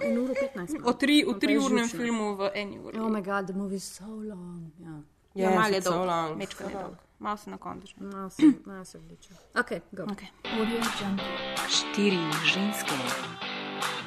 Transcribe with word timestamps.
En 0.00 0.18
uro 0.18 0.34
15. 0.34 0.76
O 0.84 0.92
tri, 0.92 1.24
v 1.24 1.28
je 1.28 1.38
triurnem 1.38 1.84
živčen. 1.84 2.00
filmu 2.00 2.36
v 2.36 2.50
eni 2.54 2.78
uri. 2.78 2.98
Oh 3.00 3.10
my 3.10 3.22
god, 3.22 3.46
the 3.46 3.52
movie 3.52 3.76
is 3.76 3.84
so 3.84 4.04
long. 4.06 4.72
Ja. 4.78 5.00
Ja, 5.34 5.50
Yes, 5.50 5.54
malo 5.54 5.74
je 5.74 5.82
so 5.82 5.90
dolg, 5.90 6.06
long. 6.06 6.36
mečka 6.38 6.64
je 6.64 6.70
dolg. 6.74 6.94
Malo 7.18 7.36
se 7.36 7.50
na 7.50 7.58
koncu. 7.58 7.94
No, 8.00 8.30
se, 8.30 8.42
no, 8.66 8.84
se 8.84 8.98
vleče. 8.98 9.30
Ok, 9.60 9.70
go. 9.92 10.02
Okay. 10.04 10.28
Štiri 11.68 12.18
ženske. 12.44 12.94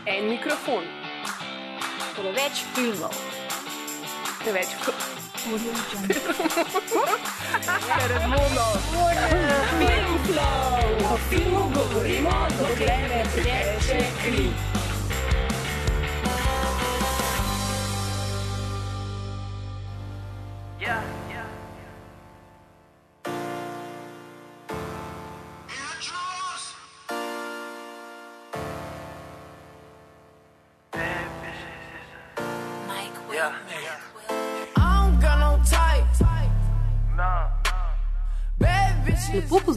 En 0.06 0.30
mikrofon, 0.30 0.84
Preveč 2.16 2.64
filmov. 2.76 3.14
preveč 4.44 4.68
Lepo 5.48 5.74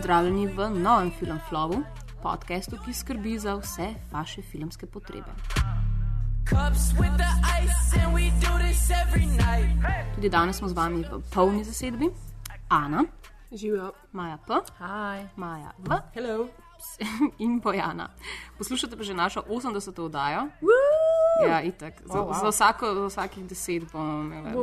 pozdravljeni 0.06 0.46
v 0.46 0.70
novem 0.70 1.10
Film 1.10 1.38
Flowu, 1.48 1.83
podkastu, 2.23 2.77
ki 2.84 2.92
skrbi 2.95 3.38
za 3.38 3.56
vse 3.59 3.88
vaše 4.12 4.42
filmske 4.42 4.87
potrebe. 4.87 5.34
Tudi 10.15 10.29
danes 10.29 10.57
smo 10.57 10.68
z 10.68 10.73
vami 10.73 11.02
v 11.02 11.18
polni 11.34 11.65
zasedbi. 11.65 12.07
Ana, 12.68 13.02
Živijo. 13.52 13.93
Maja 14.12 14.38
P, 14.46 14.54
Hi. 14.79 15.27
Maja 15.37 15.74
V 15.79 15.99
Hello. 16.15 16.46
in 17.45 17.59
Bojana. 17.59 18.15
Poslušate 18.59 18.96
pa 18.96 19.02
že 19.02 19.15
našo 19.15 19.43
80. 19.43 19.90
oddajo. 19.99 20.46
Ja, 21.38 21.60
itak. 21.60 21.95
Za, 22.04 22.16
Oh, 22.16 22.29
wow. 22.29 22.40
za, 22.40 22.48
vsako, 22.48 22.95
za 22.95 23.06
vsakih 23.06 23.45
deset 23.45 23.82
bomo 23.92 24.23
imeli. 24.24 24.56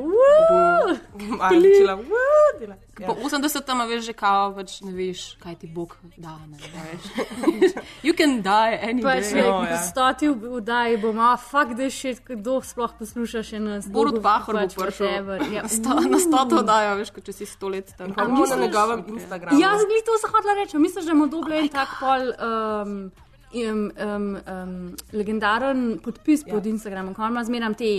Dela. 2.59 2.75
Ja. 2.99 3.07
Po 3.07 3.13
80. 3.15 3.57
a 3.71 3.85
veš 3.85 4.05
že 4.05 4.13
kao, 4.13 4.53
pač 4.53 4.81
ne 4.81 4.91
veš, 4.91 5.38
kaj 5.38 5.55
ti 5.55 5.67
Bog 5.67 5.97
da. 6.17 6.38
Ne, 6.45 6.57
ne 6.57 6.81
veš. 6.83 7.03
you 8.05 8.13
can 8.13 8.41
die 8.41 8.73
any 8.80 9.02
Pač 9.02 9.23
day. 9.25 9.33
like, 9.33 9.43
No, 9.43 9.59
po 9.59 9.65
ja. 9.65 9.77
stoti 9.80 10.27
vdaji 10.30 10.97
bom, 10.97 11.19
a 11.19 11.33
fuck 11.35 11.73
this 11.73 11.93
shit, 11.93 12.21
kdo 12.23 12.61
sploh 12.61 12.93
posluša 12.93 13.41
še 13.43 13.59
nas. 13.59 13.87
Borut 13.87 14.13
dolgo, 14.13 14.23
Pahor 14.23 14.53
bo 14.55 14.61
pač 14.61 14.73
prišel. 14.75 15.09
Ja. 15.52 15.61
na 15.61 15.69
sto- 15.77 15.99
na 15.99 16.19
stoto 16.19 16.55
oddajo, 16.58 16.95
veš, 16.95 17.09
kot 17.11 17.23
če 17.23 17.33
si 17.33 17.45
sto 17.45 17.67
let 17.67 17.89
tam. 17.97 18.13
Pa 18.13 18.25
bomo 18.25 18.45
na 18.45 18.55
njegovem 18.58 19.03
Instagramu. 19.09 19.58
Jaz 19.59 19.81
bi 19.83 20.02
to 20.02 20.13
zahotla 20.21 20.53
reči. 20.55 20.77
Misliš, 20.77 21.05
da 21.05 21.13
bomo 21.13 21.27
dobili 21.27 21.58
en 21.59 21.69
tak 21.69 21.89
pol. 21.99 22.21
Um, 22.39 23.11
Um, 23.53 23.91
um, 24.01 24.37
um, 24.47 24.95
legendaren 25.13 25.99
podpis 26.03 26.41
ja. 26.41 26.53
pod 26.53 26.65
Instagramom, 26.65 27.13
ko 27.13 27.27
ima 27.27 27.43
zmeraj 27.43 27.75
te 27.77 27.89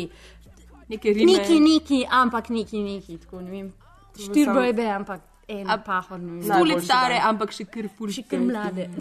Neke 0.89 1.13
rime. 1.13 1.33
neki, 1.33 1.61
neki, 1.61 2.07
ampak 2.11 2.49
neki, 2.51 2.83
neki, 2.83 3.19
tako 3.19 3.41
ne 3.41 3.51
vem. 3.51 3.69
Štiri 4.19 4.45
samo- 4.45 4.55
bojbe, 4.55 4.87
ampak 4.91 5.21
en 5.49 5.71
A- 5.71 5.79
pahor, 5.79 6.19
Najboljši 6.21 6.85
stare, 6.85 7.21
ampak 7.23 7.53
še 7.53 7.65
kar 7.65 7.89
ful. 7.89 8.11
Še 8.11 8.23
kar 8.29 8.41
mlade. 8.41 8.89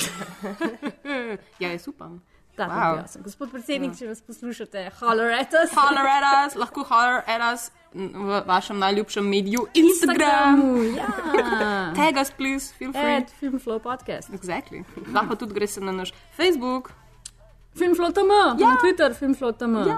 Ja, 1.61 1.71
jaz 1.71 1.87
upam. 1.87 2.21
Ta, 2.55 2.67
Wow. 2.67 2.97
jaz. 3.01 3.17
Gospod 3.23 3.49
predsednik, 3.51 3.95
če 3.97 4.07
vas 4.07 4.21
poslušate, 4.21 4.89
holler 4.99 5.31
at 5.33 5.53
us. 5.57 5.71
Holler 5.73 6.05
at 6.05 6.25
us, 6.45 6.55
lahko 6.55 6.83
holler 6.85 7.23
at 7.27 7.41
us 7.53 7.71
v 7.93 8.41
vašem 8.45 8.79
najljubšem 8.79 9.25
mediju 9.29 9.65
Instagram. 9.73 10.61
Instagramu, 10.61 10.83
ja. 10.97 11.07
Tag 11.97 12.21
us, 12.21 12.31
please, 12.31 12.73
feel 12.77 12.91
free. 12.93 13.17
Ed, 13.17 13.33
Filmflow 13.41 13.79
podcast. 13.79 14.29
Exactly. 14.29 14.83
Lahko 15.13 15.35
tudi 15.35 15.53
greš 15.53 15.79
na 15.81 15.91
naš 15.91 16.13
Facebook. 16.37 16.91
Filmflow 17.77 18.13
tam, 18.13 18.29
ja. 18.29 18.53
na 18.53 18.77
Twitter, 18.77 19.13
Filmflow 19.17 19.57
tam. 19.57 19.75
Ja, 19.87 19.97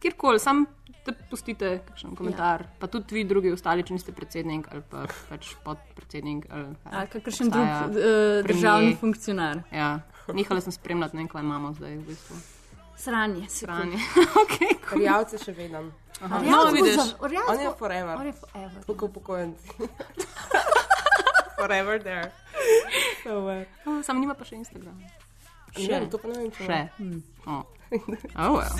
kjerkoli, 0.00 0.38
sam 0.38 0.66
te 1.04 1.12
pustite 1.30 1.78
kakšen 1.88 2.16
komentar. 2.16 2.64
Ja. 2.64 2.76
Pa 2.80 2.86
tudi 2.86 3.14
vi, 3.14 3.24
drugi, 3.28 3.52
ostali, 3.52 3.84
če 3.84 3.96
niste 3.96 4.12
predsednik 4.16 4.68
ali 4.72 4.82
pa 4.90 5.04
pač 5.28 5.52
podpredsednik. 5.64 6.46
Ali, 6.50 6.72
kaj 6.84 6.98
Ali 7.00 7.12
kakršen 7.12 7.52
drug 7.52 7.68
uh, 7.68 8.46
državni 8.48 8.96
funkcionar. 9.00 9.60
Ja, 9.72 9.98
nehala 10.32 10.60
sem 10.60 10.72
spremljati, 10.72 11.16
ne 11.16 11.22
vem, 11.22 11.28
kaj 11.28 11.42
imamo 11.42 11.72
zdaj 11.74 11.96
v 11.96 12.06
bistvu. 12.06 12.36
Sranje, 12.96 13.48
se 13.48 13.66
Stranje. 13.66 13.98
okay, 14.42 14.76
cool. 14.88 15.02
Rjavce 15.02 15.38
še 15.38 15.52
vedem. 15.52 15.92
No, 16.20 16.70
vidiš. 16.72 17.14
On 17.20 17.60
je 17.60 17.70
forever. 17.78 18.16
On 18.16 18.26
je 18.26 18.32
forever. 18.32 18.84
Tako 18.86 19.06
upokojenci. 19.06 19.68
forever 21.58 22.02
there. 22.02 22.32
So, 23.22 23.48
uh, 23.48 24.02
Sam 24.02 24.20
nima 24.20 24.34
pa 24.34 24.44
še 24.44 24.56
Instagram. 24.56 24.98
ne 25.76 25.86
vem, 25.88 26.10
to 26.10 26.18
pa 26.18 26.28
ne 26.28 26.38
vem, 26.38 26.50
če 26.54 26.66
Še. 26.68 26.80
Oh. 27.46 27.64
Oh, 28.36 28.58
well. 28.58 28.74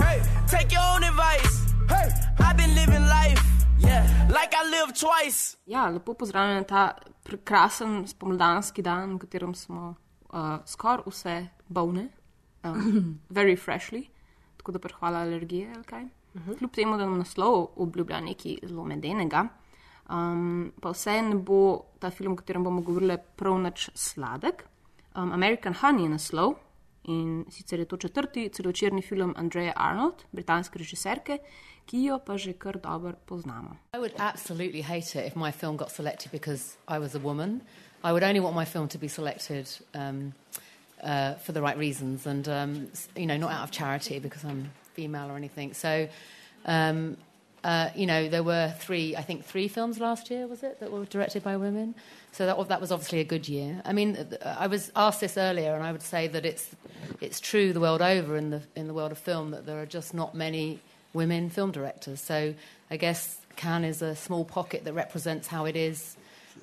Hey, 0.00 0.18
take 0.50 0.72
your 0.72 0.82
own 0.94 1.04
advice. 1.04 1.54
Hey, 1.90 2.08
I've 2.40 2.56
been 2.56 2.74
living 2.74 3.04
life, 3.06 3.42
yeah, 3.78 4.06
like 4.30 4.54
I 4.54 4.64
live 4.70 4.94
twice. 4.94 5.56
Ja, 5.66 5.88
lepo 5.90 6.14
pozdravljen 6.18 6.64
ta 6.66 6.92
prekrasen 7.26 8.02
spomladanski 8.10 8.82
dan, 8.82 9.16
v 9.16 9.26
katerem 9.26 9.54
smo 9.54 9.94
uh, 10.32 10.58
skoraj 10.66 11.06
vse 11.06 11.36
bolne, 11.68 12.08
um, 12.64 13.18
very 13.38 13.56
freshly, 13.56 14.06
tako 14.56 14.72
da 14.72 14.78
prehvala 14.78 15.18
alergije 15.18 15.72
ali 15.74 15.84
kaj. 15.84 16.04
Kljub 16.58 16.70
temu, 16.72 16.96
da 16.96 17.04
nam 17.04 17.18
naslov 17.18 17.66
obljublja 17.76 18.20
nekaj 18.20 18.56
zelo 18.62 18.84
medenega, 18.88 19.46
um, 20.08 20.72
pa 20.80 20.90
vse 20.94 21.18
ne 21.22 21.36
bo 21.36 21.84
ta 22.00 22.10
film, 22.10 22.32
o 22.32 22.36
katerem 22.36 22.64
bomo 22.64 22.80
govorili, 22.80 23.18
prav 23.36 23.58
nič 23.60 23.90
sladek. 23.94 24.64
Um, 25.14 25.32
American 25.32 25.74
Honey 25.74 26.08
je 26.08 26.08
naslov 26.08 26.54
in 27.04 27.44
sicer 27.50 27.80
je 27.80 27.84
to 27.84 27.96
četrti 27.96 28.48
celovečerni 28.48 29.02
film 29.02 29.34
Andreja 29.36 29.72
Arnold, 29.76 30.24
britanske 30.32 30.78
režiserke, 30.78 31.38
ki 31.86 32.04
jo 32.04 32.18
pa 32.18 32.36
že 32.38 32.52
kar 32.52 32.78
dobro 32.80 33.12
poznamo. 33.26 33.76
I 33.94 33.98
would 33.98 34.14
absolutely 34.18 34.82
hate 34.82 35.18
it 35.18 35.26
if 35.26 35.36
my 35.36 35.52
film 35.52 35.76
got 35.76 35.90
selected 35.90 36.32
because 36.32 36.76
I 36.88 36.98
was 36.98 37.14
a 37.14 37.18
woman. 37.18 37.60
I 38.04 38.12
would 38.12 38.22
only 38.22 38.40
want 38.40 38.54
my 38.54 38.64
film 38.64 38.88
to 38.88 38.98
be 38.98 39.08
selected 39.08 39.68
um, 39.94 40.34
uh, 41.02 41.34
for 41.34 41.52
the 41.52 41.62
right 41.62 41.76
reasons 41.76 42.26
and, 42.26 42.48
um, 42.48 42.88
you 43.16 43.26
know, 43.26 43.36
not 43.36 43.52
out 43.52 43.64
of 43.64 43.70
charity 43.70 44.18
because 44.18 44.44
I'm 44.44 44.72
female 44.94 45.30
or 45.30 45.36
anything. 45.36 45.74
So, 45.74 46.08
um, 46.64 47.16
uh, 47.64 47.90
you 47.94 48.06
know, 48.06 48.28
there 48.28 48.42
were 48.42 48.74
three, 48.78 49.14
I 49.14 49.22
think 49.22 49.44
three 49.44 49.68
films 49.68 50.00
last 50.00 50.30
year, 50.30 50.48
was 50.48 50.64
it, 50.64 50.80
that 50.80 50.90
were 50.90 51.04
directed 51.04 51.44
by 51.44 51.56
women? 51.56 51.94
So 52.32 52.46
that, 52.46 52.68
that 52.68 52.80
was 52.80 52.90
obviously 52.90 53.20
a 53.20 53.24
good 53.24 53.48
year. 53.48 53.80
I 53.84 53.92
mean, 53.92 54.18
I 54.44 54.66
was 54.66 54.90
asked 54.96 55.20
this 55.20 55.36
earlier, 55.36 55.74
and 55.74 55.84
I 55.84 55.92
would 55.92 56.02
say 56.02 56.26
that 56.28 56.44
it's, 56.44 56.74
it's 57.20 57.38
true 57.38 57.72
the 57.72 57.80
world 57.80 58.02
over 58.02 58.36
in 58.36 58.50
the, 58.50 58.62
in 58.74 58.88
the 58.88 58.94
world 58.94 59.12
of 59.12 59.18
film 59.18 59.52
that 59.52 59.64
there 59.64 59.80
are 59.80 59.86
just 59.86 60.12
not 60.12 60.34
many 60.34 60.80
women 61.12 61.50
film 61.50 61.70
directors. 61.70 62.20
So 62.20 62.54
I 62.90 62.96
guess 62.96 63.38
Cannes 63.54 63.84
is 63.84 64.02
a 64.02 64.16
small 64.16 64.44
pocket 64.44 64.84
that 64.84 64.94
represents 64.94 65.46
how 65.46 65.66
it 65.66 65.76
is 65.76 66.16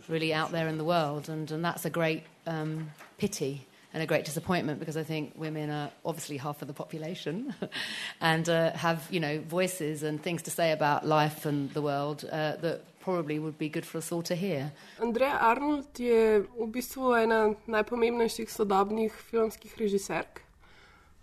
really 0.09 0.33
out 0.33 0.51
there 0.51 0.67
in 0.67 0.77
the 0.77 0.83
world, 0.83 1.29
and, 1.29 1.49
and 1.51 1.63
that's 1.63 1.85
a 1.85 1.89
great 1.89 2.23
um, 2.47 2.91
pity 3.17 3.65
and 3.93 4.03
a 4.03 4.05
great 4.05 4.25
disappointment 4.25 4.79
because 4.79 4.97
I 4.97 5.03
think 5.03 5.33
women 5.35 5.69
are 5.69 5.89
obviously 6.05 6.37
half 6.37 6.61
of 6.61 6.67
the 6.67 6.73
population 6.73 7.53
and 8.21 8.47
uh, 8.47 8.71
have 8.73 9.07
you 9.09 9.19
know 9.19 9.39
voices 9.41 10.03
and 10.03 10.21
things 10.21 10.43
to 10.43 10.51
say 10.51 10.71
about 10.71 11.07
life 11.07 11.45
and 11.45 11.71
the 11.73 11.81
world 11.81 12.25
uh, 12.31 12.55
that 12.57 12.81
probably 12.99 13.39
would 13.39 13.57
be 13.57 13.69
good 13.69 13.85
for 13.85 13.97
us 13.97 14.11
all 14.11 14.21
to 14.21 14.35
hear. 14.35 14.71
Andreja 14.99 15.41
Arnold 15.41 15.99
je 15.99 16.43
v 16.43 16.67
bistvu 16.67 17.15
ena 17.15 17.55
najpomembnejših 17.65 18.51
sodobnih 18.51 19.13
filmskih 19.13 19.73
režiserk, 19.79 20.41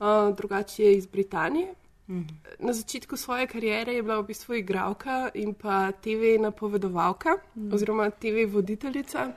uh, 0.00 0.34
drugače 0.34 0.82
je 0.82 0.96
iz 0.96 1.06
Britanije. 1.06 1.74
Na 2.58 2.72
začetku 2.72 3.16
svoje 3.16 3.46
kariere 3.46 3.92
je 3.92 4.02
bila 4.02 4.20
v 4.20 4.26
bistvu 4.30 4.54
igralka 4.54 5.30
in 5.34 5.54
pa 5.54 5.92
TV 5.92 6.38
napovedovalka 6.38 7.38
oziroma 7.72 8.10
TV 8.10 8.46
voditeljica. 8.46 9.32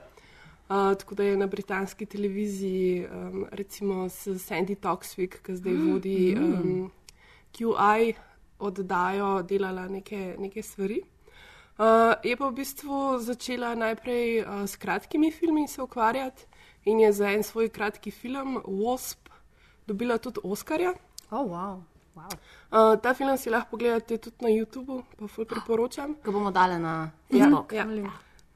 Uh, 0.69 0.94
tako 0.94 1.16
da 1.16 1.24
je 1.24 1.38
na 1.38 1.48
britanski 1.48 2.06
televiziji, 2.06 3.07
um, 3.07 3.45
recimo 3.51 4.10
s 4.10 4.27
Sandy 4.27 4.75
Toksvik, 4.75 5.42
ki 5.42 5.56
zdaj 5.56 5.74
vodi 5.74 6.36
um, 6.38 6.92
QI 7.57 8.13
oddajo, 8.60 9.42
delala 9.42 9.88
neke, 9.88 10.36
neke 10.38 10.62
stvari. 10.62 11.01
Uh, 11.80 12.13
je 12.24 12.38
pa 12.38 12.50
v 12.50 12.54
bistvu 12.54 13.18
začela 13.18 13.74
najprej 13.75 14.44
uh, 14.44 14.69
s 14.69 14.75
kratkimi 14.75 15.31
filmi 15.31 15.68
se 15.68 15.81
ukvarjati 15.81 16.45
in 16.86 17.00
je 17.00 17.13
za 17.13 17.31
en 17.31 17.44
svoj 17.44 17.69
kratki 17.69 18.12
film 18.12 18.62
Wasp 18.68 19.30
dobila 19.88 20.18
tudi 20.18 20.39
Oscarja. 20.44 20.94
Oh, 21.31 21.50
wow. 21.50 21.81
Wow. 22.15 22.29
Uh, 22.71 22.95
ta 23.01 23.13
film 23.13 23.38
si 23.38 23.50
lahko 23.50 23.77
pogledate 23.77 24.17
tudi 24.17 24.45
na 24.45 24.50
YouTubu, 24.50 25.03
pa 25.17 25.27
ful 25.27 25.45
priporočam. 25.45 26.15
Ga 26.23 26.31
bomo 26.31 26.51
dali 26.51 26.79
na 26.79 27.11
Facebook. 27.31 27.73
Ja. 27.73 27.85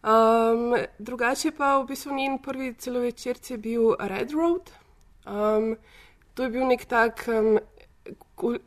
Um, 0.03 0.75
drugače 0.99 1.51
pa 1.55 1.77
v 1.79 1.87
bistvu 1.87 2.15
njen 2.15 2.37
prvi 2.43 2.73
celovečerc 2.73 3.51
je 3.51 3.57
bil 3.57 3.95
Red 3.99 4.31
Road. 4.31 4.71
Um, 5.25 5.77
to 6.33 6.43
je 6.43 6.49
bil 6.49 6.67
nek 6.67 6.85
tak 6.85 7.23
um, 7.31 7.59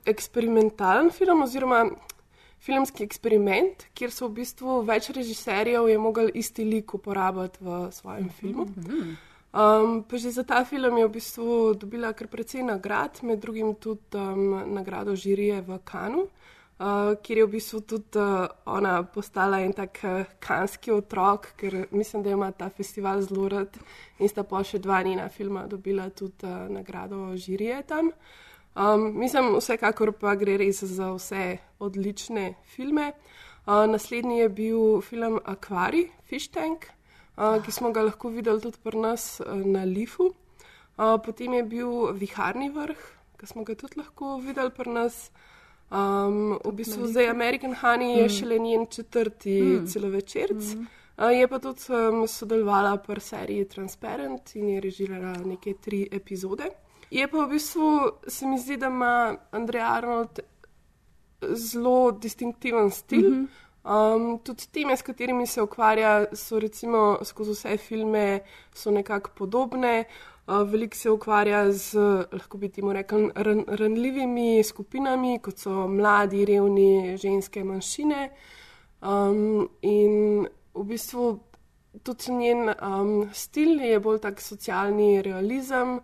eksperimentalen 0.07 1.11
film 1.11 1.43
oziroma 1.43 1.85
filmski 2.67 3.05
eksperiment, 3.05 3.87
kjer 3.95 4.11
so 4.11 4.31
v 4.31 4.41
bistvu 4.41 4.81
več 4.89 5.11
režiserjev 5.15 5.91
je 5.91 5.99
mogel 6.01 6.31
isti 6.35 6.65
lik 6.65 6.95
uporabiti 6.97 7.63
v 7.63 7.87
svojem 7.93 8.31
filmu. 8.41 8.67
Um, 9.57 10.05
pa 10.05 10.21
že 10.21 10.31
za 10.31 10.45
ta 10.45 10.65
film 10.69 10.99
je 10.99 11.09
v 11.09 11.17
bistvu 11.17 11.75
dobila 11.81 12.13
kar 12.13 12.29
precej 12.29 12.61
nagrad, 12.61 13.25
med 13.25 13.41
drugim 13.41 13.73
tudi 13.81 14.13
um, 14.13 14.53
nagrado 14.75 15.17
žirije 15.17 15.65
v 15.65 15.79
Kanu, 15.81 16.29
uh, 16.29 17.17
kjer 17.25 17.39
je 17.39 17.47
v 17.47 17.51
bistvu 17.57 17.81
tudi 17.81 18.21
uh, 18.21 18.53
ona 18.69 19.01
postala 19.03 19.65
en 19.65 19.73
tak 19.73 19.97
uh, 20.05 20.29
kanski 20.45 20.93
otrok, 20.93 21.57
ker 21.57 21.89
mislim, 21.91 22.23
da 22.23 22.31
ima 22.37 22.53
ta 22.53 22.69
festival 22.69 23.23
zelo 23.23 23.49
rad 23.49 23.79
in 24.19 24.29
sta 24.29 24.45
pa 24.45 24.61
še 24.61 24.77
dva 24.79 25.01
njena 25.03 25.29
filma 25.33 25.65
dobila 25.67 26.11
tudi 26.11 26.45
uh, 26.45 26.69
nagrado 26.69 27.33
žirije 27.37 27.81
tam. 27.89 28.13
Um, 28.77 29.17
mislim, 29.17 29.57
vsekakor 29.57 30.13
pa 30.21 30.35
gre 30.37 30.59
res 30.61 30.85
za 30.85 31.15
vse 31.17 31.57
odlične 31.81 32.61
filme. 32.77 33.13
Uh, 33.65 33.89
naslednji 33.89 34.39
je 34.39 34.49
bil 34.49 35.01
film 35.01 35.41
Aquari, 35.49 36.11
Fish 36.29 36.53
Tank, 36.53 36.93
uh, 37.37 37.63
ki 37.63 37.73
smo 37.73 37.93
ga 37.93 38.03
lahko 38.03 38.29
videli 38.29 38.61
tudi 38.61 38.79
pri 38.83 38.99
nas 38.99 39.41
uh, 39.41 39.55
na 39.65 39.85
Lifu. 39.85 40.33
Uh, 40.97 41.17
potem 41.25 41.55
je 41.55 41.63
bil 41.63 42.13
Viharni 42.13 42.71
vrh, 42.73 43.03
ki 43.41 43.47
smo 43.47 43.65
ga 43.65 43.75
tudi 43.75 44.01
lahko 44.01 44.39
videli 44.41 44.71
pri 44.71 44.91
nas. 44.91 45.31
Um, 45.87 46.59
v 46.65 46.73
bistvu 46.75 47.07
zdaj 47.07 47.29
American 47.31 47.75
Honey 47.79 48.17
je 48.19 48.29
šele 48.29 48.59
njen 48.59 48.87
četrti 48.91 49.63
mm. 49.63 49.87
celovečerc. 49.87 50.75
Mm. 50.75 50.87
Uh, 51.17 51.31
je 51.31 51.49
pa 51.49 51.59
tudi 51.59 51.93
um, 51.93 52.27
sodelovala 52.29 52.97
pri 52.97 53.21
seriji 53.21 53.69
Transparent 53.69 54.57
in 54.57 54.69
je 54.69 54.81
režirala 54.81 55.37
neke 55.45 55.75
tri 55.81 56.09
epizode. 56.13 56.73
Je 57.11 57.29
pa 57.29 57.45
v 57.45 57.49
bistvu, 57.55 58.11
se 58.27 58.47
mi 58.47 58.59
zdi, 58.59 58.77
da 58.77 58.87
ima 58.87 59.37
Andrej 59.51 59.83
Arnold 59.83 60.41
zelo 61.55 62.11
distinktiven 62.13 62.91
stil. 62.91 63.31
Mm 63.31 63.45
-hmm. 63.45 63.66
Um, 63.87 64.39
tudi 64.45 64.67
teme, 64.73 64.97
s 64.97 65.03
katerimi 65.03 65.47
se 65.47 65.63
ukvarja, 65.63 66.27
so 66.35 66.59
recimo 66.59 67.19
skozi 67.25 67.55
vse 67.55 67.77
filme 67.77 68.41
nekako 68.87 69.31
podobne. 69.37 70.05
Uh, 70.47 70.63
veliko 70.71 70.97
se 70.97 71.11
ukvarja 71.11 71.73
z, 71.73 71.99
lahko 72.33 72.59
bi 72.59 72.69
temu 72.69 72.93
rekel, 72.93 73.31
ran, 73.35 73.65
ranljivimi 73.67 74.63
skupinami, 74.65 75.39
kot 75.43 75.59
so 75.59 75.89
mladi, 75.89 76.45
revni, 76.45 77.17
ženske, 77.19 77.65
manjšine. 77.65 78.29
Um, 79.03 79.69
in 79.83 80.47
v 80.75 80.85
bistvu 80.85 81.39
tudi 82.03 82.33
njen 82.33 82.71
um, 82.71 83.29
stil 83.33 83.81
je 83.81 83.99
bolj 84.01 84.21
tak 84.21 84.41
socialni 84.41 85.23
realizem 85.23 85.99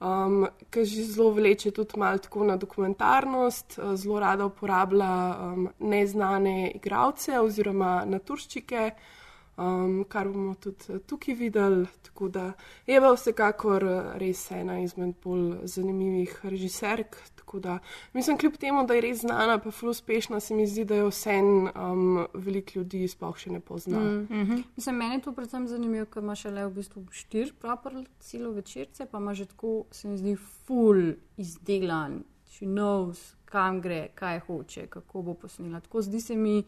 um, 0.00 0.46
ki 0.70 0.84
že 0.84 1.04
zelo 1.04 1.30
vleče 1.36 1.70
tudi 1.70 1.98
malo 1.98 2.18
tako 2.18 2.44
na 2.44 2.56
dokumentarnost, 2.56 3.78
uh, 3.78 3.94
zelo 3.94 4.20
rada 4.20 4.46
uporablja 4.46 5.12
um, 5.36 5.68
neznane 5.78 6.70
igralce 6.74 7.40
oziroma 7.40 8.04
naturščike, 8.04 8.90
um, 9.56 10.04
kar 10.08 10.28
bomo 10.28 10.54
tudi 10.54 10.98
tukaj 11.06 11.34
videli. 11.34 11.86
Tako 12.02 12.28
da 12.28 12.52
je 12.86 13.00
pa 13.00 13.12
vsekakor 13.12 13.84
res 14.20 14.50
ena 14.50 14.80
izmed 14.80 15.14
bolj 15.24 15.56
zanimivih 15.64 16.40
režiserk. 16.42 17.16
Da 17.56 17.78
mislim, 18.12 18.38
kljub 18.38 18.56
temu, 18.56 18.82
da 18.86 18.94
je 18.94 19.00
res 19.00 19.20
znana, 19.20 19.58
pa 19.58 19.70
zelo 19.70 19.90
uspešna, 19.90 20.40
se 20.40 20.54
mi 20.54 20.66
zdi, 20.66 20.84
da 20.84 20.96
jo 20.96 21.06
vse 21.08 21.36
um, 21.40 22.26
veliko 22.34 22.72
ljudi 22.74 23.06
sploh 23.08 23.38
še 23.38 23.52
ne 23.54 23.60
pozna. 23.60 24.00
Mm. 24.00 24.26
Mhm. 24.30 24.58
Mislim, 24.76 24.96
meni 24.96 25.14
je 25.14 25.22
to 25.24 25.32
predvsem 25.32 25.68
zanimivo, 25.68 26.08
ker 26.10 26.26
ima 26.26 26.34
šele 26.36 26.66
v 26.66 26.74
bistvu 26.74 27.04
štiri 27.10 27.54
proper 27.62 28.02
celo 28.20 28.50
večerce, 28.50 29.06
pa 29.06 29.22
ima 29.22 29.34
že 29.34 29.46
tako, 29.46 29.84
se 29.90 30.08
mi 30.08 30.18
zdi, 30.18 30.34
full 30.66 31.14
izdelan, 31.38 32.24
she 32.50 32.66
knows, 32.66 33.22
kam 33.44 33.80
gre, 33.80 34.08
kaj 34.14 34.40
hoče, 34.48 34.86
kako 34.86 35.22
bo 35.22 35.34
posnela. 35.34 35.80
Tako 35.80 36.02
zdi 36.02 36.20
se 36.20 36.36
mi, 36.36 36.64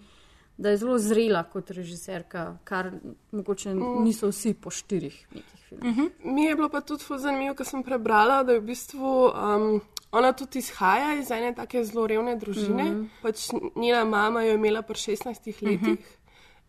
da 0.58 0.70
je 0.70 0.76
zelo 0.76 0.98
zrela 0.98 1.42
kot 1.42 1.70
režiserka, 1.70 2.58
kar 2.64 2.90
mogoče 3.32 3.74
niso 3.74 4.28
vsi 4.28 4.54
po 4.54 4.70
štirih 4.70 5.26
nekih 5.34 5.60
filmih. 5.68 5.96
Mm 5.96 6.00
-hmm. 6.00 6.34
Mi 6.34 6.44
je 6.44 6.54
bilo 6.54 6.68
pa 6.68 6.80
tudi 6.80 7.04
zanimivo, 7.18 7.54
ker 7.54 7.66
sem 7.66 7.82
prebrala, 7.82 8.42
da 8.42 8.52
je 8.52 8.60
v 8.60 8.64
bistvu 8.64 9.26
um, 9.26 9.80
ona 10.12 10.32
tudi 10.32 10.58
izhaja 10.58 11.14
iz 11.14 11.30
ene 11.30 11.54
take 11.54 11.84
zelo 11.84 12.06
revne 12.06 12.36
družine. 12.36 12.84
Mm 12.84 12.94
-hmm. 12.94 13.08
pač 13.22 13.48
njena 13.76 14.04
mama 14.04 14.42
jo 14.42 14.48
je 14.48 14.54
imela 14.54 14.82
pri 14.82 14.94
16 14.94 15.62
letih. 15.62 15.62
Mm 15.62 15.86
-hmm. 15.86 15.96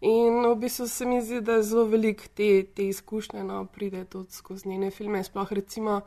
In 0.02 0.46
v 0.52 0.56
bistvu 0.56 0.88
se 0.88 1.06
mi 1.06 1.22
zdi, 1.22 1.42
da 1.42 1.62
zelo 1.62 1.84
veliko 1.84 2.24
te, 2.34 2.64
te 2.64 2.88
izkušnje 2.88 3.44
no, 3.44 3.66
pride 3.66 4.06
tudi 4.06 4.32
skozi 4.32 4.70
njene 4.70 4.92
filme. 4.92 5.24
Sploh 5.24 5.52
recimo 5.52 6.02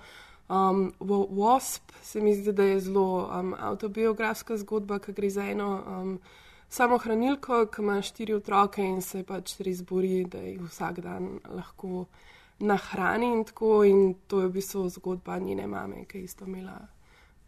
um, 0.48 0.92
Wasp, 1.00 1.82
se 2.02 2.20
mi 2.20 2.34
zdi, 2.34 2.52
da 2.52 2.62
je 2.62 2.80
zelo 2.80 3.30
um, 3.40 3.54
autobiografska 3.58 4.56
zgodba, 4.56 4.98
ki 4.98 5.12
gre 5.12 5.30
za 5.30 5.44
eno 5.44 5.82
um, 5.86 6.18
samo 6.72 6.98
hranilko, 6.98 7.66
ki 7.66 7.82
ima 7.82 8.02
štiri 8.02 8.34
otroke 8.34 8.82
in 8.82 9.02
se 9.04 9.22
pač 9.28 9.58
res 9.60 9.82
bori, 9.84 10.24
da 10.24 10.40
jih 10.40 10.60
vsak 10.64 11.02
dan 11.04 11.28
lahko 11.52 12.06
nahrani 12.64 13.28
in 13.32 13.44
tako. 13.44 13.82
In 13.84 14.14
to 14.28 14.40
je 14.40 14.48
v 14.48 14.56
bistvu 14.56 14.88
zgodba 14.96 15.38
njene 15.38 15.66
mame, 15.66 16.04
ki 16.08 16.18
je 16.18 16.30
isto 16.30 16.48
imela 16.48 16.78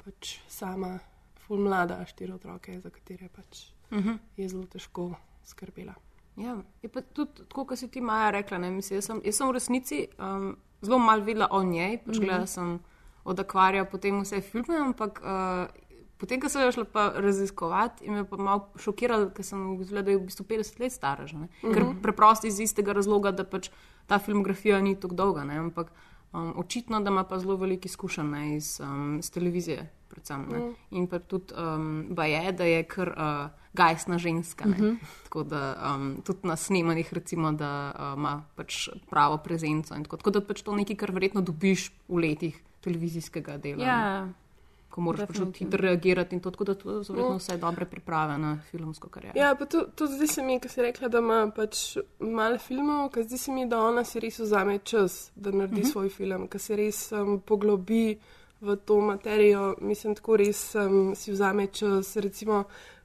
pač 0.05 0.39
sama, 0.49 0.99
ful 1.47 1.63
mlada, 1.65 2.03
štiri 2.09 2.35
otroke, 2.37 2.81
za 2.81 2.91
katere 2.91 3.29
pač 3.29 3.69
uh 3.91 3.99
-huh. 3.99 4.19
je 4.37 4.49
zelo 4.49 4.67
težko 4.67 5.15
skrbela. 5.45 5.95
Ja, 6.37 6.57
je 6.83 6.89
pa 6.89 7.01
tudi 7.01 7.31
tako, 7.49 7.65
kot 7.65 7.79
si 7.79 7.89
ti 7.89 8.01
Maja 8.01 8.31
rekla. 8.31 8.59
Ne, 8.59 8.71
mislim, 8.71 8.97
jaz, 8.97 9.05
sem, 9.05 9.21
jaz 9.25 9.37
sem 9.37 9.49
v 9.49 9.53
resnici 9.53 10.07
um, 10.19 10.57
zelo 10.83 10.99
malo 10.99 11.25
vedela 11.25 11.49
o 11.51 11.63
njej, 11.63 11.99
pač 11.99 12.19
gledala 12.19 12.39
mm 12.39 12.45
-hmm. 12.45 12.55
sem 12.55 12.81
od 13.25 13.41
akvarija 13.41 13.85
potem 13.85 14.21
vse 14.21 14.41
filme, 14.41 14.77
ampak 14.77 15.21
uh, 15.23 15.84
potem, 16.25 16.41
ko 16.41 16.49
sem 16.49 16.65
jo 16.65 16.73
šla 16.73 16.85
pa 16.89 17.05
raziskovati, 17.21 18.09
me 18.09 18.23
je 18.23 18.29
pa 18.29 18.41
malo 18.41 18.71
šokiralo, 18.81 19.29
ker 19.37 19.45
sem 19.45 19.61
ugotovila, 19.75 20.03
da 20.03 20.15
je 20.15 20.19
v 20.23 20.25
bistvu 20.31 20.47
50 20.49 20.81
let 20.81 20.93
stara. 20.93 21.27
Že, 21.27 21.37
mm 21.37 21.49
-hmm. 21.63 21.75
Ker 21.75 21.85
preprosto 22.03 22.47
iz 22.47 22.61
istega 22.61 22.97
razloga, 22.97 23.31
da 23.31 23.45
pač 23.45 23.71
ta 24.07 24.19
filmografija 24.19 24.81
ni 24.81 24.97
tako 25.01 25.15
dolga, 25.15 25.45
ne, 25.45 25.59
ampak 25.59 25.93
um, 26.33 26.53
očitno, 26.57 27.01
da 27.01 27.11
ima 27.11 27.25
pa 27.25 27.39
zelo 27.39 27.57
veliko 27.57 27.87
izkušenj 27.87 28.31
ne, 28.31 28.57
iz, 28.57 28.81
um, 28.81 29.19
iz 29.19 29.31
televizije. 29.31 29.91
Predvsem, 30.09 30.41
mm. 30.41 30.75
In 30.91 31.07
pa 31.07 31.19
tudi 31.19 31.55
um, 31.55 32.17
je, 32.27 32.53
da 32.53 32.65
je 32.65 32.83
kar 32.83 33.09
uh, 33.09 33.51
gajsna 33.73 34.19
ženska. 34.19 34.69
Mm 34.69 34.73
-hmm. 34.73 34.97
Tako 35.23 35.43
da 35.43 35.95
um, 35.95 36.23
tudi 36.25 36.39
na 36.43 36.57
snemanjih, 36.57 37.15
recimo, 37.15 37.53
da 37.53 37.93
uh, 37.95 38.19
ima 38.19 38.45
pač 38.55 38.89
pravo 39.11 39.39
prezenco. 39.39 39.95
Tako, 39.95 40.17
tako 40.17 40.31
da 40.31 40.41
pač 40.41 40.63
to 40.63 40.77
nekaj, 40.77 40.97
kar 40.97 41.11
verjetno 41.11 41.41
dobiš 41.41 41.93
v 42.09 42.15
letih 42.19 42.63
televizijskega 42.81 43.57
dela. 43.57 43.85
Ja, 43.85 44.29
Ko 44.95 45.03
moraš 45.03 45.27
pač 45.27 45.41
tudi 45.41 45.65
hitro 45.65 45.83
reagirati 45.83 46.37
in 46.37 46.41
to, 46.43 46.53
tako 46.55 46.65
da 46.69 46.75
to 46.79 47.01
so 47.03 47.17
verjetno 47.17 47.39
vse 47.41 47.57
dobre 47.59 47.87
priprave 47.91 48.37
na 48.39 48.53
filmsko 48.71 49.09
kariero. 49.11 49.35
Ja, 49.39 49.49
pa 49.59 49.67
to, 49.67 49.89
to 49.91 50.07
zdi 50.07 50.29
se 50.31 50.43
mi, 50.47 50.61
ker 50.63 50.71
si 50.71 50.85
rekla, 50.87 51.11
da 51.11 51.19
ima 51.19 51.41
pač 51.57 51.97
malo 52.21 52.61
filmov, 52.63 53.09
ker 53.15 53.27
zdi 53.27 53.41
se 53.43 53.55
mi, 53.55 53.67
da 53.67 53.81
ona 53.83 54.05
si 54.07 54.23
res 54.23 54.39
vzame 54.39 54.79
čas, 54.87 55.33
da 55.35 55.51
naredi 55.51 55.81
uh 55.81 55.87
-huh. 55.87 55.93
svoj 55.93 56.09
film, 56.15 56.47
ker 56.49 56.61
se 56.61 56.77
res 56.79 57.01
um, 57.13 57.41
poglobi 57.41 58.21
v 58.61 58.77
to 58.77 59.01
materijo. 59.01 59.75
Mislim, 59.81 60.15
tako 60.15 60.37
res 60.37 60.75
um, 60.75 61.15
si 61.15 61.33
vzame 61.33 61.67
čas. 61.67 62.17
Recimo, 62.17 62.65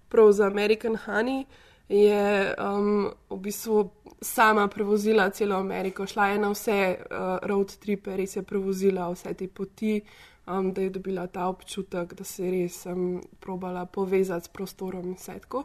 prav 0.09 0.31
za 0.31 0.45
American 0.45 0.97
Honey 1.05 1.45
je 1.89 2.55
um, 2.57 3.11
v 3.29 3.37
bistvu 3.37 3.89
sama 4.21 4.67
prevozila 4.67 5.29
celo 5.29 5.55
Ameriko, 5.55 6.05
šla 6.05 6.27
je 6.27 6.39
na 6.39 6.49
vse 6.49 6.97
uh, 6.99 7.37
road 7.41 7.75
tripe, 7.79 8.17
res 8.17 8.35
je 8.35 8.43
prevozila 8.43 9.09
vse 9.09 9.33
te 9.33 9.47
poti. 9.47 10.01
Um, 10.49 10.71
da 10.73 10.81
je 10.81 10.89
dobila 10.89 11.27
ta 11.27 11.47
občutek, 11.47 12.13
da 12.13 12.23
se 12.23 12.45
je 12.45 12.51
res 12.51 12.85
um, 12.85 13.21
probala 13.39 13.85
povezati 13.85 14.45
s 14.45 14.49
prostorom 14.49 15.05
in 15.05 15.13
vse 15.13 15.39
tako. 15.39 15.63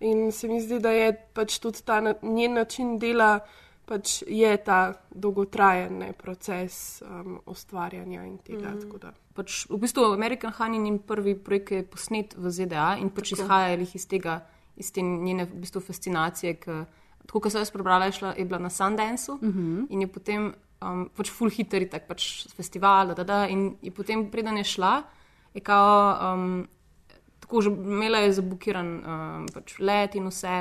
In 0.00 0.32
se 0.32 0.48
mi 0.48 0.60
zdi, 0.60 0.78
da 0.78 0.90
je 0.90 1.12
pač 1.34 1.58
tudi 1.58 1.82
ta 1.84 2.00
na, 2.00 2.14
njen 2.22 2.54
način 2.54 2.98
dela, 2.98 3.40
pač 3.84 4.22
je 4.26 4.52
ta 4.64 4.94
dolgotrajen 5.10 5.98
ne, 5.98 6.12
proces 6.12 7.02
um, 7.02 7.40
ustvarjanja 7.46 8.22
in 8.24 8.38
tega. 8.38 8.70
Mm. 8.70 9.18
Pač, 9.34 9.64
v 9.66 9.80
bistvu 9.82 10.06
American 10.14 10.54
Honey 10.54 10.86
in 10.86 11.00
prvi 11.02 11.34
projekt 11.34 11.74
je 11.74 11.82
posnet 11.82 12.38
v 12.38 12.54
ZDA 12.54 12.94
in 13.02 13.10
pač 13.10 13.34
izhaja 13.34 13.74
iz 13.82 14.06
tega, 14.06 14.40
iz 14.78 14.92
te 14.94 15.02
njene 15.02 15.48
v 15.50 15.58
bistvu 15.64 15.82
fascinacije. 15.82 16.54
K, 16.62 16.80
tako 17.26 17.42
kot 17.42 17.52
sem 17.52 17.64
jaz 17.64 17.74
prebrala, 17.74 18.06
je, 18.06 18.20
šla, 18.20 18.34
je 18.38 18.46
bila 18.46 18.62
na 18.62 18.70
Sundanceu 18.70 19.40
mm 19.42 19.52
-hmm. 19.52 19.86
in 19.90 20.00
je 20.00 20.06
potem 20.06 20.52
um, 20.80 21.06
pač 21.16 21.30
full 21.32 21.52
hitter, 21.52 21.86
tako 21.90 22.14
pač 22.14 22.26
festival. 22.56 23.12
Da, 23.12 23.20
da, 23.22 23.26
da, 23.28 23.38
in, 23.52 23.74
potem, 23.96 24.26
preden 24.32 24.60
je 24.60 24.66
šla, 24.74 24.94
je 25.54 25.62
kao, 25.64 26.34
um, 26.34 26.60
tako 27.44 27.64
že 27.66 27.72
imela 27.72 28.24
je 28.24 28.36
zabukiran 28.40 28.92
um, 28.98 29.48
pač 29.54 29.78
let 29.78 30.18
in 30.18 30.28
vse. 30.30 30.58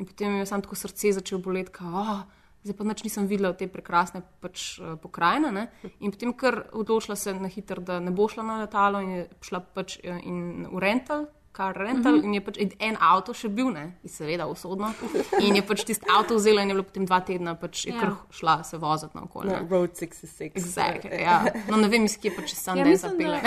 In 0.00 0.08
potem 0.08 0.38
je 0.38 0.46
samo 0.48 0.64
tako 0.64 0.78
srce 0.80 1.12
začelo 1.18 1.42
boleti, 1.44 1.74
kao, 1.76 2.04
oh, 2.04 2.20
zdaj 2.64 2.76
pa 2.76 2.84
nič 2.88 3.02
nisem 3.04 3.26
videla 3.28 3.52
te 3.56 3.68
prekrasne 3.68 4.22
pač, 4.40 4.78
uh, 4.80 4.94
pokrajine. 5.00 5.52
Ne? 5.52 5.66
In 6.00 6.14
potem, 6.14 6.32
ker 6.32 6.62
odločila 6.72 7.16
se 7.16 7.34
na 7.36 7.50
hiter, 7.52 7.82
da 7.84 8.00
ne 8.00 8.14
bo 8.14 8.28
šla 8.28 8.46
na 8.46 8.62
letalo 8.62 9.02
in 9.04 9.10
je 9.18 9.28
šla 9.44 9.60
pač 9.76 9.98
uh, 10.00 10.22
in 10.24 10.66
v 10.70 10.80
rental. 10.80 11.28
Kar 11.52 11.76
rental, 11.76 12.12
mm 12.12 12.20
-hmm. 12.20 12.24
in 12.24 12.34
je 12.34 12.40
pač 12.40 12.58
en 12.78 12.96
avto 13.00 13.34
še 13.34 13.48
bil, 13.48 13.70
ne, 13.70 13.98
in 14.02 14.08
seveda 14.08 14.46
usodno. 14.46 14.92
In 15.40 15.56
je 15.56 15.62
pač 15.62 15.84
tisti 15.84 16.06
avto 16.18 16.34
vzela, 16.34 16.62
in 16.62 16.68
je 16.68 16.74
bilo 16.74 16.84
potem 16.84 17.06
dva 17.06 17.20
tedna, 17.20 17.54
pač 17.54 17.86
je 17.86 17.92
kar 17.92 18.12
šla 18.30 18.62
se 18.62 18.78
voziti 18.78 19.16
na 19.16 19.22
okolje. 19.22 19.50
Na 19.50 19.66
Road 19.70 19.90
66. 19.90 20.52
Exactly, 20.54 21.20
ja. 21.20 21.44
No, 21.70 21.76
ne 21.76 21.88
vem, 21.88 22.04
iz 22.04 22.18
kje 22.18 22.36
pač 22.36 22.54
sem 22.54 22.76
Ja, 22.76 22.84
ne 22.84 22.90
mislim, 22.90 23.10
zapela. 23.12 23.40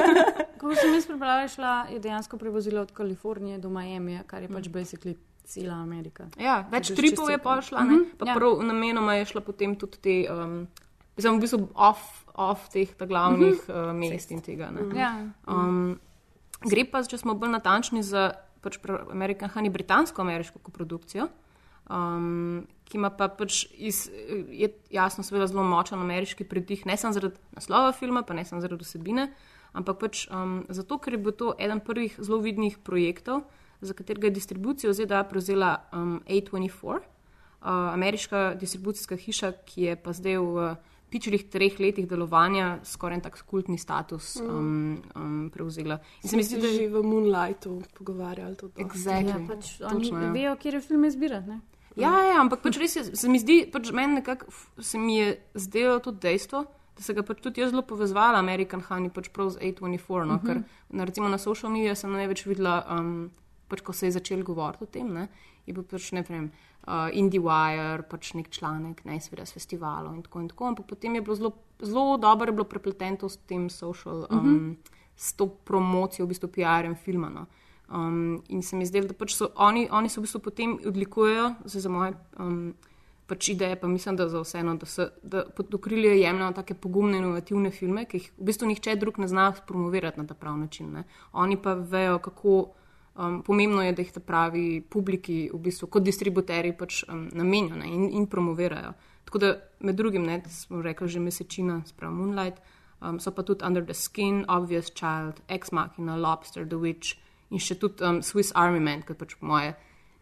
Ko 0.60 0.74
sem 0.74 0.94
jaz 0.94 1.06
prebrala, 1.06 1.40
je 1.40 1.48
šla, 1.48 1.86
je 1.90 1.98
dejansko 1.98 2.36
prevozila 2.36 2.80
od 2.80 2.92
Kalifornije 2.92 3.58
do 3.58 3.68
Miami, 3.68 4.20
kar 4.26 4.42
je 4.42 4.48
pač 4.48 4.68
basically 4.68 5.16
cela 5.44 5.74
Amerika. 5.74 6.26
Ja, 6.40 6.64
več 6.70 6.90
boš 6.90 6.96
tripov 6.96 7.30
je 7.30 7.36
čisto- 7.36 7.44
pa 7.44 7.60
šla, 7.62 7.84
ne? 7.84 7.98
Pa 8.18 8.26
ja. 8.26 8.34
prav 8.34 8.62
namenoma 8.62 9.14
je 9.14 9.24
šla 9.24 9.40
potem 9.40 9.76
tudi 9.76 9.98
te, 10.00 10.16
um, 10.32 10.66
mislim, 11.16 11.36
v 11.36 11.40
bistvu 11.40 11.68
off, 11.74 12.24
off 12.34 12.68
teh 12.68 12.88
glavnih 12.98 13.62
uh, 13.68 13.92
mest 13.92 14.30
in 14.30 14.40
tega. 14.40 14.70
Ne? 14.70 14.88
Ja. 14.98 15.12
Um, 15.46 16.00
gre 16.64 16.84
pa, 16.90 17.02
če 17.06 17.20
smo 17.20 17.36
bolj 17.38 17.54
natančni, 17.54 18.02
za 18.02 18.32
pač 18.64 18.78
American 19.12 19.52
Honey 19.52 19.72
britansko-ameriško 19.72 20.62
koprodukcijo, 20.64 21.28
um, 21.90 22.64
ki 22.88 22.98
ima 22.98 23.10
pa 23.12 23.28
pač 23.28 23.64
iz, 23.76 24.06
je 24.48 24.70
jasno, 24.92 25.24
seveda 25.24 25.48
zelo 25.50 25.64
močen 25.68 26.00
ameriški 26.00 26.46
pridih, 26.48 26.86
ne 26.88 26.96
samo 27.00 27.16
zaradi 27.16 27.40
naslova 27.56 27.92
filma, 27.96 28.24
pa 28.24 28.36
ne 28.36 28.44
samo 28.48 28.64
zaradi 28.64 28.86
vsebine, 28.86 29.28
ampak 29.76 30.00
pač 30.00 30.24
um, 30.30 30.62
zato, 30.72 30.98
ker 31.02 31.16
je 31.16 31.22
bil 31.26 31.36
to 31.36 31.52
eden 31.58 31.82
prvih 31.84 32.16
zelo 32.20 32.40
vidnih 32.44 32.78
projektov, 32.84 33.44
za 33.84 33.92
katerega 33.96 34.30
je 34.30 34.38
distribucijo 34.38 34.94
ZDA 34.96 35.24
prevzela 35.28 35.76
um, 35.92 36.22
A24, 36.24 36.88
uh, 36.88 37.02
ameriška 37.92 38.54
distribucijska 38.60 39.20
hiša, 39.20 39.52
ki 39.68 39.90
je 39.90 39.96
pa 40.00 40.16
zdaj 40.16 40.40
v 40.40 40.74
pičlih 41.14 41.44
treh 41.50 41.76
letih 41.78 42.08
delovanja 42.10 42.80
skoraj 42.82 43.20
tak 43.28 43.38
kultni 43.46 43.78
status 43.78 44.34
um, 44.42 44.98
um, 45.14 45.50
prevzela. 45.54 46.00
In 46.22 46.30
se 46.30 46.40
mi 46.40 46.42
zdi, 46.42 46.58
da 46.58 46.72
že 46.72 46.88
v 46.90 47.02
Moonlightu 47.06 47.76
pogovarjali 47.94 48.58
to. 48.58 48.72
Exactly. 48.82 49.30
Ja, 49.30 49.38
pač 49.46 49.76
oni 49.80 50.08
Točno, 50.08 50.24
ja. 50.26 50.32
vejo, 50.34 50.56
kje 50.58 50.74
je 50.74 50.80
film 50.88 51.06
izbirati. 51.06 51.48
ne. 51.48 51.60
Ja, 51.94 52.10
ja, 52.26 52.40
ampak 52.42 52.64
pač 52.64 52.80
res 52.82 52.96
je, 52.98 53.04
se 53.14 53.30
mi 53.30 53.38
zdi, 53.38 53.60
pač 53.70 53.92
meni 53.94 54.18
nekako 54.18 54.50
se 54.82 54.98
mi 54.98 55.20
je 55.20 55.36
zdelo 55.54 56.00
tudi 56.02 56.24
dejstvo, 56.26 56.64
da 56.98 57.06
se 57.06 57.14
ga 57.14 57.22
pač 57.26 57.42
tudi 57.44 57.62
jaz 57.62 57.70
zelo 57.70 57.84
povezvala 57.86 58.40
American 58.42 58.82
Honey, 58.88 59.12
pač 59.14 59.30
prav 59.34 59.52
z 59.54 59.62
A24, 59.70 60.26
no, 60.26 60.34
uh 60.34 60.42
-huh. 60.42 60.46
ker 60.46 60.62
na, 60.90 61.06
recimo 61.06 61.28
na 61.28 61.38
social 61.38 61.70
medijih 61.70 61.98
sem 61.98 62.10
največ 62.10 62.46
videla, 62.46 62.82
um, 62.90 63.30
pač 63.68 63.80
ko 63.80 63.92
se 63.92 64.06
je 64.06 64.18
začel 64.18 64.42
govoriti 64.42 64.84
o 64.84 64.86
tem, 64.86 65.14
ne, 65.14 65.28
je 65.66 65.74
bil 65.74 65.84
pač 65.88 66.12
ne 66.12 66.24
vem. 66.28 66.50
Uh, 66.84 67.08
IndieWire, 67.16 68.02
pač 68.10 68.34
nek 68.36 68.50
članek, 68.52 68.98
ne 69.08 69.16
seveda 69.16 69.46
s 69.48 69.56
festivalov 69.56 70.12
in 70.12 70.22
tako 70.22 70.42
in 70.42 70.50
tako, 70.50 70.66
ampak 70.68 70.86
potem 70.90 71.14
je 71.16 71.22
bilo 71.24 71.36
zelo, 71.38 71.52
zelo 71.80 72.18
dobro, 72.20 72.52
je 72.52 72.56
bilo 72.58 72.66
prepleteno 72.68 73.16
to 73.16 73.28
s 73.32 73.40
tem 73.48 73.70
social, 73.72 74.26
um, 74.28 74.38
uh 74.38 74.44
-huh. 74.44 74.76
s 75.16 75.32
to 75.32 75.46
promocijo, 75.48 76.26
v 76.26 76.28
bistvu 76.28 76.48
PR-jem 76.48 76.94
filma. 76.94 77.28
No. 77.28 77.46
Um, 77.88 78.42
in 78.48 78.62
se 78.62 78.76
mi 78.76 78.86
zdelo, 78.86 79.08
da 79.08 79.14
pač 79.14 79.34
so 79.34 79.48
oni, 79.56 79.88
oni 79.90 80.08
se 80.08 80.20
v 80.20 80.22
bistvu 80.22 80.40
potem 80.40 80.78
odlikujejo 80.86 81.54
za 81.64 81.88
moje 81.88 82.12
um, 82.38 82.74
pač 83.26 83.48
ideje, 83.48 83.76
pa 83.76 83.88
mislim, 83.88 84.16
da 84.16 84.28
za 84.28 84.40
vseeno, 84.40 84.74
da 84.76 84.86
se 84.86 85.08
da 85.22 85.44
pod 85.56 85.74
okrilje 85.74 86.20
jemljajo 86.20 86.52
take 86.52 86.74
pogumne, 86.74 87.18
inovativne 87.18 87.70
filme, 87.70 88.04
ki 88.04 88.16
jih 88.16 88.30
v 88.36 88.48
bistvu 88.50 88.68
nihče 88.68 88.96
drug 89.00 89.18
ne 89.18 89.28
zna 89.28 89.52
promovirati 89.66 90.20
na 90.20 90.26
ta 90.26 90.34
prav 90.34 90.58
način. 90.58 90.92
Ne. 90.92 91.04
Oni 91.32 91.56
pa 91.56 91.74
vejo, 91.74 92.18
kako 92.18 92.56
um, 93.16 93.42
pomembno 93.42 93.82
je, 93.82 93.92
da 93.92 94.02
jih 94.02 94.12
ta 94.12 94.20
pravi 94.20 94.80
publiki, 94.90 95.50
v 95.52 95.58
bistvu 95.58 95.88
kot 95.88 96.04
distributeri, 96.06 96.72
pač 96.76 97.02
um, 97.08 97.28
namenijo 97.32 97.76
ne, 97.80 97.88
in, 97.88 98.08
in 98.12 98.26
promovirajo. 98.26 98.94
Tako 99.24 99.38
da 99.38 99.54
med 99.80 99.96
drugim, 99.96 100.26
ne, 100.26 100.42
smo 100.50 100.82
rekli 100.82 101.08
že 101.08 101.20
mesečina, 101.20 101.82
spravo 101.86 102.14
Moonlight, 102.14 102.60
um, 103.00 103.20
so 103.20 103.30
pa 103.30 103.42
tudi 103.42 103.64
Under 103.64 103.84
the 103.84 103.94
Skin, 103.94 104.44
Obvious 104.48 104.90
Child, 104.90 105.40
Ex 105.48 105.72
Machina, 105.72 106.16
Lobster, 106.16 106.66
The 106.66 106.76
Witch 106.76 107.16
in 107.50 107.62
še 107.62 107.78
tudi 107.78 108.04
um, 108.04 108.22
Swiss 108.22 108.54
Army 108.54 108.80
Man, 108.82 109.02
ki 109.06 109.16
pač 109.18 109.36
po 109.38 109.46
moje. 109.52 109.74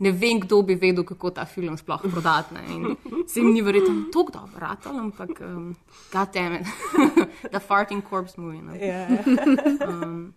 Ne 0.03 0.11
vem, 0.11 0.41
kdo 0.43 0.63
bi 0.67 0.75
vedel, 0.75 1.05
kako 1.07 1.31
ta 1.31 1.45
film 1.47 1.77
sploh 1.79 2.03
prodati. 2.03 2.55
ne, 2.55 2.63
in 2.75 3.27
Se 3.29 3.41
jim 3.41 3.53
ni 3.55 3.63
verjetno 3.63 4.11
tako 4.13 4.33
dobro 4.35 4.59
ratal, 4.59 4.99
ampak 4.99 5.41
um, 5.47 5.77
goddammit, 6.11 6.67
the 7.53 7.61
farting 7.61 8.03
corpse 8.03 8.41
movie. 8.41 8.63
No. 8.63 8.75
Ja, 8.75 9.07
Um, 9.87 10.35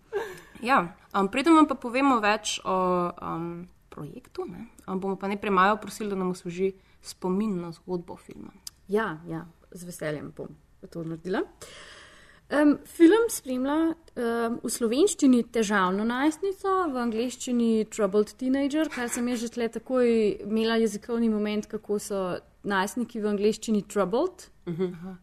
ja, 0.65 0.81
um, 1.13 1.29
preden 1.31 1.55
vam 1.55 1.67
pa 1.69 1.77
povemo 1.79 2.19
več 2.23 2.59
o 2.65 2.75
um, 3.13 3.67
projektu, 3.89 4.45
ne, 4.49 4.67
um, 4.87 4.99
bomo 4.99 5.15
pa 5.15 5.29
najprej 5.31 5.53
malo 5.53 5.79
prosili, 5.81 6.09
da 6.09 6.19
nam 6.19 6.33
osveži 6.35 6.73
spomin 7.05 7.59
na 7.61 7.71
zgodbo 7.71 8.17
filma. 8.17 8.53
Ja, 8.87 9.17
ja, 9.29 9.45
z 9.71 9.87
veseljem 9.87 10.31
bom 10.35 10.55
to 10.89 11.03
naredila. 11.03 11.45
Um, 12.45 12.75
film 12.85 13.25
spremlja 13.33 13.77
um, 13.89 14.59
v 14.61 14.69
slovenščini 14.69 15.39
težavno 15.49 16.03
najstnico, 16.05 16.73
v 16.93 16.99
angleščini 17.01 17.69
troubled 17.89 18.35
teenager, 18.37 18.91
kar 18.93 19.09
sem 19.09 19.25
jaz 19.31 19.41
že 19.41 19.49
tle 19.55 19.69
takoj 19.73 20.05
imela 20.45 20.77
jezikovni 20.77 21.31
moment, 21.33 21.65
kako 21.65 21.97
so 21.97 22.19
najstniki 22.61 23.23
v 23.23 23.31
angleščini 23.33 23.81
troubled. 23.89 24.45
Uh 24.69 24.77
-huh. 24.77 25.15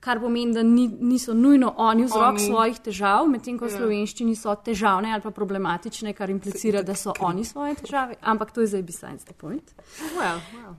Kar 0.00 0.20
pomeni, 0.20 0.54
da 0.56 0.62
ni, 0.62 0.88
niso 1.00 1.34
nujno 1.34 1.74
oni 1.76 2.04
vzrok 2.04 2.38
Oni. 2.38 2.46
svojih 2.46 2.78
težav, 2.80 3.26
medtem 3.28 3.58
ko 3.60 3.68
v 3.68 3.74
slovenščini 3.74 4.36
so 4.36 4.54
težavne 4.56 5.12
ali 5.12 5.20
pa 5.20 5.30
problematične, 5.30 6.14
kar 6.16 6.30
implicira, 6.32 6.80
da 6.82 6.96
so 6.96 7.12
oni 7.20 7.44
svoje 7.44 7.74
težave. 7.82 8.16
Ampak 8.20 8.54
to 8.56 8.64
je 8.64 8.70
zdaj 8.72 8.82
besides 8.82 9.28
the 9.28 9.36
point. 9.36 9.74
Well, 10.16 10.40
well. 10.56 10.78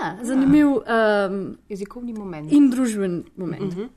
Ja, 0.00 0.16
zanimiv 0.22 0.66
um, 0.66 1.58
Jezikovni 1.68 2.12
moment. 2.12 2.52
in 2.52 2.70
družben 2.70 3.24
moment. 3.36 3.72
Uh 3.72 3.78
-huh. 3.78 3.88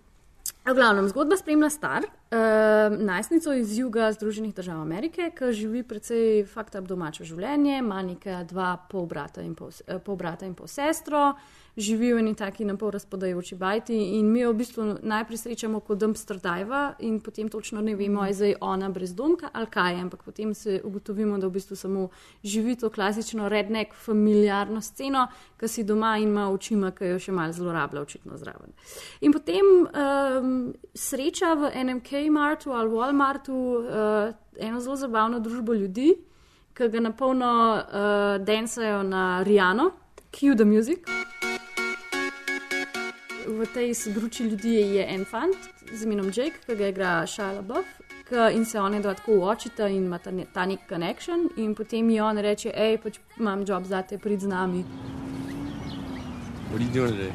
V 0.65 0.73
glavnem, 0.73 1.07
zgodba 1.07 1.37
spremlja 1.37 1.69
star, 1.69 2.03
uh, 2.03 2.97
najstnico 2.99 3.53
iz 3.53 3.77
juga 3.77 4.11
Združenih 4.11 4.55
držav 4.55 4.81
Amerike, 4.81 5.31
ki 5.31 5.53
živi 5.53 5.83
precej 5.83 6.45
fakt 6.45 6.75
up 6.75 6.87
domačo 6.87 7.23
življenje, 7.23 7.77
ima 7.77 8.01
neka 8.01 8.43
dva 8.43 8.77
pol 8.89 9.05
brata 9.05 9.41
in 9.41 9.55
pol, 9.55 9.71
eh, 9.87 9.99
pol 9.99 10.15
brata 10.15 10.45
in 10.45 10.53
pol 10.53 10.67
sestro, 10.67 11.33
živi 11.77 12.13
v 12.13 12.19
eni 12.19 12.35
taki 12.35 12.65
napol 12.65 12.91
razpadajoči 12.91 13.55
bajti 13.55 13.97
in 14.19 14.31
mi 14.31 14.39
jo 14.39 14.53
v 14.53 14.59
bistvu 14.61 14.85
najprej 15.03 15.37
srečamo 15.37 15.79
kot 15.79 15.99
dumpster 15.99 16.39
diva 16.39 16.93
in 16.99 17.19
potem 17.19 17.49
točno 17.49 17.81
ne 17.81 17.95
vemo, 17.95 18.25
je 18.25 18.33
zdaj 18.33 18.55
ona 18.61 18.89
brezdomka 18.89 19.49
ali 19.53 19.67
kaj, 19.67 19.93
je, 19.93 20.01
ampak 20.01 20.23
potem 20.23 20.53
se 20.53 20.81
ugotovimo, 20.83 21.37
da 21.37 21.47
v 21.47 21.51
bistvu 21.51 21.75
samo 21.75 22.09
živi 22.43 22.75
to 22.75 22.89
klasično 22.89 23.49
redneck 23.49 23.93
familiarno 23.93 24.81
sceno, 24.81 25.27
ki 25.59 25.67
si 25.67 25.83
doma 25.83 26.17
in 26.17 26.29
ima 26.29 26.49
očima, 26.51 26.91
ki 26.91 27.13
jo 27.13 27.19
še 27.19 27.31
malo 27.31 27.53
zlorablja, 27.53 28.01
očitno 28.01 28.37
zraven. 28.37 28.73
In 29.21 29.33
potem 29.33 29.65
um, 29.85 30.73
sreča 30.93 31.53
v 31.53 31.71
enem 31.73 32.01
Kmartu 32.01 32.71
ali 32.71 32.89
Walmartu 32.89 33.53
uh, 33.53 34.35
eno 34.59 34.79
zelo 34.79 34.95
zabavno 34.95 35.39
družbo 35.39 35.73
ljudi, 35.73 36.13
ki 36.73 36.87
ga 36.89 37.01
napolno 37.03 37.51
uh, 37.75 38.45
densajo 38.45 39.03
na 39.03 39.43
Rijano, 39.43 39.91
Cue 40.31 40.55
the 40.55 40.65
Music. 40.65 41.28
V 43.49 43.65
tej 43.73 43.93
gruči 44.13 44.43
ljudi 44.43 44.73
je 44.73 45.05
en 45.09 45.25
fant 45.25 45.55
z 45.93 46.03
imenom 46.05 46.27
Jake, 46.29 46.59
ki 46.65 46.75
ga 46.75 46.87
igra 46.87 47.25
Šala 47.25 47.61
Buff. 47.61 47.87
In 48.53 48.65
se 48.65 48.79
oni 48.79 49.01
dva 49.01 49.13
tako 49.13 49.31
uočita 49.41 49.87
in 49.87 50.05
ima 50.05 50.17
ta, 50.17 50.31
ne, 50.31 50.45
ta 50.53 50.65
nek 50.65 50.79
connection, 50.89 51.49
in 51.57 51.73
potem 51.75 52.09
ji 52.09 52.19
on 52.21 52.37
reče: 52.37 52.69
hej, 52.77 52.97
pač 53.01 53.17
imam 53.39 53.63
job 53.67 53.85
za 53.89 54.01
te, 54.01 54.17
prid 54.17 54.41
z 54.41 54.47
nami. 54.47 54.83
What 56.69 56.77
are 56.77 56.85
you 56.85 56.93
doing 56.93 57.17
today? 57.17 57.33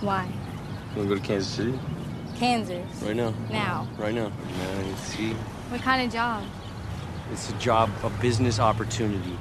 Why? 0.00 0.22
You 0.94 1.02
want 1.02 1.08
to 1.08 1.14
go 1.14 1.20
to 1.20 1.26
Kansas 1.26 1.50
City? 1.56 1.74
Kansas. 2.38 3.02
Right 3.02 3.16
now. 3.16 3.34
Now. 3.50 3.88
Right 3.98 4.14
now. 4.14 4.30
Now, 4.30 4.96
see, 5.10 5.34
What 5.70 5.82
kind 5.82 6.06
of 6.06 6.12
job? 6.14 6.42
it's 7.32 7.50
a 7.50 7.58
job, 7.58 7.90
a 8.04 8.10
business 8.22 8.60
opportunity. 8.60 9.36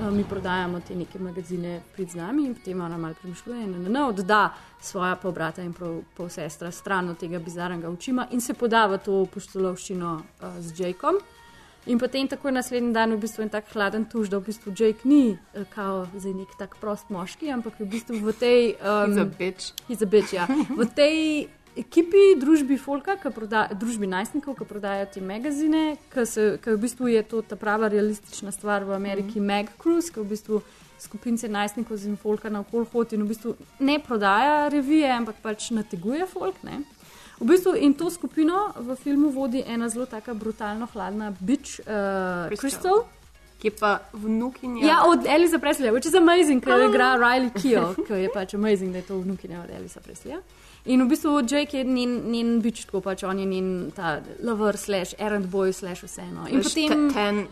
Uh, 0.00 0.10
mi 0.10 0.24
prodajamo 0.24 0.80
te 0.80 0.94
neke 0.94 1.18
magazine, 1.18 1.80
prid 1.94 2.10
z 2.10 2.14
nami, 2.14 2.46
in 2.46 2.54
potem 2.54 2.80
ona 2.80 2.96
malo 2.98 3.14
premišljuje 3.22 3.62
in 3.62 3.92
ne, 3.92 4.04
odda 4.04 4.54
svoja 4.80 5.14
pol 5.16 5.32
brata 5.32 5.62
in 5.62 5.72
pol, 5.72 6.00
pol 6.16 6.28
sestra 6.28 6.70
stran 6.70 7.08
od 7.08 7.18
tega 7.18 7.38
bizarnega 7.38 7.90
učima 7.90 8.26
in 8.30 8.40
se 8.40 8.54
poda 8.54 8.86
v 8.86 8.98
to 8.98 9.24
poštolovščino 9.34 10.14
uh, 10.14 10.58
z 10.60 10.80
Jakom. 10.80 11.20
In 11.86 11.98
potem 11.98 12.28
takoj 12.28 12.52
naslednji 12.52 12.92
dan 12.92 13.12
v 13.12 13.20
bistvu 13.22 13.44
en 13.44 13.52
tak 13.52 13.70
hladen 13.72 14.08
tuž, 14.10 14.28
da 14.32 14.38
v 14.38 14.48
bistvu 14.48 14.72
Jake 14.72 15.08
ni 15.08 15.36
uh, 15.36 15.62
kao 15.70 16.06
zdaj 16.16 16.34
nek 16.34 16.58
tak 16.58 16.76
prost 16.80 17.10
moški, 17.14 17.52
ampak 17.52 17.78
je 17.78 17.86
v 17.86 17.90
bistvu 17.94 18.18
v 18.18 18.32
tej. 18.32 18.74
Um, 18.80 19.12
He's 19.12 19.20
a 19.20 19.24
bitch. 19.38 19.72
He's 19.88 20.02
a 20.02 20.06
bitch, 20.06 20.32
ja. 20.34 20.48
V 20.74 20.90
tej 20.90 21.48
ekipi, 21.76 22.34
družbi 22.40 22.78
Folka, 22.78 23.16
proda, 23.34 23.66
družbi 23.74 24.06
najstnikov, 24.10 24.56
ki 24.58 24.66
prodajajo 24.68 25.10
te 25.14 25.20
magazine, 25.20 25.84
ki 26.14 26.70
v 26.70 26.78
bistvu 26.80 27.10
je 27.12 27.22
to 27.28 27.42
ta 27.42 27.56
prava 27.56 27.90
realistična 27.92 28.52
stvar 28.54 28.84
v 28.84 28.94
Ameriki, 28.94 29.40
mm. 29.40 29.46
Mag 29.46 29.70
Cruise, 29.80 30.12
ki 30.12 30.22
v 30.22 30.30
bistvu 30.34 30.62
skupince 31.04 31.48
najstnikov 31.48 32.00
in 32.06 32.16
Folka 32.16 32.48
na 32.48 32.62
okol 32.64 32.86
hodi 32.92 33.18
in 33.18 33.24
v 33.26 33.34
bistvu 33.34 33.56
ne 33.80 33.98
prodaja 34.00 34.68
revije, 34.72 35.10
ampak 35.12 35.42
pač 35.42 35.70
nateguje 35.74 36.26
Folk. 36.30 36.62
Ne? 36.64 36.82
V 37.40 37.48
bistvu 37.50 37.74
in 37.76 37.94
to 37.98 38.10
skupino 38.10 38.70
v 38.78 38.96
filmu 38.96 39.32
vodi 39.34 39.64
ena 39.66 39.88
zelo 39.88 40.06
taka 40.06 40.34
brutalno 40.34 40.86
hladna 40.94 41.34
bitch, 41.40 41.82
uh, 41.82 42.48
Crystal. 42.48 42.58
Crystal. 42.58 43.04
Ki 43.58 43.70
je 43.70 43.76
pa 43.80 43.98
vnukinja. 44.12 44.84
Ja, 44.84 44.96
od 45.08 45.26
Elisa 45.26 45.58
Presleja, 45.58 45.92
which 45.92 46.06
is 46.06 46.14
amazing, 46.14 46.60
ker 46.60 46.78
jo 46.78 46.90
igra 46.90 47.14
Riley 47.16 47.50
Keough, 47.54 47.96
ki 48.06 48.18
je 48.26 48.30
pač 48.34 48.54
amazing, 48.54 48.92
da 48.92 49.00
je 49.00 49.08
to 49.08 49.18
vnukinja 49.22 49.62
od 49.62 49.70
Elisa 49.72 50.02
Presleja. 50.04 50.42
In 50.86 51.00
v 51.02 51.08
bistvu 51.08 51.40
Jake 51.48 51.78
je 51.78 51.84
njen, 51.84 52.30
njen 52.30 52.60
bič, 52.62 52.84
tako 52.84 53.00
pač 53.00 53.22
on 53.24 53.38
je 53.38 53.46
njen 53.46 53.90
ta 53.96 54.18
lover, 54.44 54.76
slash 54.76 55.14
errand 55.18 55.46
boy, 55.46 55.72
slash 55.72 56.02
vseeno. 56.04 56.44
In 56.48 56.60
Veš, 56.60 56.74
potem. 56.74 57.08
te- 57.08 57.14
ten, 57.14 57.46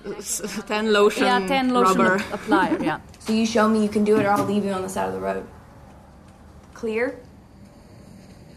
ten 0.68 0.92
lotion. 0.92 1.26
Ja, 1.26 1.38
ten 1.48 1.72
lotion 1.72 1.96
rubber. 1.96 2.20
ap- 2.20 2.34
applier, 2.34 2.82
ja. 2.84 3.00
So 3.24 3.32
you 3.32 3.46
show 3.46 3.68
me 3.68 3.78
you 3.78 3.88
can 3.88 4.04
do 4.04 4.16
it, 4.20 4.26
or 4.26 4.30
I'll 4.36 4.44
leave 4.44 4.64
you 4.68 4.74
on 4.74 4.82
the 4.82 4.88
side 4.88 5.08
of 5.08 5.14
the 5.14 5.20
road. 5.20 5.44
Clear? 6.74 7.14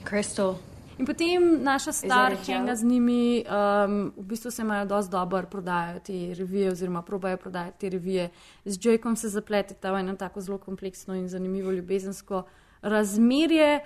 Crystal, 0.03 0.59
In 0.97 1.05
potem 1.05 1.63
naša 1.63 1.91
star 1.91 2.35
henga 2.47 2.75
z 2.75 2.83
njimi, 2.83 3.43
um, 3.43 4.13
v 4.17 4.23
bistvu 4.25 4.51
se 4.51 4.61
imajo 4.61 4.85
dosti 4.85 5.11
dobro, 5.11 5.41
prodajajo 5.51 5.99
te 5.99 6.33
revije, 6.33 6.71
oziroma 6.71 7.01
probajo 7.01 7.37
prodajati 7.37 7.79
te 7.79 7.89
revije. 7.89 8.29
Z 8.65 8.77
Joykom 8.79 9.15
se 9.15 9.29
zapleteta 9.29 9.91
v 9.91 9.99
eno 9.99 10.15
tako 10.15 10.41
zelo 10.41 10.57
kompleksno 10.57 11.15
in 11.15 11.27
zanimivo 11.29 11.71
ljubezensko 11.71 12.43
razmerje. 12.81 13.79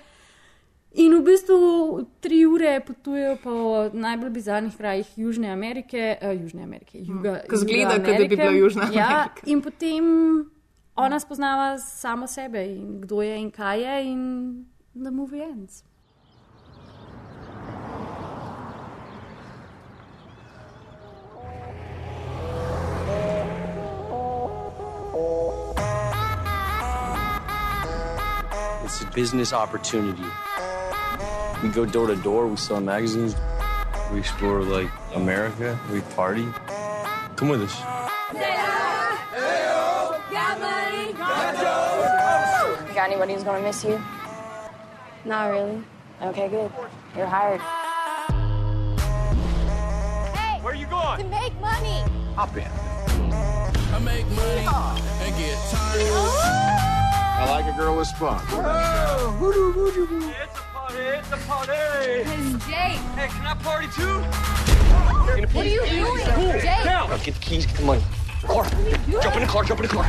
In 0.92 1.14
v 1.14 1.22
bistvu 1.22 1.56
tri 2.20 2.42
ure 2.46 2.80
potujejo 2.82 3.36
po 3.42 3.52
najbolj 3.94 4.30
bizarnih 4.30 4.74
krajih 4.76 5.06
Južne 5.16 5.52
Amerike, 5.52 6.18
uh, 6.18 6.34
Južne 6.34 6.62
Amerike, 6.62 6.98
Juga. 6.98 7.44
Ko 7.46 7.56
zgleda, 7.56 7.94
Juga 7.94 8.06
kot 8.10 8.18
da 8.18 8.24
bi 8.26 8.36
bila 8.36 8.50
Južna 8.50 8.88
Ja, 8.90 9.06
Amerika. 9.06 9.46
in 9.46 9.62
potem 9.62 10.04
ona 10.96 11.20
spoznava 11.20 11.78
samo 11.78 12.26
sebe 12.26 12.64
in 12.74 13.00
kdo 13.00 13.22
je 13.22 13.38
in 13.38 13.50
kaj 13.50 13.78
je, 13.80 13.94
in 14.10 14.20
the 14.94 15.10
movie 15.10 15.42
ends. 15.42 15.84
It's 28.82 29.02
a 29.02 29.10
business 29.14 29.52
opportunity. 29.52 30.24
We 31.62 31.68
go 31.68 31.84
door 31.84 32.06
to 32.06 32.16
door, 32.16 32.46
we 32.46 32.56
sell 32.56 32.80
magazines, 32.80 33.36
we 34.12 34.20
explore 34.20 34.62
like 34.62 34.90
America, 35.14 35.78
we 35.92 36.00
party. 36.16 36.46
Come 37.36 37.50
with 37.50 37.60
us. 37.62 37.78
Got 42.94 43.10
anybody 43.10 43.34
who's 43.34 43.44
gonna 43.44 43.62
miss 43.62 43.84
you? 43.84 44.00
Not 45.26 45.50
really. 45.50 45.82
Okay, 46.22 46.48
good. 46.48 46.72
You're 47.14 47.26
hired. 47.26 47.60
Hey! 50.34 50.60
Where 50.62 50.74
you 50.74 50.86
going? 50.86 51.18
To 51.18 51.24
make 51.28 51.54
money! 51.60 52.04
Hop 52.36 52.56
in. 52.56 52.64
I 52.64 53.98
make 53.98 54.26
money 54.28 54.66
and 54.66 55.36
get 55.36 55.58
tired. 55.70 56.08
Oh! 56.10 56.90
I 57.40 57.48
like 57.50 57.64
a 57.72 57.76
girl 57.76 57.96
with 57.96 58.06
spunk. 58.08 58.42
It's 58.42 58.52
a 58.52 58.58
party, 59.38 60.49
it's 61.20 61.32
a 61.32 61.36
party. 61.46 61.72
It's 61.72 62.66
Jake. 62.66 62.98
Hey, 63.14 63.28
can 63.28 63.46
I 63.46 63.54
party 63.62 63.88
too? 63.94 64.20
What 65.52 65.66
are 65.66 65.68
you 65.68 65.80
doing? 65.86 66.60
Jake! 66.60 66.84
Now 66.84 67.08
get 67.18 67.34
the 67.34 67.40
keys, 67.40 67.66
get 67.66 67.76
the 67.76 67.84
money. 67.84 68.02
Car. 68.42 68.64
Jump 69.22 69.36
in 69.36 69.42
the 69.42 69.48
car, 69.48 69.64
jump 69.64 69.80
in 69.80 69.86
the 69.86 69.92
car. 69.92 70.04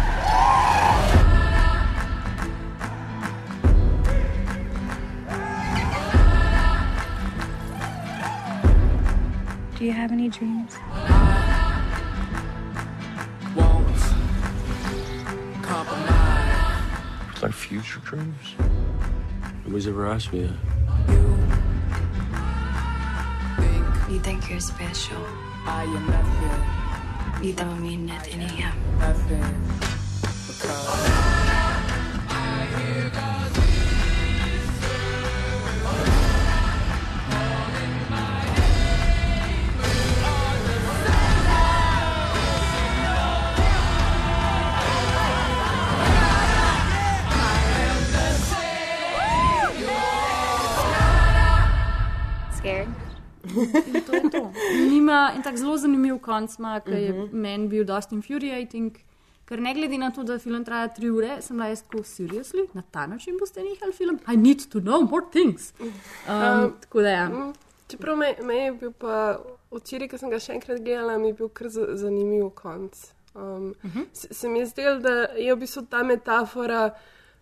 Do 9.78 9.86
you 9.86 9.92
have 9.92 10.12
any 10.12 10.30
dreams? 10.30 10.78
Won't. 13.56 13.88
It's 17.32 17.44
our 17.44 17.52
future 17.52 18.00
dreams. 18.00 18.56
Nobody's 19.66 19.88
ever 19.88 20.08
asked 20.08 20.32
me 20.32 20.44
that. 20.44 20.71
Think 24.24 24.50
you're 24.50 24.60
special. 24.60 25.18
I 25.66 25.84
am 25.84 26.08
nothing, 26.08 27.46
You 27.48 27.54
don't 27.54 27.82
mean 27.82 28.06
that 28.08 28.24
to 28.26 28.38
him. 28.38 28.74
nothing. 29.00 30.01
Tako 55.52 55.60
zelo 55.60 55.78
zanimiv 55.78 56.20
konc 56.20 56.56
ki 56.86 56.92
je 56.92 57.30
meni 57.32 57.68
bil 57.68 57.84
dosti 57.84 58.16
infuriating. 58.16 58.98
Ker 59.46 59.60
ne 59.60 59.74
glede 59.74 59.98
na 59.98 60.12
to, 60.12 60.24
da 60.24 60.40
film 60.40 60.64
traja 60.66 60.88
tri 60.88 61.10
ure, 61.12 61.42
sem 61.42 61.58
bila 61.58 61.68
jaz 61.68 61.82
tako 61.84 62.04
seriously, 62.04 62.68
na 62.74 62.82
ta 62.82 63.08
način 63.08 63.36
boste 63.40 63.60
nehali 63.60 63.92
film. 63.94 64.20
I 64.28 64.38
need 64.38 64.64
to 64.72 64.80
know 64.80 65.02
more 65.02 65.26
things. 65.32 65.74
Um, 65.80 65.92
Um, 66.30 66.74
tako 66.82 67.02
da 67.02 67.10
ja. 67.10 67.30
Mm, 67.30 67.54
Čeprav 67.88 68.18
me, 68.18 68.36
me 68.44 68.56
je 68.56 68.72
bil 68.72 68.92
pa 68.92 69.40
včeraj, 69.72 70.08
ko 70.08 70.18
sem 70.18 70.30
ga 70.30 70.40
še 70.40 70.54
enkrat 70.54 70.80
gledala, 70.80 71.18
mi 71.18 71.28
je 71.28 71.34
bil 71.34 71.50
kar 71.50 71.68
za- 71.70 71.96
zanimiv 71.96 72.50
konc. 72.56 72.96
Um, 73.36 73.76
uh 73.84 73.96
-huh. 73.96 74.06
se, 74.14 74.34
se 74.34 74.50
mi 74.50 74.60
je 74.60 74.66
zdelo, 74.66 75.00
da 75.00 75.10
je 75.36 75.56
v 75.56 75.60
bistvu 75.60 75.82
ta 75.90 76.04
metafora 76.04 76.94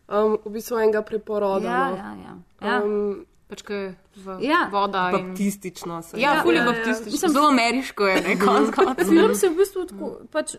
um, 0.08 0.38
v 0.46 0.50
bistvu 0.50 0.78
enega 0.80 1.02
preporoda. 1.02 1.70
Ja, 1.70 1.90
no. 1.90 1.96
ja, 1.98 2.16
ja. 2.26 2.38
ja. 2.68 2.84
Um, 2.84 3.26
Pač, 3.50 3.62
ko 3.62 3.74
je 3.74 3.88
v 4.16 4.38
Ja. 4.42 4.68
voda. 4.72 5.10
In... 5.10 5.28
Baptistično 5.28 6.02
se 6.02 6.20
Ja, 6.20 6.34
Ja, 6.34 6.42
ful 6.44 6.54
je 6.54 6.58
ja, 6.58 6.64
ja. 6.64 6.72
baptistično. 6.72 7.12
Mislim- 7.12 7.32
Zelo 7.32 7.48
ameriško 7.48 8.08
je, 8.08 8.22
ne, 8.22 8.36
konc 8.38 8.70
koncev. 8.76 9.08
Film 9.08 9.36
se 9.36 9.50
v 9.50 9.56
bistvu 9.56 9.86
tako, 9.86 10.12
pač 10.32 10.56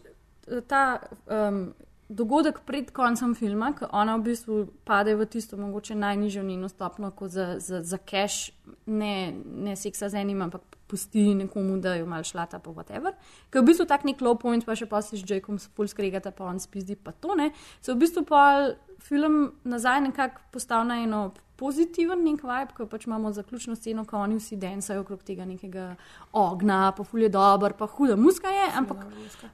ta 0.66 0.98
um, 1.28 1.70
dogodek 2.08 2.60
pred 2.60 2.90
koncem 2.90 3.34
filma, 3.34 3.70
ko 3.72 3.86
ona 3.92 4.16
v 4.16 4.22
bistvu 4.24 4.56
pade 4.84 5.14
v 5.14 5.26
tisto 5.26 5.56
mogoče 5.56 5.94
najnižjo 5.94 6.42
njeno 6.42 6.68
stopno, 6.68 7.10
ko 7.10 7.28
za, 7.28 7.54
za, 7.58 7.82
za 7.82 7.98
cash 8.00 8.50
ne, 8.86 9.30
ne 9.46 9.76
seksa 9.76 10.08
z 10.08 10.14
enim, 10.16 10.42
ampak 10.42 10.60
pusti 10.88 11.34
nekomu, 11.34 11.78
da 11.78 11.94
jo 11.94 12.06
mal 12.06 12.22
šlata 12.22 12.58
pa 12.58 12.70
whatever. 12.70 13.14
Ker 13.46 13.60
je 13.60 13.62
v 13.62 13.66
bistvu 13.66 13.86
tak 13.86 14.02
nek 14.02 14.18
low 14.18 14.34
point, 14.34 14.66
pa 14.66 14.74
še 14.74 14.88
pa 14.90 14.98
si 14.98 15.14
z 15.16 15.38
Jakom 15.38 15.58
spol 15.58 15.86
skregata, 15.86 16.34
pa 16.34 16.44
on 16.44 16.58
spizdi 16.58 16.96
pa 16.98 17.12
to 17.12 17.38
ne. 17.38 17.52
Se 17.80 17.94
v 17.94 18.02
bistvu 18.02 18.26
pa 18.26 18.74
film 18.98 19.52
nazaj 19.62 20.00
nekako 20.00 20.42
postavlja 20.50 20.84
na 20.84 20.96
eno 21.06 21.22
pozitiven 21.60 22.24
nek 22.24 22.42
vibe, 22.46 22.74
ko 22.76 22.86
pač 22.90 23.06
imamo 23.06 23.32
zaključno 23.36 23.76
sceno, 23.76 24.06
ko 24.08 24.18
oni 24.24 24.38
vsi 24.40 24.56
densajo 24.60 25.04
okrog 25.04 25.22
tega 25.26 25.44
nekega 25.44 25.90
ognja, 26.32 26.80
pa 26.96 27.04
fulje 27.04 27.28
dober, 27.32 27.76
pa 27.78 27.88
huda 27.90 28.16
muska 28.16 28.52
je, 28.54 28.66
ampak 28.80 29.04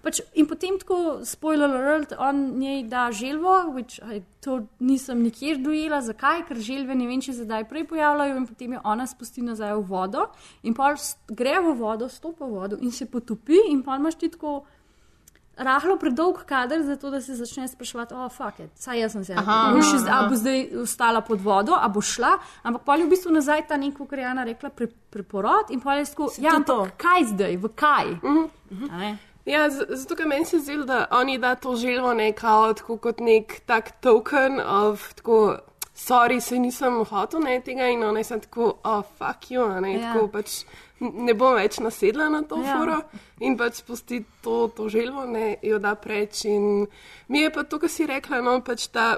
pač 0.04 0.22
in 0.34 0.46
potem 0.46 0.78
tako, 0.80 1.00
spoiler 1.26 1.74
alert, 1.80 2.14
on 2.18 2.42
njej 2.60 2.84
da 2.90 3.08
želvo, 3.12 3.58
which 3.74 4.00
I 4.06 4.22
to 4.46 4.60
nisem 4.78 5.22
nikjer 5.26 5.58
dojela, 5.58 6.00
zakaj, 6.06 6.44
ker 6.46 6.60
želve 6.62 6.94
ne 6.94 7.08
vem, 7.08 7.20
če 7.20 7.34
se 7.34 7.46
zdaj 7.48 7.64
prej 7.70 7.88
pojavljajo 7.90 8.36
in 8.38 8.46
potem 8.46 8.76
jo 8.76 8.82
ona 8.84 9.06
spusti 9.10 9.42
nazaj 9.42 9.74
v 9.74 9.82
vodo 9.90 10.28
in 10.62 10.74
pa 10.74 10.92
gre 11.28 11.58
v 11.64 11.74
vodo, 11.80 12.08
stopa 12.08 12.46
v 12.46 12.54
vodo 12.54 12.78
in 12.80 12.94
se 12.94 13.08
potopi 13.10 13.58
in 13.72 13.82
pa 13.82 13.98
imaš 13.98 14.20
ti 14.22 14.30
tako 14.30 14.60
rahlo 15.56 15.96
predolg 15.96 16.44
kader, 16.44 16.82
zato 16.82 17.10
da 17.10 17.20
se 17.20 17.34
začne 17.34 17.68
spraševati, 17.68 18.14
oh, 18.14 18.30
fuck 18.30 18.60
it, 18.60 18.70
saj 18.74 19.00
jaz 19.00 19.12
sem 19.12 19.24
se. 19.24 19.34
Aha. 19.34 19.72
a 20.10 20.28
bo 20.28 20.36
zdaj 20.36 20.68
ostala 20.76 21.20
pod 21.20 21.40
vodo, 21.40 21.72
a 21.74 21.88
bo 21.88 22.00
šla, 22.00 22.34
ampak 22.62 22.82
pa 22.84 22.96
je 22.96 23.04
v 23.04 23.08
bistvu 23.08 23.32
nazaj 23.32 23.66
ta 23.66 23.76
neko, 23.76 24.06
kar 24.06 24.18
je 24.18 24.24
Jana 24.24 24.44
rekla, 24.44 24.70
pre, 24.70 24.86
preporod 25.10 25.70
in 25.70 25.80
pa 25.80 25.94
je 25.94 26.04
tako, 26.06 26.28
ja, 26.38 26.50
ampak 26.78 26.96
kaj 26.96 27.24
zdaj, 27.26 27.56
v 27.56 27.68
kaj? 27.70 28.06
A 28.90 28.96
ne? 28.98 29.18
Ja, 29.46 29.70
z- 29.70 29.86
zato 29.90 30.16
ker 30.16 30.26
meni 30.26 30.44
se 30.44 30.58
zdi, 30.58 30.76
da 30.84 31.06
oni 31.12 31.38
da 31.38 31.54
to 31.54 31.76
želvo 31.76 32.12
nekako 32.14 32.96
kot 32.98 33.20
nek 33.20 33.60
tak 33.62 34.00
token 34.00 34.60
of 34.60 35.14
tako. 35.14 35.58
Sorry, 35.96 36.40
se 36.40 36.58
nisem 36.60 36.98
hotel 37.08 37.40
ne 37.40 37.60
tega 37.64 37.86
in 37.88 38.02
ona 38.04 38.20
je 38.20 38.40
tako, 38.40 38.74
oh, 38.84 39.02
fuck 39.18 39.48
you, 39.50 39.64
ne, 39.80 39.94
Ja. 39.94 40.12
tako 40.12 40.28
pač 40.28 40.64
ne 41.00 41.32
bom 41.34 41.54
več 41.56 41.78
nasedla 41.80 42.28
na 42.28 42.42
to 42.42 42.58
Ja. 42.60 42.76
foro 42.78 42.98
in 43.40 43.56
pač 43.56 43.80
spusti 43.80 44.18
to, 44.42 44.68
to 44.76 44.88
želvo, 44.88 45.24
ne, 45.26 45.56
jo 45.62 45.78
da 45.78 45.94
preč 45.94 46.44
in 46.44 46.86
mi 47.28 47.40
je 47.40 47.50
pa 47.50 47.62
to, 47.64 47.78
kar 47.78 47.88
si 47.88 48.06
rekla, 48.06 48.40
no, 48.40 48.60
pač 48.60 48.88
ta 48.88 49.16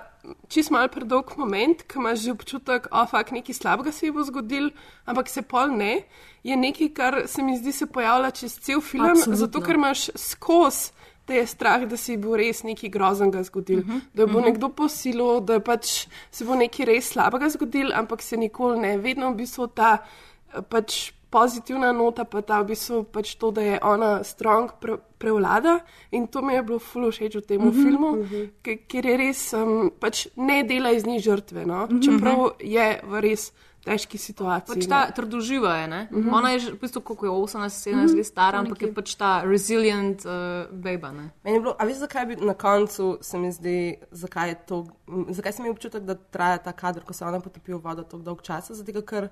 čist 0.48 0.70
mal 0.70 0.86
predolg 0.88 1.34
moment, 1.36 1.82
ko 1.90 1.98
imaš 1.98 2.18
že 2.20 2.32
občutek, 2.32 2.86
oh, 2.92 3.06
fuck, 3.10 3.30
nekaj 3.34 3.54
slabega 3.54 3.92
se 3.92 4.06
ji 4.06 4.12
bo 4.12 4.22
zgodil, 4.22 4.70
ampak 5.06 5.28
se 5.28 5.42
pol 5.42 5.74
ne, 5.74 6.04
je 6.44 6.56
nekaj, 6.56 6.88
kar 6.94 7.22
se 7.26 7.42
mi 7.42 7.58
zdi 7.58 7.72
se 7.72 7.86
pojavlja 7.86 8.30
čez 8.30 8.54
cel 8.60 8.80
film, 8.80 9.10
Absolutno. 9.10 9.36
zato 9.36 9.60
ker 9.60 9.74
imaš 9.74 10.10
skozi. 10.14 10.92
Da 11.28 11.34
je 11.34 11.46
strah, 11.46 11.84
da 11.84 11.96
se 11.96 12.16
bo 12.16 12.36
res 12.36 12.62
nekaj 12.64 12.88
groznega 12.90 13.42
zgodil, 13.42 13.78
uh 13.78 13.84
Mhm, 13.84 13.96
-huh, 13.96 14.00
da 14.14 14.26
bo 14.26 14.38
uh 14.38 14.44
-huh. 14.44 14.44
nekdo 14.44 14.68
posilil, 14.68 15.40
da 15.40 15.60
pač 15.60 16.08
se 16.30 16.44
bo 16.44 16.54
nekaj 16.54 16.86
res 16.86 17.08
slabega 17.08 17.48
zgodil, 17.48 17.92
ampak 17.94 18.22
se 18.22 18.36
nikoli 18.36 18.80
ne. 18.80 18.98
Vedno 18.98 19.30
v 19.30 19.34
bistvu 19.34 19.66
ta 19.66 19.98
eh, 20.54 20.62
pač 20.62 21.12
pozitivna 21.30 21.92
nota, 21.92 22.24
pa 22.24 22.40
ta 22.42 22.62
v 22.62 22.72
bistvu 22.72 23.02
pač 23.12 23.34
to, 23.36 23.50
da 23.50 23.60
je 23.60 23.78
ona 23.82 24.24
strong 24.24 24.70
pre, 24.80 24.96
prevlada 25.18 25.78
in 26.10 26.26
to 26.26 26.42
mi 26.42 26.54
je 26.54 26.62
bilo 26.62 26.78
ful 26.78 27.10
všeč 27.10 27.36
v 27.36 27.40
tem 27.40 27.60
uh 27.60 27.66
-huh, 27.66 27.82
filmu, 27.82 28.08
uh 28.08 28.30
-huh. 28.30 28.78
ker, 28.88 29.06
je 29.06 29.16
res 29.16 29.52
um, 29.52 29.90
pač 30.00 30.26
ne 30.36 30.62
dela 30.62 30.90
iz 30.90 31.06
njih 31.06 31.22
žrtve, 31.22 31.66
no? 31.66 31.84
uh 31.84 31.88
-huh. 31.88 32.04
čeprav 32.04 32.50
je 32.60 33.00
v 33.04 33.20
res 33.20 33.52
težki 33.88 34.18
situaciji. 34.18 34.74
Pač 34.74 34.86
ta 34.86 35.00
trdoživa 35.10 35.72
je. 35.76 35.86
Ne? 35.88 36.00
Mhm. 36.12 36.28
Ona 36.30 36.50
je 36.50 36.58
že, 36.58 36.70
v 36.72 36.78
bistvu, 36.78 37.00
koliko 37.02 37.24
je 37.24 37.32
18-17 37.32 38.14
let 38.14 38.26
stara, 38.26 38.60
ampak 38.60 38.82
je 38.82 38.92
pač 38.92 39.14
ta 39.14 39.42
resilient 39.42 40.22
uh, 40.22 40.68
beba. 40.70 41.10
Ne? 41.10 41.30
Meni 41.42 41.56
je 41.56 41.60
bilo, 41.62 41.74
a 41.74 41.84
veš, 41.84 41.96
zakaj 41.98 42.26
bi 42.26 42.36
na 42.38 42.54
koncu 42.54 43.18
se 43.20 43.38
mi 43.38 43.48
zdi, 43.50 43.78
zakaj, 44.12 44.48
je 44.48 44.56
to, 44.66 44.76
zakaj 45.30 45.52
sem 45.52 45.64
imel 45.64 45.72
občutek, 45.72 46.02
da 46.02 46.14
traja 46.14 46.58
ta 46.60 46.72
kader, 46.72 47.02
ko 47.02 47.12
se 47.12 47.24
ona 47.24 47.40
potopi 47.40 47.72
v 47.72 47.78
vodo 47.78 48.02
tako 48.02 48.22
dolg 48.22 48.42
časa? 48.42 48.74
Zato, 48.74 49.02
ker 49.02 49.28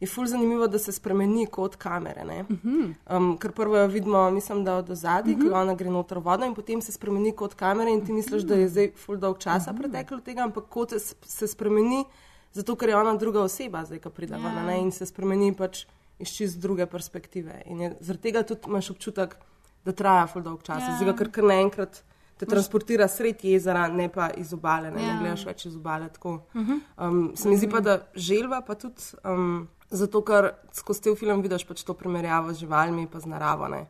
je 0.00 0.08
ful 0.08 0.26
zanimivo, 0.26 0.66
da 0.66 0.78
se 0.78 0.90
spremeni 0.90 1.46
kot 1.46 1.76
kamere. 1.76 2.24
ne. 2.24 2.42
Mhm. 2.42 2.92
Um, 3.08 3.38
ker 3.38 3.52
prvo 3.52 3.76
jo 3.76 3.86
vidimo, 3.86 4.30
mislim, 4.30 4.64
da 4.64 4.74
od 4.76 4.90
ozadja, 4.90 5.30
Mhm. 5.30 5.44
ko 5.44 5.54
ona 5.54 5.74
gre 5.74 5.90
noter 5.90 6.18
v 6.18 6.22
vodo 6.22 6.44
in 6.44 6.54
potem 6.54 6.82
se 6.82 6.90
spremeni 6.92 7.30
kot 7.32 7.54
kamera 7.54 7.90
in 7.90 8.02
ti 8.02 8.12
misliš, 8.12 8.42
da 8.42 8.54
je 8.54 8.68
zdaj 8.68 8.90
ful 8.96 9.16
dolg 9.16 9.38
časa 9.38 9.70
Mhm. 9.70 9.78
preteklo 9.78 10.16
od 10.16 10.24
tega, 10.24 10.42
ampak 10.42 10.64
kot 10.66 10.90
se, 10.90 11.14
se 11.22 11.46
spremeni, 11.46 12.04
zato 12.52 12.76
ker 12.76 12.88
je 12.88 12.96
ona 12.96 13.14
druga 13.16 13.40
oseba, 13.42 13.84
zdaj, 13.84 13.98
ko 13.98 14.10
pride 14.10 14.34
Ja. 14.34 14.38
ven 14.40 14.66
ne, 14.66 14.78
in 14.80 14.90
se 14.92 15.06
spremeni 15.06 15.52
pač 15.56 15.86
iz 16.18 16.28
čist 16.30 16.60
druge 16.60 16.86
perspektive. 16.86 17.62
In 17.66 17.80
je, 17.80 17.96
zaradi 18.00 18.22
tega 18.22 18.42
tudi 18.42 18.68
imaš 18.68 18.90
občutek, 18.90 19.36
da 19.84 19.92
traja 19.92 20.26
ful 20.26 20.42
dolg 20.42 20.62
čas. 20.62 20.82
Ja. 20.82 20.98
Ja. 21.06 21.14
Ker 21.16 21.30
kar 21.30 21.44
naenkrat 21.44 22.02
te 22.38 22.46
transportira 22.46 23.08
sred 23.08 23.42
jezera, 23.44 23.88
ne 23.88 24.08
pa 24.08 24.30
iz 24.36 24.52
obale, 24.52 24.90
ne, 24.90 25.02
Ja. 25.02 25.14
ne 25.14 25.20
gledaš 25.20 25.44
več 25.46 25.66
iz 25.66 25.76
obale. 25.76 26.08
tako. 26.08 26.42
Mhm. 26.54 26.78
Um, 26.98 27.36
se 27.36 27.48
mi 27.48 27.56
zdi 27.56 27.70
pa, 27.70 27.80
da 27.80 28.06
želva 28.14 28.60
pa 28.60 28.74
tudi, 28.74 29.02
um, 29.24 29.68
zato 29.90 30.22
ker 30.22 30.52
skozi 30.72 31.02
te 31.02 31.14
film 31.14 31.42
vidiš 31.42 31.64
pač 31.66 31.82
to 31.82 31.94
primerjavo 31.94 32.52
z 32.52 32.58
živalmi 32.58 33.02
in 33.02 33.20
z 33.20 33.26
naravo. 33.26 33.68
Ne. 33.68 33.86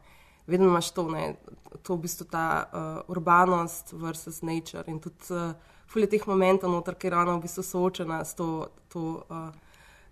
Vedno 0.46 0.66
imaš 0.66 0.90
to, 0.90 1.08
ne, 1.08 1.36
to 1.82 1.94
v 1.94 2.00
bistvu 2.02 2.24
ta 2.30 2.64
uh, 2.72 3.04
urbanost 3.08 3.92
versus 3.92 4.42
nature 4.42 4.84
in 4.86 4.98
tudi 5.00 5.30
uh, 5.30 5.52
fulje 5.92 6.06
teh 6.08 6.24
momentov, 6.26 6.70
noter, 6.70 6.94
ker 6.96 7.14
ona 7.14 7.36
v 7.36 7.42
bistvu 7.42 7.62
soočena 7.64 8.24
s 8.24 8.34
to. 8.34 8.48
to 8.88 9.00
uh, 9.28 9.50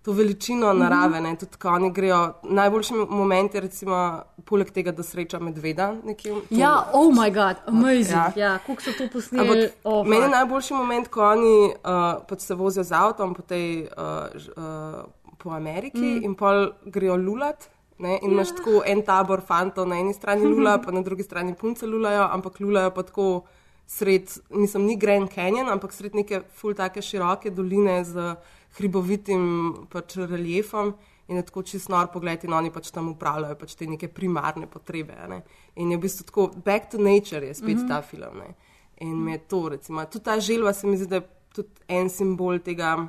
To 0.00 0.12
veličino 0.12 0.70
narave, 0.72 1.20
ne, 1.20 1.34
tudi 1.36 1.58
ko 1.60 1.68
oni 1.68 1.90
grejo. 1.92 2.18
Najboljši 2.50 2.94
moment 3.10 3.52
je, 3.54 3.60
recimo, 3.60 3.96
poleg 4.46 4.70
tega, 4.72 4.92
da 4.92 5.04
sreča 5.04 5.36
medveda. 5.38 5.90
Nekje, 6.02 6.32
to- 6.40 6.56
Ja, 6.56 6.86
oh 6.94 7.10
moj 7.12 7.28
bog, 7.30 7.60
amazing. 7.66 8.08
Ja. 8.10 8.32
Ja, 8.36 8.46
ja 8.46 8.58
kako 8.58 8.80
so 8.80 8.92
to 8.92 9.08
posneli. 9.12 9.44
Ampak 9.44 9.76
Oh, 9.84 10.06
meni 10.06 10.22
je 10.22 10.28
najboljši 10.30 10.74
moment, 10.74 11.08
ko 11.08 11.20
oni 11.26 11.52
uh, 11.66 12.16
pač 12.24 12.40
se 12.40 12.54
vozijo 12.54 12.84
z 12.84 12.92
avtom 12.92 13.34
po, 13.34 13.42
tej, 13.42 13.66
uh, 13.92 14.32
uh, 14.56 15.04
po 15.36 15.50
Ameriki 15.52 15.98
Mm. 16.00 16.16
mm. 16.16 16.24
in 16.24 16.34
pol 16.34 16.64
grejo 16.86 17.16
lulat. 17.16 17.68
Ne, 17.98 18.16
in 18.22 18.32
imaš 18.32 18.56
tako 18.56 18.80
en 18.86 19.02
tabor 19.02 19.40
fantov 19.42 19.84
na 19.84 20.00
eni 20.00 20.14
strani 20.14 20.48
lula, 20.48 20.78
pa 20.78 20.90
na 20.90 21.02
drugi 21.02 21.22
strani 21.22 21.52
punce 21.54 21.84
lulajo, 21.86 22.24
ampak 22.32 22.56
lulajo 22.60 22.90
pa 22.90 23.02
tako 23.02 23.42
sred, 23.90 24.30
nisem 24.54 24.84
ni 24.86 24.96
Grand 24.96 25.30
Canyon, 25.34 25.68
ampak 25.72 25.92
sred 25.92 26.14
neke 26.14 26.44
ful 26.54 26.76
take 26.78 27.02
široke 27.02 27.50
doline 27.50 27.98
z 28.06 28.34
hribovitim 28.78 29.86
pač 29.90 30.18
reliefom. 30.20 30.94
In 31.30 31.38
je 31.38 31.44
tako 31.46 31.62
čist 31.62 31.90
nor 31.92 32.08
pogled, 32.10 32.42
in 32.42 32.54
oni 32.58 32.72
pač 32.74 32.88
tam 32.90 33.12
upravljajo 33.12 33.54
pač 33.58 33.76
te 33.78 33.86
neke 33.86 34.08
primarne 34.10 34.66
potrebe. 34.70 35.14
Ne? 35.30 35.44
In 35.78 35.92
je 35.92 35.98
v 35.98 36.02
bistvu 36.02 36.26
tako, 36.26 36.46
back 36.66 36.90
to 36.90 36.98
nature 36.98 37.46
je 37.46 37.54
spet 37.54 37.76
mm. 37.76 37.82
-hmm. 37.84 37.88
ta 37.88 38.02
film. 38.02 38.38
Ne? 38.38 38.54
In 39.06 39.14
me 39.24 39.38
to, 39.38 39.68
recimo, 39.68 40.04
tudi 40.04 40.24
ta 40.24 40.40
želva 40.40 40.72
se 40.72 40.86
mi 40.86 40.96
zdi, 40.96 41.06
da 41.06 41.16
je 41.16 41.28
tudi 41.54 41.68
en 41.88 42.10
simbol 42.10 42.58
tega, 42.58 43.06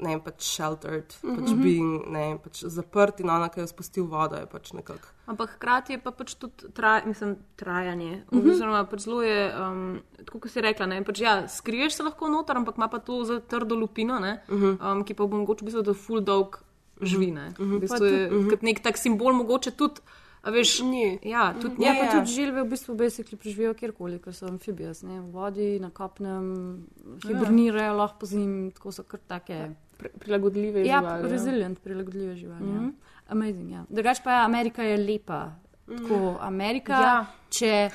ne 0.00 0.08
vem, 0.08 0.20
pač 0.20 0.42
sheltered, 0.46 1.14
mm 1.22 1.30
-hmm. 1.30 1.36
pač 1.36 1.50
Mhm. 1.50 1.62
being, 1.62 2.08
ne, 2.08 2.38
pač 2.38 2.64
zaprt 2.64 3.20
in 3.20 3.30
ona, 3.30 3.48
ki 3.48 3.60
jo 3.60 3.66
spusti 3.66 4.00
v 4.00 4.06
vodo, 4.06 4.36
je 4.36 4.46
pač 4.46 4.72
nekako. 4.72 5.08
Ampak 5.26 5.50
hkrati 5.50 5.92
je 5.92 5.98
pa 5.98 6.10
pač 6.10 6.34
tudi 6.34 6.72
traj, 6.72 7.06
mislim, 7.06 7.36
trajanje. 7.56 8.24
Mhm. 8.32 8.50
Oziroma, 8.50 8.84
pač 8.84 9.00
zelo 9.00 9.22
je, 9.22 9.52
um, 9.56 10.00
tako 10.18 10.38
kot 10.38 10.50
si 10.50 10.60
rekla, 10.60 10.86
ne, 10.86 11.04
pač, 11.04 11.20
ja, 11.20 11.48
skriješ 11.48 11.92
se 11.92 12.02
lahko 12.02 12.28
noter, 12.28 12.56
ampak 12.56 12.76
ima 12.76 12.88
pa 12.88 12.98
to 12.98 13.24
za 13.24 13.40
trdo 13.40 13.74
lupino, 13.74 14.18
ne, 14.18 14.40
Mhm. 14.48 14.78
um, 14.82 15.04
ki 15.04 15.14
pa 15.14 15.26
bo 15.26 15.36
mogoče 15.36 15.62
v 15.62 15.66
bistvu, 15.66 15.82
da 15.82 15.94
full 15.94 16.20
dolg 16.20 16.56
živi. 17.02 17.30
Ne. 17.30 17.50
Mhm. 17.50 17.76
V 17.76 17.80
bistvu 17.80 18.04
je 18.04 18.28
tudi- 18.28 18.50
kot 18.50 18.62
nek 18.62 18.80
tak 18.80 18.96
simbol, 18.96 19.32
mogoče 19.34 19.70
tudi. 19.70 20.00
A 20.42 20.50
veš, 20.50 20.80
ja, 21.22 21.52
tudi 21.52 21.84
Ja, 21.84 21.92
pa 21.94 22.12
tudi 22.12 22.32
želve 22.32 22.62
v 22.62 22.70
bistvu 22.70 22.94
basically 22.96 23.36
preživijo 23.36 23.74
kjerkoli, 23.74 24.18
ker 24.18 24.32
so 24.32 24.46
amfibijas, 24.46 25.02
ne, 25.02 25.20
v 25.20 25.30
vodi, 25.30 25.78
na 25.80 25.90
kopnem, 25.90 26.86
hibernirajo 27.22 27.94
lahko 27.94 28.18
po 28.18 28.26
zim, 28.26 28.70
tako 28.70 28.92
so 28.92 29.02
kar 29.02 29.20
take. 29.20 29.70
Prilagodljive 30.18 30.86
ja, 30.86 31.00
živali, 31.00 31.22
ja. 31.22 31.32
Resilient, 31.32 31.80
prilagodljive 31.80 32.36
živali. 32.36 32.66
Mhm. 32.66 32.84
Ja. 32.84 32.90
Amazing, 33.28 33.72
ja. 33.72 33.84
Drugač 33.88 34.20
pa 34.24 34.32
je 34.32 34.44
Amerika 34.44 34.82
je 34.82 34.96
lepa. 34.96 35.52
Tako, 35.86 36.36
Amerika, 36.40 36.92
Ja. 36.92 37.26
če 37.50 37.90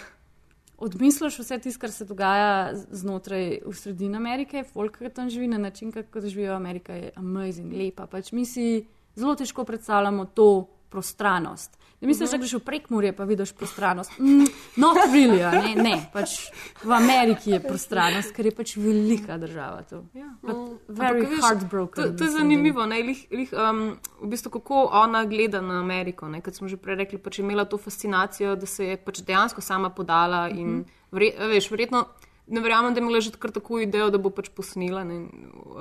odmisliš 0.78 1.40
vse 1.40 1.60
tisto, 1.60 1.80
kar 1.80 1.92
se 1.92 2.06
dogaja 2.06 2.74
znotraj 2.76 3.62
v 3.66 3.74
sredini 3.74 4.18
Amerike, 4.18 4.64
folk, 4.64 4.98
ki 4.98 5.10
tam 5.10 5.30
živi 5.30 5.48
na 5.48 5.58
način, 5.58 5.92
kako 5.92 6.22
živijo 6.22 6.56
Amerika, 6.56 6.94
je 6.94 7.12
amazing, 7.16 7.74
lepa. 7.74 8.08
Pač 8.08 8.32
mi 8.32 8.46
si 8.46 8.86
zelo 9.16 9.36
težko 9.36 9.64
predstavljamo 9.64 10.26
to 10.26 10.68
prostranost. 10.96 11.76
Ne 12.02 12.10
misliš, 12.10 12.32
da 12.32 12.38
greš 12.38 12.54
v 12.58 12.60
prekmurje, 12.68 13.12
pa 13.16 13.24
vidiš 13.24 13.54
prostranost. 13.56 14.18
Mm, 14.20 14.48
not 14.78 14.98
really, 15.14 15.40
ne, 15.40 15.76
ne. 15.84 15.94
Pač 16.14 16.36
v 16.84 16.92
Ameriki 16.92 17.54
je 17.54 17.60
prostranost, 17.64 18.34
ker 18.36 18.50
je 18.50 18.52
pač 18.56 18.76
velika 18.78 19.38
država. 19.42 19.84
To. 19.90 20.04
Ja. 20.14 20.28
Mm. 20.44 20.76
very 20.92 21.24
Ampak, 21.24 21.40
heartbroken. 21.42 22.04
To, 22.04 22.18
to 22.20 22.28
je 22.28 22.36
zanimivo, 22.36 22.86
ne, 22.86 23.00
lih, 23.08 23.24
lih, 23.32 23.54
um, 23.56 23.96
v 24.22 24.30
bistvu, 24.34 24.52
kako 24.58 24.84
ona 24.92 25.24
gleda 25.26 25.62
na 25.64 25.80
Ameriko. 25.80 26.28
Ne, 26.30 26.44
kot 26.46 26.60
smo 26.60 26.68
že 26.68 26.78
prej 26.78 27.00
rekli, 27.04 27.18
pač 27.18 27.40
je 27.40 27.46
imela 27.48 27.66
to 27.66 27.80
fascinacijo, 27.80 28.56
da 28.60 28.68
se 28.70 28.92
je 28.92 28.98
pač 28.98 29.24
dejansko 29.24 29.62
sama 29.62 29.90
podala. 29.90 30.50
In, 30.50 30.68
Mhm. 30.68 30.86
vre, 31.16 31.32
a 31.40 31.48
veš, 31.48 31.72
verjetno 31.72 32.06
ne 32.48 32.62
verjamem, 32.62 32.94
da 32.94 33.00
je 33.00 33.04
imela 33.04 33.22
že 33.24 33.32
kar 33.40 33.52
tako 33.52 33.80
idejo, 33.80 34.12
da 34.12 34.18
bo 34.22 34.30
pač 34.30 34.52
posnela 34.54 35.04
ne, 35.04 35.26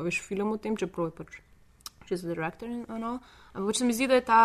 veš, 0.06 0.22
film 0.22 0.54
o 0.54 0.56
tem, 0.56 0.76
čeprav 0.76 1.10
je 1.10 1.16
pač 1.18 1.40
že 2.08 2.16
za 2.16 2.28
direktor 2.28 2.68
in 2.68 2.84
ono. 2.88 3.18
Ampak 3.52 3.72
pač 3.72 3.78
se 3.78 3.84
mi 3.84 3.96
zdi, 3.96 4.08
da 4.10 4.14
je 4.14 4.24
ta, 4.24 4.42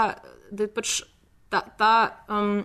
da 0.51 0.63
je 0.65 0.71
pač 0.73 1.01
ta, 1.49 1.61
ta, 1.77 1.93
um, 2.29 2.63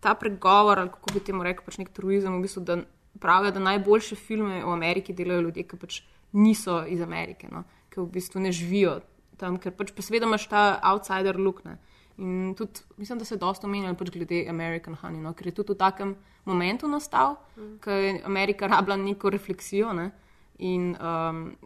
ta 0.00 0.14
pregovor, 0.14 0.78
ali 0.78 0.90
kako 0.90 1.14
bi 1.14 1.20
temu 1.20 1.42
rekel, 1.42 1.64
pač 1.66 1.78
nek 1.78 1.92
truizem, 1.92 2.38
v 2.38 2.46
bistvu, 2.46 2.64
da 2.64 2.78
pravijo, 3.20 3.54
da 3.54 3.60
najboljše 3.60 4.16
filme 4.16 4.64
v 4.64 4.72
Ameriki 4.72 5.14
delajo 5.14 5.48
ljudje, 5.48 5.66
ki 5.68 5.80
pač 5.80 6.02
niso 6.32 6.82
iz 6.88 7.02
Amerike, 7.02 7.48
no? 7.50 7.64
ki 7.90 8.00
v 8.02 8.10
bistvu 8.10 8.42
ne 8.42 8.50
živijo 8.52 8.98
tam, 9.38 9.58
ker 9.62 9.74
pač 9.74 9.92
pa 9.94 10.02
seveda 10.02 10.26
imaš 10.26 10.48
ta 10.50 10.62
outsider 10.90 11.38
look. 11.38 11.62
Ne? 11.64 11.78
In 12.18 12.54
tudi 12.58 12.82
mislim, 12.96 13.18
da 13.18 13.24
se 13.24 13.34
je 13.34 13.42
dosta 13.42 13.66
omenjalo 13.66 13.98
pač 13.98 14.10
glede 14.14 14.44
American 14.50 14.98
Honey, 15.02 15.22
no? 15.22 15.34
ker 15.34 15.50
je 15.50 15.56
tudi 15.60 15.74
v 15.74 15.78
takem 15.78 16.16
momentu 16.44 16.90
nastal, 16.90 17.38
mm. 17.56 17.78
ker 17.82 18.02
je 18.02 18.12
Amerika 18.26 18.66
rabila 18.70 18.96
neko 18.96 19.30
refleksijo. 19.30 19.94
Ne? 19.94 20.10
In, 20.58 20.94
um, 20.98 21.56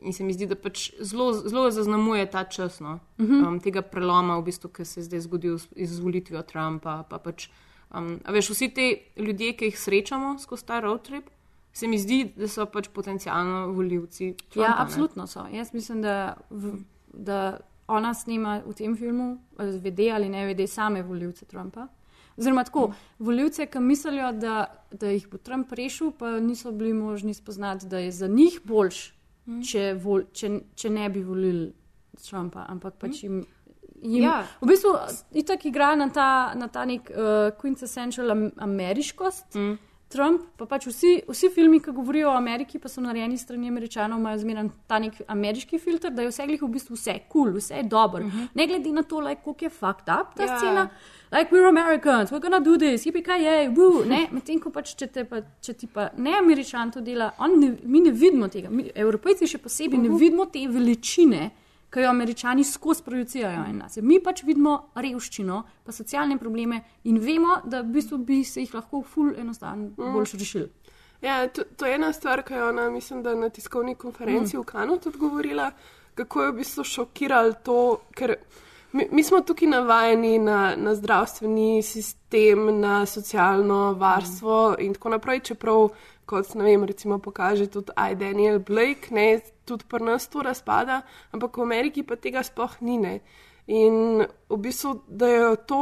in 0.00 0.12
se 0.12 0.24
mi 0.24 0.32
zdi, 0.32 0.46
da 0.46 0.56
pač 0.56 0.90
zelo, 1.00 1.32
zelo 1.32 1.70
zaznamuje 1.70 2.26
ta 2.30 2.44
čas 2.44 2.80
no? 2.80 2.98
Mhm. 3.20 3.44
um, 3.46 3.60
tega 3.60 3.82
preloma, 3.82 4.38
v 4.38 4.44
bistvu, 4.50 4.68
ki 4.68 4.84
se 4.84 5.00
je 5.00 5.04
zdaj 5.04 5.20
zgodil 5.20 5.58
z 5.58 5.68
izvolitvijo 5.76 6.42
Trumpa. 6.42 7.02
Pa 7.10 7.18
pač, 7.18 7.48
um, 7.94 8.18
veš, 8.28 8.50
vsi 8.50 8.68
ti 8.74 8.88
ljudje, 9.16 9.52
ki 9.56 9.70
jih 9.70 9.78
srečamo 9.78 10.38
skozi 10.38 10.66
ta 10.66 10.80
road 10.80 11.02
trip, 11.02 11.30
se 11.72 11.86
mi 11.86 11.98
zdi, 11.98 12.24
da 12.36 12.48
so 12.48 12.66
pač 12.66 12.88
potencialno 12.88 13.68
voljivci. 13.74 14.34
Trumpa, 14.48 14.62
Ja, 14.62 14.74
ne. 14.74 14.82
absolutno 14.82 15.26
so. 15.26 15.46
Jaz 15.52 15.72
mislim, 15.74 16.02
da, 16.02 16.36
v, 16.50 16.76
da 17.12 17.58
ona 17.86 18.14
snima 18.14 18.62
v 18.66 18.72
tem 18.74 18.96
filmu, 18.96 19.38
ali 19.58 19.78
vede 19.78 20.10
ali 20.10 20.28
ne 20.28 20.46
vede, 20.46 20.66
same 20.66 21.02
voljivce 21.02 21.44
Trumpa. 21.44 21.88
Oziroma, 22.36 22.64
tako, 22.64 22.92
voljivce, 23.18 23.66
ki 23.66 23.80
mislijo, 23.80 24.32
da, 24.32 24.66
da 24.90 25.10
jih 25.10 25.28
bo 25.30 25.38
Trump 25.38 25.72
rešil, 25.72 26.10
pa 26.18 26.40
niso 26.40 26.72
bili 26.72 26.92
možni 26.92 27.34
spoznati, 27.34 27.86
da 27.86 27.98
je 27.98 28.10
za 28.12 28.26
njih 28.26 28.60
boljš, 28.64 29.14
Mm. 29.46 29.62
če, 29.62 29.82
vol, 30.00 30.28
če, 30.32 30.50
če 30.74 30.90
ne 30.90 31.08
bi 31.12 31.22
volili 31.24 31.72
Trumpa. 32.24 32.64
Ampak 32.70 32.96
pač 33.00 33.24
jim. 33.24 33.42
jim 34.00 34.22
Ja. 34.24 34.42
V 34.60 34.68
bistvu 34.68 34.92
itak 35.40 35.64
igra 35.66 35.94
na 35.96 36.10
ta, 36.12 36.28
na 36.56 36.68
ta 36.68 36.84
nek 36.84 37.10
uh, 37.10 37.50
quintessential 37.60 38.30
am, 38.30 38.46
ameriškost. 38.66 39.56
Mm. 39.56 39.78
Trump, 40.08 40.42
pa 40.56 40.66
pač 40.66 40.86
vsi, 40.86 41.12
vsi 41.28 41.48
filmi, 41.50 41.80
ki 41.82 41.92
govorijo 41.94 42.28
o 42.30 42.36
Ameriki, 42.36 42.78
pa 42.78 42.88
so 42.88 43.02
narejeni 43.02 43.38
strani 43.38 43.68
američanov, 43.68 44.20
imajo 44.20 44.38
zmeraj 44.42 44.68
ta 44.86 44.98
nek 45.02 45.16
ameriški 45.28 45.78
filter, 45.82 46.12
da 46.14 46.22
je 46.22 46.30
vse 46.30 46.46
glih 46.46 46.62
v 46.62 46.68
bistvu 46.76 46.98
vse 46.98 47.16
kul, 47.28 47.48
cool, 47.48 47.56
vse 47.58 47.80
je 47.80 47.82
dobro. 47.82 48.22
Uh 48.24 48.34
-huh. 48.34 48.46
Ne 48.54 48.66
glede 48.66 48.92
na 48.92 49.02
to, 49.02 49.20
like, 49.20 49.42
koliko 49.44 49.64
je 49.64 49.70
fucked 49.70 50.08
up 50.14 50.34
ta 50.36 50.42
Ja. 50.42 50.46
yeah. 50.46 50.58
scena. 50.58 50.88
Like, 51.32 51.50
we're 51.50 51.68
Americans, 51.68 52.30
we're 52.30 52.42
gonna 52.42 52.60
do 52.60 52.76
this, 52.76 53.06
yippee 53.06 53.22
kaj 53.22 53.42
je, 53.44 53.70
woo, 53.70 54.04
ne, 54.04 54.28
medtem 54.30 54.60
ko 54.60 54.70
pač, 54.70 54.94
če, 54.94 55.06
te 55.06 55.24
pa, 55.24 55.40
če 55.60 55.72
ti 55.74 55.86
pa 55.86 56.10
ne 56.16 56.36
američan 56.38 56.90
to 56.90 57.00
dela, 57.00 57.32
ne, 57.56 57.76
mi 57.82 58.00
ne 58.00 58.10
vidimo 58.10 58.48
tega, 58.48 58.70
mi, 58.70 58.90
evropejci 58.94 59.46
še 59.46 59.58
posebej 59.58 59.98
uh 59.98 60.04
-huh. 60.04 60.10
ne 60.10 60.18
vidimo 60.18 60.46
te 60.46 60.68
veličine, 60.68 61.50
ki 61.94 62.00
jo 62.02 62.10
američani 62.10 62.64
skozi 62.64 63.02
projicirajo 63.06 63.64
in 63.70 63.76
nas. 63.78 63.98
Mi 64.02 64.18
pač 64.22 64.42
vidimo 64.42 64.88
revščino, 64.98 65.60
pa 65.84 65.92
socialne 65.94 66.38
probleme 66.38 66.80
in 67.04 67.20
vemo, 67.22 67.60
da 67.64 67.84
v 67.84 67.92
bistvu 67.94 68.18
bi 68.18 68.40
se 68.44 68.64
jih 68.64 68.74
lahko 68.74 69.02
ful 69.02 69.30
enostavno 69.38 69.92
Mm. 69.96 70.12
boljš 70.12 70.32
rešili. 70.32 70.70
Ja, 71.22 71.48
to, 71.48 71.62
to 71.76 71.86
je 71.86 71.94
ena 71.94 72.12
stvar, 72.12 72.42
ki 72.42 72.54
je 72.54 72.64
ona, 72.64 72.90
mislim, 72.90 73.22
da 73.22 73.34
na 73.34 73.48
tiskovni 73.48 73.94
konferenci 73.94 74.56
Mm. 74.56 74.60
v 74.60 74.64
Kanu 74.64 74.98
tudi 74.98 75.18
govorila, 75.18 75.70
kako 76.14 76.42
je 76.42 76.50
v 76.50 76.56
bistvu 76.56 76.84
šokiralo 76.84 77.52
to, 77.62 78.00
ker 78.14 78.34
mi, 78.92 79.08
mi 79.12 79.22
smo 79.22 79.40
tukaj 79.40 79.68
navajeni 79.68 80.38
na, 80.38 80.74
na 80.76 80.94
zdravstveni 80.94 81.82
sistem, 81.82 82.80
na 82.80 83.06
socialno 83.06 83.92
varstvo 83.92 84.70
mm. 84.78 84.82
in 84.84 84.94
tako 84.94 85.08
naprej, 85.08 85.40
čeprav, 85.40 85.88
kot 86.26 86.54
ne 86.54 86.64
vem, 86.64 86.84
recimo 86.84 87.18
pokaže 87.18 87.66
tudi 87.66 87.92
I. 87.96 88.14
Daniel 88.14 88.58
Blake, 88.58 89.10
ne, 89.10 89.40
tudi 89.64 89.84
pri 89.88 90.04
nas 90.04 90.28
to 90.28 90.42
razpada, 90.42 91.02
ampak 91.32 91.56
v 91.56 91.62
Ameriki 91.62 92.02
pa 92.02 92.16
tega 92.16 92.42
sploh 92.42 92.80
ni. 92.80 92.98
Ne. 92.98 93.20
In 93.66 94.24
v 94.24 94.56
bistvu, 94.60 95.04
da 95.08 95.28
je 95.28 95.56
to 95.66 95.80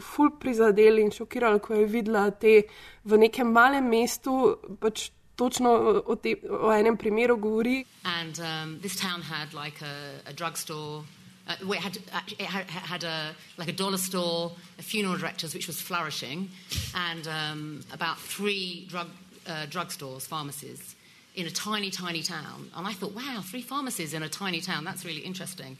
ful 0.00 0.30
prizadeli 0.40 1.02
in 1.02 1.12
šokirali, 1.14 1.60
ko 1.60 1.74
je 1.74 1.86
videla 1.86 2.30
te 2.30 2.62
v 3.04 3.18
nekem 3.18 3.52
malem 3.52 3.86
mestu, 3.86 4.56
pač 4.80 5.10
točno 5.36 6.02
o, 6.06 6.16
te, 6.16 6.36
o 6.50 6.72
enem 6.72 6.96
primeru 6.96 7.36
govori. 7.36 7.84
And 8.04 8.38
um, 8.38 8.78
this 8.80 8.96
town 8.96 9.22
had 9.22 9.54
like 9.54 9.82
a, 9.82 10.22
a 10.30 10.32
drugstore, 10.32 11.04
Uh, 11.46 11.52
well, 11.66 11.72
it 11.74 11.82
had, 11.82 11.98
it 12.38 12.46
had, 12.46 12.64
had 12.70 13.04
a 13.04 13.34
like 13.58 13.68
a 13.68 13.72
dollar 13.72 13.98
store, 13.98 14.50
a 14.78 14.82
funeral 14.82 15.14
directors, 15.14 15.52
which 15.52 15.66
was 15.66 15.78
flourishing, 15.78 16.48
and 16.94 17.28
um, 17.28 17.80
about 17.92 18.18
three 18.18 18.86
drug 18.88 19.08
uh, 19.46 19.66
drugstores, 19.68 20.22
pharmacies, 20.22 20.94
in 21.34 21.46
a 21.46 21.50
tiny, 21.50 21.90
tiny 21.90 22.22
town. 22.22 22.70
And 22.76 22.86
I 22.86 22.92
thought, 22.92 23.14
wow, 23.14 23.42
three 23.42 23.62
pharmacies 23.62 24.14
in 24.14 24.22
a 24.22 24.28
tiny 24.28 24.60
town. 24.60 24.84
That's 24.84 25.04
really 25.04 25.20
interesting. 25.20 25.76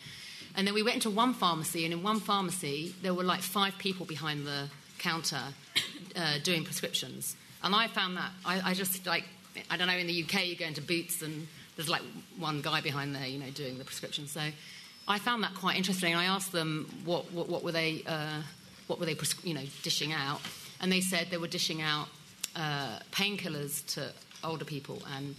And 0.56 0.66
then 0.66 0.74
we 0.74 0.82
went 0.82 0.96
into 0.96 1.10
one 1.10 1.34
pharmacy, 1.34 1.84
and 1.84 1.92
in 1.92 2.02
one 2.02 2.20
pharmacy 2.20 2.94
there 3.02 3.14
were 3.14 3.24
like 3.24 3.40
five 3.40 3.76
people 3.78 4.06
behind 4.06 4.46
the 4.46 4.68
counter 4.98 5.40
uh, 6.16 6.38
doing 6.42 6.64
prescriptions. 6.64 7.36
And 7.62 7.74
I 7.74 7.88
found 7.88 8.16
that 8.16 8.30
I, 8.44 8.70
I 8.70 8.74
just 8.74 9.06
like 9.06 9.24
I 9.70 9.76
don't 9.76 9.88
know 9.88 9.96
in 9.96 10.06
the 10.06 10.22
UK 10.22 10.46
you 10.46 10.56
go 10.56 10.66
into 10.66 10.82
Boots 10.82 11.22
and 11.22 11.46
there's 11.76 11.88
like 11.88 12.02
one 12.38 12.60
guy 12.62 12.80
behind 12.80 13.14
there, 13.14 13.26
you 13.26 13.38
know, 13.38 13.50
doing 13.50 13.78
the 13.78 13.84
prescription. 13.84 14.26
So 14.26 14.40
I 15.08 15.18
found 15.18 15.42
that 15.42 15.54
quite 15.54 15.76
interesting. 15.76 16.14
I 16.14 16.26
asked 16.26 16.52
them 16.52 16.88
what 17.04 17.32
what, 17.32 17.48
what 17.48 17.64
were 17.64 17.72
they 17.72 18.02
uh, 18.06 18.42
what 18.86 19.00
were 19.00 19.06
they 19.06 19.16
you 19.42 19.54
know 19.54 19.64
dishing 19.82 20.12
out, 20.12 20.40
and 20.80 20.92
they 20.92 21.00
said 21.00 21.28
they 21.30 21.36
were 21.36 21.48
dishing 21.48 21.82
out 21.82 22.08
uh, 22.56 22.98
painkillers 23.10 23.82
to 23.94 24.00
older 24.42 24.64
people 24.64 24.98
and 25.16 25.34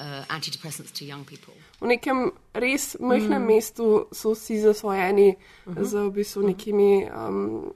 uh, 0.00 0.24
antidepressants 0.28 0.92
to 0.92 1.04
young 1.04 1.24
people. 1.24 1.54
V 1.80 1.86
nekem 1.86 2.32
res 2.54 2.96
majhnem 3.00 3.42
mm. 3.42 3.46
mestu 3.46 4.06
so 4.12 4.34
vsi 4.34 4.60
zasvojeni 4.60 5.36
uh 5.66 5.74
-huh. 5.74 5.84
z 5.84 5.92
v 5.94 6.10
bistvu 6.10 6.42
nekimi 6.42 7.08
um, 7.10 7.72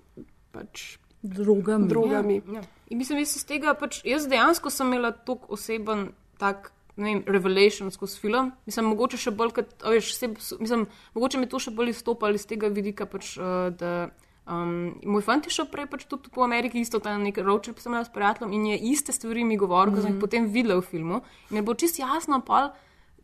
pač 0.52 0.98
drogami. 1.22 1.88
drogami. 1.88 2.42
Ja. 2.54 2.62
In 2.90 2.98
mislim, 2.98 3.18
jaz 3.18 3.36
iz 3.36 3.44
tega, 3.44 3.74
pač, 3.74 4.00
jaz 4.04 4.26
dejansko 4.28 4.70
sem 4.70 4.86
imela 4.86 5.12
tako 5.12 5.54
oseben, 5.54 6.12
tak, 6.38 6.72
ne 6.96 7.04
vem, 7.04 7.22
revelation 7.26 7.90
skozi 7.90 8.18
film. 8.20 8.52
Mislim, 8.66 8.84
mogoče 8.84 9.16
še 9.16 9.30
bolj, 9.30 9.50
kot, 9.50 9.74
veš, 9.84 10.14
se, 10.16 10.28
mislim, 10.58 10.86
mogoče 11.14 11.38
mi 11.38 11.48
to 11.48 11.58
še 11.58 11.70
bolj 11.70 11.90
izstopalo 11.90 12.34
iz 12.34 12.46
tega 12.46 12.68
vidika, 12.68 13.06
pač, 13.06 13.36
uh, 13.38 13.70
da. 13.70 14.10
Um, 14.48 14.96
moj 15.06 15.22
fant 15.22 15.44
je 15.46 15.52
šel 15.52 15.68
prej 15.70 15.86
pač 15.86 16.06
tudi 16.10 16.30
po 16.32 16.42
Ameriki, 16.42 16.80
isto 16.80 16.98
tam 16.98 17.22
nek 17.22 17.36
pa 17.36 17.80
sem 17.80 17.92
imel 17.92 18.04
s 18.04 18.10
prijateljem 18.10 18.52
in 18.52 18.66
je 18.66 18.78
iste 18.92 19.12
stvari 19.12 19.44
mi 19.44 19.56
govoril, 19.56 19.92
mm 19.92 19.96
-hmm. 19.96 20.00
ko 20.00 20.02
sem 20.02 20.12
jih 20.12 20.20
potem 20.20 20.46
videl 20.46 20.80
v 20.80 20.84
filmu. 20.84 21.20
In 21.50 21.56
je 21.56 21.62
bilo 21.62 21.74
čist 21.74 21.98
jasno, 21.98 22.40
pol, 22.40 22.70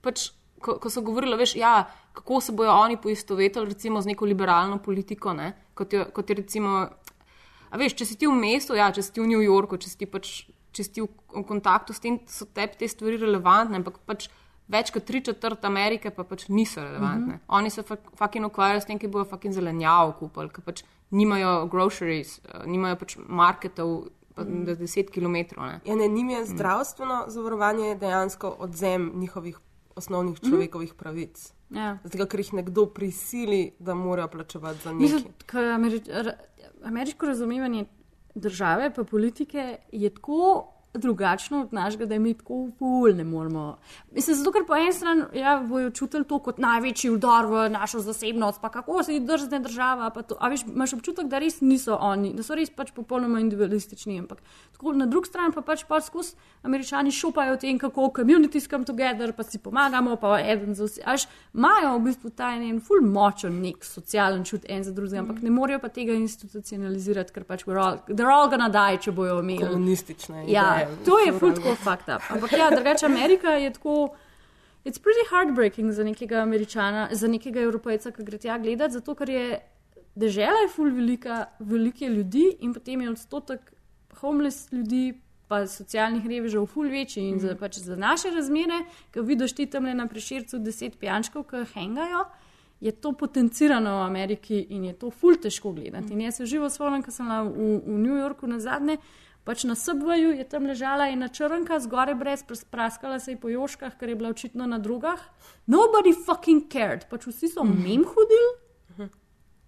pač, 0.02 0.30
ko, 0.60 0.78
ko 0.78 0.90
so 0.90 1.00
govorili, 1.00 1.36
veš, 1.36 1.56
ja, 1.56 1.88
kako 2.12 2.40
se 2.40 2.52
bojo 2.52 2.70
oni 2.70 2.96
poistovetili 2.96 3.66
recimo 3.66 4.00
z 4.02 4.06
neko 4.06 4.24
liberalno 4.24 4.78
politiko, 4.78 5.32
ne? 5.32 5.52
kot, 5.74 5.92
je, 5.92 6.04
kot 6.04 6.30
je 6.30 6.36
recimo. 6.36 6.88
A 7.70 7.76
veš, 7.76 7.94
če 7.94 8.04
si 8.04 8.16
ti 8.16 8.26
v 8.26 8.32
mestu, 8.32 8.74
ja, 8.74 8.92
če 8.92 9.02
si 9.02 9.12
ti 9.12 9.20
v 9.20 9.26
New 9.26 9.42
Yorku, 9.42 9.76
če 9.76 9.88
si 9.88 9.98
ti, 9.98 10.06
pač, 10.06 10.46
če 10.72 10.84
si 10.84 10.92
ti 10.92 11.00
v, 11.00 11.08
v 11.34 11.44
kontaktu 11.44 11.92
s 11.92 12.00
tem, 12.00 12.20
so 12.26 12.46
tebi 12.46 12.78
te 12.78 12.88
stvari 12.88 13.16
relevantne, 13.16 13.76
ampak 13.76 13.98
pač 14.06 14.28
več 14.72 14.90
kot 14.94 15.04
tri 15.06 15.20
četrt 15.22 15.64
Amerike 15.64 16.10
pa 16.10 16.24
pač 16.24 16.48
niso 16.48 16.80
relevantne. 16.80 17.34
Mm 17.34 17.38
-hmm. 17.38 17.58
Oni 17.58 17.70
se 17.70 17.82
fucking 17.82 18.46
ukvarjajo 18.46 18.80
s 18.80 18.86
tem, 18.86 18.98
ki 18.98 19.08
bojo 19.08 19.24
fucking 19.24 19.54
zelenjavo 19.54 20.12
kupili, 20.12 20.48
ker 20.48 20.64
pač 20.64 20.84
nimajo 21.10 21.66
groceries, 21.66 22.38
uh, 22.38 22.66
nimajo 22.66 22.96
pač 22.96 23.16
marketov. 23.28 24.06
Do 24.36 24.74
10 24.76 25.08
km. 25.08 25.56
Ne. 25.56 25.80
Ja, 25.84 25.94
ne, 25.96 26.08
njim 26.08 26.30
je 26.30 26.42
zdravstveno 26.44 27.24
zavarovanje 27.32 27.94
dejansko 27.96 28.50
odzem 28.58 29.12
njihovih 29.14 29.58
osnovnih 29.96 30.40
človekovih 30.40 30.92
pravic. 30.94 31.52
Ja. 31.70 31.98
Zato, 32.04 32.26
ker 32.28 32.40
jih 32.40 32.52
nekdo 32.60 32.84
prisili, 32.86 33.72
da 33.78 33.94
morajo 33.94 34.28
plačevati 34.28 34.82
za 34.84 34.92
ker 35.46 35.70
Ameri 35.72 36.02
ameriško 36.84 37.26
razumevanje 37.26 37.84
države 38.34 38.92
pa 38.94 39.04
politike 39.04 39.78
je 39.92 40.10
tako 40.14 40.72
drugačno 40.98 41.60
od 41.60 41.72
našega, 41.72 42.06
da 42.06 42.18
mi 42.18 42.34
tako 42.34 42.68
ful 42.78 43.14
ne 43.16 43.24
moremo. 43.24 43.76
Mislim, 44.12 44.36
zato 44.36 44.52
ker 44.52 44.66
po 44.66 44.76
eni 44.76 44.92
strani 44.92 45.24
ja, 45.34 45.56
bojo 45.68 45.90
čutili 45.90 46.24
to 46.24 46.38
kot 46.38 46.58
največji 46.58 47.10
vdor 47.10 47.46
v 47.46 47.68
našo 47.70 48.00
zasebnost, 48.00 48.60
pa 48.60 48.68
kako 48.68 49.02
se 49.02 49.14
jih 49.14 49.22
drzne 49.22 49.60
država. 49.60 50.10
to. 50.22 50.36
A 50.40 50.48
veš, 50.48 50.66
imaš 50.66 50.92
občutek, 50.92 51.26
da 51.26 51.38
res 51.38 51.60
niso 51.60 51.98
oni, 52.00 52.32
da 52.34 52.42
so 52.42 52.54
res 52.54 52.70
pač 52.70 52.90
popolnoma 52.92 53.40
individualistični. 53.40 54.18
Ampak 54.18 54.42
tako, 54.72 54.92
na 54.92 55.06
drugi 55.06 55.28
strani 55.28 55.52
pa 55.54 55.62
pač 55.62 55.84
pa 55.88 56.00
skozi 56.00 56.36
američani 56.62 57.10
šopajo 57.10 57.52
o 57.54 57.56
tem, 57.56 57.78
kako 57.78 58.12
communities 58.16 58.68
come 58.68 58.84
together, 58.84 59.32
pa 59.32 59.42
si 59.42 59.58
pomagamo, 59.58 60.16
pa 60.16 60.40
eden 60.40 60.74
za 60.74 60.84
vse. 60.84 61.02
A 61.04 61.16
veš, 61.16 61.26
Imajo 61.56 61.98
v 61.98 62.02
bistvu 62.04 62.30
ta 62.36 62.50
en 62.52 62.80
ful 62.84 63.00
močen 63.00 63.54
nek 63.62 63.84
socialen 63.84 64.44
čut 64.44 64.66
en 64.68 64.82
za 64.84 64.92
drugega, 64.92 65.22
ampak 65.22 65.40
ne 65.42 65.50
morejo 65.50 65.80
pa 65.80 65.88
tega 65.88 66.12
institucionalizirati, 66.12 67.32
ker 67.32 67.46
pač 67.48 67.64
we're 67.64 67.80
all, 67.80 67.96
they're 68.10 68.32
all 68.32 68.50
gonna 68.52 68.68
die, 68.68 68.98
če 69.06 69.14
bojo 69.16 69.38
imeli. 69.40 69.64
Komunistične 69.64 70.44
Ja, 70.52 70.85
ideje. 70.92 71.04
to 71.04 71.18
je 71.18 71.32
ful 71.38 71.54
tako 71.54 71.74
fucked 71.74 72.16
up. 72.16 72.22
Ampak 72.30 72.52
ja, 72.52 72.70
drugače 72.70 73.06
Amerika 73.06 73.48
je 73.48 73.72
tako. 73.72 74.14
It's 74.84 75.02
pretty 75.02 75.24
heartbreaking 75.30 75.92
za 75.92 76.04
nekega 76.04 76.36
američana, 76.42 77.08
za 77.12 77.28
nekega 77.28 77.60
evropejca, 77.60 78.10
ki 78.10 78.24
gre 78.24 78.38
tja 78.38 78.58
gledati, 78.58 78.94
zato 78.94 79.14
ker 79.14 79.30
je 79.30 79.58
država 80.14 80.62
je 80.62 80.68
ful 80.68 80.90
velika, 80.90 81.44
velike 81.58 82.08
ljudi 82.08 82.56
in 82.60 82.74
potem 82.74 83.00
je 83.00 83.10
odstotek 83.10 83.72
homeless 84.20 84.72
ljudi, 84.72 85.20
pa 85.48 85.66
socialnih 85.66 86.26
revežev 86.26 86.66
ful 86.66 86.88
večji 86.90 87.28
in 87.28 87.38
za, 87.40 87.54
pač 87.54 87.78
za 87.78 87.96
naše 87.96 88.30
razmere, 88.34 88.80
ki 89.14 89.22
vidiš 89.22 89.52
ti 89.54 89.66
tam 89.70 89.84
le 89.86 89.94
na 89.94 90.08
prešircu 90.10 90.58
deset 90.58 90.98
pijančkov, 90.98 91.44
ki 91.50 91.62
hengajo. 91.74 92.24
Je 92.80 92.92
to 92.92 93.12
potencirano 93.12 93.94
v 94.00 94.06
Ameriki 94.06 94.58
in 94.70 94.84
je 94.84 94.92
to 94.92 95.10
ful 95.10 95.36
težko 95.42 95.72
gledati. 95.72 96.12
In 96.12 96.20
jaz 96.20 96.36
se 96.36 96.46
živo 96.46 96.68
spomnim, 96.70 97.02
ko 97.02 97.14
sem 97.14 97.28
v, 97.28 97.78
v 97.86 97.98
New 98.02 98.18
Yorku 98.18 98.46
na 98.46 98.58
zadnje, 98.60 98.98
pač 99.46 99.62
na 99.64 99.76
Subwaju 99.78 100.34
je 100.34 100.44
tam 100.50 100.66
ležala 100.66 101.06
ena 101.12 101.28
črnka, 101.30 101.78
zgoraj 101.84 102.16
brez, 102.18 102.42
praskala 102.70 103.20
se 103.22 103.36
je 103.36 103.40
po 103.40 103.48
joškah, 103.52 103.94
ker 103.98 104.10
je 104.10 104.18
bila 104.18 104.32
očitno 104.34 104.66
na 104.66 104.80
drugah. 104.82 105.22
Nobody 105.70 106.12
fucking 106.26 106.66
cared, 106.72 107.06
pač 107.10 107.28
vsi 107.30 107.52
so 107.54 107.64
mem 107.64 108.02
hodili, 108.10 109.08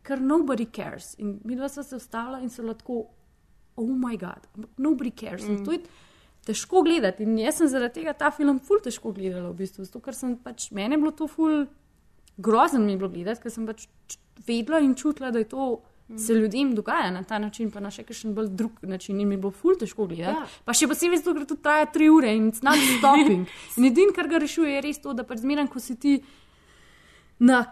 ker 0.03 0.21
nobody 0.21 0.67
cares. 0.67 1.15
In 1.23 1.39
mi 1.47 1.57
dva 1.57 1.71
sva 1.71 1.87
se 1.87 2.01
vstala 2.01 2.43
in 2.43 2.51
so 2.51 2.67
lahko, 2.67 3.07
oh 3.79 3.91
moj 3.95 4.19
bog, 4.19 4.69
nobody 4.83 5.15
cares. 5.15 5.47
In 5.47 5.63
to 5.65 5.77
je 5.77 5.85
težko 6.49 6.83
gledati. 6.83 7.23
In 7.23 7.39
jaz 7.39 7.61
sem 7.61 7.71
zaradi 7.71 8.01
tega 8.01 8.17
ta 8.19 8.33
film 8.35 8.59
ful 8.59 8.83
težko 8.83 9.13
gledala, 9.15 9.53
v 9.53 9.63
bistvu, 9.63 9.87
zato 9.87 10.03
ker 10.03 10.17
sem 10.17 10.35
pač 10.43 10.73
meni 10.75 10.99
je 10.99 11.05
bilo 11.05 11.15
to 11.15 11.31
ful 11.31 11.69
grozen 12.39 12.87
mi 12.87 12.93
je 12.93 12.99
bilo 12.99 13.11
gledati, 13.15 13.43
ker 13.43 13.53
sem 13.53 13.67
pač 13.67 13.87
vedela 14.47 14.81
in 14.83 14.95
čutila, 14.99 15.31
da 15.35 15.43
je 15.43 15.51
to. 15.55 15.71
Se 16.17 16.35
ljudem 16.35 16.75
dogaja 16.75 17.11
na 17.11 17.23
ta 17.23 17.39
način, 17.39 17.71
pa 17.71 17.81
na 17.85 17.91
še 17.93 18.03
kakšen 18.09 18.33
bolj 18.35 18.49
drug 18.57 18.79
način, 18.83 19.21
in 19.21 19.29
mi 19.29 19.37
bilo 19.37 19.51
ful 19.53 19.77
težko 19.77 20.07
gledati. 20.09 20.41
Ja. 20.41 20.63
Pa 20.65 20.73
še 20.73 20.89
posebej 20.89 21.21
zato, 21.21 21.35
ker 21.37 21.45
to 21.51 21.59
traja 21.61 21.91
tri 21.93 22.09
ure 22.09 22.31
in 22.33 22.47
it's 22.49 22.65
not 22.65 22.81
stopping. 22.97 23.45
in 23.77 23.89
edino, 23.91 24.15
kar 24.17 24.31
ga 24.31 24.41
rešuje, 24.41 24.73
je 24.73 24.85
res 24.87 25.03
to, 25.05 25.13
da 25.13 25.27
pač 25.29 25.43
zmeraj, 25.45 25.69
ko 25.69 25.83
si 25.85 25.99
ti 26.01 26.15
na 27.45 27.67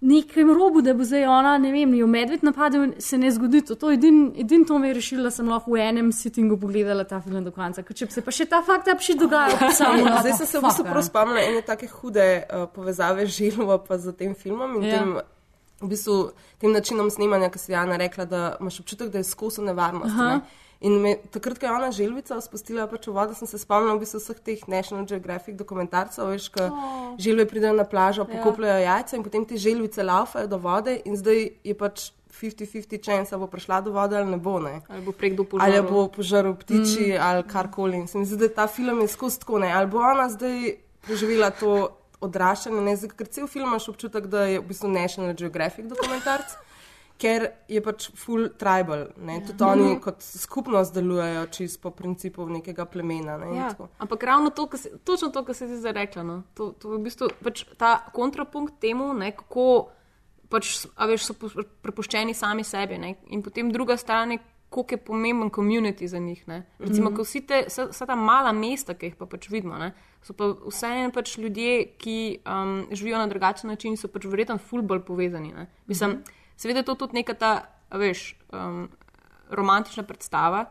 nekem 0.00 0.50
robu, 0.50 0.82
da 0.82 0.94
bo 0.94 1.04
zdaj 1.04 1.24
ona, 1.26 1.58
ne 1.58 1.70
vem, 1.72 1.94
jo 1.94 2.06
medved 2.06 2.42
napadel, 2.44 2.88
se 2.98 3.18
ne 3.18 3.30
zgodi 3.30 3.62
to. 3.64 3.74
To 3.80 3.90
edin, 3.90 4.32
edin 4.38 4.64
to 4.64 4.78
me 4.78 4.90
je 4.90 4.94
rešilo, 4.98 5.22
da 5.24 5.30
sem 5.30 5.48
lahko 5.48 5.72
v 5.72 5.80
enem 5.86 6.10
sittingu 6.12 6.58
pogledala 6.60 7.04
ta 7.04 7.20
film 7.20 7.44
do 7.44 7.52
konca. 7.54 7.82
Ker 7.86 7.96
če 7.96 8.10
bi 8.10 8.16
se 8.18 8.24
pa 8.26 8.34
še 8.34 8.48
ta 8.50 8.60
fakt 8.66 8.90
up 8.92 9.00
še 9.00 9.16
dogajal, 9.18 9.56
pa 9.62 9.70
samo 9.78 10.04
Ja, 10.04 10.18
zdaj 10.20 10.36
sem 10.42 10.50
se 10.50 10.58
v 10.58 10.66
bistvu 10.66 10.84
prav 10.90 11.06
spomnila 11.06 11.46
ene 11.46 11.62
take 11.66 11.88
hude 11.88 12.26
uh, 12.42 12.66
povezave 12.74 13.24
z 13.26 13.38
Žilova 13.38 13.78
pa 13.86 13.98
z 13.98 14.12
tem 14.18 14.34
filmom 14.36 14.76
in 14.82 14.84
Ja. 14.86 14.92
ja. 14.92 15.00
tem, 15.00 15.16
v 15.80 15.88
bistvu, 15.92 16.30
tem 16.62 16.72
načinom 16.72 17.10
snemanja, 17.12 17.50
ki 17.52 17.60
si 17.60 17.72
Jana 17.72 17.98
rekla, 18.00 18.24
da 18.24 18.44
imaš 18.60 18.80
občutek, 18.80 19.10
da 19.12 19.20
je 19.20 19.28
skozi 19.28 19.64
nevarnost. 19.64 20.16
Ne? 20.16 20.40
In 20.84 20.98
me, 21.00 21.14
takrat, 21.32 21.58
ko 21.58 21.66
je 21.66 21.72
ona 21.72 21.88
želvica 21.92 22.36
spustila 22.44 22.84
pač 22.88 23.06
v 23.08 23.14
vodo, 23.16 23.34
sem 23.34 23.48
se 23.48 23.58
spomnila 23.58 23.94
v 23.96 24.02
bistvu 24.04 24.20
vseh 24.20 24.40
teh 24.44 24.66
National 24.68 25.06
Geographic 25.08 25.56
dokumentarcev, 25.56 26.28
veš, 26.34 26.50
ko 26.52 26.68
oh. 26.68 27.14
želve 27.20 27.46
pridejo 27.48 27.72
na 27.76 27.86
plažo, 27.88 28.26
pokopljajo 28.28 28.82
ja. 28.82 28.98
jajca 28.98 29.16
in 29.16 29.24
potem 29.24 29.46
te 29.48 29.56
želvice 29.56 30.04
laufajo 30.04 30.50
do 30.52 30.60
vode 30.60 30.98
in 31.08 31.16
zdaj 31.16 31.48
je 31.64 31.76
pač 31.76 32.10
50-50 32.36 33.00
chance, 33.00 33.32
ali 33.32 33.40
bo 33.40 33.48
prišla 33.48 33.80
do 33.80 33.92
vode 33.96 34.16
ali 34.16 34.30
ne 34.30 34.36
bo. 34.36 34.58
Ne? 34.60 34.82
Ali 34.88 35.00
bo 35.00 35.12
prek 35.16 35.36
do 35.36 35.46
ali 35.58 35.80
bo 35.82 36.08
požaril 36.12 36.54
ptiči 36.60 37.16
mm. 37.16 37.20
ali 37.20 37.48
karkoli. 37.48 37.96
In 37.96 38.06
Se 38.06 38.18
mi 38.18 38.28
zdi, 38.28 38.36
da 38.36 38.48
ta 38.48 38.66
film 38.66 39.00
je 39.00 39.08
skozi 39.08 39.40
tako 39.40 39.58
ne. 39.64 39.72
Ali 39.72 39.88
bo 39.88 40.04
ona 40.04 40.28
zdaj 40.28 40.76
preživela 41.06 41.50
to 41.50 41.96
odraščanje, 42.24 42.84
ne 42.84 42.94
zdaj, 42.96 43.12
ker 43.18 43.28
cel 43.32 43.50
film 43.50 43.70
imaš 43.70 43.90
občutek, 43.92 44.28
da 44.32 44.46
je 44.48 44.60
v 44.60 44.68
bistvu 44.68 44.90
National 44.92 45.34
Geographic 45.34 45.88
dokumentarc. 45.90 46.56
Ker 47.16 47.46
je 47.72 47.80
pač 47.80 48.10
full 48.12 48.50
tribal, 48.60 49.06
ne? 49.24 49.38
tudi 49.40 49.64
oni 49.64 49.94
kot 50.04 50.20
skupnost 50.20 50.92
delujejo 50.92 51.46
čisto 51.48 51.80
po 51.86 51.94
principu 51.96 52.44
nekega 52.44 52.84
plemena. 52.84 53.38
Ne? 53.40 53.54
Ja, 53.56 53.70
ampak 54.04 54.26
ravno 54.28 54.52
to, 54.52 54.66
kar 54.68 54.82
si, 54.82 54.92
točno 55.00 55.30
to, 55.32 55.40
kar 55.46 55.56
si 55.56 55.64
ti 55.64 55.78
zdaj 55.80 55.94
rekla. 55.96 56.24
No. 56.28 56.34
To, 56.60 56.74
to 56.76 56.92
je 56.92 56.98
v 56.98 57.06
bistvu 57.08 57.30
pač 57.40 57.64
ta 57.80 57.94
kontrapunkt 58.12 58.76
temu, 58.84 59.14
ne, 59.16 59.30
kako 59.32 59.64
pač, 60.52 60.74
veš, 61.08 61.30
so 61.30 61.64
prepuščeni 61.86 62.36
sami 62.36 62.66
sebi. 62.68 63.00
Ne. 63.00 63.14
In 63.32 63.40
potem 63.40 63.72
druga 63.72 63.96
stran 63.96 64.36
je, 64.36 64.42
koliko 64.68 64.98
je 64.98 65.04
pomemben 65.08 65.48
komunity 65.50 66.12
za 66.12 66.20
njih. 66.20 66.44
Ne. 66.48 66.66
Recimo, 66.78 67.10
mm 67.10 67.16
-hmm. 67.16 67.24
vsi 67.24 67.46
te, 67.46 67.64
vsa, 67.68 67.88
vsa 67.96 68.06
ta 68.06 68.14
mala 68.14 68.52
mesta, 68.52 68.94
ki 68.94 69.06
jih 69.06 69.16
pa 69.16 69.26
pač 69.26 69.48
vidimo, 69.48 69.78
ne, 69.78 69.94
so 70.26 70.34
pa 70.34 70.48
vseeno 70.66 71.12
pač 71.14 71.36
ljudje, 71.38 71.84
ki 72.02 72.16
um, 72.42 72.86
živijo 72.90 73.18
na 73.22 73.26
drugačen 73.30 73.70
način, 73.70 73.94
in 73.94 74.00
so 74.00 74.10
pač 74.10 74.26
verjetno 74.26 74.58
ful 74.58 74.82
bolj 74.82 75.04
povezani. 75.06 75.52
Ne. 75.54 75.66
Mislim, 75.86 76.10
mm 76.10 76.14
-hmm. 76.16 76.32
seveda 76.56 76.82
je 76.82 76.84
to 76.84 76.94
tudi 76.94 77.14
neka 77.14 77.34
ta, 77.34 77.52
veš, 77.90 78.34
um, 78.52 78.88
romantična 79.50 80.02
predstava. 80.02 80.64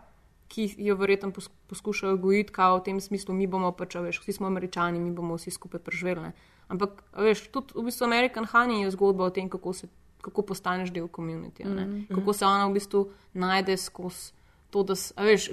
ki 0.47 0.75
jo 0.77 0.95
verjetno 0.95 1.31
pos, 1.31 1.49
poskušajo 1.67 2.17
gojiti, 2.17 2.53
kao 2.53 2.77
v 2.77 2.83
tem 2.83 3.01
smislu, 3.01 3.33
mi 3.33 3.47
bomo 3.47 3.71
pač, 3.71 3.95
veš, 3.95 4.19
vsi 4.21 4.33
smo 4.33 4.47
američani, 4.47 4.99
mi 4.99 5.11
bomo 5.11 5.35
vsi 5.35 5.51
skupaj 5.51 5.79
preživeli. 5.79 6.21
ne. 6.21 6.31
Ampak, 6.67 7.03
veš, 7.17 7.47
tudi 7.51 7.73
v 7.75 7.83
bistvu 7.83 8.05
American 8.05 8.45
Honey 8.45 8.83
je 8.83 8.91
zgodba 8.91 9.23
o 9.25 9.29
tem, 9.29 9.49
kako, 9.49 9.73
se, 9.73 9.87
kako 10.21 10.41
postaneš 10.41 10.91
del 10.93 11.07
komunitija, 11.07 11.69
Mhm. 11.69 12.15
kako 12.15 12.33
se 12.33 12.45
ona 12.45 12.67
v 12.67 12.73
bistvu 12.73 13.11
najde 13.33 13.77
skozi 13.77 14.31
to, 14.69 14.83
da 14.83 14.93
veš, 15.23 15.49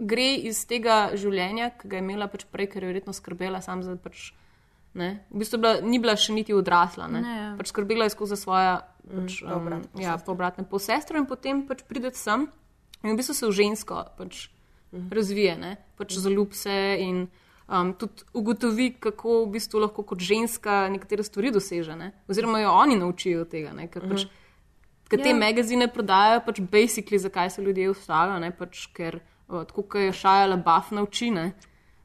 gre 0.00 0.28
iz 0.48 0.64
tega 0.68 1.10
življenja, 1.18 1.70
ki 1.78 1.90
ga 1.90 1.98
je 1.98 2.04
imela 2.04 2.28
pač 2.32 2.46
prej, 2.50 2.70
ker 2.72 2.84
je 2.84 2.92
verjetno 2.92 3.14
skrbela 3.16 3.60
sam 3.64 3.84
za 3.86 3.96
pač. 4.00 4.30
Ne? 4.98 5.20
V 5.30 5.44
bistvu 5.44 5.60
bila, 5.62 5.80
ni 5.86 6.00
bila 6.02 6.16
še 6.18 6.34
niti 6.34 6.54
odrasla, 6.56 7.06
ne? 7.06 7.20
Ne, 7.22 7.34
ja. 7.36 7.50
pač 7.58 7.70
skrbela 7.70 8.08
je 8.08 8.14
skozi 8.16 8.38
svoje 8.40 8.80
pač, 9.06 9.42
Mm, 9.42 9.66
um, 9.72 9.84
ja, 10.02 10.18
povratne 10.20 10.62
polsestre 10.68 11.18
in 11.18 11.24
potem 11.26 11.62
pač 11.66 11.80
pride 11.88 12.10
sem 12.14 12.44
in 13.00 13.14
v 13.14 13.16
bistvu 13.16 13.34
se 13.34 13.46
v 13.48 13.54
žensko 13.56 14.02
pač 14.18 14.50
razvije, 14.92 15.54
ne? 15.56 15.70
pač 15.96 16.18
zaljub 16.20 16.52
se 16.52 16.74
in 17.00 17.22
um, 17.70 17.94
tudi 17.94 18.26
ugotovi, 18.36 18.90
kako 19.00 19.44
v 19.46 19.56
bistvu 19.56 19.80
lahko 19.86 20.04
kot 20.04 20.20
ženska 20.20 20.84
nekatere 20.92 21.24
stvari 21.24 21.50
doseže, 21.54 21.96
ne? 21.96 22.12
oziroma 22.28 22.60
jo 22.60 22.74
oni 22.74 22.98
naučijo 23.00 23.46
tega, 23.48 23.72
ne? 23.72 23.88
ker 23.88 24.04
pač 24.10 24.26
Ker 25.10 25.18
te 25.18 25.32
Ja. 25.32 25.34
magazine 25.34 25.88
prodajajo, 25.90 26.44
pač 26.46 26.60
basically, 26.60 27.18
zakaj 27.18 27.50
se 27.50 27.62
ljudje 27.62 27.90
ustavijo, 27.90 28.38
ne 28.38 28.52
pač 28.54 28.86
ker, 28.94 29.18
uh, 29.50 29.64
tako 29.64 29.82
kot 29.82 30.00
je 30.00 30.12
šajala 30.12 30.56
baf 30.56 30.90
nauči, 30.90 31.30
ne, 31.30 31.52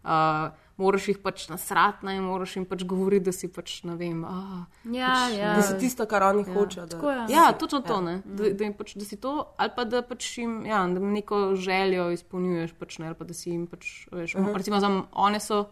uh, 0.03 0.49
moraš 0.77 1.07
jih 1.07 1.19
pač 1.23 1.45
nasrat, 1.47 2.01
ne, 2.03 2.17
moraš 2.19 2.55
jim 2.57 2.65
pač 2.65 2.83
govoriti, 2.83 3.25
da 3.25 3.31
si 3.31 3.47
pač, 3.47 3.83
ne 3.83 3.95
vem, 3.95 4.25
ah, 4.25 4.65
Ja, 4.85 5.13
pač, 5.23 5.37
ja. 5.37 5.53
Da 5.55 5.61
si 5.61 5.77
tisto, 5.79 6.05
kar 6.05 6.23
oni 6.23 6.43
Ja. 6.43 6.53
hočejo. 6.53 6.85
Da, 6.85 6.97
je. 7.11 7.25
Ja, 7.29 7.53
točno 7.53 7.79
to, 7.81 8.01
ne. 8.01 8.21
Da, 8.25 8.49
da, 8.51 8.71
pač, 8.73 8.95
da 8.95 9.05
si 9.05 9.15
to, 9.15 9.53
ali 9.57 9.71
pa 9.73 9.85
da 9.85 10.01
pač 10.01 10.37
jim, 10.37 10.65
ja, 10.65 10.83
da 10.87 10.99
neko 10.99 11.55
željo 11.55 12.09
izpolnjuješ, 12.11 12.73
pač, 12.73 12.99
ne, 12.99 13.07
ali 13.07 13.15
pa 13.15 13.23
da 13.23 13.33
si 13.33 13.49
jim 13.49 13.67
pač, 13.67 14.07
veš, 14.11 14.35
uh 14.35 14.41
Mhm. 14.41 14.49
-huh. 14.49 14.57
recimo, 14.57 14.79
za, 14.79 14.89
one 15.13 15.39
so 15.39 15.65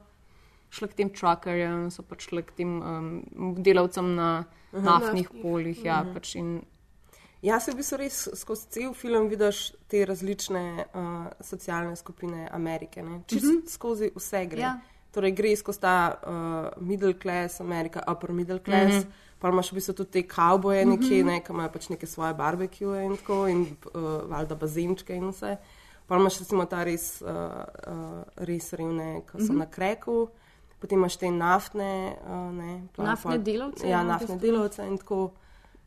šle 0.69 0.87
k 0.87 0.93
tem 0.93 1.09
truckerjem, 1.09 1.91
so 1.91 2.01
pač 2.01 2.29
šle 2.29 2.41
k 2.41 2.51
tem 2.51 2.81
um, 2.81 3.23
delavcem 3.57 4.15
na 4.15 4.45
uh 4.71 4.79
Mhm. 4.79 4.87
-huh. 4.87 4.91
naftnih 4.91 5.29
poljih, 5.41 5.85
ja, 5.85 6.05
pač 6.13 6.35
in 6.35 6.61
Ja, 7.43 7.59
se 7.59 7.71
v 7.71 7.75
bistvu 7.81 7.97
res 7.99 8.17
skozi 8.39 8.69
cel 8.71 8.93
film 8.95 9.27
vidiš 9.27 9.73
te 9.91 10.05
različne 10.07 10.85
uh, 10.85 11.25
socialne 11.43 11.95
skupine 11.99 12.47
Amerike. 12.51 13.03
ne. 13.03 13.21
Čisto 13.27 13.47
mm 13.47 13.57
-hmm. 13.57 13.69
skozi 13.69 14.11
vse 14.15 14.45
gre. 14.45 14.61
Ja. 14.61 14.79
Torej, 15.11 15.31
gre 15.31 15.55
skozi 15.55 15.79
ta 15.79 16.15
uh, 16.27 16.83
middle 16.83 17.13
class, 17.19 17.61
Amerika, 17.61 18.03
upper 18.11 18.31
middle 18.31 18.59
class, 18.59 18.93
mm 18.93 18.99
-hmm. 18.99 19.39
pa 19.39 19.49
imaš 19.49 19.71
v 19.71 19.75
bistvu 19.75 19.93
tudi 19.93 20.11
te 20.11 20.27
kavboje 20.27 20.85
nekje, 20.85 21.23
ne, 21.23 21.39
ki 21.43 21.51
imajo 21.51 21.69
pač 21.69 21.89
neke 21.89 22.07
svoje 22.07 22.33
barbecue 22.33 23.05
in 23.05 23.17
tako, 23.17 23.47
in 23.47 23.61
uh, 23.93 24.01
valjda 24.29 24.55
bazenčke 24.55 25.15
in 25.15 25.29
vse. 25.29 25.57
Pa 26.07 26.15
imaš 26.15 26.39
recimo 26.39 26.65
ta 26.65 26.83
res, 26.83 27.21
uh, 27.21 27.27
uh, 27.27 28.23
res 28.35 28.73
revne, 28.73 29.21
ki 29.21 29.31
so 29.31 29.37
mm 29.37 29.47
-hmm. 29.49 29.57
na 29.57 29.65
kreku, 29.65 30.27
potem 30.79 30.97
imaš 30.97 31.15
te 31.15 31.31
naftne, 31.31 32.15
uh, 32.25 32.53
ne, 32.53 32.87
pa- 32.95 33.03
Naftne 33.03 33.31
pa- 33.31 33.37
delavce, 33.37 33.87
Ja, 33.87 33.97
ja, 33.97 34.03
naftne 34.03 34.37
delavce 34.37 34.87
in 34.87 34.97
tako. 34.97 35.31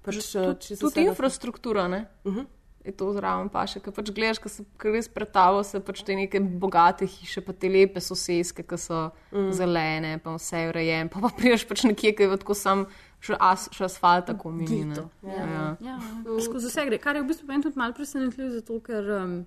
Pač, 0.07 0.35
uh, 0.35 0.53
tudi 0.55 0.79
vsega- 0.79 1.09
infrastruktura, 1.11 1.89
ne? 1.89 2.07
Uh 2.25 2.35
-huh. 2.35 2.47
Je 2.87 2.93
to 2.93 3.13
zraven 3.13 3.49
paše, 3.51 3.81
ker 3.83 3.91
pač 3.93 4.11
gledaš, 4.15 4.39
ko 4.39 4.49
se 4.49 4.63
ker 4.79 4.93
res 4.95 5.09
pretavo 5.11 5.63
se 5.67 5.81
pač 5.81 6.05
te 6.07 6.15
neke 6.15 6.39
bogate 6.41 7.07
hiše, 7.07 7.41
pa 7.43 7.53
te 7.53 7.67
lepe 7.69 7.99
soseske, 8.01 8.63
ki 8.63 8.79
so 8.79 9.11
mm. 9.33 9.51
zelene, 9.53 10.19
pa 10.23 10.31
vse 10.37 10.57
je 10.57 10.69
urejeno, 10.71 11.11
pa, 11.11 11.21
pa 11.21 11.29
priješ 11.37 11.65
pač 11.67 11.83
nekje, 11.83 12.13
ki 12.15 12.23
je 12.23 12.37
tako 12.39 12.55
sam 12.55 12.87
še, 13.21 13.35
as, 13.41 13.69
še 13.73 13.85
asfalt, 13.85 14.27
tako 14.27 14.51
mini. 14.55 14.85
ne. 14.85 14.95
Ja, 15.23 15.33
Ja. 15.33 15.77
ja. 15.81 15.99
Skozi 16.41 16.67
vse 16.71 16.87
gre, 16.87 16.99
kar 16.99 17.17
je 17.17 17.23
v 17.23 17.27
bistvu 17.27 17.47
meni 17.49 17.63
tudi 17.63 17.79
malo 17.79 17.93
presenetljivo, 17.93 18.51
zato 18.51 18.81
ker 18.81 19.03
um, 19.19 19.47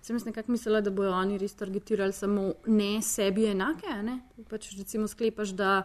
sem 0.00 0.16
jaz 0.16 0.24
nekako 0.24 0.52
mislila, 0.52 0.80
da 0.80 0.90
bojo 0.90 1.12
oni 1.12 1.38
res 1.38 1.52
targetirali 1.54 2.12
samo 2.12 2.54
ne 2.66 3.02
sebi 3.02 3.44
enake. 3.46 3.86
a 3.92 4.02
Ne? 4.02 4.20
Pač 4.48 4.72
recimo 4.78 5.04
sklepaš, 5.08 5.52
da 5.52 5.82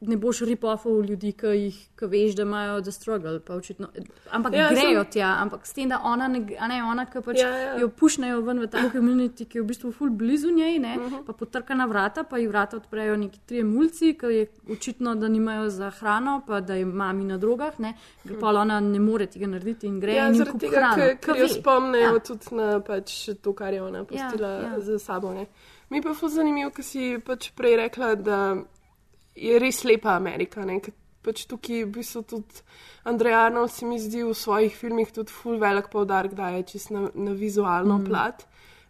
ne 0.00 0.16
boš 0.16 0.40
ripofal 0.40 1.00
ljudi, 1.00 1.32
ki 1.32 1.46
jih 1.48 1.76
ki 1.96 2.06
veš, 2.06 2.34
da 2.34 2.42
imajo 2.42 2.80
the 2.80 2.92
struggle. 2.92 3.40
Očitno, 3.48 3.88
ampak 4.30 4.52
Ja, 4.52 4.58
ja, 4.60 4.68
grejo 4.70 5.02
sem- 5.02 5.10
tja, 5.12 5.36
ampak 5.40 5.66
s 5.66 5.72
tem, 5.72 5.88
da 5.88 6.00
ona, 6.04 6.28
ne, 6.28 6.38
ne, 6.40 6.82
ona 6.84 7.06
ki 7.06 7.18
pač 7.20 7.38
Ja, 7.38 7.48
ja. 7.48 7.78
jo 7.78 7.88
pušnejo 7.88 8.40
ven 8.40 8.60
v 8.60 8.66
ta 8.66 8.78
komunity, 8.90 9.44
ki 9.44 9.58
je 9.58 9.62
v 9.62 9.66
bistvu 9.66 9.92
ful 9.92 10.10
blizu 10.10 10.50
njej, 10.50 10.78
ne, 10.78 10.96
Mhm. 10.96 11.24
pa 11.26 11.32
potrka 11.32 11.74
na 11.74 11.86
vrata, 11.86 12.22
pa 12.22 12.38
ji 12.38 12.46
vrata 12.46 12.76
odprejo 12.76 13.16
neki 13.16 13.38
trije 13.40 13.64
mulci, 13.64 14.14
ki 14.14 14.26
je 14.28 14.46
očitno, 14.70 15.14
da 15.14 15.28
nimajo 15.28 15.70
za 15.70 15.90
hrano, 15.90 16.42
pa 16.46 16.60
da 16.60 16.74
je 16.74 16.84
mami 16.84 17.24
na 17.24 17.38
drogah, 17.38 17.80
ne, 17.80 17.94
ker 18.22 18.38
pa 18.38 18.48
ona 18.48 18.80
ne 18.80 18.98
more 19.00 19.26
tega 19.26 19.46
narediti 19.46 19.86
in 19.86 20.00
gre 20.00 20.12
Ja, 20.12 20.28
in 20.28 20.44
kupi 20.44 20.68
hrano. 20.68 20.96
ker- 20.96 21.16
ke 21.16 21.26
ker 21.26 21.36
jo 21.36 21.42
ve. 21.42 21.48
spomnijo 21.50 22.12
Ja. 22.12 22.18
tudi 22.20 22.46
na 22.52 22.80
pač 22.80 23.28
to, 23.42 23.52
kar 23.52 23.72
je 23.72 23.82
ona 23.82 24.04
pustila 24.04 24.48
Ja, 24.48 24.60
ja. 24.62 24.80
za 24.80 24.98
sabo. 24.98 25.32
Ne. 25.32 25.46
Mi 25.90 26.02
pa 26.02 26.08
je 26.08 26.14
fuz 26.14 26.32
zanimivo, 26.32 26.70
ker 26.70 26.84
si 26.84 27.18
pač 27.18 27.50
prej 27.52 27.76
rekla, 27.76 28.14
da 28.16 28.56
je 29.34 29.58
res 29.58 29.84
lepa 29.84 30.16
Amerika. 30.16 30.64
Ne, 30.64 30.80
ker 30.80 30.94
pač 31.24 31.46
tukaj 31.50 31.84
v 31.84 31.92
bistvu 31.98 32.22
tudi 32.28 32.64
Andrej 33.04 33.34
Arnold 33.34 33.72
se 33.72 33.86
mi 33.86 33.98
zdi 34.00 34.22
v 34.24 34.34
svojih 34.36 34.76
filmih 34.76 35.12
tudi 35.12 35.32
full 35.32 35.60
velik 35.60 35.90
povdarek 35.92 36.34
daje 36.34 36.62
čist 36.72 36.90
na, 36.90 37.08
na 37.14 37.32
vizualno 37.32 37.98
mm. 37.98 38.04
plat. 38.08 38.44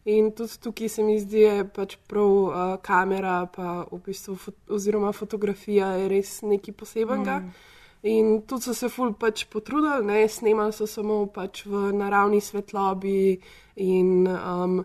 In 0.04 0.32
tudi 0.36 0.58
tukaj 0.60 0.88
se 0.88 1.02
mi 1.02 1.16
zdi, 1.18 1.44
da 1.46 1.52
je 1.52 1.68
pač 1.72 1.96
prav 2.08 2.28
uh, 2.28 2.56
kamera, 2.84 3.46
pa 3.48 3.86
v 3.88 4.00
bistvu 4.04 4.36
fot 4.36 4.74
oziroma 4.76 5.12
fotografija 5.16 5.94
je 5.96 6.10
res 6.12 6.42
nekaj 6.44 6.76
posebenega. 6.76 7.38
Mm. 7.40 7.70
In 8.04 8.42
tudi 8.44 8.68
so 8.68 8.74
se 8.76 8.90
ful 8.92 9.14
pač 9.16 9.46
potrudili, 9.48 10.04
ne, 10.04 10.26
snemali 10.28 10.76
so 10.76 10.84
samo 10.86 11.22
pač 11.32 11.62
v 11.64 11.88
naravni 11.96 12.42
svetlobi 12.44 13.38
in 13.80 14.28
um, 14.28 14.82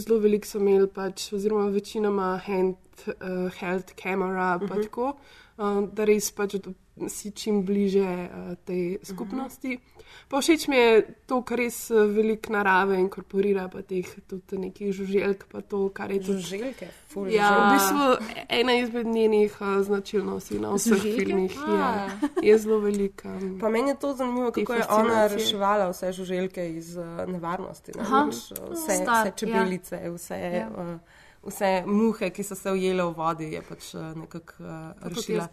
zelo 0.00 0.18
veliko 0.22 0.48
so 0.48 0.58
imeli 0.58 0.88
pač, 0.88 1.28
oziroma 1.36 1.70
večinoma 1.74 2.28
hand, 2.46 2.76
uh, 3.06 3.48
held 3.60 3.94
kamera, 4.00 4.58
pa 4.58 4.64
uh 4.64 4.70
-huh. 4.70 4.82
tako, 4.82 5.16
uh, 5.56 5.88
da 5.92 6.04
res 6.04 6.30
pač 6.30 6.56
si 7.08 7.30
čim 7.30 7.64
bliže 7.66 8.00
uh, 8.06 8.54
tej 8.64 8.98
skupnosti. 9.02 9.68
Uh 9.68 9.80
-huh. 9.80 9.94
Pa 10.28 10.40
všeč 10.40 10.68
mi 10.68 10.76
je 10.76 11.02
to, 11.26 11.42
kar 11.42 11.58
res 11.58 11.90
uh, 11.90 11.96
veliko 12.06 12.52
narave 12.52 12.96
inkorporira, 13.00 13.68
pa 13.68 13.82
teh 13.82 14.06
tudi 14.28 14.58
nekih 14.58 14.92
žuželk, 14.92 15.44
pa 15.52 15.60
to, 15.60 15.88
kar 15.88 16.10
je 16.10 16.20
tudi. 16.20 16.40
Žuželke? 16.40 16.86
Ful 17.08 17.28
Ja, 17.28 17.50
v 17.50 17.72
bistvu 17.74 18.28
ena 18.48 18.72
izmed 18.76 19.06
njenih 19.06 19.56
uh, 19.60 19.82
značilnosti 19.84 20.58
na 20.58 20.70
vseh 20.74 20.92
Žuželke? 20.92 21.24
filmih 21.24 21.58
A. 21.66 22.08
je, 22.42 22.58
zelo 22.58 22.78
velika. 22.78 23.28
um, 23.28 23.58
Pa 23.60 23.68
meni 23.68 23.88
je 23.90 23.96
to 23.96 24.14
zanimivo, 24.14 24.50
kako 24.52 24.72
je 24.74 24.82
ona 24.88 25.26
reševala 25.26 25.90
vse 25.90 26.12
žuželke 26.12 26.70
iz 26.76 26.96
uh, 26.96 27.04
nevarnosti. 27.26 27.92
Ne? 27.96 28.02
Aha. 28.02 28.26
Vse, 28.30 28.54
vse 28.70 29.32
čebelice, 29.36 30.00
ja. 30.04 30.10
vse, 30.12 30.34
Ja. 30.54 30.68
uh, 30.94 31.00
vse 31.46 31.84
muhe, 31.86 32.30
ki 32.30 32.42
so 32.42 32.54
se 32.54 32.72
ujele 32.72 33.04
v 33.04 33.14
vodi, 33.16 33.48
je 33.54 33.62
pač 33.62 33.94
uh, 33.94 34.12
nekako 34.16 34.60
uh, 34.60 35.08
rešila. 35.14 35.48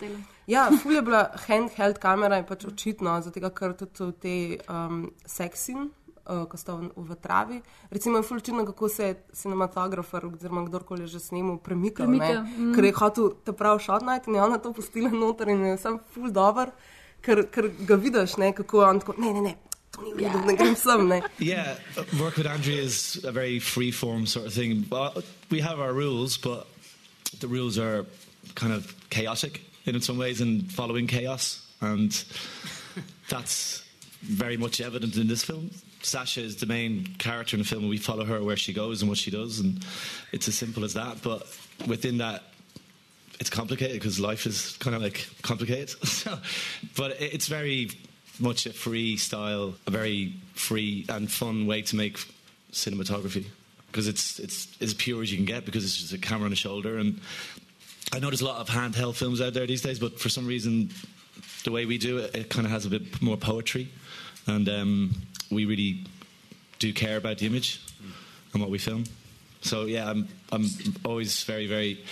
Ja, 0.47 0.69
ful 0.81 0.93
je 0.97 1.01
bila 1.01 1.31
handheld 1.47 1.99
kamera 1.99 2.37
in 2.41 2.45
pač 2.45 2.65
očitno, 2.65 3.21
zato 3.21 3.49
ker 3.49 3.73
tudi 3.73 4.13
te 4.21 4.37
um, 4.71 5.09
seksin. 5.25 5.89
Uh, 6.21 6.45
ko 6.45 6.53
sta 6.53 6.75
v, 6.77 6.91
v 6.95 7.15
travi. 7.17 7.55
Recimo 7.89 8.19
je 8.21 8.23
fulčino, 8.23 8.61
kako 8.65 8.89
se 8.89 9.05
je 9.07 9.15
cinematografer, 9.33 10.27
oziroma 10.29 10.61
kdorkoli 10.67 11.07
že 11.09 11.19
snemal, 11.19 11.57
premikal. 11.57 12.05
Premika, 12.05 12.45
Mm. 12.45 12.69
mm. 12.69 12.75
Ker 12.75 12.85
je 12.85 12.93
hotel 12.93 13.31
te 13.43 13.51
prav 13.57 13.79
šot 13.81 14.05
najti 14.05 14.29
in 14.29 14.35
je 14.35 14.43
ona 14.43 14.57
to 14.61 14.69
pustila 14.73 15.09
noter 15.09 15.49
in 15.49 15.65
je 15.65 15.77
sam 15.81 15.97
ful 16.13 16.29
dober, 16.29 16.71
ker, 17.25 17.49
ker 17.49 17.71
ga 17.87 17.95
vidiš, 17.97 18.37
ne, 18.37 18.53
kako 18.53 18.81
je 18.81 18.87
on 18.87 18.99
tako, 18.99 19.13
ne, 19.17 19.33
ne, 19.33 19.41
ne, 19.41 19.55
Ne. 20.01 21.21
Yeah, 21.39 21.75
uh, 21.97 22.03
work 22.19 22.37
with 22.37 22.47
Andrea 22.47 22.81
is 22.81 23.23
a 23.23 23.31
very 23.31 23.59
free 23.59 23.91
form 23.91 24.25
sort 24.25 24.47
of 24.47 24.53
thing. 24.53 24.85
We 25.49 25.59
have 25.61 25.79
our 25.79 25.93
rules, 25.93 26.37
but 26.37 26.67
the 27.39 27.47
rules 27.47 27.77
are 27.77 28.05
kind 28.55 28.73
of 28.73 28.93
chaotic 29.09 29.61
in 29.85 29.99
some 30.01 30.17
ways 30.17 30.41
and 30.41 30.71
following 30.71 31.07
chaos. 31.07 31.65
And 31.81 32.11
that's 33.29 33.83
very 34.21 34.57
much 34.57 34.81
evident 34.81 35.17
in 35.17 35.27
this 35.27 35.43
film. 35.43 35.71
Sasha 36.03 36.41
is 36.41 36.57
the 36.57 36.65
main 36.65 37.05
character 37.17 37.55
in 37.55 37.61
the 37.61 37.67
film, 37.67 37.83
and 37.83 37.89
we 37.89 37.97
follow 37.97 38.25
her 38.25 38.43
where 38.43 38.57
she 38.57 38.73
goes 38.73 39.01
and 39.01 39.09
what 39.09 39.17
she 39.17 39.31
does. 39.31 39.59
And 39.59 39.85
it's 40.31 40.47
as 40.47 40.55
simple 40.55 40.83
as 40.83 40.93
that. 40.93 41.21
But 41.21 41.47
within 41.87 42.17
that, 42.19 42.43
it's 43.39 43.49
complicated 43.49 43.99
because 43.99 44.19
life 44.19 44.45
is 44.45 44.77
kind 44.77 44.95
of 44.95 45.01
like 45.01 45.27
complicated. 45.41 45.95
but 46.95 47.19
it's 47.19 47.47
very 47.47 47.89
much 48.41 48.65
a 48.65 48.73
free 48.73 49.17
style, 49.17 49.75
a 49.87 49.91
very 49.91 50.33
free 50.53 51.05
and 51.09 51.31
fun 51.31 51.67
way 51.67 51.81
to 51.83 51.95
make 51.95 52.17
cinematography 52.71 53.45
because 53.87 54.07
it's 54.07 54.39
it's 54.39 54.67
as 54.81 54.93
pure 54.93 55.21
as 55.21 55.31
you 55.31 55.37
can 55.37 55.45
get 55.45 55.65
because 55.65 55.83
it's 55.83 55.97
just 55.97 56.13
a 56.13 56.17
camera 56.17 56.45
on 56.45 56.53
a 56.53 56.55
shoulder. 56.55 56.97
And 56.97 57.19
I 58.13 58.19
know 58.19 58.29
there's 58.29 58.41
a 58.41 58.45
lot 58.45 58.59
of 58.59 58.69
handheld 58.69 59.15
films 59.15 59.41
out 59.41 59.53
there 59.53 59.67
these 59.67 59.81
days, 59.81 59.99
but 59.99 60.19
for 60.19 60.29
some 60.29 60.47
reason, 60.47 60.89
the 61.63 61.71
way 61.71 61.85
we 61.85 61.97
do 61.97 62.17
it, 62.17 62.35
it 62.35 62.49
kind 62.49 62.65
of 62.65 62.71
has 62.71 62.85
a 62.85 62.89
bit 62.89 63.21
more 63.21 63.37
poetry, 63.37 63.89
and 64.47 64.67
um, 64.69 65.13
we 65.49 65.65
really 65.65 66.03
do 66.79 66.93
care 66.93 67.17
about 67.17 67.37
the 67.37 67.45
image 67.45 67.81
and 68.53 68.61
what 68.61 68.71
we 68.71 68.77
film. 68.77 69.03
So 69.61 69.85
yeah, 69.85 70.09
I'm 70.09 70.27
I'm 70.51 70.65
always 71.05 71.43
very 71.43 71.67
very 71.67 72.03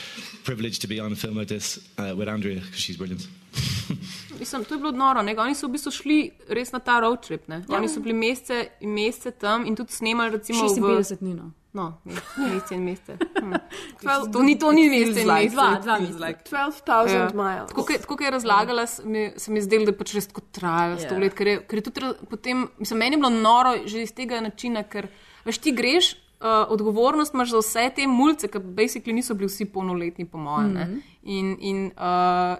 privileged 0.44 0.82
to 0.82 0.88
be 0.88 1.00
on 1.00 1.12
a 1.12 1.16
film 1.16 1.36
like 1.36 1.48
this 1.48 1.80
uh, 1.98 2.14
with 2.16 2.28
Andrea 2.28 2.60
because 2.60 2.80
she's 2.80 2.98
brilliant. 2.98 3.28
mislim, 4.40 4.66
to 4.66 4.74
je 4.74 4.80
bilo 4.80 4.92
noro. 4.94 5.22
Ne? 5.22 5.36
Oni 5.38 5.56
so 5.56 5.68
v 5.68 5.72
bistvu 5.72 5.92
šli 5.92 6.18
res 6.50 6.72
na 6.72 6.80
ta 6.80 7.00
road 7.00 7.22
trip. 7.22 7.48
Ne? 7.48 7.64
Ja. 7.68 7.78
Oni 7.78 7.88
so 7.88 8.00
bili 8.00 8.14
mesece 8.16 8.58
in 8.80 8.90
mesece 8.92 9.32
tam 9.34 9.66
in 9.66 9.76
tudi 9.76 9.92
snemali, 9.92 10.32
recimo, 10.32 10.64
56 10.66 11.18
dni. 11.18 11.34
No. 11.36 11.52
No, 11.72 12.02
mesece 12.36 12.76
in 12.76 12.84
mesece. 12.84 13.18
Hm. 13.36 13.54
To 14.34 14.42
ni, 14.42 14.56
to 14.56 14.72
ni 14.72 14.90
mesece 14.90 15.22
in 15.22 15.28
mesece. 15.28 15.54
Dva, 15.54 15.68
dva 15.78 16.00
meseca. 16.00 16.34
12,000 16.46 17.14
Ja. 17.14 17.30
miles. 17.34 17.68
Tako, 17.70 17.82
kot- 17.84 18.00
tako 18.00 18.16
kot 18.16 18.22
je 18.22 18.32
razlagala, 18.32 18.86
se 18.88 19.06
mi, 19.06 19.32
se 19.38 19.52
mi 19.52 19.58
je 19.58 19.64
zdelo, 19.64 19.86
da 19.86 19.94
pač 19.94 20.14
res 20.14 20.28
tako 20.28 20.42
traja 20.52 20.98
sto 20.98 21.14
Ja. 21.14 21.20
let. 21.20 21.34
Ker 21.34 21.48
je, 21.48 21.60
ker 21.62 21.78
je 21.78 21.84
tudi 21.84 22.02
potem, 22.28 22.68
mislim, 22.80 23.00
meni 23.00 23.16
je 23.16 23.20
bilo 23.20 23.30
noro 23.32 23.76
že 23.86 24.02
iz 24.02 24.12
tega 24.12 24.42
načina, 24.42 24.84
ker 24.84 25.08
veš, 25.46 25.58
ti 25.60 25.72
greš. 25.72 26.16
Uh, 26.40 26.46
odgovornost 26.70 27.34
imaš 27.34 27.50
za 27.50 27.60
vse 27.60 27.90
te 27.92 28.08
mulce, 28.08 28.48
ki 28.48 28.60
basically 28.60 29.12
niso 29.12 29.34
bili 29.36 29.48
vsi 29.48 29.66
polnoletni, 29.66 30.24
po 30.26 30.38
mojem. 30.38 30.72
Mhm. 30.72 30.92
Mm. 30.92 31.02
In, 31.24 31.58
in 31.62 31.80
uh, 31.92 32.56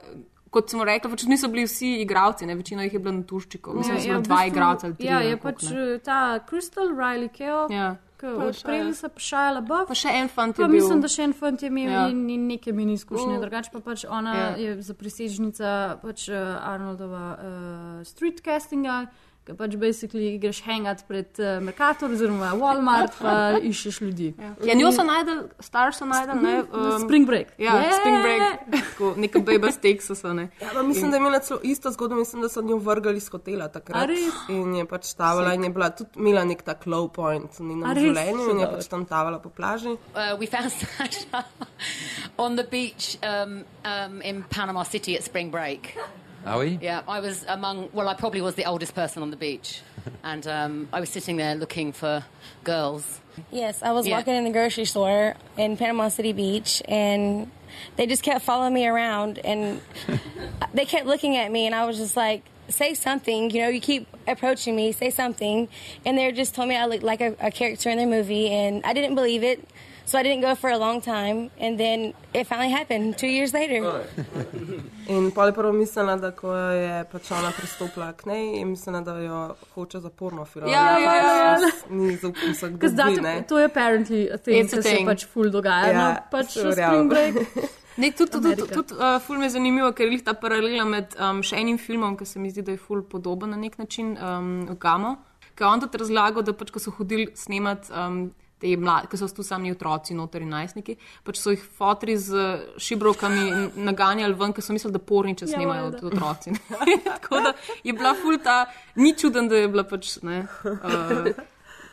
kot 0.50 0.70
smo 0.70 0.84
rekli, 0.84 1.10
pač 1.10 1.24
niso 1.26 1.48
bili 1.48 1.64
vsi 1.64 2.02
igravci, 2.02 2.46
ne? 2.46 2.56
večina 2.56 2.84
jih 2.84 2.94
je 2.94 3.00
bila 3.00 3.14
na 3.14 3.24
tuščikov. 3.24 3.76
Mislim, 3.76 3.96
da 3.96 4.02
so 4.02 4.08
ja, 4.08 4.12
bila 4.12 4.20
v 4.20 4.24
dva 4.24 4.36
bistvu- 4.36 4.48
igralca 4.48 4.86
ali 4.86 4.96
tri. 4.96 5.06
Ja, 5.06 5.20
je 5.20 5.38
koliko, 5.38 5.46
pač 5.52 5.70
ne. 5.70 5.82
eh, 5.86 5.98
ta 6.00 6.20
Crystal 6.42 6.88
Riley 6.92 7.30
Keo, 7.30 7.68
Ja. 7.72 7.96
Pa 8.20 8.28
odprli 8.28 8.94
se 8.94 9.08
pa 9.08 9.20
šajala 9.20 9.62
buff. 9.62 9.88
Pa 9.88 9.96
še 9.96 10.10
en 10.12 10.28
fant 10.28 10.52
Pa 10.54 10.64
je 10.64 10.68
bil. 10.68 10.76
mislim, 10.76 11.00
da 11.00 11.08
še 11.08 11.24
en 11.24 11.34
fant 11.34 11.56
je 11.58 11.68
imel 11.68 11.86
Ja. 11.86 11.92
ja. 11.94 12.10
in, 12.10 12.30
in 12.30 12.48
neke 12.48 12.74
mini 12.74 12.94
izkušnje. 12.94 13.38
Mm. 13.38 13.42
Drugače 13.42 13.70
pa 13.72 13.80
pač 13.82 14.04
ona 14.06 14.34
Ja. 14.34 14.42
ja. 14.42 14.56
je 14.58 14.82
za 14.82 14.94
presežnica 14.94 15.70
pač 16.02 16.28
uh, 16.28 16.36
Arnoldova 16.62 17.26
uh, 17.32 17.48
street 18.04 18.42
castinga, 18.42 19.06
ki 19.50 19.58
pač 19.58 19.76
basically 19.82 20.38
greš 20.42 20.62
hangat 20.68 21.02
pred 21.10 21.42
uh, 21.42 21.58
Mercator 21.64 22.12
oziroma 22.14 22.52
Walmart, 22.60 23.16
pa 23.18 23.34
iščeš 23.70 24.02
ljudi. 24.06 24.30
Ja, 24.38 24.76
njo 24.78 24.92
so 24.94 25.06
najdel, 25.08 25.48
star 25.64 25.96
so 25.96 26.06
najdel, 26.10 26.38
ne? 26.44 26.56
Na 26.70 27.00
Spring 27.02 27.26
Break. 27.30 27.56
Ja, 27.58 27.80
Je! 27.82 27.96
Spring 27.98 28.20
Break, 28.22 28.44
tako 28.76 29.14
neka 29.18 29.42
beba 29.46 29.72
z 29.74 29.82
Teksasa, 29.82 30.34
ne. 30.38 30.50
Ja, 30.62 30.74
pa 30.74 30.84
mislim, 30.86 31.10
da 31.10 31.18
je 31.18 31.24
imela 31.26 31.42
celo 31.46 31.60
isto 31.64 31.92
zgodbo, 31.96 32.20
mislim, 32.22 32.46
da 32.46 32.50
so 32.50 32.62
njo 32.62 32.78
vrgali 32.78 33.18
iz 33.18 33.30
hotela 33.34 33.70
takrat. 33.74 34.14
In 34.54 34.76
je 34.76 34.86
pač 34.90 35.14
tavala 35.18 35.56
in 35.58 35.66
je 35.66 35.74
bila 35.74 35.90
tudi 35.90 36.20
imela 36.20 36.46
nek 36.46 36.62
tak 36.68 36.86
low 36.86 37.10
point 37.10 37.60
v 37.60 37.72
njenem 37.72 38.04
življenju 38.04 38.50
in 38.54 38.64
je 38.66 38.72
pač 38.76 38.90
tam 38.92 39.06
tavala 39.10 39.42
po 39.42 39.50
plaži. 39.50 39.98
Uh, 40.14 40.38
we 40.40 40.46
found 40.46 40.72
Sasha 40.72 41.46
on 42.44 42.56
the 42.56 42.64
beach 42.64 43.18
um, 43.24 43.64
um, 43.86 44.22
in 44.22 44.44
Panama 44.50 44.84
City 44.84 45.18
at 45.18 45.24
spring 45.24 45.50
break. 45.50 45.96
Are 46.50 46.58
we? 46.58 46.80
Yeah, 46.82 47.04
I 47.08 47.20
was 47.20 47.46
among, 47.48 47.90
well, 47.94 48.08
I 48.10 48.16
probably 48.16 48.42
was 48.42 48.56
the 48.56 48.66
oldest 48.66 48.96
person 48.96 49.22
on 49.22 49.30
the 49.30 49.38
beach. 49.38 49.82
And 50.24 50.46
um, 50.48 50.90
I 50.92 51.00
was 51.00 51.10
sitting 51.10 51.38
there 51.38 51.56
looking 51.56 51.92
for 51.94 52.24
girls. 52.64 53.20
Yes, 53.52 53.84
I 53.84 53.92
was 53.92 54.08
Yeah. 54.08 54.18
walking 54.18 54.34
in 54.34 54.44
the 54.44 54.50
grocery 54.52 54.86
store 54.86 55.36
in 55.58 55.78
Panama 55.78 56.08
City 56.10 56.34
Beach, 56.34 56.82
and 56.88 57.50
they 57.96 58.06
just 58.08 58.24
kept 58.24 58.44
following 58.44 58.74
me 58.74 58.88
around, 58.88 59.38
and 59.40 59.80
they 60.74 60.86
kept 60.86 61.06
looking 61.06 61.38
at 61.38 61.52
me, 61.52 61.66
and 61.68 61.76
I 61.76 61.86
was 61.86 61.98
just 61.98 62.18
like, 62.18 62.44
"Say 62.70 62.94
something!" 62.96 63.50
You 63.52 63.62
know, 63.62 63.68
you 63.70 63.80
keep 63.82 64.08
approaching 64.28 64.76
me, 64.76 64.92
say 64.92 65.10
something, 65.10 65.68
and 66.06 66.18
they 66.18 66.32
just 66.32 66.56
told 66.56 66.68
me 66.70 66.76
I 66.76 66.86
looked 66.86 67.04
like 67.04 67.22
a, 67.22 67.36
a 67.40 67.52
character 67.52 67.90
in 67.90 67.98
their 67.98 68.08
movie, 68.08 68.50
and 68.50 68.82
I 68.84 68.94
didn't 68.94 69.16
believe 69.16 69.44
it, 69.44 69.68
so 70.10 70.18
I 70.18 70.24
didn't 70.24 70.42
go 70.42 70.56
for 70.56 70.72
a 70.72 70.78
long 70.78 71.02
time, 71.02 71.52
and 71.60 71.80
then 71.80 72.14
it 72.34 72.48
finally 72.48 72.72
happened 72.72 73.18
two 73.18 73.28
years 73.28 73.54
later. 73.54 73.80
In 75.14 75.32
pol 75.32 75.46
je 75.46 75.54
prvo 75.54 75.72
mislila, 75.74 76.16
da 76.18 76.32
ko 76.32 76.54
je 76.54 77.04
pač 77.12 77.30
ona 77.32 77.52
pristopila 77.54 78.10
k 78.18 78.26
njej, 78.26 78.58
je 78.58 78.66
mislila, 78.66 79.02
da 79.06 79.14
jo 79.22 79.56
hoče 79.76 80.00
za 80.00 80.10
porno 80.10 80.46
film. 80.46 80.68
Ja, 80.68 80.98
ja, 81.00 81.14
ja. 81.16 81.58
Ni 81.90 82.16
zaupal 82.16 82.54
se, 82.54 82.70
kdo 82.70 83.10
ne. 83.22 83.44
to 83.48 83.60
je 83.60 83.66
apparently 83.66 84.32
a 84.34 84.38
thing, 84.38 84.66
It's 84.66 84.74
a 84.74 84.82
ki 84.82 84.82
se 84.82 84.96
thing. 84.96 85.06
pač 85.06 85.28
ful 85.30 85.54
dogaja. 85.54 85.94
Ja, 85.94 86.02
no, 86.02 86.10
pač 86.32 86.58
Spring. 86.58 87.10
Break. 87.10 87.36
Nek, 88.02 88.18
tudi 88.18 88.32
tudi, 88.32 88.54
Amerika. 88.54 88.76
tudi 88.76 88.94
uh, 88.98 89.22
film 89.22 89.44
je 89.44 89.50
zanimivo, 89.50 89.92
ker 89.94 90.08
je 90.08 90.22
ta 90.24 90.34
paralela 90.34 90.86
med 90.90 91.14
um, 91.20 91.44
še 91.44 91.58
enim 91.60 91.78
filmom, 91.78 92.18
ki 92.18 92.26
se 92.26 92.40
mi 92.40 92.50
zdi, 92.50 92.66
da 92.66 92.74
je 92.74 92.82
ful 92.82 93.02
podoben 93.04 93.54
na 93.54 93.58
nek 93.60 93.78
način, 93.78 94.14
um, 94.18 94.78
Gamo, 94.80 95.18
ki 95.54 95.66
je 95.66 95.68
on 95.70 95.82
tudi 95.84 96.02
razlagal, 96.02 96.46
da 96.48 96.54
pač, 96.54 96.72
ko 96.72 96.82
so 96.82 96.94
hodili 96.98 97.30
snemat. 97.36 97.92
Um, 97.94 98.32
Te 98.60 98.74
mlade, 98.78 99.08
ki 99.08 99.18
so 99.18 99.28
tu 99.32 99.44
sami 99.44 99.72
otroci, 99.72 100.14
notori 100.14 100.44
najstniki, 100.46 100.98
pač 101.24 101.38
so 101.40 101.54
jih 101.54 101.62
fotri 101.78 102.18
z 102.20 102.36
šibrovkami 102.78 103.46
naganjali 103.80 104.36
ven, 104.36 104.52
ker 104.54 104.66
so 104.66 104.76
mislili, 104.76 104.98
da 104.98 105.00
porniče 105.00 105.48
Ja, 105.48 105.62
valjda. 105.64 106.02
ja, 106.02 106.08
otroci. 106.12 106.52
Tako 107.08 107.40
da 107.46 107.54
je 107.84 107.94
bila 107.94 108.12
ful 108.20 108.36
ta, 108.44 108.66
ni 108.96 109.14
čuden, 109.16 109.48
da 109.48 109.56
je 109.64 109.68
bila 109.72 109.84
pač 109.88 110.18
ne. 110.28 110.42
Uh, 110.64 111.32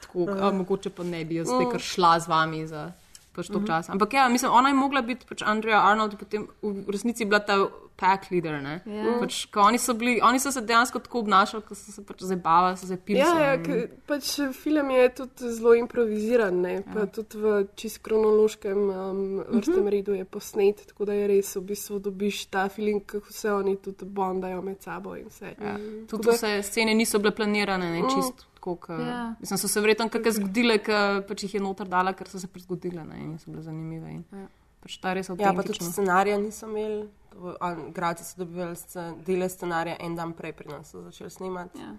tako, 0.02 0.26
a, 0.40 0.50
mogoče 0.52 0.90
pa 0.90 1.04
ne 1.06 1.24
bi 1.24 1.38
jaz 1.38 1.46
zdaj 1.46 1.70
kar 1.70 1.80
šla 1.80 2.18
z 2.20 2.28
vami 2.28 2.66
za 2.66 2.92
pač 3.36 3.50
to 3.52 3.60
čas. 3.66 3.90
Ampak 3.92 4.14
ja, 4.16 4.28
mislim, 4.28 4.52
ona 4.52 4.68
je 4.72 4.74
mogla 4.74 5.02
biti 5.02 5.26
pač 5.28 5.42
Andrea 5.44 5.82
Arnold, 5.84 6.16
potem 6.18 6.48
v 6.62 6.88
resnici 6.88 7.24
bila 7.28 7.40
ta 7.44 7.58
pack 7.96 8.30
leader. 8.30 8.62
ne. 8.62 8.80
Ja. 8.86 9.16
Pač, 9.20 9.46
oni, 9.56 9.78
so 9.78 9.94
bili, 9.94 10.20
oni 10.22 10.38
so 10.38 10.50
se 10.52 10.60
dejansko 10.60 10.98
tako 10.98 11.18
obnašali, 11.18 11.62
ko 11.62 11.74
so 11.74 11.92
se 11.92 12.04
pač 12.04 12.22
zabavali, 12.22 12.76
so 12.76 12.86
se 12.86 12.96
pili. 12.96 13.18
Ja, 13.18 13.54
ja 13.56 13.86
pač 14.06 14.30
film 14.52 14.90
je 14.90 15.08
tudi 15.14 15.52
zelo 15.52 15.74
improviziran, 15.74 16.60
ne? 16.60 16.82
pa 16.84 17.00
ja. 17.00 17.06
tudi 17.08 17.38
v 17.38 17.66
čist 17.74 17.98
kronološkem 17.98 18.78
um, 18.80 19.22
vrstnem 19.48 19.88
redu 19.88 20.12
je 20.12 20.24
posnet, 20.26 20.86
tako 20.86 21.04
da 21.04 21.12
je 21.12 21.26
res 21.26 21.56
v 21.56 21.62
bistvu 21.62 21.98
dobiš 22.00 22.46
ta 22.46 22.68
feeling, 22.68 23.02
kako 23.02 23.32
se 23.32 23.52
oni 23.52 23.76
tudi 23.76 24.04
bondajo 24.04 24.62
med 24.62 24.82
sabo 24.82 25.16
in 25.16 25.26
vse. 25.26 25.54
Ja. 25.56 25.76
Mm. 25.78 26.06
Tudi 26.06 26.22
da- 26.22 26.32
vse 26.32 26.62
scene 26.62 26.94
niso 26.94 27.18
bile 27.18 27.32
planirane, 27.32 27.90
ne, 27.90 28.02
Mm. 28.02 28.10
čist 28.10 28.44
tako. 28.54 28.76
Ka, 28.76 28.92
Ja. 28.94 29.34
Mislim, 29.40 29.58
so 29.58 29.68
se 29.68 29.80
verjetno 29.80 30.08
kakšne 30.08 30.32
zgodile, 30.32 30.78
ki 30.78 30.92
pač 31.22 31.42
jih 31.42 31.54
je 31.54 31.60
noter 31.60 31.86
dala, 31.86 32.12
ker 32.12 32.28
so 32.28 32.38
se 32.38 32.46
prezgodile 32.46 33.04
ne, 33.04 33.16
in 33.16 33.38
so 33.38 33.50
bile 33.50 33.62
zanimive. 33.62 34.10
In, 34.10 34.24
Ja. 34.32 34.48
pač 34.82 34.98
ta 34.98 35.12
res 35.12 35.28
Ja, 35.28 35.52
pa 35.52 35.62
tudi 35.62 35.78
scenarija 35.82 36.36
niso 36.36 36.66
imeli. 36.66 37.06
Gradci 37.90 38.24
so 38.24 38.34
dobivali 38.38 38.74
scen- 38.74 39.22
dele 39.22 39.48
scenarija 39.48 39.96
en 40.00 40.14
dan 40.14 40.32
prej, 40.32 40.52
preden 40.52 40.84
so 40.84 41.02
začeli 41.02 41.30
snemati. 41.30 41.78
Ja. 41.78 41.94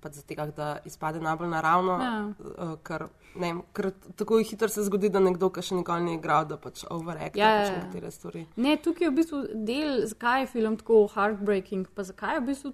Pa 0.00 0.08
zato, 0.10 0.46
da 0.48 0.78
izpade 0.84 1.20
najbolj 1.20 1.48
naravno, 1.48 1.92
Ja. 1.92 2.32
uh, 2.58 2.78
ker, 2.82 3.04
ne, 3.34 3.46
vem, 3.46 3.62
ker 3.72 3.86
tako 4.16 4.38
hitro 4.40 4.68
se 4.68 4.82
zgodi, 4.82 5.08
da 5.08 5.20
nekdo, 5.20 5.50
ki 5.50 5.62
še 5.62 5.74
nikoli 5.74 6.02
ni 6.02 6.14
igral, 6.14 6.44
da 6.44 6.56
pač 6.56 6.84
overacta 6.90 7.38
Ja, 7.38 7.50
ja, 7.50 7.60
pač 7.60 7.68
ja. 7.68 7.76
nekatere 7.78 8.10
stvari. 8.10 8.46
Ne, 8.56 8.76
tukaj 8.76 9.06
je 9.06 9.10
v 9.10 9.14
bistvu 9.14 9.38
del, 9.54 10.06
zakaj 10.06 10.40
je 10.40 10.46
film 10.48 10.76
tako 10.76 11.06
heartbreaking, 11.06 11.86
pa 11.88 12.02
zakaj 12.02 12.34
je 12.34 12.40
v 12.40 12.46
bistvu 12.46 12.72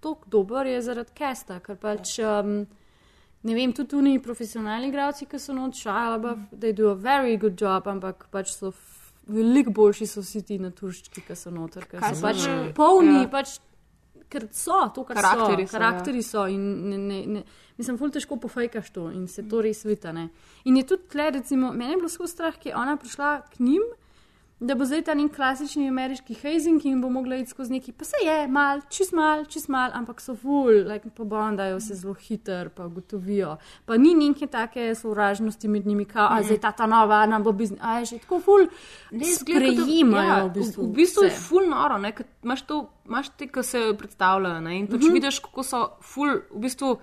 tako 0.00 0.16
dober, 0.26 0.66
je 0.66 0.82
zaradi 0.82 1.14
kesta, 1.14 1.60
ker 1.60 1.76
pač. 1.76 2.18
Um, 2.18 2.66
Ne 3.42 3.54
vem, 3.54 3.72
tudi 3.72 3.88
tu 3.88 4.00
ni 4.02 4.18
profesionalni 4.18 4.88
igralci, 4.88 5.22
ki 5.24 5.38
so 5.38 5.52
noč 5.52 5.76
šali, 5.78 6.18
da 6.50 6.72
do 6.72 6.88
a 6.90 6.96
very 6.96 7.36
good 7.38 7.54
job, 7.54 7.86
ampak 7.86 8.26
pač 8.28 8.50
so 8.50 8.72
veliko 9.26 9.70
boljši 9.74 10.06
so 10.06 10.22
vsi 10.22 10.42
ti 10.46 10.58
naturščki, 10.62 11.22
ki 11.26 11.36
so 11.36 11.50
noter, 11.50 11.86
ker 11.90 12.02
so 12.14 12.22
pač 12.22 12.44
polni, 12.76 13.22
Ja. 13.24 13.28
pač, 13.28 13.58
ker 14.30 14.48
so 14.52 14.80
to, 14.94 15.04
kar 15.04 15.16
Karakteri 15.16 15.66
so. 15.66 15.70
so, 15.70 15.78
Karakteri 15.78 16.22
so 16.22 16.46
in 16.46 16.64
ne, 16.90 16.98
ne, 16.98 17.20
ne, 17.26 17.44
mislim, 17.78 17.98
ful 17.98 18.10
težko 18.10 18.38
pofajkaš 18.42 18.90
to 18.94 19.10
in 19.10 19.26
se 19.28 19.42
to 19.48 19.60
res 19.62 19.84
vita. 19.84 20.12
Ne. 20.12 20.28
In 20.64 20.76
je 20.76 20.86
tudi 20.86 21.08
tle, 21.12 21.30
recimo, 21.30 21.72
meni 21.72 21.92
je 21.94 21.96
bilo 21.96 22.08
skozi 22.08 22.32
strah, 22.32 22.58
ki 22.58 22.68
je 22.70 22.76
ona 22.76 22.96
prišla 22.96 23.30
k 23.52 23.58
njim. 23.66 23.82
Da 24.60 24.74
bo 24.74 24.84
zdaj 24.84 25.02
ta 25.02 25.14
nek 25.14 25.34
klasični 25.36 25.88
ameriški 25.88 26.34
hazing 26.34 26.80
in 26.84 27.00
bo 27.00 27.10
mogla 27.10 27.36
iti 27.36 27.50
skozi 27.50 27.72
neki, 27.72 27.92
pa 27.92 28.04
se 28.04 28.16
je, 28.24 28.46
mal, 28.48 28.80
čist 28.88 29.12
mal, 29.12 29.44
čist 29.44 29.68
mal, 29.68 29.90
ampak 29.92 30.20
so 30.20 30.32
ful, 30.34 30.70
like, 30.88 31.10
pobondajo 31.10 31.80
se 31.80 31.94
zelo 31.94 32.14
hiter, 32.14 32.68
pa 32.68 32.86
gotovijo. 32.88 33.56
Pa 33.84 33.96
ni 33.96 34.14
neke 34.14 34.46
take 34.46 34.94
sovražnosti 34.94 35.68
med 35.68 35.86
njimi, 35.86 36.04
kao, 36.04 36.28
a 36.30 36.42
zdaj 36.42 36.58
ta 36.58 36.72
ta 36.72 36.86
nova, 36.86 37.26
nam 37.26 37.42
bo 37.42 37.52
biznis, 37.52 37.80
a 37.82 37.98
je 37.98 38.04
že 38.06 38.18
tako 38.18 38.40
ful, 38.40 38.64
Ne, 39.10 39.24
sprejemajo 39.26 40.28
ja, 40.28 40.44
v 40.44 40.50
bistvu. 40.50 40.82
v, 40.82 40.92
bistvu 40.94 41.24
je 41.24 41.30
ful 41.32 41.68
noro, 41.68 41.98
ne, 41.98 42.14
imaš, 42.42 42.62
to, 42.62 42.78
imaš 43.06 43.28
te, 43.30 43.48
ki 43.48 43.62
se 43.62 43.92
predstavljajo 43.98 44.60
ne, 44.60 44.78
in 44.78 44.86
pač 44.86 45.04
Mhm. 45.04 45.12
vidiš, 45.12 45.38
kako 45.40 45.62
so 45.62 45.88
ful, 46.00 46.32
v 46.50 46.58
bistvu. 46.58 46.96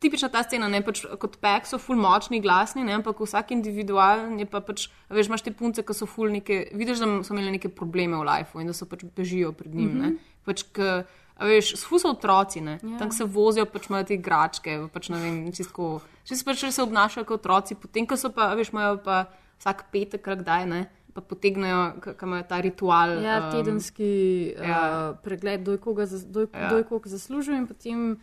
Tipična 0.00 0.28
ta 0.28 0.42
scena, 0.44 0.68
ne 0.68 0.82
pač 0.84 1.06
kot 1.18 1.38
pek, 1.40 1.64
so 1.64 1.78
ful 1.80 1.96
močni, 1.96 2.40
glasni, 2.44 2.82
ne, 2.84 2.92
ampak 2.98 3.16
vsak 3.24 3.54
individualen 3.56 4.34
je 4.38 4.44
pa 4.44 4.60
pač, 4.60 4.90
veš, 5.08 5.30
imaš 5.30 5.44
te 5.46 5.52
punce, 5.56 5.80
ki 5.82 5.94
so 5.96 6.04
ful 6.06 6.28
neke, 6.28 6.66
vidiš, 6.76 7.00
da 7.00 7.08
so 7.24 7.32
imeli 7.32 7.54
neke 7.56 7.70
probleme 7.72 8.18
v 8.20 8.26
lifeu 8.28 8.60
in 8.60 8.68
da 8.68 8.74
so 8.76 8.84
pač 8.84 9.06
bežijo 9.16 9.54
pred 9.56 9.72
njim, 9.74 9.88
mm 9.94 10.00
-hmm. 10.00 10.10
ne. 10.12 10.42
Pač, 10.44 10.66
k, 10.72 11.06
veš, 11.40 11.72
ful 11.88 11.98
so 11.98 12.12
otroci, 12.12 12.60
ne, 12.60 12.78
Ja. 12.82 12.98
tam 12.98 13.10
se 13.10 13.24
vozijo, 13.24 13.64
pač 13.66 13.88
imajo 13.88 14.04
te 14.04 14.14
igračke, 14.14 14.88
pač 14.92 15.08
ne 15.08 15.16
vem, 15.16 15.52
čisto, 15.52 16.00
se 16.24 16.44
pač 16.44 16.64
se 16.70 16.82
obnašajo 16.82 17.24
kot 17.24 17.40
otroci, 17.40 17.74
potem, 17.74 18.06
ko 18.06 18.16
so 18.16 18.30
pa, 18.30 18.54
veš, 18.54 18.72
imajo 18.72 19.00
pa 19.04 19.24
vsak 19.58 19.84
petek, 19.92 20.22
kdaj, 20.22 20.66
ne, 20.66 20.86
pa 21.14 21.20
potegnejo, 21.20 22.00
ki 22.04 22.12
imajo 22.22 22.44
ta 22.48 22.60
ritual. 22.60 23.22
Ja, 23.24 23.48
um, 23.48 23.52
tedenski 23.52 24.52
ja. 24.58 24.64
ja. 24.64 25.10
Uh, 25.10 25.16
pregled, 25.24 25.68
je 25.68 25.78
zas- 26.06 26.26
kdo 26.28 26.40
je, 26.40 26.48
Ja. 26.52 26.76
je 26.76 26.84
koga 26.84 27.08
zaslužil 27.08 27.54
in 27.54 27.66
potem. 27.66 28.20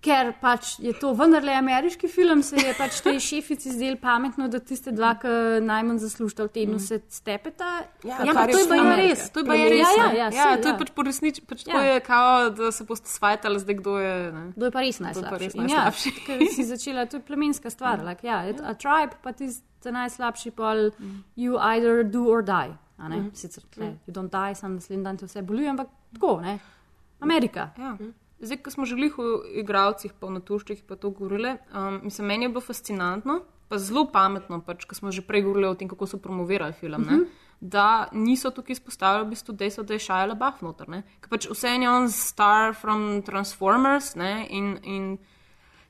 Ker 0.00 0.30
pač 0.40 0.78
je 0.80 0.94
to 0.96 1.10
vendarle 1.12 1.52
ameriški 1.52 2.08
film, 2.08 2.40
se 2.42 2.56
je 2.56 2.70
pač 2.78 3.02
tej 3.04 3.18
šefici 3.20 3.74
zdel 3.74 3.98
pametno, 4.00 4.46
da 4.48 4.56
tiste 4.64 4.94
dva, 4.96 5.10
ki 5.20 5.60
najmanj 5.60 5.98
zaslužita 6.00 6.46
v 6.46 6.52
tednu, 6.54 6.78
se 6.80 7.02
stepeta. 7.12 7.68
Ja, 8.08 8.22
ja 8.24 8.32
to 8.48 8.62
je 8.62 8.68
pa 8.70 8.78
je 8.80 8.96
res. 8.96 9.26
To 9.34 9.44
je 9.44 9.48
pa 9.50 9.58
je 9.60 9.66
res. 9.68 9.82
Ja, 9.84 10.06
ne. 10.06 10.16
ja, 10.16 10.24
ja, 10.24 10.30
ja, 10.32 10.46
saj, 10.46 10.62
to 10.62 10.70
je 10.70 10.72
ja. 10.72 10.78
pač 10.80 10.92
po 10.96 11.04
resnici, 11.04 11.44
pač 11.44 11.66
Ja. 11.68 11.82
je, 11.84 12.00
kao, 12.00 12.48
da 12.48 12.72
se 12.72 12.88
boste 12.88 13.12
svajtali, 13.12 13.60
zdaj 13.60 13.76
kdo 13.82 13.98
je. 14.00 14.16
Ne. 14.32 14.44
Kdo 14.56 14.70
je 14.70 14.72
pa 14.72 14.80
res 14.80 14.96
je 14.96 15.04
pa 15.04 15.06
najslabši? 15.10 15.44
res 15.44 15.54
Ja, 15.54 15.64
najslabši. 15.68 16.14
ker 16.26 16.46
si 16.48 16.64
začela, 16.64 17.04
to 17.04 17.20
je 17.20 17.26
plemenska 17.28 17.68
stvar. 17.70 18.00
Like, 18.00 18.24
ja, 18.24 18.40
it, 18.48 18.64
a 18.64 18.72
tribe, 18.72 19.20
pa 19.20 19.36
ti 19.36 19.52
najslabši, 19.84 20.56
pol 20.56 20.90
you 21.36 21.60
either 21.60 22.04
do 22.04 22.24
or 22.24 22.40
die. 22.40 22.72
a 23.00 23.08
ne? 23.08 23.30
Sicer, 23.32 23.62
tle, 23.72 23.94
you 24.06 24.12
don't 24.12 24.32
die, 24.32 24.54
sam 24.54 24.74
naslednji 24.76 25.04
dan 25.04 25.16
te 25.16 25.28
vse 25.28 25.42
boli, 25.46 25.68
ampak 25.68 25.88
tako, 26.14 26.40
ne? 26.40 26.58
Amerika. 27.20 27.70
Ja. 27.78 27.94
Zdaj, 28.40 28.62
ko 28.64 28.70
smo 28.72 28.88
že 28.88 28.96
glih 28.96 29.18
o 29.20 29.42
igravcih, 29.44 30.12
pa 30.16 30.26
o 30.26 30.32
naturščih, 30.32 30.82
pa 30.88 30.96
to 30.96 31.10
govorili, 31.12 31.58
um, 31.76 32.00
mislim, 32.08 32.26
meni 32.26 32.48
je 32.48 32.48
bilo 32.48 32.64
fascinantno, 32.64 33.42
pa 33.68 33.78
zelo 33.78 34.06
pametno, 34.12 34.62
pač, 34.64 34.86
ko 34.88 34.96
smo 34.96 35.12
že 35.12 35.22
prej 35.22 35.44
govorili 35.44 35.68
o 35.68 35.76
tem, 35.76 35.88
kako 35.88 36.08
so 36.08 36.18
promovirali 36.18 36.72
film. 36.72 37.04
Ne? 37.04 37.16
Mhm. 37.16 37.24
Da 37.60 38.08
niso 38.16 38.50
tukaj 38.50 38.72
izpostavili 38.72 39.26
v 39.26 39.30
bistvu 39.34 39.52
dejstvo, 39.52 39.84
da 39.84 39.94
je 39.94 40.00
Shia 40.00 40.26
LaBeouf 40.32 40.62
noter. 40.64 40.88
ne. 40.88 41.02
Ker 41.20 41.28
pač 41.28 41.46
vse 41.50 41.68
je 41.68 41.90
on 41.90 42.08
star 42.08 42.72
from 42.74 43.20
Transformers 43.22 44.14
ne, 44.16 44.46
in, 44.48 44.78
in 44.82 45.18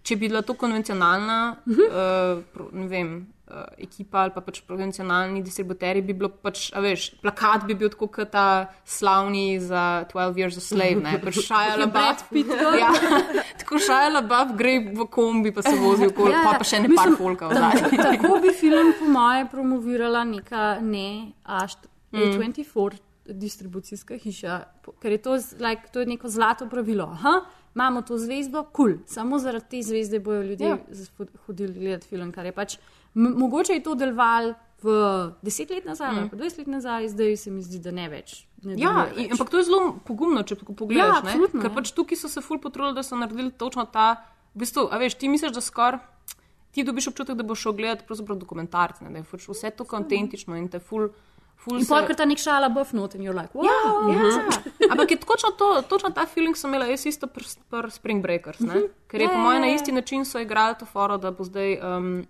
če 0.03 0.17
bi 0.17 0.29
bila 0.29 0.43
to 0.47 0.57
konvencionalna 0.59 1.41
uh, 1.67 2.41
pro, 2.55 2.69
ne 2.73 2.87
vem, 2.89 3.11
uh, 3.51 3.67
ekipa 3.79 4.25
ali 4.25 4.33
pa 4.35 4.41
pač 4.45 4.63
konvencionalni 4.69 5.43
distributeri, 5.45 6.03
bi 6.03 6.17
bilo 6.17 6.31
pač, 6.33 6.71
a 6.73 6.81
veš, 6.85 7.11
plakat 7.21 7.67
bi 7.69 7.77
bil 7.79 7.93
tako 7.93 8.09
kot 8.15 8.33
ta 8.33 8.47
slavni 8.85 9.61
za 9.61 10.07
12 10.13 10.41
Years 10.41 10.57
a 10.57 10.65
Slave, 10.65 11.03
ne, 11.05 11.19
pač 11.21 11.43
LaBeouf. 11.83 12.25
Pitt 12.33 12.51
gor? 12.51 12.79
Ja, 12.81 12.91
tako 13.61 13.83
Shia 13.83 14.09
LaBeouf 14.17 14.57
gre 14.59 14.79
v 14.89 15.07
kombi, 15.13 15.53
pa 15.53 15.67
se 15.67 15.77
vozi 15.77 16.09
okoli, 16.09 16.35
ja, 16.35 16.43
pa, 16.49 16.57
pa 16.63 16.67
še 16.67 16.83
ne 16.87 16.95
par 16.97 17.13
folka 17.21 17.53
v 17.53 17.61
zadnji. 17.61 18.03
Tako 18.09 18.41
bi 18.43 18.57
film, 18.57 18.95
po 18.99 19.13
moje, 19.13 19.47
promovirala 19.53 20.25
neka 20.27 20.75
ne 20.83 21.09
Ašt 21.45 21.91
Mm. 22.13 22.19
A24 22.19 22.99
distribucijska 23.25 24.17
hiša, 24.19 24.61
ker 25.01 25.13
je 25.13 25.19
to, 25.23 25.39
like, 25.61 25.93
to 25.93 26.01
je 26.01 26.07
neko 26.07 26.29
zlato 26.29 26.67
pravilo. 26.69 27.05
Aha, 27.05 27.41
imamo 27.75 28.03
to 28.03 28.19
zvezdo, 28.19 28.63
kul, 28.65 28.73
cool. 28.89 29.07
samo 29.07 29.39
zaradi 29.39 29.65
te 29.71 29.83
zvezde 29.83 30.19
bojo 30.21 30.43
ljudje 30.43 30.69
Ja. 30.69 30.79
hodili 31.47 31.73
gledati 31.75 32.07
film, 32.07 32.33
kar 32.33 32.47
je 32.47 32.53
pač. 32.53 32.79
Mogoče 33.15 33.73
je 33.73 33.83
to 33.83 33.95
deloval 33.95 34.55
v 34.83 34.91
deset 35.43 35.71
let 35.71 35.85
nazaj, 35.85 36.13
Mm. 36.13 36.21
mm. 36.21 36.29
pa 36.31 36.37
dvajset 36.37 36.59
let 36.59 36.67
nazaj, 36.69 37.09
zdaj 37.09 37.37
se 37.37 37.51
mi 37.51 37.63
zdi, 37.63 37.79
da 37.79 37.91
ne 37.91 38.09
več. 38.09 38.47
Ne 38.63 38.73
Ja, 38.73 38.93
deluje 38.93 39.11
in, 39.17 39.23
več. 39.23 39.33
ampak 39.33 39.51
to 39.51 39.59
je 39.59 39.65
zelo 39.65 40.01
pogumno, 40.05 40.43
če 40.43 40.57
po- 40.57 40.73
pogledaš. 40.75 41.25
Ja, 41.25 41.37
ne? 41.37 41.47
Ker 41.53 41.65
ja. 41.65 41.71
pač 41.71 41.93
tukaj 41.93 42.17
so 42.17 42.29
se 42.29 42.41
ful 42.41 42.59
potrudili, 42.59 42.95
da 42.95 43.03
so 43.03 43.17
naredili 43.17 43.51
točno 43.53 43.85
ta. 43.85 44.15
V 44.55 44.59
bistvu, 44.59 44.89
a 44.91 44.99
veš, 44.99 45.15
ti 45.15 45.29
misliš, 45.29 45.53
da 45.53 45.61
skoraj 45.61 45.99
ti 46.73 46.83
dobiš 46.83 47.09
občutek, 47.09 47.35
da 47.35 47.43
boš 47.43 47.65
pravzaprav 48.07 48.39
dokumentarce, 48.39 49.05
da 49.05 49.19
je 49.19 49.25
pač 49.25 49.49
vse 49.49 49.71
tako 49.71 49.97
autentično 49.97 50.57
in 50.57 50.69
te 50.69 50.79
ful. 50.79 51.09
ful 51.09 51.30
In 51.67 51.87
pol, 51.87 52.07
ker 52.07 52.17
ta 52.17 52.25
nek 52.25 52.39
šala 52.41 52.69
buff 52.73 52.93
not 52.93 53.15
in 53.15 53.21
you're 53.23 53.37
like, 53.37 53.53
wow, 53.55 53.65
Ja, 53.65 54.17
ja. 54.17 54.29
ja. 54.81 54.89
Ampak 54.91 55.11
je 55.11 55.17
točno 55.21 55.51
to, 55.59 55.83
točno 55.89 56.11
ta 56.11 56.27
feeling 56.27 56.57
sem 56.57 56.71
imela 56.71 56.87
jaz 56.87 57.07
isto 57.07 57.27
pri 57.27 57.45
pr 57.71 57.91
Spring 57.91 58.23
Breakers, 58.23 58.61
ne? 58.61 58.89
ker 59.09 59.21
je 59.21 59.25
Ja, 59.25 59.29
po 59.29 59.35
ja, 59.35 59.43
mojem 59.43 59.61
na 59.61 59.67
ja. 59.69 59.75
isti 59.75 59.93
način 59.93 60.25
so 60.25 60.41
igrali 60.41 60.75
to 60.79 60.87
foro, 60.87 61.19
da 61.19 61.31
bo 61.31 61.45
zdaj. 61.45 61.79
Um, 61.97 62.27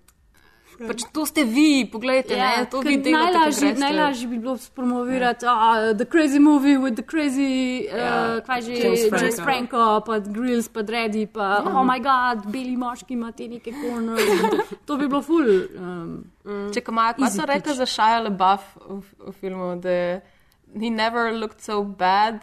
Pač 0.81 1.03
to 1.13 1.27
ste 1.29 1.45
vi, 1.45 1.85
poglejte, 1.85 2.33
ja, 2.33 2.61
ne, 2.61 2.67
to 2.73 2.81
ker 2.81 2.89
vi 2.89 2.97
delate. 3.05 3.13
ko 3.13 3.39
najlažje, 3.39 3.75
najlažje 3.77 4.29
bi 4.29 4.39
bilo 4.41 4.57
spromovirati 4.57 5.45
ja. 5.45 5.53
uh, 5.53 5.97
The 5.97 6.07
Crazy 6.09 6.41
Movie 6.41 6.79
with 6.81 6.97
the 6.97 7.05
Crazy, 7.05 7.85
uh, 7.85 7.99
Ja. 7.99 8.41
kaj 8.47 8.61
že, 8.65 8.73
James 8.81 9.03
Franco. 9.09 9.25
James 9.25 9.41
Franco, 9.45 10.01
pa 10.07 10.19
Grills, 10.25 10.69
pa 10.73 10.81
Dreddy, 10.83 11.27
pa 11.29 11.61
Ja. 11.61 11.69
oh 11.69 11.85
moj 11.85 12.01
bog, 12.01 12.49
beli 12.49 12.77
moški 12.81 13.13
ima 13.13 13.29
te 13.33 13.49
neke 13.49 13.73
corners. 13.77 14.25
to 14.87 14.97
bi 14.97 15.05
bilo 15.09 15.21
ful. 15.21 15.45
Um, 15.77 16.25
Če 16.73 16.81
kaj 16.81 16.95
Maja, 16.97 17.13
kaj 17.21 17.31
so 17.31 17.45
rekli 17.45 17.75
za 17.77 17.85
Shia 17.87 18.25
LaBeouf 18.25 18.65
v, 18.81 19.01
v 19.29 19.33
filmu, 19.37 19.77
da 19.85 20.21
he 20.73 20.89
never 20.89 21.29
looked 21.33 21.61
so 21.61 21.83
bad, 21.85 22.41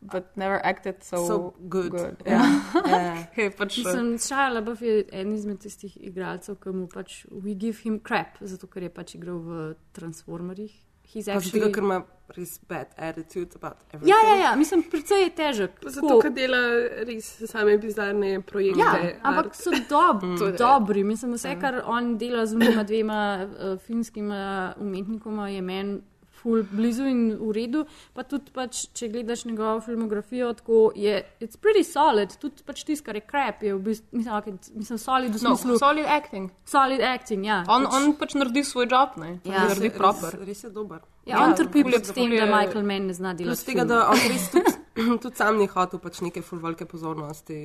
but 0.00 0.36
never 0.36 0.60
acted 0.64 1.02
so, 1.02 1.26
So 1.26 1.54
good. 1.68 1.90
good. 1.90 2.16
Ja. 2.26 2.42
Ja. 2.86 3.26
Je 3.36 3.50
pač, 3.50 3.76
Mislim, 3.78 4.18
Shia 4.18 4.48
LaBeouf 4.48 4.80
je 4.82 5.04
en 5.12 5.32
izmed 5.34 5.60
tistih 5.60 5.96
igralcev, 6.00 6.56
ki 6.60 6.72
mu 6.72 6.86
pač 6.88 7.26
we 7.30 7.54
give 7.54 7.76
him 7.84 8.00
crap, 8.00 8.38
zato 8.40 8.66
ker 8.66 8.82
je 8.82 8.90
pač 8.90 9.14
igral 9.14 9.38
v 9.38 9.74
Transformerjih. 9.92 10.72
He's 11.10 11.26
Pa 11.26 11.32
actually... 11.40 11.60
Zato, 11.60 11.72
ker 11.74 11.82
ima 11.82 11.98
res 12.36 12.52
bad 12.68 12.92
attitude 12.96 13.56
about 13.58 13.76
everything. 13.90 14.08
Ja, 14.08 14.18
ja, 14.28 14.34
ja, 14.44 14.50
mislim, 14.56 14.84
precej 14.86 15.24
je 15.24 15.30
težek. 15.34 15.80
Zato, 15.90 16.20
ker 16.22 16.30
dela 16.30 16.60
res 17.04 17.32
same 17.50 17.74
bizarne 17.82 18.36
projekte. 18.46 18.78
Ja, 18.78 19.16
ampak 19.26 19.56
so 19.58 19.72
dob, 19.90 20.22
je- 20.38 20.52
dobri. 20.54 21.02
Mislim, 21.04 21.34
vse, 21.34 21.56
kar 21.60 21.80
on 21.84 22.14
dela 22.18 22.46
z 22.46 22.54
unima 22.54 22.84
dvema 22.86 23.18
uh, 23.42 23.74
filmskima 23.82 24.74
umetnikoma, 24.78 25.48
je 25.50 25.62
meni 25.62 25.98
ful 26.40 26.62
blizu 26.64 27.04
in 27.04 27.20
v 27.36 27.52
redu. 27.52 27.84
Pa 28.12 28.22
tudi, 28.24 28.50
pač, 28.50 28.86
če 28.92 29.08
gledaš 29.08 29.44
njegovo 29.44 29.80
filmografijo, 29.80 30.52
tako 30.54 30.92
je 30.96 31.14
it's 31.38 31.56
pretty 31.56 31.84
solid. 31.84 32.32
Tudi 32.36 32.64
pač 32.64 32.82
tisto, 32.82 33.04
kar 33.04 33.14
je 33.14 33.22
krep, 33.22 33.62
je 33.62 33.74
v 33.74 33.80
bistvu, 33.80 34.08
mislim, 34.12 34.34
okay, 34.34 34.52
mislim 34.74 34.98
solid 34.98 35.30
v 35.30 35.42
No, 35.42 35.56
smislu. 35.56 35.78
solid 35.78 36.06
acting. 36.08 36.50
Solid 36.66 37.00
acting, 37.02 37.44
ja. 37.44 37.60
On, 37.68 37.86
on 37.86 38.12
pač 38.14 38.34
naredi 38.34 38.64
svoj 38.64 38.86
job, 38.86 39.16
ne? 39.16 39.34
Ja. 39.44 39.64
naredi 39.64 39.88
Res- 39.88 39.96
proper. 39.96 40.38
Res 40.42 40.64
je 40.64 40.70
dober. 40.70 41.00
Ja, 41.26 41.44
on 41.44 41.52
trpi 41.54 41.84
pod 41.84 42.10
tem, 42.10 42.30
da 42.32 42.46
Michael 42.48 42.82
Mann 42.82 43.06
ne 43.06 43.12
zna 43.12 43.34
delati. 43.34 43.44
Plus 43.44 43.64
tega, 43.64 43.84
da 43.84 44.08
on 44.08 44.18
res 44.26 44.48
tudi, 44.50 44.72
tudi 45.22 45.36
sam 45.36 45.58
ni 45.58 45.66
hotel 45.70 46.00
pač 46.02 46.20
neke 46.24 46.42
ful 46.42 46.58
velike 46.58 46.86
pozornosti. 46.88 47.58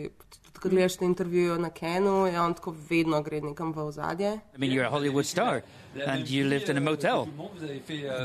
Tudi, 0.45 0.59
ko 0.61 0.69
gledaš 0.69 0.97
te 1.01 1.05
intervjuje 1.05 1.57
na 1.59 1.69
Kenu, 1.69 2.27
je 2.29 2.39
on 2.39 2.53
tako 2.53 2.73
vedno 2.89 3.21
gre 3.25 3.41
nekam 3.41 3.73
v 3.73 3.87
ozadje. 3.89 4.31
I 4.55 4.57
mean, 4.57 4.71
you're 4.71 4.85
a 4.85 4.89
Hollywood 4.89 5.25
star, 5.25 5.63
and 6.05 6.29
you 6.29 6.45
lived 6.45 6.69
in 6.69 6.77
a 6.77 6.81
motel. 6.81 7.27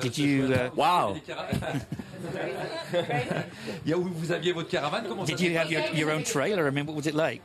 Did 0.03 0.19
you? 0.19 0.53
Uh, 0.53 0.71
wow. 0.77 1.17
Il 3.85 3.91
y 3.91 3.93
a 3.93 3.99
où 3.99 4.05
vous 4.05 4.33
aviez 4.33 4.53
votre 4.53 4.69
caravane 4.69 5.07
comment 5.09 5.25
Did 5.25 5.39
s'est 5.39 5.45
you 5.45 5.57
have 5.57 5.71
your, 5.71 5.83
your 5.95 6.11
own 6.11 6.23
trailer? 6.23 6.67
I 6.67 6.71
mean, 6.71 6.87
what 6.87 6.95
was 6.95 7.07
it 7.07 7.15
like? 7.15 7.43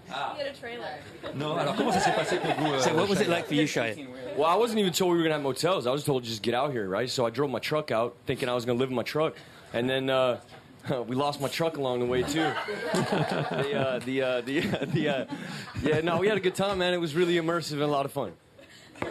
Non, 1.35 1.55
alors 1.57 1.75
comment 1.75 1.91
ça 1.91 1.99
s'est 2.01 2.15
passé 2.15 2.37
pour 2.37 2.53
vous 2.55 2.73
euh, 2.73 2.79
So, 2.79 2.93
what 2.93 3.07
was 3.07 3.21
it 3.21 3.29
like 3.29 3.47
for 3.47 3.55
you, 3.55 3.65
Shia? 3.65 3.95
Well, 4.37 4.47
I 4.47 4.55
wasn't 4.55 4.79
even 4.79 4.91
told 4.91 5.13
we 5.13 5.17
were 5.17 5.23
gonna 5.23 5.35
have 5.35 5.43
motels. 5.43 5.87
I 5.87 5.91
was 5.91 6.03
told 6.03 6.23
to 6.23 6.29
just 6.29 6.43
get 6.43 6.53
out 6.53 6.71
here, 6.71 6.89
right? 6.89 7.09
So 7.09 7.25
I 7.25 7.29
drove 7.29 7.49
my 7.49 7.59
truck 7.59 7.91
out, 7.91 8.17
thinking 8.25 8.49
I 8.49 8.53
was 8.53 8.65
gonna 8.65 8.79
live 8.79 8.89
in 8.89 8.95
my 8.95 9.03
truck, 9.03 9.33
and 9.73 9.89
then 9.89 10.09
uh, 10.09 10.39
we 11.07 11.15
lost 11.15 11.41
my 11.41 11.47
truck 11.47 11.77
along 11.77 11.99
the 11.99 12.05
way 12.05 12.23
too. 12.23 12.41
the 12.93 13.75
uh, 13.75 13.99
the 13.99 14.21
uh, 14.21 14.41
the 14.41 14.59
the 14.93 15.09
uh, 15.09 15.25
yeah, 15.81 16.01
no, 16.01 16.17
we 16.17 16.27
had 16.27 16.37
a 16.37 16.41
good 16.41 16.55
time, 16.55 16.79
man. 16.79 16.93
It 16.93 16.97
was 16.97 17.15
really 17.15 17.35
immersive 17.35 17.73
and 17.73 17.83
a 17.83 17.87
lot 17.87 18.05
of 18.05 18.11
fun. 18.11 18.33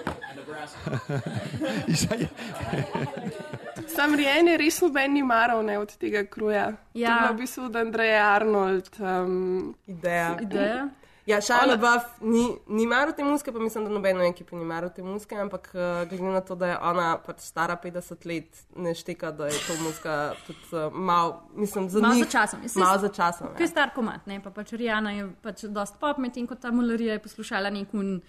Sam 3.86 4.14
rejen 4.14 4.48
je 4.48 4.56
res 4.56 4.80
noben 4.80 5.12
ni 5.12 5.22
maral 5.22 5.64
ne, 5.64 5.78
od 5.78 5.96
tega 6.00 6.24
kruja. 6.24 6.72
Ja. 6.94 7.08
To 7.08 7.12
je 7.12 7.20
bila 7.20 7.32
v 7.32 7.36
bistvu 7.36 7.64
od 7.64 7.76
Andreja 7.76 8.34
Arnold. 8.34 8.88
Um, 8.98 9.74
Ideja. 9.86 10.38
Ideja? 10.40 10.88
Ja, 11.26 11.38
Ona- 11.38 11.66
LaBeouf 11.66 12.02
ni, 12.20 12.42
ni 12.68 12.86
maral 12.86 13.12
te 13.12 13.24
muske, 13.24 13.52
pa 13.52 13.58
mislim, 13.58 13.84
da 13.84 13.90
nobeno 13.90 14.22
ekipo 14.22 14.56
ni 14.56 14.64
maral 14.64 14.90
te 14.90 15.02
muske, 15.02 15.34
ampak 15.34 15.70
uh, 15.72 15.80
glede 16.08 16.22
na 16.24 16.40
to, 16.40 16.54
da 16.54 16.66
je 16.66 16.78
ona 16.78 17.18
pač 17.18 17.40
stara 17.40 17.76
50 17.76 18.26
let, 18.26 18.66
ne 18.76 18.92
šteka, 18.94 19.30
da 19.30 19.46
je 19.46 19.58
to 19.58 19.82
muska 19.82 20.16
tudi 20.46 20.58
uh, 20.72 20.92
mal, 20.92 21.32
mislim, 21.54 21.88
za 21.88 22.00
Malo 22.00 22.14
njih. 22.14 22.24
za 22.24 22.30
časom. 22.30 22.60
Malo 22.76 22.98
za 22.98 23.08
časom. 23.08 23.48
Kaj 23.56 23.64
je 23.64 23.68
star 23.68 23.90
komat, 23.94 24.26
ne? 24.26 24.42
Pa 24.42 24.50
pač 24.50 24.72
Rijana 24.72 25.12
je 25.12 25.30
pač 25.42 25.64
dost 25.64 25.96
pop, 25.98 26.18
medtem 26.18 26.46
ko 26.46 26.54
ta 26.54 26.70
mularija 26.70 27.12
je 27.12 27.22
poslušala 27.22 27.70
nek 27.70 27.94
un 27.94 28.20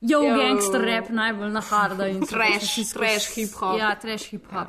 Yo, 0.00 0.22
Yo. 0.22 0.36
gangster 0.36 0.80
rap 0.80 1.08
najbolj 1.10 1.50
na 1.50 1.60
harda 1.60 2.06
in 2.06 2.20
Trash, 2.22 2.62
skozi- 2.78 2.92
trash 2.92 3.24
hip-hop. 3.34 3.78
Ja, 3.78 3.94
trash 3.96 4.28
hip 4.30 4.44
hop. 4.46 4.68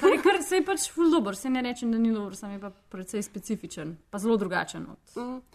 Kar, 0.00 0.14
kar 0.22 0.42
se 0.42 0.56
je 0.56 0.64
pač 0.64 0.86
ful 0.88 1.10
dober, 1.10 1.36
se 1.36 1.50
ne 1.50 1.60
rečem, 1.60 1.90
da 1.92 1.98
ni 1.98 2.08
dober, 2.10 2.32
sam 2.34 2.50
je 2.50 2.58
pa 2.58 2.70
precej 2.88 3.20
specifičen, 3.22 3.96
pa 4.10 4.18
zelo 4.18 4.36
drugačen 4.36 4.86
od. 4.88 4.98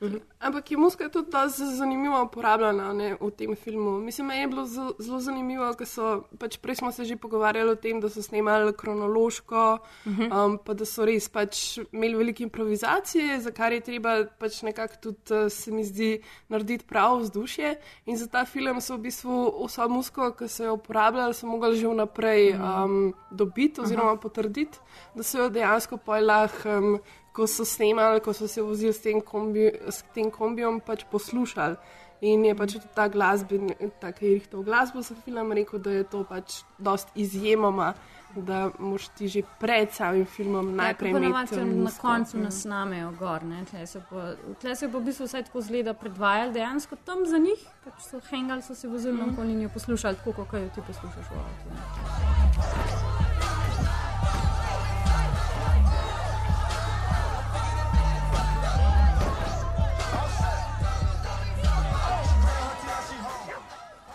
Mm. 0.01 0.19
Ampak 0.39 0.71
je 0.71 0.77
muska 0.77 1.09
tudi 1.09 1.31
dosti 1.31 1.65
zanimivo 1.73 2.21
uporabljena 2.21 2.93
ne, 2.93 3.15
v 3.15 3.31
tem 3.31 3.55
filmu. 3.55 3.95
Mislim, 3.99 4.29
je 4.31 4.47
bilo 4.47 4.65
zelo, 4.65 4.93
zanimivo, 5.19 5.71
ker 5.73 5.87
so, 5.87 6.05
pač 6.37 6.57
prej 6.57 6.75
smo 6.75 6.91
se 6.91 7.03
že 7.03 7.17
pogovarjali 7.17 7.71
o 7.71 7.75
tem, 7.77 7.97
da 7.99 8.09
so 8.09 8.21
snemali 8.21 8.75
kronološko, 8.75 9.65
Mhm. 10.05 10.31
um, 10.31 10.57
pa 10.59 10.73
da 10.75 10.85
so 10.85 11.01
res 11.03 11.25
pač 11.29 11.63
imeli 11.89 12.13
veliko 12.15 12.43
improvizacije, 12.43 13.41
za 13.41 13.49
kar 13.51 13.73
je 13.73 13.81
treba 13.81 14.15
pač 14.37 14.61
nekako 14.61 14.95
tudi, 15.01 15.17
uh, 15.31 15.49
se 15.49 15.71
mi 15.71 15.83
zdi, 15.83 16.13
narediti 16.47 16.85
pravo 16.85 17.17
vzdušje. 17.17 17.75
In 18.05 18.17
za 18.17 18.27
ta 18.27 18.45
film 18.45 18.77
so 18.79 18.93
v 18.93 18.99
bistvu 18.99 19.14
vso 19.23 19.87
musko, 19.89 20.31
ki 20.35 20.47
so 20.51 20.65
jo 20.65 20.73
uporabljali, 20.79 21.33
so 21.33 21.47
mogli 21.47 21.77
že 21.77 21.87
vnaprej 21.87 22.55
um, 22.55 23.13
dobiti 23.31 23.81
oziroma 23.81 24.17
potrditi, 24.17 24.79
da 25.15 25.23
so 25.23 25.45
jo 25.45 25.49
dejansko 25.49 25.97
pojlah. 25.97 26.51
Um, 26.65 26.99
ko 27.35 27.47
so 27.51 27.65
snemali, 27.67 28.21
ko 28.23 28.33
so 28.33 28.47
se 28.47 28.63
vozili 28.63 28.93
s 28.93 29.01
tem, 29.03 29.19
kombi, 29.21 29.67
s 29.91 30.03
tem 30.15 30.31
kombijom, 30.31 30.79
pač 30.79 31.03
poslušali. 31.11 31.75
In 32.23 32.45
je 32.47 32.53
pač 32.55 32.77
tudi 32.77 32.87
ta 32.95 33.09
glasben, 33.11 33.73
ta, 33.99 34.13
ki 34.15 34.23
je 34.25 34.35
rihtal 34.39 34.63
glasbo 34.63 35.03
za 35.03 35.17
film, 35.25 35.51
rekel, 35.51 35.81
da 35.83 35.91
je 35.97 36.05
to 36.07 36.23
pač 36.23 36.61
dost 36.79 37.11
izjemoma, 37.15 37.91
da 38.37 38.57
moš 38.79 39.07
ti 39.09 39.27
že 39.27 39.41
pred 39.59 39.91
samim 39.91 40.25
filmom 40.27 40.75
najprej 40.75 41.11
ja, 41.11 41.17
imeti. 41.19 41.55
na 41.55 41.91
koncu 41.93 42.37
nas 42.39 42.61
snamejo 42.61 43.11
gor. 43.13 43.43
ne, 43.43 43.65
Tle 43.65 43.87
so 43.87 44.01
pa, 44.01 44.31
tle 44.55 44.75
so 44.75 44.87
pa 44.87 44.97
v 44.97 45.03
bistvu 45.03 45.25
vsaj 45.25 45.43
tako 45.43 45.61
zgleda 45.61 45.93
predvajali 45.95 46.53
dejansko 46.53 46.95
tam 46.97 47.25
za 47.25 47.37
njih, 47.37 47.59
pač 47.83 47.93
so 48.01 48.19
hengali, 48.21 48.61
so 48.61 48.75
se 48.75 48.87
vozili 48.87 49.13
Mhm. 49.13 49.25
naokoli 49.25 49.51
in 49.51 49.61
jo 49.61 49.69
poslušali, 49.69 50.15
tako 50.17 50.33
kot 50.35 50.53
jo 50.55 50.69
ti 50.69 50.81
poslušaš 50.83 51.25
v 51.25 51.35
avtu. 51.35 51.69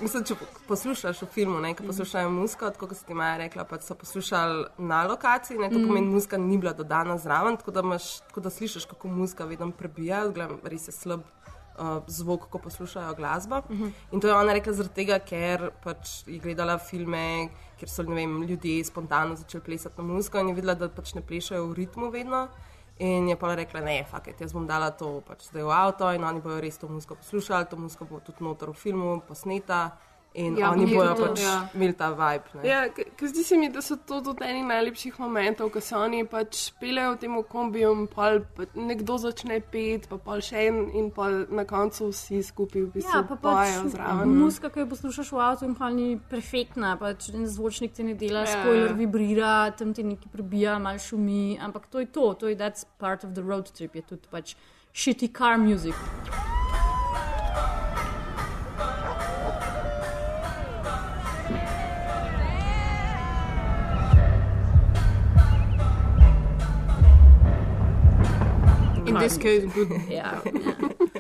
Mislim, 0.00 0.24
če 0.24 0.34
poslušaš 0.68 1.22
v 1.22 1.26
filmu, 1.34 1.60
ne, 1.60 1.74
ko 1.74 1.84
poslušajo 1.86 2.30
muziko, 2.30 2.70
tako 2.70 2.86
kot 2.90 2.98
si 2.98 3.06
ti 3.06 3.14
Maja 3.14 3.36
rekla, 3.44 3.64
pa 3.64 3.80
so 3.80 3.94
poslušali 3.94 4.64
na 4.78 5.04
lokaciji, 5.06 5.58
ne, 5.58 5.70
to 5.70 5.78
Mhm. 5.78 5.86
pomeni, 5.88 6.06
muzika 6.06 6.38
ni 6.38 6.58
bila 6.58 6.72
dodana 6.72 7.18
zraven, 7.18 7.56
tako 7.56 7.70
da, 7.70 7.80
imaš, 7.80 8.20
tako 8.20 8.40
da 8.40 8.50
slišiš, 8.50 8.84
kako 8.84 9.08
muzika 9.08 9.44
vedno 9.44 9.70
prebija, 9.70 10.28
gledam, 10.28 10.58
res 10.64 10.88
je 10.88 10.92
slab 10.92 11.20
uh, 11.78 12.02
zvok, 12.06 12.48
ko 12.50 12.58
poslušajo 12.58 13.14
glasbo. 13.14 13.62
Mhm. 13.70 13.88
In 14.12 14.20
to 14.20 14.28
je 14.28 14.34
ona 14.34 14.52
rekla 14.52 14.72
zaradi 14.72 14.94
tega, 14.94 15.18
ker 15.18 15.70
pač 15.84 16.22
je 16.26 16.38
gledala 16.38 16.78
filme, 16.78 17.48
kjer 17.78 17.88
so 17.88 18.02
vem, 18.02 18.42
ljudje 18.42 18.84
spontano 18.84 19.36
začeli 19.36 19.62
plesati 19.62 19.98
na 19.98 20.04
muziko 20.04 20.38
in 20.38 20.48
je 20.48 20.54
videla, 20.54 20.74
da 20.74 20.88
pač 20.88 21.14
ne 21.14 21.22
plešajo 21.22 21.66
v 21.66 21.74
ritmu 21.74 22.10
vedno. 22.10 22.48
In 23.00 23.28
je 23.28 23.36
pa 23.36 23.54
rekla, 23.56 23.80
ne, 23.80 24.04
faket, 24.04 24.42
jaz 24.44 24.52
bom 24.52 24.66
dala 24.68 24.90
to 24.92 25.22
pač 25.24 25.46
zdaj 25.48 25.64
v 25.64 25.72
avto 25.72 26.10
in 26.12 26.24
oni 26.24 26.42
bodo 26.44 26.58
res 26.60 26.76
to 26.76 26.88
muziko 26.88 27.16
poslušali, 27.16 27.68
to 27.70 27.78
muziko 27.80 28.04
bo 28.04 28.20
tudi 28.20 28.44
noter 28.44 28.68
v 28.68 28.76
filmu 28.76 29.14
posneta 29.24 29.78
in 30.34 30.56
Ja, 30.56 30.66
ja, 30.66 30.70
oni 30.70 30.86
to, 30.86 31.14
pač 31.18 31.40
ja. 31.42 31.46
ja. 31.46 31.68
imeli 31.74 31.92
ta 31.98 32.10
vibe. 32.14 32.50
Ne? 32.54 32.68
Ja, 32.68 32.80
ker 32.88 33.28
zdi 33.28 33.42
se 33.44 33.56
mi, 33.58 33.68
da 33.68 33.82
so 33.82 33.96
to 33.96 34.20
tudi 34.22 34.44
eni 34.46 34.62
najlepših 34.62 35.18
momentov, 35.18 35.70
ko 35.74 35.80
se 35.82 35.96
oni 35.96 36.24
pač 36.24 36.70
pelejo 36.80 37.16
v 37.16 37.18
tem 37.18 37.34
kombiju, 37.42 38.06
pa 38.14 38.28
nekdo 38.74 39.18
začne 39.18 39.58
pet, 39.60 40.06
pa 40.08 40.18
pol 40.18 40.38
še 40.40 40.66
en 40.68 40.78
in 40.94 41.10
pol 41.10 41.46
na 41.50 41.64
koncu 41.66 42.12
vsi 42.12 42.42
skupaj 42.46 42.82
v 42.82 42.90
bistvu 42.94 43.16
Ja, 43.16 43.22
pa 43.26 43.34
pač 43.34 43.42
pojejo 43.42 43.88
zraven. 43.90 44.36
muzika, 44.38 44.70
ki 44.70 44.80
jo 44.80 44.86
poslušaš 44.86 45.32
v 45.32 45.40
avtu, 45.40 45.64
in 45.66 45.74
pa 45.74 45.90
ni 45.90 46.08
perfektna, 46.30 46.94
pač 46.96 47.30
en 47.34 47.46
zvočnik 47.50 47.92
ti 47.92 48.06
ne 48.06 48.14
dela, 48.14 48.46
Ja, 48.46 48.54
spoiler 48.54 48.90
ja. 48.90 48.96
vibrira, 48.96 49.54
tam 49.74 49.94
ti 49.94 50.06
nekaj 50.06 50.30
prebija, 50.30 50.78
mal 50.78 50.98
šumi, 50.98 51.58
ampak 51.58 51.90
to 51.90 51.98
je 51.98 52.06
to, 52.06 52.34
to 52.34 52.46
je 52.48 52.54
that's 52.56 52.86
part 52.98 53.24
of 53.24 53.34
the 53.34 53.42
road 53.42 53.66
trip, 53.74 53.94
je 53.94 54.02
tudi 54.02 54.30
pač 54.30 54.54
shitty 54.94 55.26
car 55.34 55.58
music. 55.58 55.94
In 69.10 69.18
this 69.18 69.36
case, 69.36 69.66
good. 69.74 69.90
Ja. 70.20 70.38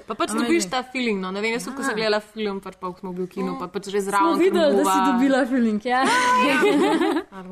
Pa 0.06 0.14
pač 0.18 0.34
Amazing. 0.34 0.46
dobiš 0.46 0.64
ta 0.70 0.82
feeling. 0.82 1.18
No. 1.22 1.30
Ne 1.30 1.38
vem, 1.42 1.54
jaz, 1.54 1.66
ko 1.70 1.82
sem 1.86 1.94
gledala 1.94 2.18
film, 2.18 2.58
pa 2.58 2.74
ko 2.74 2.98
smo 2.98 3.14
bili 3.14 3.28
v 3.28 3.32
kinu, 3.34 3.54
pa 3.58 3.70
pač 3.70 3.90
že 3.94 4.02
zraven. 4.02 4.34
Smo 4.34 4.42
videli, 4.42 4.78
da 4.78 4.82
si 4.82 4.98
dobila 5.06 5.40
feeling, 5.46 5.82
ja. 5.86 6.02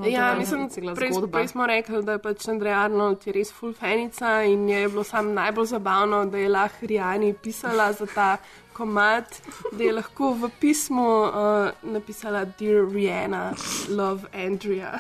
Ja, 0.07 0.35
mislim, 0.41 0.67
prej, 0.95 1.11
prej 1.31 1.49
smo 1.55 1.67
rekli, 1.67 2.03
da 2.03 2.19
je 2.19 2.23
pač 2.23 2.49
Andrej 2.51 2.75
Arnold 2.75 3.27
je 3.27 3.35
res 3.35 3.53
full 3.55 3.75
fanica 3.75 4.43
in 4.43 4.67
je 4.69 4.89
bilo 4.89 5.05
sam 5.07 5.35
najbolj 5.35 5.71
zabavno, 5.75 6.25
da 6.27 6.39
je 6.39 6.49
lahko 6.51 6.87
Rijani 6.87 7.31
pisala 7.35 7.93
za 7.93 8.07
ta 8.07 8.31
komat, 8.75 9.39
da 9.73 9.85
je 9.85 9.93
lahko 9.93 10.35
v 10.35 10.51
pismu 10.61 11.07
uh, 11.31 11.71
napisala 11.83 12.45
Dear 12.59 12.87
Rihanna, 12.87 13.55
love 13.91 14.27
Andrea. 14.35 14.99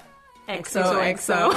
XO, 0.48 0.94
XO. 1.14 1.52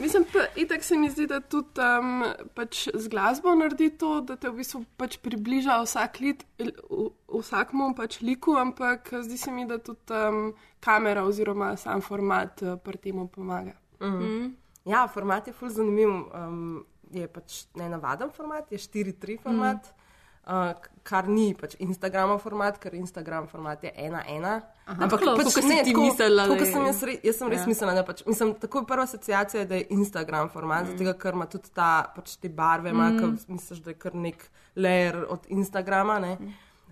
Mislim, 0.00 0.24
pa 0.32 0.46
itak 0.56 0.82
se 0.84 0.96
mi 0.96 1.10
zdi, 1.10 1.26
da 1.30 1.40
tudi 1.40 1.80
um, 1.80 2.24
pač 2.54 2.88
z 2.94 3.08
glasbo 3.08 3.54
naredi 3.54 3.92
to, 3.98 4.20
da 4.20 4.36
te 4.36 4.50
v 4.50 4.58
bistvu 4.58 4.82
pač 4.98 5.16
približa 5.22 5.76
vsak 5.84 6.18
lit, 6.20 6.42
v- 6.58 7.10
vsakmu 7.30 7.92
pač 7.94 8.18
liku, 8.20 8.56
ampak 8.58 9.12
zdi 9.22 9.38
se 9.38 9.54
mi, 9.54 9.66
da 9.70 9.78
tudi 9.78 10.10
um, 10.10 10.50
kamera 10.82 11.22
oziroma 11.24 11.76
sam 11.76 12.02
format 12.02 12.62
uh, 12.62 12.74
pri 12.78 12.98
tem 12.98 13.22
pomaga. 13.28 13.76
Mhm. 14.02 14.50
Ja, 14.84 15.06
format 15.08 15.46
je 15.46 15.54
ful 15.56 15.70
zanimiv. 15.72 16.10
Um, 16.34 16.82
je 17.14 17.28
pač 17.30 17.64
nenavaden 17.78 18.30
format, 18.34 18.72
je 18.72 18.78
4-3 18.78 19.38
format, 19.42 19.86
mm. 19.86 20.03
Uh, 20.46 20.72
kar 21.02 21.28
ni 21.28 21.54
pač 21.54 21.74
Instagramov 21.78 22.38
format, 22.40 22.78
ker 22.78 22.94
Instagram 22.94 23.46
format 23.46 23.82
je 23.84 23.92
1-1. 23.92 24.60
Ampak 24.86 25.20
Tako, 25.20 25.36
pač, 25.36 25.56
ne, 25.64 25.82
tako- 25.84 26.00
mislila, 26.00 26.46
tako, 26.48 26.64
sem 26.64 26.86
jaz, 26.86 27.02
re, 27.02 27.14
jaz 27.22 27.36
sem 27.38 27.48
res 27.48 27.60
Ja. 27.60 27.66
mislila, 27.66 27.94
da 27.94 28.04
pač, 28.04 28.24
mislim, 28.26 28.54
tako 28.54 28.78
je 28.78 28.86
prva 28.86 29.02
asociacija, 29.02 29.60
je, 29.60 29.66
da 29.66 29.74
je 29.74 29.86
Instagram 29.90 30.48
format, 30.48 30.84
mm. 30.84 30.96
zato 30.98 31.18
ker 31.18 31.34
ima 31.34 31.46
tudi 31.46 31.70
ta, 31.74 32.12
pač 32.16 32.36
te 32.36 32.48
barve, 32.48 32.90
ima, 32.90 33.10
Mm. 33.10 33.16
mm. 33.24 33.38
misliš, 33.48 33.78
da 33.80 33.90
je 33.90 33.94
kar 33.94 34.14
nek 34.14 34.48
layer 34.76 35.24
od 35.28 35.46
Instagrama. 35.48 36.18
Ne? 36.18 36.36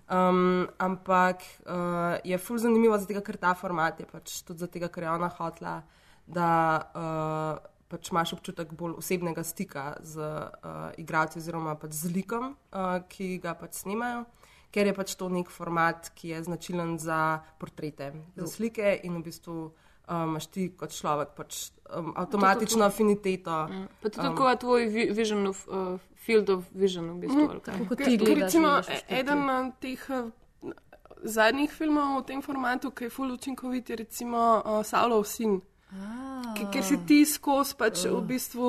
Um, 0.09 0.67
ampak 0.77 1.41
uh, 1.65 2.17
je 2.23 2.37
ful 2.37 2.57
zanimivo, 2.57 2.97
zato 2.97 3.21
ker 3.21 3.37
ta 3.37 3.53
format 3.53 3.99
je 3.99 4.05
pač 4.05 4.41
tudi 4.43 4.59
zato, 4.59 4.89
ker 4.89 5.03
je 5.03 5.09
ona 5.09 5.29
hotla, 5.29 5.81
da 6.27 6.81
uh, 6.95 7.72
pač 7.93 8.09
imaš 8.09 8.33
občutek 8.33 8.73
bolj 8.73 8.97
osebnega 8.97 9.43
stika 9.43 9.83
z 10.01 10.17
uh, 10.17 10.49
igralci 10.97 11.37
oziroma 11.37 11.75
pač 11.75 11.93
z 11.93 12.09
likom, 12.11 12.49
uh, 12.71 12.97
ki 13.07 13.37
ga 13.37 13.53
pač 13.53 13.77
snimajo. 13.79 14.25
Ker 14.69 14.87
je 14.87 14.93
pač 14.93 15.13
to 15.13 15.29
nek 15.29 15.49
format, 15.49 16.09
ki 16.11 16.29
je 16.29 16.43
značilen 16.43 16.97
za 16.97 17.21
portrete, 17.55 18.09
za 18.33 18.47
slike 18.47 18.81
in 19.03 19.13
v 19.13 19.23
bistvu 19.23 19.57
um, 19.63 19.73
imaš 20.27 20.47
ti 20.47 20.71
kot 20.73 20.89
človek 20.91 21.35
pač 21.37 21.59
um, 21.87 22.09
avtomatično 22.17 22.81
to- 22.81 22.87
afiniteto. 22.87 23.57
Ja. 23.69 23.85
Pa 24.01 24.09
tudi 24.09 24.25
tako 24.25 24.49
je 24.49 24.57
tvoj 24.57 24.81
vi- 24.87 25.11
vision 25.13 25.45
of, 25.47 25.61
uh, 25.67 25.93
field 26.17 26.49
of 26.49 26.65
vision 26.73 27.05
v 27.11 27.19
bistvu. 27.21 27.45
ali 27.47 27.61
kaj? 27.61 27.77
Ker- 27.91 28.17
ker 28.19 28.37
recimo, 28.39 28.69
e- 28.81 29.03
eden 29.13 29.45
od 29.47 29.77
teh 29.79 30.01
uh, 30.09 30.33
zadnjih 31.23 31.69
filmov 31.71 32.17
v 32.17 32.25
tem 32.25 32.41
formatu, 32.41 32.89
ki 32.91 33.05
je 33.05 33.09
full 33.11 33.31
učinkovit, 33.31 33.89
je 33.89 33.95
recimo 33.97 34.41
uh, 34.57 34.81
Saulov 34.83 35.23
sin. 35.25 35.61
Ker, 36.71 36.83
si 36.83 36.97
ti 37.07 37.25
skozi 37.25 37.75
pač 37.75 38.05
v 38.05 38.21
bistvu 38.21 38.67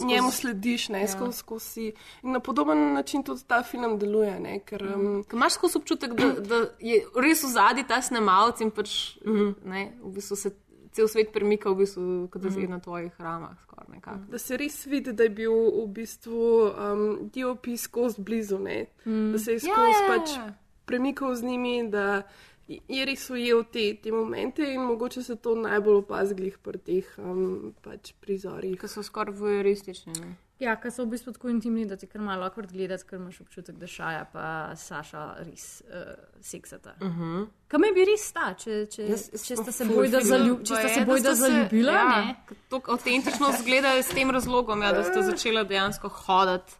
njemu 0.00 0.30
slediš, 0.30 0.88
ne 0.88 1.00
Ja. 1.00 1.08
skozi, 1.08 1.38
skozi. 1.38 1.92
In 2.22 2.32
na 2.32 2.40
podoben 2.40 2.92
način 2.92 3.22
tudi 3.22 3.40
ta 3.44 3.62
film 3.62 3.98
deluje. 3.98 4.40
Ne, 4.40 4.60
ker, 4.60 4.82
um, 4.86 5.24
Ker 5.24 5.34
imaš 5.34 5.52
skozi 5.52 5.78
občutek, 5.78 6.12
da, 6.12 6.32
da 6.32 6.54
je 6.80 6.98
res 7.16 7.42
v 7.42 7.48
zadnji 7.48 7.84
ta 7.84 8.02
snemalec 8.02 8.60
in 8.60 8.70
pač, 8.70 9.16
ne, 9.64 9.92
v 10.02 10.10
bistvu 10.10 10.36
se 10.36 10.50
cel 10.92 11.08
svet 11.08 11.32
premika, 11.32 11.70
v 11.70 11.76
bistvu, 11.76 12.02
kot 12.28 12.42
da 12.42 12.50
si 12.50 12.58
Mhm. 12.58 12.70
na 12.70 12.78
tvojih 12.78 13.12
ramah. 13.18 13.56
Skoraj, 13.62 13.86
nekako. 13.88 14.18
Da 14.28 14.38
se 14.38 14.56
res 14.56 14.84
vidi, 14.84 15.12
da 15.12 15.22
je 15.22 15.30
bil 15.30 15.52
v 15.52 15.86
bistvu 15.88 16.40
um, 16.68 17.02
DOP 17.30 17.66
skozi 17.76 18.20
blizu, 18.20 18.58
ne? 18.58 18.86
Mm. 19.04 19.32
da 19.32 19.38
se 19.38 19.50
je 19.50 19.54
Ja, 19.54 19.60
skozi 19.60 19.90
ja, 19.92 20.02
ja, 20.02 20.08
pač 20.10 20.30
ja. 20.30 20.54
premikal 20.84 21.34
z 21.34 21.42
njimi, 21.42 21.90
da 21.90 22.22
je 22.68 23.04
res 23.04 23.30
ujel 23.30 23.64
te, 23.72 23.94
te 24.02 24.12
momente 24.12 24.64
in 24.72 24.80
mogoče 24.80 25.22
se 25.22 25.36
to 25.36 25.54
najbolj 25.54 26.02
opazglih 26.04 26.58
pri 26.58 26.78
teh 26.78 27.10
um, 27.18 27.74
pač 27.84 28.14
prizorih. 28.20 28.78
Ki 28.80 28.88
so 28.88 29.04
skoraj 29.04 29.36
voyeuristični. 29.36 30.16
Ne? 30.20 30.34
Ja, 30.62 30.76
ker 30.78 30.92
so 30.94 31.02
v 31.02 31.16
bistvu 31.16 31.32
tako 31.34 31.50
intimni, 31.50 31.82
da 31.90 31.96
ti 31.98 32.06
kar 32.06 32.22
malo 32.22 32.46
akvart 32.46 32.70
gledati, 32.72 33.04
ker 33.08 33.18
imaš 33.18 33.40
občutek, 33.42 33.74
da 33.76 33.88
šaja 33.90 34.22
pa 34.32 34.44
Saša 34.78 35.24
res 35.42 35.82
uh, 35.82 36.12
seksata. 36.40 36.94
Uh 37.00 37.08
-huh. 37.08 37.46
Kaj 37.68 37.80
me 37.82 37.90
bi 37.92 38.04
res 38.06 38.28
sta, 38.28 38.54
če, 38.54 38.86
če, 38.86 39.02
Jaz- 39.08 39.46
če 39.46 39.56
sta 39.56 39.72
se 39.72 39.84
bojda, 39.84 40.20
zaljub, 40.20 40.62
če 40.62 40.74
sta 40.74 40.88
se 40.88 41.04
bojda 41.04 41.34
zaljubila, 41.34 41.92
ja, 41.92 42.24
ne? 42.24 42.56
To 42.68 42.80
avtentično 42.88 43.52
zgleda 43.60 44.02
s 44.02 44.08
tem 44.08 44.30
razlogom, 44.30 44.82
ja, 44.82 44.92
da 44.92 45.04
sta 45.04 45.22
začela 45.22 45.64
dejansko 45.64 46.08
hoditi. 46.08 46.72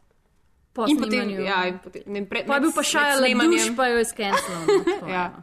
Po 0.74 0.86
in 0.88 0.98
potem, 0.98 1.22
snemanju. 1.22 1.40
ja, 1.40 1.66
in 1.68 1.78
potem, 1.78 2.02
ne, 2.06 2.24
pre, 2.26 2.44
Pa 2.46 2.54
je 2.54 2.60
bil 2.60 2.72
pa 2.74 2.82
Shia 2.82 3.14
LaBeouf, 3.20 3.76
pa 3.76 3.86
jo 3.86 3.98
je 3.98 4.04
skenslal, 4.04 4.62
no, 4.66 4.84
tako, 4.84 5.06
ja, 5.16 5.42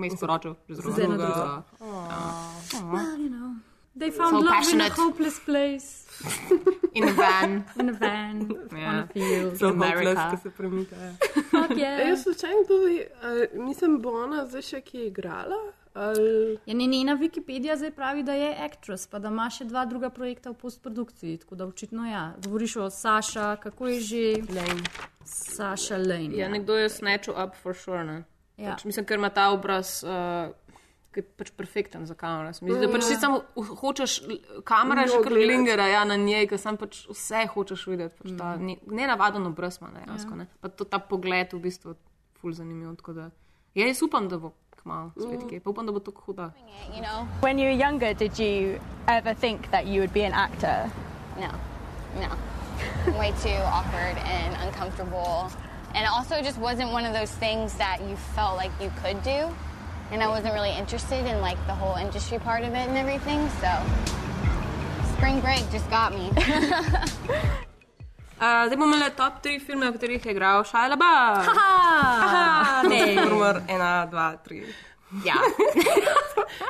se 0.00 0.08
vmes 0.08 0.20
poročil 0.20 0.54
z 0.68 0.74
Z 0.74 0.80
drugo. 0.82 1.00
eno 1.02 1.16
drugo. 1.16 1.40
Ja. 1.40 1.62
Well, 2.82 3.18
you 3.18 3.28
know, 3.28 3.50
they 3.98 4.10
So 4.10 4.16
found 4.16 4.32
love 4.34 4.42
in 4.42 4.48
a 4.48 4.56
passionate. 4.56 4.92
hopeless 4.92 5.40
place. 5.40 5.88
In 6.94 7.04
a 7.04 7.12
van. 7.12 7.64
In 7.80 7.88
a 7.88 7.92
van, 7.92 8.36
Ja. 8.72 8.88
on 8.88 8.96
a 8.96 9.06
field. 9.06 9.58
So 9.58 9.68
hopeless, 9.68 10.20
ki 10.30 10.36
se 10.42 10.50
premikajo. 10.50 11.12
Fuck 11.50 11.70
yeah. 11.76 12.08
Jaz 12.08 12.22
slučajno 12.22 12.64
tudi, 12.66 13.04
uh, 13.54 13.66
mislim, 13.66 14.00
bo 14.00 14.10
ona 14.14 14.46
zdaj 14.46 14.62
še 14.62 14.80
ki 14.80 14.98
je 14.98 15.06
igrala. 15.06 15.58
Ali... 15.94 16.58
Ja, 16.66 16.74
ne, 16.74 16.86
njena 16.86 17.16
Wikipedija 17.16 17.76
zdaj 17.76 17.90
pravi, 17.90 18.22
da 18.22 18.32
je 18.32 18.54
actress, 18.64 19.06
pa 19.06 19.18
da 19.18 19.28
ima 19.28 19.50
še 19.50 19.64
dva 19.64 19.84
druga 19.84 20.10
projekta 20.10 20.50
v 20.50 20.54
postprodukciji. 20.54 21.38
Tako 21.38 21.54
da 21.54 21.66
očitno 21.66 22.06
ja. 22.06 22.34
Govoriš 22.44 22.76
o 22.76 22.90
Saša, 22.90 23.56
kako 23.56 23.86
je 23.88 24.00
že? 24.00 24.22
Lane. 24.48 24.82
Saša 25.24 25.96
Lane. 25.96 26.30
Ja, 26.32 26.48
nekdo 26.48 26.76
je 26.76 26.88
snatchal 26.88 27.34
up 27.36 27.56
for 27.56 27.74
sure. 27.74 28.04
Ne? 28.04 28.24
Ja. 28.58 28.70
Pač, 28.70 28.84
mislim, 28.84 29.04
ker 29.04 29.16
ima 29.16 29.28
ta 29.30 29.50
obraz, 29.50 30.02
uh, 30.02 30.50
ki 31.12 31.20
je 31.20 31.26
pač 31.34 31.50
perfekten 31.52 32.06
za 32.06 32.14
kamero. 32.14 32.52
Se 32.52 32.64
mi 32.64 32.72
Zdi, 32.72 32.80
da 32.80 32.92
pač 32.92 33.04
Ja. 33.04 33.18
samo 33.18 33.42
hočeš, 33.56 34.18
kamera 34.64 35.06
že 35.06 35.14
Njo 35.14 35.22
kar 35.22 35.32
lingera 35.32 35.86
ja, 35.86 36.04
na 36.04 36.16
njej, 36.16 36.46
ker 36.46 36.58
sam 36.58 36.76
pač 36.76 37.06
vse 37.08 37.46
hočeš 37.48 37.86
videti. 37.86 38.14
Pač 38.18 38.30
ta, 38.38 38.56
Mm. 38.56 38.66
ne, 38.66 38.76
nenavaden 38.86 39.46
obraz 39.46 39.78
ima 39.80 39.90
dejansko. 39.90 40.30
Ja. 40.30 40.36
Ne? 40.36 40.46
Pa 40.60 40.68
to, 40.68 40.84
ta 40.84 40.98
pogled 40.98 41.52
v 41.52 41.60
bistvu 41.60 41.94
ful 42.34 42.52
zanimiv. 42.52 42.96
tako 42.96 43.12
Da, 43.12 43.30
ja, 43.74 43.86
jaz 43.86 44.02
upam, 44.02 44.28
da 44.28 44.38
bo 44.38 44.52
kmalo 44.76 45.10
spet 45.12 45.42
Mm. 45.42 45.48
kaj. 45.48 45.60
Pa 45.60 45.70
upam, 45.70 45.86
da 45.86 45.92
bo 45.92 45.98
to 46.00 46.10
huda. 46.12 46.50
You 46.92 47.00
know, 47.00 47.26
when 47.40 47.58
you 47.58 47.66
were 47.66 47.78
younger, 47.78 48.14
did 48.14 48.38
you 48.38 48.78
ever 49.06 49.34
think 49.34 49.70
that 49.70 49.86
you 49.86 50.00
would 50.00 50.12
be 50.12 50.26
an 50.26 50.32
actor? 50.34 50.90
No, 51.36 51.50
no. 52.16 52.34
Way 53.18 53.32
too 53.32 53.58
awkward 53.64 54.16
and 54.18 54.54
uncomfortable. 54.62 55.50
And 55.98 56.06
also, 56.06 56.36
it 56.36 56.44
just 56.44 56.58
wasn't 56.58 56.92
one 56.92 57.04
of 57.04 57.12
those 57.12 57.32
things 57.32 57.74
that 57.74 57.98
you 58.08 58.14
felt 58.36 58.54
like 58.56 58.70
you 58.80 58.92
could 59.02 59.20
do. 59.24 59.50
And 60.12 60.22
I 60.22 60.28
wasn't 60.28 60.54
really 60.54 60.70
interested 60.70 61.26
in 61.26 61.40
like 61.40 61.58
the 61.66 61.74
whole 61.74 61.96
industry 61.96 62.38
part 62.38 62.62
of 62.62 62.70
it 62.70 62.86
and 62.86 62.96
everything. 62.96 63.40
So, 63.58 63.70
spring 65.16 65.40
break 65.40 65.68
just 65.72 65.90
got 65.90 66.14
me. 66.14 66.30
Uh, 68.38 68.70
zdaj 68.70 68.78
bomo 68.78 68.94
imeli 68.94 69.10
top 69.18 69.42
3 69.42 69.58
filme, 69.58 69.90
v 69.90 69.92
katerih 69.98 70.26
je 70.26 70.30
igral 70.30 70.62
Šajla 70.62 70.94
Ba. 70.94 71.42
Haha, 71.42 72.82
ne. 72.86 73.18
Ena, 73.66 74.06
dva, 74.06 74.38
tri. 74.46 74.62
Ja. 75.24 75.34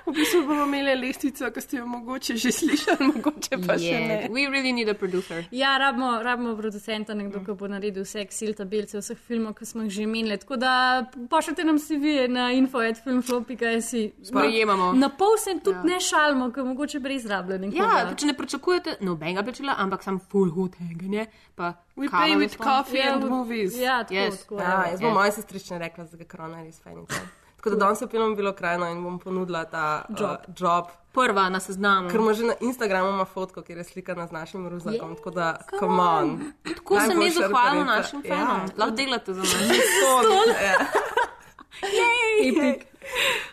V 0.08 0.12
bistvu 0.12 0.40
bomo 0.46 0.64
imeli 0.64 0.94
lestvico, 0.96 1.50
ki 1.52 1.60
ste 1.60 1.76
jo 1.76 1.86
mogoče 1.86 2.34
že 2.36 2.50
slišali, 2.52 3.06
mogoče 3.10 3.58
pa 3.66 3.76
še 3.78 3.98
ne. 4.00 4.16
We 4.32 4.46
really 4.48 4.72
need 4.72 4.88
a 4.88 4.94
producer. 4.94 5.44
Ja, 5.52 5.76
rabimo, 5.78 6.22
rabimo 6.22 6.54
producenta, 6.56 7.14
nekdo, 7.14 7.42
ki 7.44 7.54
bo 7.54 7.68
naredil 7.68 8.02
vse 8.02 8.22
Excel 8.24 8.54
tabelce 8.56 8.98
vseh 8.98 9.18
filmov, 9.18 9.54
ki 9.54 9.66
smo 9.66 9.84
jih 9.84 9.92
že 9.92 10.02
imeli. 10.02 10.38
Tako 10.38 10.56
da 10.56 10.72
pošljite 11.30 11.64
nam 11.64 11.78
CV 11.78 12.26
na 12.28 12.48
info.filmflow.js. 12.52 13.90
Sprejemamo. 14.24 14.92
Na 14.94 15.08
pol 15.10 15.36
se 15.38 15.58
tudi 15.60 15.76
ja. 15.78 15.84
ne 15.84 16.00
šalimo, 16.00 16.50
ker 16.50 16.64
mogoče 16.64 17.00
brez 17.00 17.26
rabljenega. 17.26 17.76
Ja, 17.76 18.14
če 18.14 18.26
ne 18.26 18.34
pričakujete 18.34 18.96
nobenega 19.00 19.42
plačila, 19.42 19.76
ampak 19.78 20.02
sam 20.02 20.18
full 20.22 20.50
hood 20.50 20.78
hanganje. 20.80 21.26
Pa 21.54 21.74
We 21.96 22.08
pay 22.08 22.36
with 22.36 22.56
coffee 22.56 22.98
Ja, 22.98 23.14
and 23.14 23.24
v- 23.24 23.30
movies. 23.30 23.76
ja, 23.76 24.04
tako, 24.04 24.14
Yes. 24.14 24.40
tako, 24.40 24.58
Ja, 24.60 24.84
jaz 24.90 25.00
bom 25.00 25.08
Ja. 25.08 25.14
moja 25.14 25.32
sestrična 25.32 25.78
rekla, 25.78 26.04
da 26.04 26.16
ga 26.16 26.24
korona 26.26 26.62
res 26.62 26.78
fajnica. 26.80 27.20
Tako 27.58 27.70
da 27.70 27.76
danes 27.76 28.00
je 28.00 28.08
film 28.08 28.36
bilo 28.36 28.52
krajno 28.52 28.86
in 28.86 29.02
bom 29.02 29.18
ponudila 29.18 29.64
ta 29.64 30.04
Job. 30.08 30.30
Uh, 30.30 30.54
job. 30.58 30.84
Prva 31.12 31.48
na 31.48 31.60
seznamu. 31.60 32.10
Ker 32.10 32.20
ima 32.20 32.32
že 32.32 32.44
na 32.44 32.54
Instagramu 32.60 33.08
ima 33.08 33.24
fotko, 33.24 33.62
kjer 33.62 33.78
je 33.78 33.84
slikana 33.84 34.26
z 34.26 34.32
našim 34.32 34.68
ruzakom, 34.68 35.16
tako 35.16 35.30
da, 35.30 35.56
come 35.78 36.02
on. 36.02 36.52
Tako 36.74 37.00
se 37.00 37.06
mi 37.08 37.14
Najboljša 37.14 37.40
zahvalimo 37.40 37.84
referenca. 37.84 37.96
našim 37.96 38.22
fanom. 38.22 38.58
Ja. 38.58 38.66
Lahko 38.76 38.94
delate 38.94 39.34
za 39.34 39.40
nas. 39.40 39.50
Stol. 39.94 40.24
Ja. 41.82 42.06
Epic. 42.48 42.82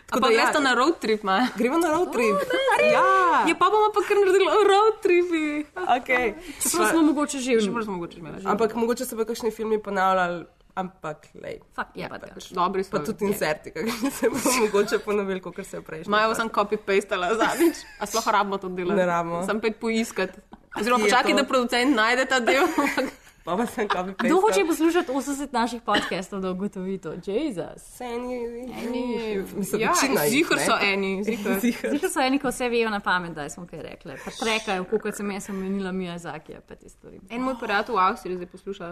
Tako 0.06 0.20
Pa 0.20 0.26
da 0.28 0.32
ja. 0.34 0.42
greste 0.42 0.60
na 0.60 0.74
road 0.74 0.98
trip, 0.98 1.22
Maja. 1.22 1.46
Gremo 1.56 1.78
na 1.78 1.88
road 1.92 2.12
trip. 2.12 2.36
Ja. 2.92 3.02
ja, 3.48 3.54
pa 3.58 3.64
bomo 3.70 3.88
pa 3.94 4.00
kar 4.08 4.16
naredili 4.16 4.46
road 4.68 4.94
tripi. 5.02 5.64
Okay. 5.74 6.34
Čeprav 6.62 6.88
smo 6.90 7.02
mogoče 7.02 7.38
že 7.38 7.60
Čeprav 7.60 7.82
smo 7.82 7.92
mogoče 7.92 8.18
imeli. 8.18 8.42
Ampak 8.44 8.74
mogoče 8.74 9.04
se 9.04 9.16
bo 9.16 9.24
kakšni 9.24 9.50
filmi 9.50 9.82
ponavljali, 9.82 10.44
ampak 10.76 11.28
lej. 11.34 11.60
Fak, 11.74 11.96
Ja, 11.96 12.08
pa 12.12 12.20
pač 12.20 12.52
dobri 12.52 12.84
so. 12.84 12.92
Pa 12.92 13.02
tudi 13.04 13.24
inserti, 13.24 13.72
kakšni 13.74 14.10
se 14.12 14.28
bo 14.30 14.36
mogoče 14.60 14.98
ponovili, 15.04 15.40
kot 15.40 15.56
se 15.64 15.76
je 15.76 15.82
prejšnji. 15.82 16.10
Majo 16.12 16.34
sem 16.36 16.48
copy-pastala 16.52 17.32
zadnjič. 17.34 17.82
A 18.00 18.06
sploh 18.06 18.26
rabimo 18.28 18.60
to 18.60 18.68
delati? 18.68 19.00
Ne 19.00 19.06
rabimo. 19.08 19.42
Sem 19.48 19.60
pet 19.60 19.80
poiskati. 19.80 20.40
Oziroma 20.78 21.04
je 21.04 21.10
počakaj, 21.10 21.34
da 21.34 21.44
producent 21.48 21.96
najde 21.96 22.26
ta 22.28 22.40
del. 22.40 22.68
Pa 23.46 23.54
pa 23.54 23.62
sem 23.62 23.86
copy 23.86 24.10
Kdo 24.18 24.40
hoče 24.42 24.66
poslušati 24.66 25.12
80 25.12 25.52
naših 25.54 25.82
podcastov, 25.86 26.40
da 26.42 26.50
ugotovi 26.50 26.98
to? 26.98 27.12
Jezus. 27.26 28.00
Eni, 28.00 28.42
eni. 28.74 29.04
Mislim, 29.54 29.80
Ja, 29.80 29.92
zihar 30.28 30.58
so 30.58 30.74
eni, 30.82 31.22
zihar. 31.24 31.60
Zihar 31.62 32.10
so 32.10 32.20
eni, 32.20 32.40
ko 32.42 32.50
vse 32.50 32.66
vejo 32.68 32.90
na 32.90 32.98
pamet, 33.00 33.38
da 33.38 33.46
smo 33.48 33.66
kaj 33.70 33.82
rekli. 33.86 34.18
Pa 34.24 34.30
trekajo, 34.34 34.84
kot 34.90 35.14
sem 35.14 35.30
jaz 35.30 35.46
omenila 35.50 35.92
Miyazaki, 35.94 36.58
pa 36.68 36.74
te 36.74 36.90
stvari. 36.90 37.20
En 37.30 37.46
moj 37.46 37.54
prijatelj 37.62 37.94
v 37.94 38.02
Avstriji 38.08 38.36
zdaj 38.36 38.50
posluša. 38.50 38.90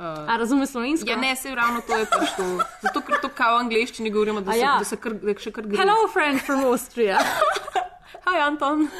Uh, 0.00 0.32
A 0.32 0.36
razume 0.36 0.66
slovensko? 0.66 1.10
Ja, 1.10 1.16
ne, 1.16 1.36
se 1.36 1.54
ravno 1.54 1.80
to 1.80 1.96
je 1.96 2.06
pač 2.08 2.30
to. 2.36 2.44
Zato, 2.82 3.00
ker 3.04 3.18
to 3.20 3.28
kao 3.28 3.58
v 3.58 3.64
angliščini 3.66 4.10
govorimo, 4.10 4.40
da 4.40 4.52
se, 4.52 4.58
ja. 4.58 4.76
da 4.80 4.86
se 4.88 4.96
kar, 4.96 5.12
da 5.20 5.34
še 5.36 5.52
kar 5.52 5.66
gre. 5.68 5.76
Hello, 5.76 6.06
friend 6.08 6.40
from 6.40 6.64
Austria. 6.64 7.18
Hi, 8.26 8.40
Anton. 8.46 8.88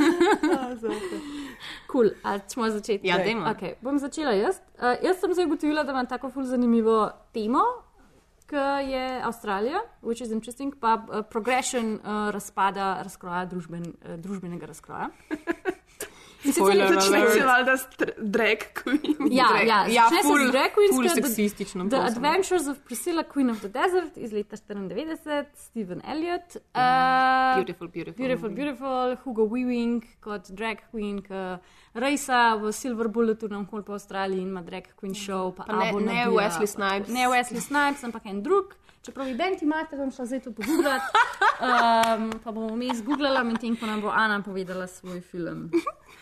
Cool. 1.91 2.13
A 2.23 2.37
smo 2.47 2.69
začeti? 2.71 3.09
Ja, 3.09 3.17
dajmo. 3.19 3.49
Okay, 3.51 3.75
bom 3.83 3.97
začela 3.99 4.31
jaz. 4.37 4.61
Uh, 4.77 4.93
jaz 5.03 5.19
sem 5.25 5.33
se 5.35 5.49
ugotovila, 5.49 5.83
da 5.89 5.97
imam 5.97 6.07
tako 6.07 6.31
ful 6.31 6.45
zanimivo 6.47 7.09
temo, 7.35 7.65
ki 8.47 8.93
je 8.93 9.03
Avstralija, 9.25 9.81
which 10.05 10.23
is 10.23 10.31
interesting, 10.31 10.77
pa 10.77 10.99
uh, 11.01 11.25
progression 11.25 11.97
uh, 11.97 12.29
razpada, 12.31 12.93
razkroja 13.03 13.49
družben, 13.51 13.89
uh, 13.89 14.21
družbenega 14.21 14.69
razkroja. 14.71 15.11
Spoiler 16.43 16.89
Začne 16.89 17.31
se 17.31 17.45
valjda 17.45 17.77
s 17.77 17.85
tr- 17.91 18.15
drag 18.19 18.59
queen. 18.75 19.17
Ja, 19.31 19.45
Drag- 19.47 19.67
ja, 19.67 19.87
ja, 19.89 20.09
se 20.09 20.23
ful- 20.25 20.49
z 20.49 20.51
Drag 20.51 20.71
ker 20.71 21.05
The- 21.05 21.23
seksistično, 21.23 21.85
The 21.85 21.91
prosim. 21.91 22.17
Adventures 22.17 22.67
of 22.67 22.79
Priscilla, 22.79 23.23
Queen 23.25 23.51
of 23.51 23.61
the 23.61 23.69
Desert 23.69 24.17
iz 24.17 24.33
leta 24.33 24.57
94, 24.57 25.47
Stephen 25.55 26.01
Elliott. 26.05 26.57
Uh, 26.57 26.81
Beautiful, 27.57 27.89
beautiful 27.89 28.17
Beautiful, 28.17 28.49
movie. 28.49 28.63
beautiful, 28.63 29.17
Hugo 29.17 29.45
Weaving 29.45 30.03
kot 30.21 30.49
drag 30.49 30.79
queen, 30.91 31.23
ki 31.23 31.59
rejsa 31.95 32.57
v 32.57 32.73
Silver 32.73 33.09
Bulletou 33.09 33.49
na 33.49 33.61
okol 33.61 33.83
po 33.83 33.93
Avstraliji 33.93 34.41
in 34.41 34.49
ima 34.49 34.63
drag 34.63 34.85
queen 34.97 35.15
show. 35.15 35.53
Pa, 35.53 35.65
Pa 35.65 35.77
ne- 35.77 35.89
Abo 35.91 36.01
ne. 36.01 36.27
Wesley 36.29 36.67
Snipes. 36.67 37.09
Ne 37.09 37.29
Wesley 37.29 37.61
Snipes, 37.61 38.05
ampak 38.05 38.27
en 38.27 38.43
drug. 38.43 38.75
Čeprav 39.03 39.29
ident 39.29 39.63
imate, 39.63 39.97
bom 39.97 40.11
šla 40.11 40.25
zdaj 40.27 40.41
to 40.41 40.51
pogooglati. 40.53 41.05
Um, 41.61 42.31
pa 42.45 42.53
bomo 42.53 42.77
mi 42.77 42.87
izgooglala, 42.89 43.43
medtem 43.45 43.77
ko 43.77 43.87
nam 43.87 44.01
bo 44.01 44.09
Ana 44.09 44.41
povedala 44.43 44.87
svoj 44.87 45.21
film. 45.21 45.69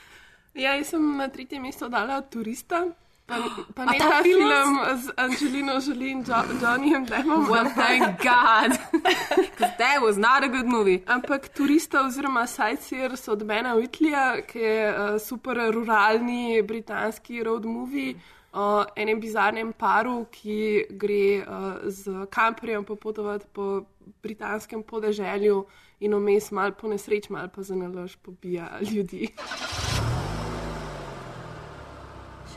Ja, 0.59 0.75
jaz 0.75 0.89
sem 0.91 1.17
na 1.17 1.29
tretje 1.31 1.61
mesto 1.63 1.89
dala 1.89 2.21
turista. 2.23 2.81
Pa, 3.29 3.37
pa 3.77 3.85
ne 3.85 3.99
ta 3.99 4.23
film? 4.23 4.49
film 4.49 4.79
z 4.99 5.13
Angelino 5.17 5.77
Jolie 5.87 6.11
in 6.11 6.25
jo 6.27 6.39
Johnnyjem 6.63 7.05
Deppom. 7.07 7.45
Well, 7.51 7.69
thank 7.77 8.19
God. 8.23 8.75
'Cause 9.59 9.77
that 9.79 10.03
was 10.03 10.17
not 10.17 10.43
a 10.43 10.49
good 10.49 10.67
movie. 10.67 11.03
Ampak 11.07 11.49
turista 11.55 12.03
oziroma 12.07 12.47
sightseers 12.47 13.29
od 13.29 13.45
Bena 13.45 13.75
Whitleya, 13.75 14.43
ki 14.43 14.59
je 14.59 14.95
uh, 14.95 15.19
super 15.21 15.57
ruralni 15.75 16.63
britanski 16.63 17.43
road 17.45 17.65
movie 17.65 18.15
o 18.53 18.85
enem 18.97 19.21
bizarnem 19.21 19.73
paru, 19.73 20.27
ki 20.33 20.87
gre 20.91 21.43
uh, 21.47 21.79
z 21.87 22.27
kamperjem 22.31 22.85
popotovati 22.85 23.47
po 23.53 23.85
britanskem 24.23 24.83
podeželju 24.83 25.67
in 26.01 26.15
vmes 26.15 26.51
mal 26.51 26.73
po 26.73 26.89
nesreč, 26.89 27.29
mal 27.29 27.49
pa 27.49 27.63
za 27.63 27.75
nalož 27.75 28.17
pobija 28.17 28.79
ljudi. 28.81 29.29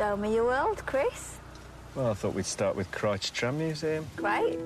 Show 0.01 0.17
me 0.17 0.33
your 0.33 0.45
world, 0.45 0.83
Chris. 0.87 1.37
Well, 1.93 2.09
I 2.09 2.15
thought 2.15 2.33
we'd 2.33 2.47
start 2.47 2.75
with 2.75 2.89
Christ 2.89 3.35
Tram 3.35 3.59
Museum. 3.59 4.03
Great. 4.15 4.57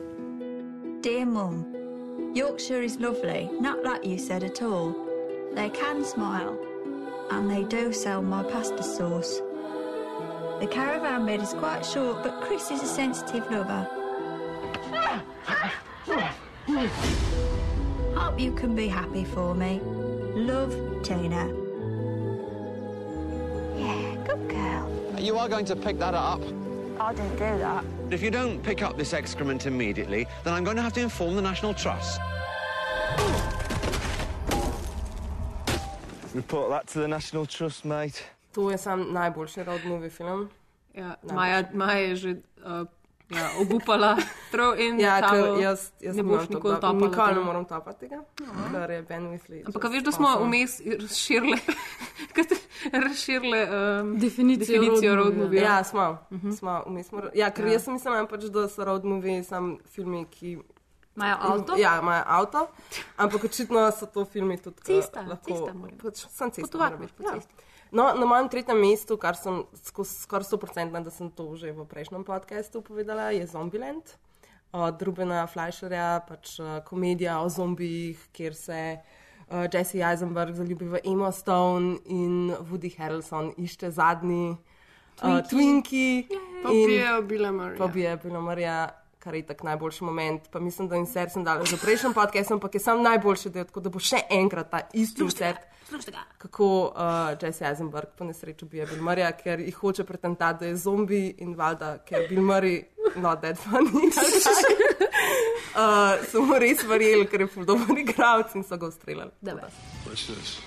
Dear 1.01 1.25
Mum, 1.25 2.31
Yorkshire 2.33 2.81
is 2.81 2.95
lovely, 3.01 3.49
not 3.59 3.83
like 3.83 4.05
you 4.05 4.17
said 4.17 4.45
at 4.45 4.61
all. 4.61 4.95
They 5.53 5.69
can 5.71 6.05
smile, 6.05 6.57
and 7.31 7.51
they 7.51 7.65
do 7.65 7.91
sell 7.91 8.21
my 8.21 8.43
pasta 8.43 8.81
sauce. 8.81 9.41
The 10.61 10.69
caravan 10.71 11.25
bed 11.25 11.41
is 11.41 11.51
quite 11.51 11.85
short, 11.85 12.23
but 12.23 12.39
Chris 12.43 12.71
is 12.71 12.81
a 12.81 12.87
sensitive 12.87 13.51
lover. 13.51 13.89
Hope 18.15 18.39
you 18.39 18.53
can 18.53 18.73
be 18.73 18.87
happy 18.87 19.25
for 19.25 19.53
me. 19.53 19.81
Love, 19.83 21.03
Tina. 21.03 21.64
You 25.19 25.37
are 25.37 25.49
going 25.49 25.65
to 25.65 25.75
pick 25.75 25.97
that 25.99 26.13
up. 26.13 26.41
I 26.99 27.13
didn't 27.13 27.37
do 27.37 27.57
that. 27.59 27.83
If 28.11 28.21
you 28.21 28.31
don't 28.31 28.61
pick 28.63 28.81
up 28.81 28.97
this 28.97 29.13
excrement 29.13 29.65
immediately, 29.65 30.27
then 30.43 30.53
I'm 30.53 30.63
going 30.63 30.77
to 30.77 30.81
have 30.83 30.93
to 30.93 31.01
inform 31.01 31.35
the 31.35 31.41
National 31.41 31.73
Trust. 31.73 32.19
Report 36.33 36.69
that 36.69 36.87
to 36.87 36.99
the 36.99 37.07
National 37.07 37.45
Trust, 37.45 37.85
mate. 37.85 38.23
To 38.53 38.71
je 38.71 38.77
sam 38.77 39.13
najboljši 39.13 39.63
road 39.63 39.85
movie 39.85 40.09
film. 40.09 40.49
Ja, 40.93 41.15
Maja, 41.33 41.63
Maja 41.73 41.99
je 41.99 42.15
že 42.15 42.35
uh, 42.65 42.87
ja, 43.29 43.49
obupala, 43.59 44.17
throw 44.51 44.79
in 44.79 44.99
Ja, 44.99 45.19
ker 45.21 45.59
jaz, 45.61 45.91
jaz 45.99 46.15
ne 46.15 46.23
boš 46.23 46.47
to, 46.47 46.53
nikoli 46.53 46.75
topala. 46.75 46.93
Nikoli 46.93 47.27
ne 47.27 47.33
tega. 47.33 47.45
moram 47.45 47.65
topati 47.65 47.99
tega, 47.99 48.23
ker 48.71 48.91
je 48.91 49.01
Ben 49.01 49.27
Whitley. 49.27 49.63
Ampak 49.65 49.91
veš, 49.91 50.03
da 50.03 50.11
smo 50.11 50.27
awesome. 50.27 50.47
vmes 50.47 50.79
razširile, 51.01 51.57
kaj 51.65 51.75
ste 51.75 52.14
razširile 53.05 53.67
um, 54.01 54.19
Definicijo 54.19 54.81
definicijo 54.81 55.15
road 55.15 55.37
movie. 55.37 55.61
Ja, 55.61 55.83
smo. 55.83 56.17
smo 56.57 56.83
vmes 56.87 57.07
smo- 57.07 57.29
Ja, 57.33 57.51
ker 57.51 57.65
Ja. 57.65 57.73
jaz 57.73 57.83
sem 57.83 57.93
mislila, 57.93 58.27
pač, 58.27 58.43
da 58.43 58.67
so 58.67 58.85
road 58.85 59.05
movie 59.05 59.43
sam 59.43 59.77
filmi, 59.85 60.25
ki. 60.25 60.57
Imajo 61.15 61.35
avto? 61.39 61.75
Ja, 61.77 61.99
imajo 62.01 62.23
avto, 62.27 62.67
ampak 63.17 63.43
očitno 63.43 63.91
so 63.91 64.05
to 64.05 64.25
filmi 64.25 64.57
tudi 64.57 64.75
eh, 64.81 64.83
Cesta, 64.85 65.21
lahko. 65.21 65.47
cesta 65.47 65.73
Pač, 66.03 66.25
sem 66.29 66.51
cesta. 66.51 66.61
Potovati 66.61 67.07
po 67.17 67.23
ja. 67.23 67.31
cesti. 67.33 67.53
No, 67.91 68.13
na 68.13 68.25
mojem 68.25 68.49
tretjem 68.49 68.81
mestu, 68.81 69.17
kar 69.17 69.35
sem 69.35 69.63
skoraj 70.03 70.43
100% 70.43 71.03
da 71.03 71.09
sem 71.09 71.29
to 71.31 71.55
že 71.55 71.71
v 71.71 71.85
prejšnjem 71.85 72.23
podkastu 72.23 72.81
povedala, 72.81 73.31
je 73.31 73.47
Zombieland. 73.47 74.03
od 74.75 75.01
Rubena 75.01 75.47
Fleischerja, 75.47 76.19
pač 76.27 76.59
uh, 76.59 76.83
komedija 76.83 77.39
o 77.39 77.49
zombijih, 77.49 78.19
kjer 78.33 78.55
se 78.55 78.97
uh, 78.99 79.24
Jesse 79.73 80.01
Eisenberg 80.03 80.55
zaljubi 80.55 80.85
v 80.85 80.99
Emma 81.03 81.31
Stone 81.31 81.97
in 82.05 82.55
Woody 82.71 82.89
Harrelson 82.97 83.53
išče 83.57 83.91
zadnji 83.91 84.57
uh, 85.21 85.39
Twinkie. 85.49 86.25
Pobijejo 86.63 87.21
Billa 87.21 87.51
Murrayja. 87.51 87.77
Pobijejo 87.77 88.17
Billa 88.23 88.41
Murrayja. 88.41 89.04
Kar 89.25 89.35
je 89.35 89.45
tako 89.45 89.65
najboljši 89.65 90.03
moment, 90.03 90.41
pa 90.51 90.59
mislim, 90.59 90.87
da 90.87 90.95
jim 90.95 91.05
ser 91.05 91.29
sem 91.33 91.43
dal 91.43 91.63
že 91.65 91.79
v 91.79 91.81
prejšnjem 91.81 92.13
podkastu, 92.13 92.53
ampak 92.53 92.75
je 92.75 92.79
sam 92.79 93.01
najboljši 93.01 93.49
del, 93.49 93.65
tako 93.65 93.81
da 93.81 93.89
bo 93.89 93.99
še 93.99 94.19
enkrat 94.29 94.69
ta 94.69 94.81
isti 94.93 95.25
koncert. 95.25 95.63
Kako 96.37 96.67
uh, 96.93 97.33
Jesse 97.41 97.65
Eisenberg 97.65 98.13
po 98.17 98.25
nesreči 98.25 98.65
ubija 98.65 98.85
Bill 98.85 99.01
Murrayja, 99.01 99.31
ker 99.37 99.59
jih 99.65 99.75
hoče 99.81 100.05
pretentati, 100.05 100.59
da 100.59 100.69
je 100.69 100.75
zombi 100.77 101.23
in 101.41 101.55
valjda, 101.57 101.97
ker 102.05 102.27
Bill 102.29 102.45
Murray, 102.45 102.83
not 103.15 103.41
that 103.41 103.57
funny. 103.57 104.13
uh, 105.73 106.21
so 106.29 106.45
mu 106.45 106.61
res 106.61 106.85
verjeli, 106.85 107.25
ker 107.25 107.47
je 107.47 107.49
ful 107.49 107.65
dober 107.65 107.97
igralec 108.05 108.53
in 108.53 108.61
so 108.61 108.77
ga 108.77 108.93
ustreljali. 108.93 109.33
What's 110.05 110.29
this? 110.29 110.61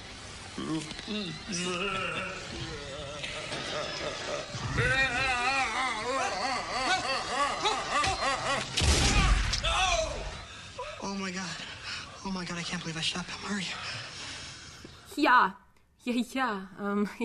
Oh 11.01 11.15
my 11.15 11.31
god. 11.31 11.45
Oh 12.25 12.33
my 12.33 12.45
god, 12.45 12.59
I 12.59 12.63
can't 12.63 12.83
believe 12.83 12.97
I 12.97 13.03
shot 13.03 13.27
Bill 13.27 13.41
Murray. 13.49 13.67
Ja, 15.17 15.53
ja, 16.05 16.15
ja. 16.35 16.69
Um, 16.81 17.09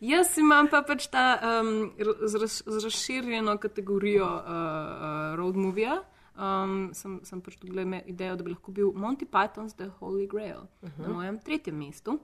jaz 0.00 0.38
imam 0.38 0.68
pa 0.68 0.82
pač 0.82 1.06
ta 1.12 1.38
um, 1.60 1.92
raz, 2.40 2.62
razširjeno 2.66 3.56
kategorijo 3.58 4.26
uh, 4.26 5.34
road 5.36 5.56
movija. 5.56 6.02
Um, 6.36 6.90
sem, 6.92 7.20
sem 7.24 7.40
pač 7.40 7.56
tu 7.56 7.68
gledal 7.70 8.02
idejo, 8.04 8.36
da 8.36 8.44
bi 8.44 8.52
lahko 8.52 8.72
bil 8.72 8.92
Monty 8.92 9.24
Python's 9.24 9.76
The 9.76 9.88
Holy 10.00 10.26
Grail 10.28 10.66
uh 10.82 10.88
-huh. 10.88 11.06
na 11.06 11.08
mojem 11.08 11.38
tretjem 11.38 11.78
mestu. 11.78 12.20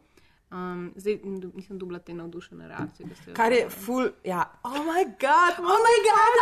Um, 0.52 0.92
zdaj 0.96 1.20
nisem 1.54 1.78
dobila 1.78 1.98
te 1.98 2.14
navdušene 2.14 2.68
reakcije. 2.68 3.06
da 3.08 3.34
Kar 3.34 3.52
je 3.52 3.70
ful, 3.70 4.08
ja, 4.24 4.52
oh 4.62 4.72
my 4.72 5.04
god, 5.04 5.54
Oh 5.58 5.80
my 5.86 5.96
god, 6.08 6.32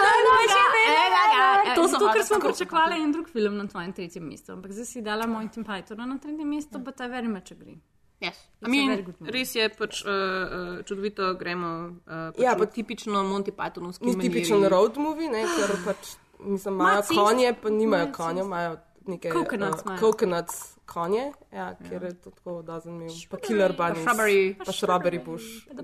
ja, 0.51 1.55
To 1.55 1.60
so 1.79 1.93
to, 1.93 1.99
hvala 1.99 2.13
ker 2.13 2.25
smo 2.25 2.39
pričakovali 2.41 2.95
en 2.97 3.13
drug 3.13 3.29
film 3.29 3.57
na 3.57 3.67
tvojem 3.67 3.93
tretjem 3.93 4.25
mestu, 4.25 4.53
ampak 4.53 4.73
zdaj 4.73 4.85
si 4.87 5.03
dala 5.03 5.27
Monty 5.27 5.61
Pythona 5.61 6.07
na 6.07 6.19
tretjem 6.19 6.49
mestu, 6.49 6.79
but 6.79 7.01
I 7.01 7.09
very 7.09 7.29
much 7.29 7.53
agree. 7.53 7.79
Yes. 8.21 8.37
It's 8.55 8.63
I 8.63 8.67
a 8.67 8.69
mean, 8.69 9.15
res 9.23 9.55
je 9.55 9.69
pač 9.71 10.05
uh, 10.05 10.11
uh, 10.11 10.83
čudovito, 10.85 11.35
gremo 11.35 11.69
uh, 12.05 12.31
pač 12.31 12.39
Ja, 12.39 12.51
ja, 12.51 12.57
pa- 12.57 12.67
tipično 12.69 13.23
Monty 13.25 13.51
Pythonovski. 13.51 14.05
Ni 14.07 14.19
tipičen 14.19 14.65
road 14.67 14.97
movie, 14.97 15.29
ne, 15.29 15.45
ker 15.49 15.77
pač 15.85 16.17
mislim, 16.41 16.75
imajo 16.75 17.01
Ma, 17.01 17.23
konje, 17.23 17.55
pa 17.55 17.71
nimajo 17.71 18.07
cest- 18.07 18.17
imajo 18.41 18.77
neke 19.07 19.31
Coconuts 19.31 19.83
uh, 19.87 19.99
coconuts 19.99 20.77
konje, 20.87 21.33
ja, 21.53 21.75
kjer 21.81 22.03
je 22.03 22.13
to 22.15 22.31
tako 22.31 22.63
dozen 22.63 23.01
Pa 23.31 23.37
killer 23.39 23.77
Pa 23.77 23.89
bunnies. 23.89 24.05
shrubbery. 24.05 24.55
Pa 24.59 24.73
shrubbery 24.73 25.19
bush. 25.19 25.47
the 25.67 25.83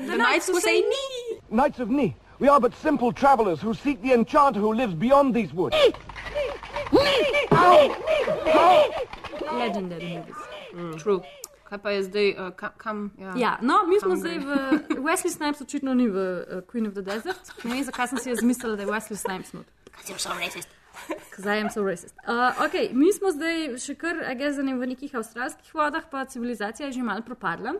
the 0.00 0.16
knights 0.16 0.48
will 0.48 0.60
say 0.60 0.82
Knights 1.50 1.78
of 1.80 1.88
Ni, 1.88 2.14
we 2.40 2.48
are 2.48 2.60
but 2.60 2.74
simple 2.74 3.12
travelers 3.12 3.60
who 3.60 3.74
seek 3.74 4.02
the 4.02 4.12
enchanter 4.12 4.60
who 4.60 4.72
lives 4.72 4.94
beyond 4.94 5.34
these 5.34 5.52
woods. 5.52 5.76
Legendary 9.52 10.16
movies. 10.16 10.34
Mm. 10.74 10.98
True. 10.98 11.22
Kaj 11.70 11.78
pa 11.82 11.90
je 11.90 12.02
zdaj, 12.02 12.28
uh, 12.34 12.50
kam? 12.56 12.70
kam 12.76 13.10
ja. 13.18 13.32
Ja, 13.36 13.58
no, 13.62 13.86
mi 13.86 14.00
smo 14.00 14.16
Kam 14.16 14.18
zdaj 14.18 14.38
gre? 14.38 14.46
v. 14.46 14.96
Wesley 15.06 15.30
Snipes 15.30 15.60
očitno 15.60 15.94
ni 15.94 16.08
v 16.08 16.16
uh, 16.18 16.62
Queen 16.66 16.86
of 16.86 16.94
the 16.94 17.02
Desert. 17.02 17.52
Ne 17.64 17.74
vem, 17.74 17.84
zakaj 17.86 18.10
sem 18.10 18.18
si 18.18 18.30
jaz 18.32 18.42
mislila, 18.42 18.74
da 18.76 18.82
je 18.82 18.90
Wesley 18.90 19.18
Snipes 19.18 19.52
not. 19.54 19.66
Because 19.84 20.10
you're 20.10 20.18
so 20.18 20.34
racist. 20.34 20.68
Zdaj 21.38 21.60
sem 21.60 21.70
so 21.70 21.84
racist. 21.86 22.14
Uh, 22.26 22.58
okay, 22.66 22.90
mi 22.90 23.12
smo 23.14 23.30
zdaj 23.30 23.78
še 23.78 23.94
kar 23.94 24.18
agezani 24.32 24.74
v 24.74 24.90
nekih 24.94 25.14
avstralskih 25.14 25.70
vodah, 25.74 26.10
pa 26.10 26.24
civilizacija 26.26 26.90
je 26.90 26.98
že 26.98 27.06
mal 27.06 27.22
propadla. 27.22 27.78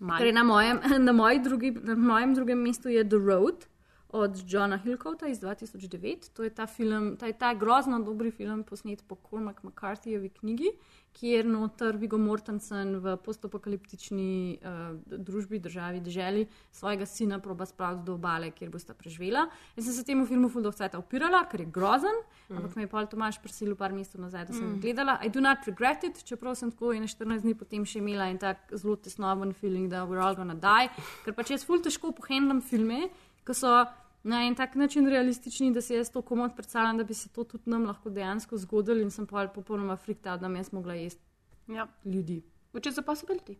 Malo. 0.00 0.16
Torej, 0.16 0.32
na, 0.32 0.44
mojem, 0.44 0.80
na, 1.06 1.12
moji 1.12 1.44
drugi, 1.44 1.70
na 1.76 1.94
mojem 1.94 2.34
drugem 2.34 2.64
mestu 2.64 2.88
je 2.88 3.04
The 3.04 3.20
Road 3.20 3.68
od 4.12 4.42
Johna 4.46 4.76
Hillcoata 4.76 5.28
iz 5.28 5.40
2009. 5.40 6.32
To 6.32 6.42
je 6.42 6.50
ta 6.50 6.66
film, 6.66 7.16
ta, 7.16 7.26
je 7.26 7.32
ta 7.32 7.54
grozno 7.54 8.00
dobri 8.00 8.30
film, 8.30 8.62
posnet 8.64 9.04
po 9.08 9.16
Cormac 9.30 9.56
McCarthyjevi 9.62 10.28
knjigi, 10.28 10.72
kjer 11.12 11.46
noter 11.46 11.96
Vigo 11.96 12.18
Mortensen 12.18 12.96
v 13.02 13.16
postopokaliptični 13.24 14.58
uh, 14.62 14.94
družbi, 15.06 15.58
državi, 15.58 16.00
deželi 16.00 16.46
svojega 16.72 17.06
sina 17.06 17.38
proba 17.38 17.66
spraviti 17.66 18.06
do 18.06 18.14
obale, 18.14 18.50
kjer 18.50 18.70
bosta 18.70 18.94
preživela. 18.94 19.48
Jaz 19.76 19.88
sem 19.88 19.94
se 19.94 20.04
temu 20.04 20.26
filmu 20.26 20.48
Fuldovceta 20.48 20.98
upirala, 20.98 21.42
ker 21.50 21.64
je 21.64 21.66
grozen, 21.66 22.22
mm. 22.48 22.56
ampak 22.56 22.76
me 22.76 22.86
je 22.86 22.92
Paul 22.92 23.10
Tomaš 23.10 23.40
prisilil 23.42 23.76
par 23.76 23.92
mesecev 23.92 24.22
nazaj, 24.22 24.46
da 24.46 24.52
sem 24.52 24.70
Mm. 24.70 24.80
gledala. 24.80 25.18
I 25.24 25.28
do 25.28 25.40
not 25.40 25.66
regret 25.66 26.04
it, 26.04 26.22
čeprav 26.24 26.54
sem 26.54 26.70
tako 26.70 26.92
in 26.92 27.02
14 27.02 27.42
dni 27.42 27.54
potem 27.54 27.84
še 27.84 27.98
imela 27.98 28.28
en 28.30 28.38
tak 28.38 28.70
zelo 28.74 28.96
tesnoben 28.96 29.52
feeling, 29.52 29.90
da 29.90 30.06
we're 30.06 30.22
all 30.22 30.36
gonna 30.36 30.54
die, 30.54 30.90
ker 31.24 31.34
pač 31.34 31.50
jaz 31.50 31.64
ful 31.64 31.82
težko 31.82 32.12
pohendlam 32.12 32.62
filme, 32.62 33.10
ki 33.44 33.54
so 33.54 33.86
na 34.22 34.42
en 34.42 34.54
tak 34.54 34.74
način 34.74 35.08
realistični, 35.08 35.72
da 35.72 35.80
si 35.80 35.94
jaz 35.94 36.10
to 36.10 36.22
komod 36.22 36.56
predstavljam, 36.56 36.96
da 36.96 37.04
bi 37.04 37.14
se 37.14 37.28
to 37.28 37.44
tudi 37.44 37.62
nam 37.66 37.84
lahko 37.84 38.10
dejansko 38.10 38.56
zgodilo 38.56 39.00
in 39.00 39.10
sem 39.10 39.26
pa 39.26 39.48
popolnoma 39.48 39.96
freaked 39.96 40.26
out, 40.26 40.40
da 40.40 40.48
bi 40.48 40.56
jaz 40.56 40.72
mogla 40.72 40.94
jesti 40.94 41.22
Ja. 41.68 41.86
ljudi. 42.04 42.42
Which 42.72 42.86
is 42.86 42.98
a 42.98 43.02
possibility. 43.02 43.56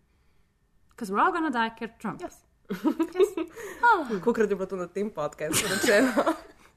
Because 0.91 1.13
we're 1.13 1.21
all 1.21 1.33
gonna 1.33 1.51
die, 1.51 1.71
ker 1.79 1.99
Trump. 1.99 2.21
Yes. 2.21 2.35
Kolikrat 4.25 4.51
je 4.51 4.57
bilo 4.57 4.67
to 4.67 4.77
na 4.77 4.87
tem 4.87 5.11
podkastu 5.11 5.69
rečeno? 5.69 6.13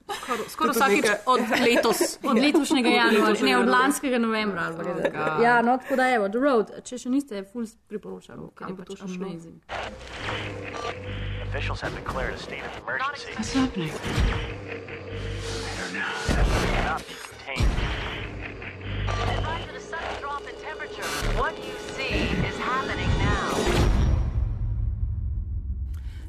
Skoraj- 0.06 0.56
Kot 0.56 0.70
vsakič 0.70 1.04
od 1.26 1.40
letos. 1.60 1.96
Od 2.22 2.36
letošnjega 2.36 2.88
januarja, 2.88 3.44
ne 3.44 3.58
od 3.58 3.68
lanskega 3.68 4.18
novembra. 4.18 4.62
ali 4.62 4.76
pa 4.76 4.82
Oh, 5.36 5.42
ja, 5.42 5.62
no, 5.62 5.78
tako 5.78 5.96
da 5.96 6.04
je, 6.04 6.30
The 6.30 6.38
Road, 6.38 6.82
če 6.82 6.98
še 6.98 7.08
niste, 7.08 7.44
ful 7.44 7.66
priporočam, 7.88 8.36
ker 8.36 8.44
je 8.44 8.50
Kam 8.54 8.76
bo 8.76 8.84
to 8.84 8.92
pač 8.92 9.00
še 9.00 9.08
šlo? 9.08 9.26
Officials 11.54 11.80
have 11.82 11.94
declared 11.94 12.34
a 12.34 12.38
state 12.38 12.64
of 12.64 12.82
emergency. 12.82 13.30
What's 13.36 13.52
happening? 13.52 13.90
Cannot 16.74 17.02
be 17.06 17.14
contained. 17.14 17.70
Advise 19.06 19.68
of 19.68 19.76
a 19.76 19.80
sudden 19.80 20.20
drop 20.20 20.42
in 20.50 20.56
temperature. 20.68 21.06
What 21.38 21.54
you 21.56 21.76
see 21.94 22.16
is 22.48 22.56
happening 22.58 23.10
now. 23.18 23.54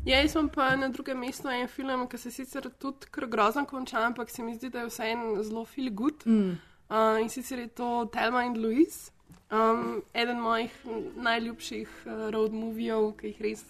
Ja, 0.06 0.20
jaz 0.22 0.36
imam 0.36 0.50
pa 0.50 0.76
na 0.76 0.88
drugem 0.90 1.18
mestu 1.18 1.50
en 1.50 1.68
film, 1.68 2.08
ki 2.08 2.18
se 2.18 2.32
sicer 2.32 2.70
tudi 2.80 3.28
grozno 3.28 3.66
konča, 3.66 4.06
ampak 4.06 4.30
se 4.30 4.44
mi 4.44 4.54
zdi, 4.54 4.70
da 4.70 4.80
je 4.80 4.92
vseeno 4.92 5.44
zelo 5.44 5.66
feel 5.66 5.90
good. 5.90 6.22
Mm. 6.26 6.60
Uh, 6.90 7.22
in 7.22 7.30
sicer 7.30 7.60
je 7.60 7.68
to 7.68 8.06
Telma 8.14 8.44
in 8.44 8.62
Louise, 8.62 9.10
um, 9.50 10.04
eden 10.14 10.38
mojih 10.40 10.72
najljubših 11.16 11.90
uh, 12.06 12.30
road 12.30 12.54
movijev, 12.54 13.16
ki 13.18 13.34
jih 13.34 13.42
res. 13.42 13.66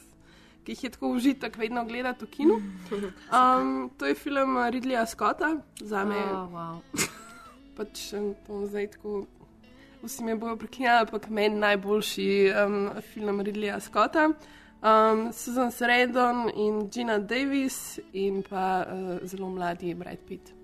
Ki 0.65 0.73
jih 0.73 0.83
je 0.83 0.89
tako 0.89 1.11
užitek 1.13 1.57
vedno 1.57 1.85
gledati 1.85 2.25
v 2.25 2.29
kinu. 2.29 2.55
Um, 3.29 3.91
to 3.97 4.05
je 4.09 4.15
film 4.15 4.57
Ridleya 4.57 5.05
Scotta, 5.05 5.61
za 5.81 6.05
me. 6.05 6.17
Oh, 6.17 6.49
wow. 6.49 6.81
pač 7.77 8.09
to 8.47 8.65
zdaj 8.67 8.87
tako. 8.97 9.25
Vsi 10.01 10.23
me 10.23 10.35
bojo 10.35 10.57
prekinjali, 10.57 11.05
ampak 11.05 11.29
meni 11.29 11.61
najboljši 11.61 12.27
um, 12.65 12.89
film 13.13 13.41
Ridleya 13.41 13.79
Scotta. 13.79 14.29
Um, 14.81 15.31
Susan 15.33 15.71
Sarandon 15.71 16.49
in 16.55 16.89
Gina 16.91 17.19
Davis 17.19 17.99
in 18.13 18.43
pa 18.43 18.85
uh, 18.85 19.17
zelo 19.25 19.49
mladi 19.49 19.93
Brad 19.93 20.19
Pitt. 20.27 20.54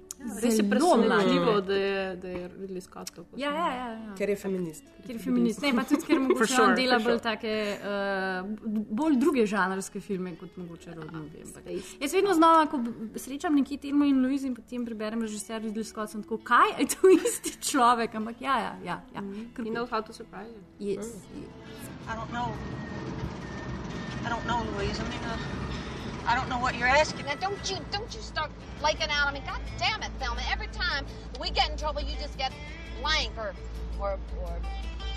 Res 0.42 0.58
je 0.58 0.64
mlad. 0.64 1.66
da 1.66 1.74
je, 1.74 2.16
da 2.16 2.28
je 2.28 2.50
Ridley 2.50 2.82
Scott 2.82 3.12
to 3.16 3.26
Ja, 3.36 3.52
ja, 3.52 3.68
ja, 3.74 3.88
ja. 3.88 4.16
Ker 4.18 4.30
je 4.30 4.36
feminist. 4.36 4.84
Ker 5.06 5.16
je 5.16 5.20
feminist. 5.20 5.62
Ne, 5.62 5.74
pa 5.76 5.84
tudi, 5.84 6.06
ker 6.06 6.20
mogoče 6.26 6.54
sure, 6.54 6.68
on 6.68 6.76
dela 6.76 7.00
bolj 7.00 7.18
sure. 7.18 7.24
take, 7.24 7.54
uh, 7.82 8.84
bolj 9.02 9.18
druge 9.22 9.46
žanrske 9.46 10.02
filme 10.02 10.36
kot 10.40 10.58
mogoče 10.58 10.94
rodnovi. 10.96 11.46
Jaz 12.02 12.14
vedno 12.14 12.36
znova, 12.38 12.68
ko 12.72 12.82
srečam 13.16 13.56
nekje 13.58 13.80
Telmo 13.88 14.06
in 14.06 14.22
Louise 14.26 14.48
in 14.48 14.56
potem 14.56 14.86
preberem 14.86 15.22
režiser 15.26 15.62
Ridley 15.62 15.88
Scott, 15.88 16.12
sem 16.12 16.24
tako, 16.24 16.38
kaj 16.38 16.78
je 16.80 16.92
to 16.94 17.12
isti 17.18 17.58
človek, 17.72 18.16
ampak 18.22 18.42
ja, 18.42 18.60
ja, 18.60 18.76
ja. 18.86 19.02
ja. 19.16 19.26
He 19.58 19.70
knows 19.70 19.90
how 19.90 20.02
to 20.02 20.14
surprise 20.14 20.52
you. 20.54 20.96
Yes. 20.96 21.16
I 22.08 22.16
don't 22.16 22.32
know. 22.32 22.54
I 24.26 24.30
don't 24.30 24.46
know, 24.46 24.62
Louise. 24.78 25.00
I 25.00 25.04
mean, 25.10 25.26
uh, 25.26 25.71
I 26.28 26.36
don't 26.36 26.50
know 26.50 26.60
what 26.60 26.76
you're 26.78 26.88
asking. 26.88 27.26
Now, 27.26 27.36
don't 27.36 27.70
you 27.70 27.78
don't 27.92 28.14
you 28.16 28.22
start 28.22 28.52
flaking 28.80 29.10
out. 29.10 29.28
I 29.28 29.34
mean, 29.34 29.44
God 29.46 29.62
damn 29.78 30.02
it, 30.04 30.12
Thelma. 30.20 30.42
Every 30.52 30.68
time 30.68 31.06
we 31.40 31.50
get 31.50 31.70
in 31.70 31.78
trouble, 31.78 32.02
you 32.02 32.16
just 32.22 32.38
get 32.38 32.52
blank 33.02 33.32
or 33.38 33.54
or 34.00 34.18
or 34.44 34.54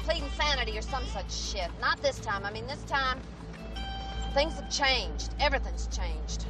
plead 0.04 0.22
insanity 0.22 0.76
or 0.78 0.82
some 0.82 1.04
such 1.06 1.30
shit. 1.32 1.70
Not 1.80 2.02
this 2.02 2.18
time. 2.20 2.44
I 2.44 2.50
mean, 2.52 2.66
this 2.66 2.82
time 2.84 3.18
things 4.34 4.54
have 4.54 4.70
changed. 4.70 5.30
Everything's 5.40 5.86
changed. 5.88 6.46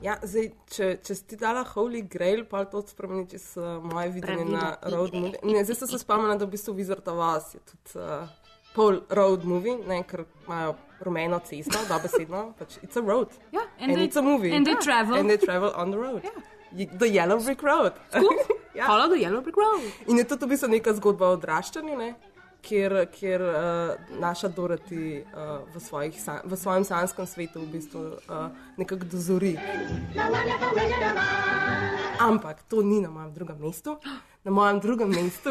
Ja, 0.00 0.14
zdaj, 0.24 0.46
če, 0.72 0.86
če 1.04 1.14
si 1.14 1.24
ti 1.28 1.36
dala 1.36 1.60
Holy 1.74 2.00
Grail, 2.08 2.46
pa 2.48 2.62
to 2.64 2.80
spremeni 2.88 3.26
čez 3.28 3.42
uh, 3.60 3.82
moje 3.84 4.08
videnje 4.14 4.46
na 4.48 4.70
Pravila 4.80 4.96
road 4.96 5.10
igre. 5.10 5.20
movie. 5.20 5.40
Ne, 5.44 5.64
zdaj 5.68 5.76
sem 5.76 5.90
se 5.90 5.98
spomnila, 6.00 6.38
da 6.40 6.46
v 6.48 6.54
bistvu 6.54 6.72
Wizard 6.78 7.10
of 7.12 7.20
Oz 7.20 7.50
je 7.52 7.60
tudi 7.68 8.00
uh, 8.00 8.24
pol 8.72 9.02
road 9.12 9.44
movie, 9.44 9.76
ne, 9.84 9.98
ker 10.08 10.22
imajo 10.46 10.72
rumeno 11.00 11.40
cesto, 11.40 11.78
dobesedno, 11.88 12.54
pač 12.58 12.78
it's 12.82 12.96
a 12.96 13.02
road. 13.02 13.28
Ja, 13.52 13.60
and, 13.80 13.92
and 13.92 14.02
it's 14.02 14.16
a 14.16 14.22
movie. 14.22 14.52
and 14.54 14.66
they 14.66 14.74
travel. 14.76 15.16
And 15.16 15.28
they 15.28 15.38
travel 15.38 15.72
on 15.76 15.90
the 15.90 15.98
road. 15.98 16.24
Ja. 16.24 16.86
The 16.98 17.08
Yellow 17.08 17.40
Brick 17.40 17.62
Road. 17.62 17.92
ja. 18.74 18.86
Follow 18.90 19.08
the 19.08 19.18
Yellow 19.18 19.40
Brick 19.42 19.56
Road. 19.56 19.82
In 20.06 20.18
je 20.18 20.24
to 20.24 20.36
v 20.36 20.54
bistvu 20.54 20.68
neka 20.70 20.94
zgodba 20.94 21.32
o 21.32 21.38
odraščanju, 21.38 21.96
ne? 21.98 22.14
Kjer, 22.62 23.06
kjer 23.12 23.42
uh, 23.42 24.20
naša 24.20 24.48
Doroti 24.48 25.20
uh, 25.20 25.60
v, 25.74 25.80
svojih, 25.80 26.20
san- 26.20 26.44
v 26.44 26.56
svojem 26.56 26.84
sanskem 26.84 27.26
svetu 27.26 27.60
v 27.60 27.66
bistvu 27.66 28.00
uh, 28.00 28.50
nekako 28.76 29.04
dozori. 29.04 29.56
Ampak 32.20 32.62
to 32.68 32.82
ni 32.82 33.00
na 33.00 33.10
mojem 33.10 33.32
drugem 33.34 33.58
mestu. 33.60 33.96
Na 34.44 34.50
mojem 34.50 34.80
drugem 34.80 35.08
mestu 35.08 35.50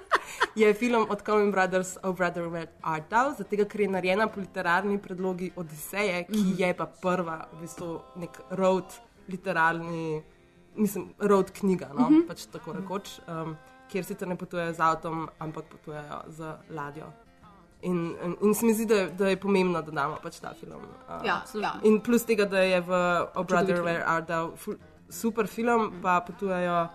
je 0.60 0.74
film 0.74 1.06
od 1.08 1.22
Coen 1.22 1.50
Brothers 1.50 1.96
O 2.02 2.12
Brother 2.12 2.42
Where 2.42 2.68
Art 2.82 3.08
Thou, 3.08 3.34
zato 3.38 3.64
ker 3.68 3.80
je 3.80 3.88
narejena 3.88 4.26
po 4.28 4.40
literarni 4.40 4.98
predlogi 4.98 5.50
Odiseje, 5.56 6.24
ki 6.24 6.54
je 6.58 6.74
pa 6.74 6.86
prva 6.86 7.48
v 7.52 7.60
bistvu 7.60 8.00
nek 8.16 8.40
road 8.50 8.84
literarni, 9.28 10.22
mislim, 10.76 11.10
road 11.18 11.50
knjiga, 11.50 11.90
no? 11.94 12.10
Mhm. 12.10 12.26
pač 12.28 12.46
tako 12.46 12.72
rekoč, 12.72 13.18
um, 13.28 13.56
kjer 13.96 14.04
sicer 14.04 14.28
ne 14.28 14.36
potujejo 14.36 14.72
z 14.72 14.80
avtom, 14.82 15.22
ampak 15.38 15.64
potujejo 15.66 16.20
z 16.28 16.38
ladjo. 16.70 17.08
In, 17.82 17.96
in, 18.18 18.36
in 18.42 18.54
se 18.54 18.66
mi 18.66 18.72
zdi, 18.72 18.86
da, 18.86 18.94
je- 18.96 19.10
da 19.12 19.28
je 19.28 19.36
pomembno, 19.38 19.80
da 19.80 19.90
damo 19.92 20.16
pač 20.18 20.38
ta 20.38 20.52
film. 20.54 20.80
Uh, 21.08 21.20
Ja, 21.22 21.38
absolutno. 21.38 21.80
In 21.84 22.00
plus 22.00 22.24
tega, 22.24 22.44
da 22.46 22.60
je 22.60 22.80
v 22.82 22.92
O 23.34 23.44
Brother. 23.44 23.80
Where 23.80 24.04
Art 24.04 24.26
Thou 24.26 24.52
super 25.10 25.46
film, 25.46 25.92
pa 26.00 26.20
potujejo 26.20 26.88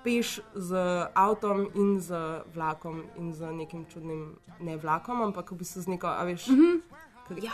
peš 0.00 0.28
z 0.56 0.70
avtom 1.14 1.68
in 1.74 2.00
z 2.00 2.14
vlakom 2.48 3.02
in 3.16 3.32
z 3.32 3.52
nekim 3.52 3.84
čudnim, 3.84 4.22
ne 4.60 4.76
vlakom, 4.76 5.20
ampak 5.22 5.50
v 5.50 5.56
bistvu 5.56 5.82
z 5.82 5.88
neko, 5.88 6.08
a 6.08 6.24
veš. 6.24 6.48
Mhm. 6.48 6.80
Ja. 7.38 7.52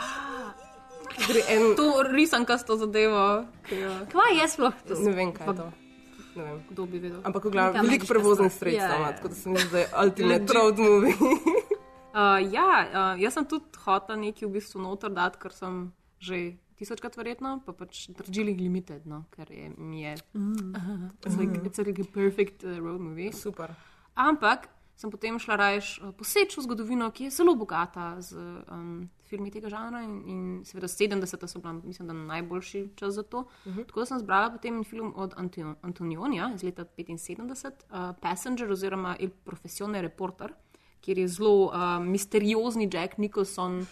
Gre 1.19 1.41
en. 1.49 1.75
To 1.75 2.03
risanka 2.03 2.55
s 2.55 2.63
to 2.63 2.77
zadevo. 2.77 3.45
jo- 3.67 4.05
Kaj 4.07 4.31
je 4.33 4.47
sploh 4.47 4.73
to? 4.87 4.93
Ne 4.97 5.11
vem, 5.11 5.31
kaj 5.31 5.47
je 5.47 5.53
to. 5.55 5.67
Ne 6.37 6.43
vem. 6.45 6.59
Kdo 6.69 6.85
bi 6.85 7.01
vedel? 7.01 7.21
Ampak 7.25 7.49
v 7.49 7.51
glavnem, 7.55 7.87
veliko 7.87 8.09
prevoznih 8.09 8.53
sredstev, 8.53 8.93
Ja, 8.93 8.99
ima, 8.99 9.09
ja. 9.09 9.15
tako 9.17 9.33
da 9.33 9.35
se 9.35 9.49
mi 9.49 9.57
zdi, 9.59 9.69
da 9.71 9.79
je 9.79 9.87
ultimate 10.05 10.53
road 10.53 10.79
movie. 10.79 11.15
Uh, 12.17 12.41
ja, 12.49 12.87
uh, 12.89 13.19
jaz 13.21 13.35
sem 13.37 13.45
tudi 13.45 13.77
hotel 13.83 14.17
nekaj 14.17 14.47
v 14.47 14.55
bistvu 14.55 14.81
noter 14.81 15.11
dati, 15.13 15.37
ker 15.37 15.53
sem 15.53 15.91
že 16.17 16.57
tisočkrat 16.79 17.13
verjetno, 17.13 17.59
pa 17.61 17.75
pač 17.77 18.07
Darjeeling 18.09 18.57
Limited, 18.57 19.05
no, 19.05 19.27
ker 19.29 19.45
je, 19.53 19.67
mi 19.77 20.01
je. 20.01 20.15
Mm. 20.33 20.73
It's 21.27 21.37
like, 21.37 21.61
it's 21.61 21.77
like 21.77 22.01
a 22.01 22.07
perfect 22.09 22.65
uh, 22.65 22.79
road 22.81 23.05
movie. 23.05 23.29
Super. 23.29 23.75
Ampak 24.17 24.65
sem 24.97 25.13
potem 25.13 25.37
šla 25.37 25.59
rajš 25.61 25.91
uh, 26.01 26.09
poseč 26.17 26.57
v 26.57 26.65
zgodovino, 26.65 27.11
ki 27.13 27.29
je 27.29 27.37
zelo 27.37 27.53
bogata 27.53 28.17
z 28.17 28.33
um, 28.65 29.05
filmi 29.27 29.51
tega 29.51 29.69
žanra 29.69 30.01
in, 30.01 30.23
in 30.25 30.39
seveda 30.65 30.87
70. 30.87 31.47
so 31.47 31.59
bila, 31.59 31.73
mislim, 31.75 32.07
da 32.07 32.13
najboljši 32.15 32.89
čas 32.95 33.13
za 33.13 33.23
to. 33.23 33.39
Uh 33.39 33.67
Mhm. 33.67 33.79
-huh. 33.79 33.85
Tako 33.87 34.05
sem 34.05 34.19
zbrala 34.19 34.49
potem 34.49 34.83
film 34.83 35.13
od 35.15 35.33
Antio- 35.35 35.75
Antonionija 35.81 36.51
iz 36.55 36.63
leta 36.63 36.85
75, 36.87 37.71
uh, 37.83 38.15
Passenger 38.21 38.71
oziroma 38.71 39.15
Il 39.19 39.29
Professione 39.43 40.01
Reporter, 40.01 40.53
kjer 41.01 41.17
je 41.17 41.27
zelo 41.27 41.65
uh, 41.65 41.73
misteriozni 42.01 42.89
Jack 42.93 43.17
Nicholson 43.17 43.79
uh, 43.79 43.85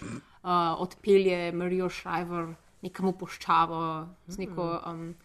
odpelje 0.77 1.51
Marijo 1.51 1.89
Shriver 1.89 2.53
nekam 2.81 3.13
poščavo 3.13 4.07
z 4.27 4.37
neko. 4.37 4.81
Um, 4.87 5.15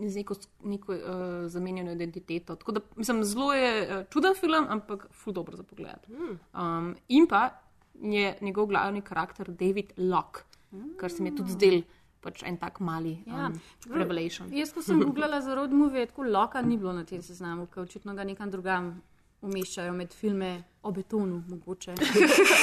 z 0.00 0.16
neko, 0.16 0.34
neko 0.64 0.92
uh, 0.92 1.00
zamenjeno 1.46 1.92
identiteto. 1.92 2.56
Tako 2.56 2.72
da, 2.72 2.80
mislim, 2.96 3.24
zelo 3.24 3.52
je 3.54 3.70
uh, 3.90 4.04
čuden 4.10 4.34
film, 4.34 4.66
ampak 4.68 5.06
ful 5.12 5.32
dobro 5.32 5.56
za 5.56 5.62
pogled. 5.62 6.06
Um, 6.54 6.96
in 7.08 7.26
pa 7.26 7.50
je 8.02 8.36
njegov 8.40 8.66
glavni 8.66 9.02
karakter 9.02 9.50
David 9.50 9.92
Locke, 9.96 10.42
kar 10.98 11.10
se 11.10 11.22
mi 11.22 11.30
je 11.30 11.36
tudi 11.36 11.52
zdel 11.52 11.82
pač 12.22 12.42
en 12.46 12.56
tak 12.56 12.80
mali 12.80 13.16
um, 13.26 13.32
Ja. 13.34 13.50
Revelation. 13.90 14.50
Jaz, 14.54 14.72
ko 14.72 14.82
sem 14.82 15.00
googlala 15.02 15.40
za 15.42 15.54
road 15.58 15.72
movie, 15.74 16.06
tako 16.06 16.22
loka 16.22 16.62
ni 16.62 16.76
bilo 16.78 16.92
na 16.92 17.04
tem 17.04 17.22
seznamu, 17.22 17.66
ker 17.66 17.82
očitno 17.82 18.14
ga 18.14 18.24
nekam 18.24 18.50
drugam 18.50 18.92
umeščajo 19.42 19.92
med 19.92 20.12
filme 20.14 20.62
o 20.82 20.92
betonu, 20.94 21.42
mogoče. 21.48 21.94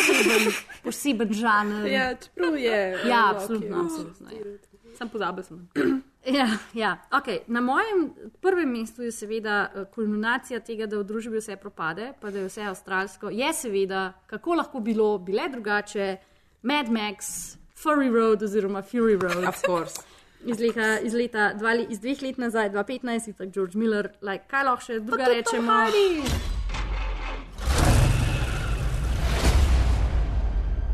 Poseben, 0.84 1.34
žanr. 1.36 1.88
Ja, 1.92 2.14
čeprav 2.16 2.56
je. 2.56 2.80
Ja, 3.08 3.26
Loki, 3.26 3.36
absolutno. 3.36 3.76
ja. 3.76 3.84
absolutno 3.84 4.30
ja. 4.32 4.58
Sam 4.98 5.10
pozabil 5.10 5.44
sem. 5.44 5.68
Ja, 6.26 6.48
ja. 6.74 6.98
Okay. 7.12 7.40
Na 7.48 7.62
mojem 7.62 8.10
prvem 8.42 8.70
mestu 8.70 9.02
je 9.04 9.12
seveda 9.12 9.70
eh, 9.74 9.86
kulminacija 9.96 10.60
tega, 10.60 10.86
da 10.86 11.00
v 11.00 11.06
družbi 11.08 11.40
vse 11.40 11.56
propade, 11.56 12.12
pa 12.20 12.28
da 12.30 12.44
je 12.44 12.50
vse 12.50 12.66
avstralsko. 12.68 13.32
Je 13.32 13.54
seveda, 13.54 14.14
kako 14.28 14.60
lahko 14.60 14.80
bilo, 14.84 15.18
bile 15.18 15.48
drugače, 15.50 16.18
Mad 16.62 16.92
Max, 16.92 17.56
Furry 17.84 18.12
Road 18.12 18.44
oziroma 18.44 18.82
Fury 18.82 19.16
Road. 19.22 19.48
Of 19.48 19.64
course. 19.66 20.04
Iz 20.46 20.60
leta, 20.60 21.00
iz, 21.00 21.14
leta 21.14 21.54
dva, 21.54 21.74
iz 21.88 22.00
dveh 22.00 22.22
let 22.22 22.38
nazaj, 22.38 22.70
2015, 22.70 23.34
tako 23.38 23.52
George 23.52 23.78
Miller, 23.78 24.12
like, 24.22 24.44
kaj 24.48 24.64
lahko 24.64 24.86
še 24.86 25.00
druga 25.00 25.32
rečemo? 25.32 25.80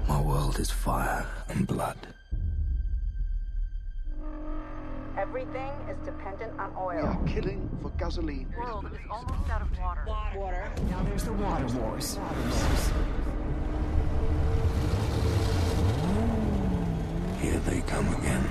My 0.08 0.22
world 0.22 0.60
is 0.60 0.70
fire 0.70 1.26
and 1.50 1.66
blood. 1.68 2.15
Everything 5.18 5.72
is 5.90 5.98
dependent 6.06 6.60
on 6.60 6.74
oil. 6.78 6.98
We 6.98 7.08
are 7.08 7.24
killing 7.26 7.70
for 7.82 7.90
gasoline. 7.92 8.52
The 8.52 8.60
world 8.60 8.86
is 8.92 9.00
almost 9.10 9.50
out 9.50 9.62
of 9.62 9.78
water. 9.80 10.06
Water. 10.36 10.72
Now 10.90 11.04
there's 11.04 11.24
the 11.24 11.32
water 11.34 11.66
wars. 11.68 12.20
Here 17.42 17.60
they 17.60 17.82
come 17.82 18.14
again. 18.16 18.50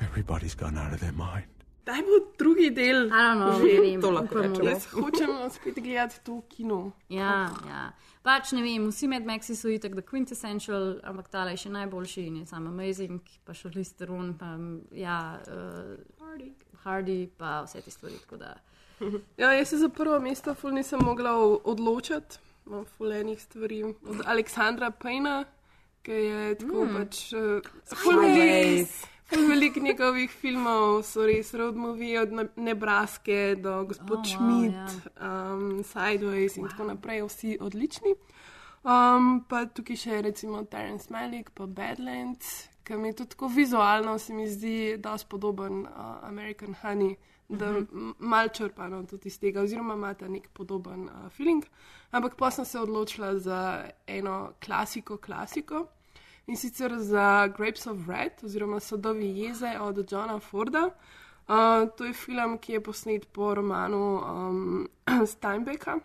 Everybody's 0.00 0.54
gone 0.56 0.76
out 0.76 0.92
of 0.92 1.00
their 1.00 1.12
mind. 1.12 1.57
Daj 1.88 2.02
bo 2.04 2.16
drugi 2.38 2.70
del. 2.70 3.08
know, 3.08 3.56
že. 3.56 3.80
vem, 3.80 4.00
To 4.00 4.10
lahko 4.12 4.34
rečemo. 4.42 4.68
Jaz 4.68 4.86
hočem 4.92 5.30
spet 5.50 5.80
gledati 5.80 6.20
to 6.24 6.34
v 6.36 6.42
kinu. 6.52 6.92
Ja, 7.08 7.48
ja. 7.64 7.82
Pač 8.22 8.52
ne 8.52 8.60
vem, 8.62 8.90
vsi 8.92 9.08
Mad 9.08 9.24
Maxi 9.24 9.56
so 9.56 9.72
itak 9.72 9.94
the 9.96 10.04
quintessential, 10.04 11.00
ampak 11.00 11.30
tale 11.32 11.56
je 11.56 11.64
še 11.64 11.70
najboljši 11.72 12.26
in 12.28 12.36
je 12.42 12.46
sam 12.50 12.66
amazing, 12.68 13.24
pa 13.44 13.56
še 13.56 13.72
Listeron, 13.72 14.34
pa 14.36 14.52
ja, 14.92 15.40
uh, 15.48 15.96
Hardy. 16.20 16.52
Hardy, 16.84 17.18
pa 17.38 17.62
vse 17.64 17.80
te 17.80 17.90
stvari. 17.90 18.20
Ja, 19.38 19.52
jaz 19.54 19.68
se 19.70 19.78
za 19.78 19.88
prvo 19.88 20.18
mesto 20.20 20.54
ful 20.58 20.74
nisem 20.74 20.98
mogla 21.06 21.36
odločiti, 21.38 22.36
imam 22.66 22.84
fulenih 22.98 23.38
stvari. 23.40 23.84
Od 23.86 24.24
Aleksandra 24.26 24.90
Pejna, 24.90 25.44
ki 26.02 26.12
je 26.12 26.54
tako 26.58 26.84
Mm. 26.84 26.90
mm. 26.90 26.96
pač. 26.98 27.32
Uh, 27.32 27.62
ful 27.94 28.12
Sideways. 28.12 29.17
Velik, 29.30 29.38
ful 29.38 29.48
velik 29.48 29.76
njegovih 29.76 30.30
filmov 30.32 31.02
so 31.02 31.26
res 31.26 31.54
road 31.54 31.76
movie, 31.76 32.20
od 32.20 32.32
Ne- 32.32 32.48
Nebraske 32.56 33.54
do 33.56 33.84
Gospod 33.84 34.10
Oh, 34.10 34.16
wow, 34.18 34.26
Schmidt, 34.26 34.74
ja. 34.74 34.86
wow, 35.20 35.52
um, 35.54 35.84
Sideways 35.84 36.56
in 36.56 36.64
wow. 36.64 36.70
tako 36.70 36.84
naprej, 36.84 37.22
vsi 37.22 37.58
odlični. 37.60 38.14
Um, 38.84 39.44
pa 39.44 39.66
tukaj 39.66 39.96
še 39.96 40.22
recimo 40.22 40.64
Terence 40.64 41.08
Malick, 41.10 41.50
pa 41.50 41.66
Badlands, 41.66 42.46
ki 42.82 42.94
mi 42.94 43.08
je 43.08 43.14
tudi 43.14 43.28
tako 43.28 43.48
vizualno, 43.48 44.18
se 44.18 44.32
mi 44.32 44.48
zdi, 44.48 44.96
da 44.98 45.12
je 45.12 45.26
podoben 45.28 45.80
uh, 45.80 45.88
American 46.22 46.74
Honey, 46.74 47.16
da 47.48 47.66
Mhm. 47.66 47.86
m- 47.92 48.14
mal 48.20 48.48
črpano 48.48 49.02
tudi 49.04 49.28
iz 49.28 49.38
tega, 49.38 49.60
oziroma 49.62 49.94
ima 49.94 50.14
ta 50.14 50.28
nek 50.28 50.48
podoben 50.50 51.04
uh, 51.04 51.28
feeling. 51.30 51.64
Ampak 52.10 52.36
pa 52.36 52.50
sem 52.50 52.64
se 52.64 52.80
odločila 52.80 53.38
za 53.38 53.60
eno 54.06 54.52
klasiko, 54.60 55.16
klasiko. 55.18 55.86
In 56.48 56.56
sicer 56.56 56.98
za 56.98 57.48
Grapes 57.48 57.86
of 57.86 58.08
Red, 58.08 58.32
oziroma 58.42 58.80
Sadovi 58.80 59.38
jeze 59.38 59.78
od 59.80 60.12
Johna 60.12 60.38
Forda. 60.40 60.90
Uh, 61.48 61.88
to 61.96 62.04
je 62.04 62.12
film, 62.12 62.58
ki 62.58 62.72
je 62.72 62.80
posnet 62.82 63.26
po 63.32 63.54
romanu 63.54 64.20
um, 64.20 64.88
Steinbecka 65.32 65.98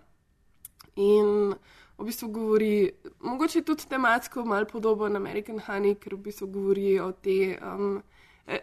in 0.95 1.55
v 1.97 2.05
bistvu 2.05 2.27
govori, 2.27 2.91
mogoče 3.19 3.61
tudi 3.61 3.87
tematsko 3.89 4.45
malo 4.45 4.65
podoben 4.65 5.15
American 5.15 5.59
Honey, 5.59 5.95
ker 5.95 6.15
v 6.15 6.21
bistvu 6.27 6.47
govori 6.47 6.99
o 6.99 7.11
tem 7.11 7.55
um, 7.63 8.01
eh, 8.47 8.59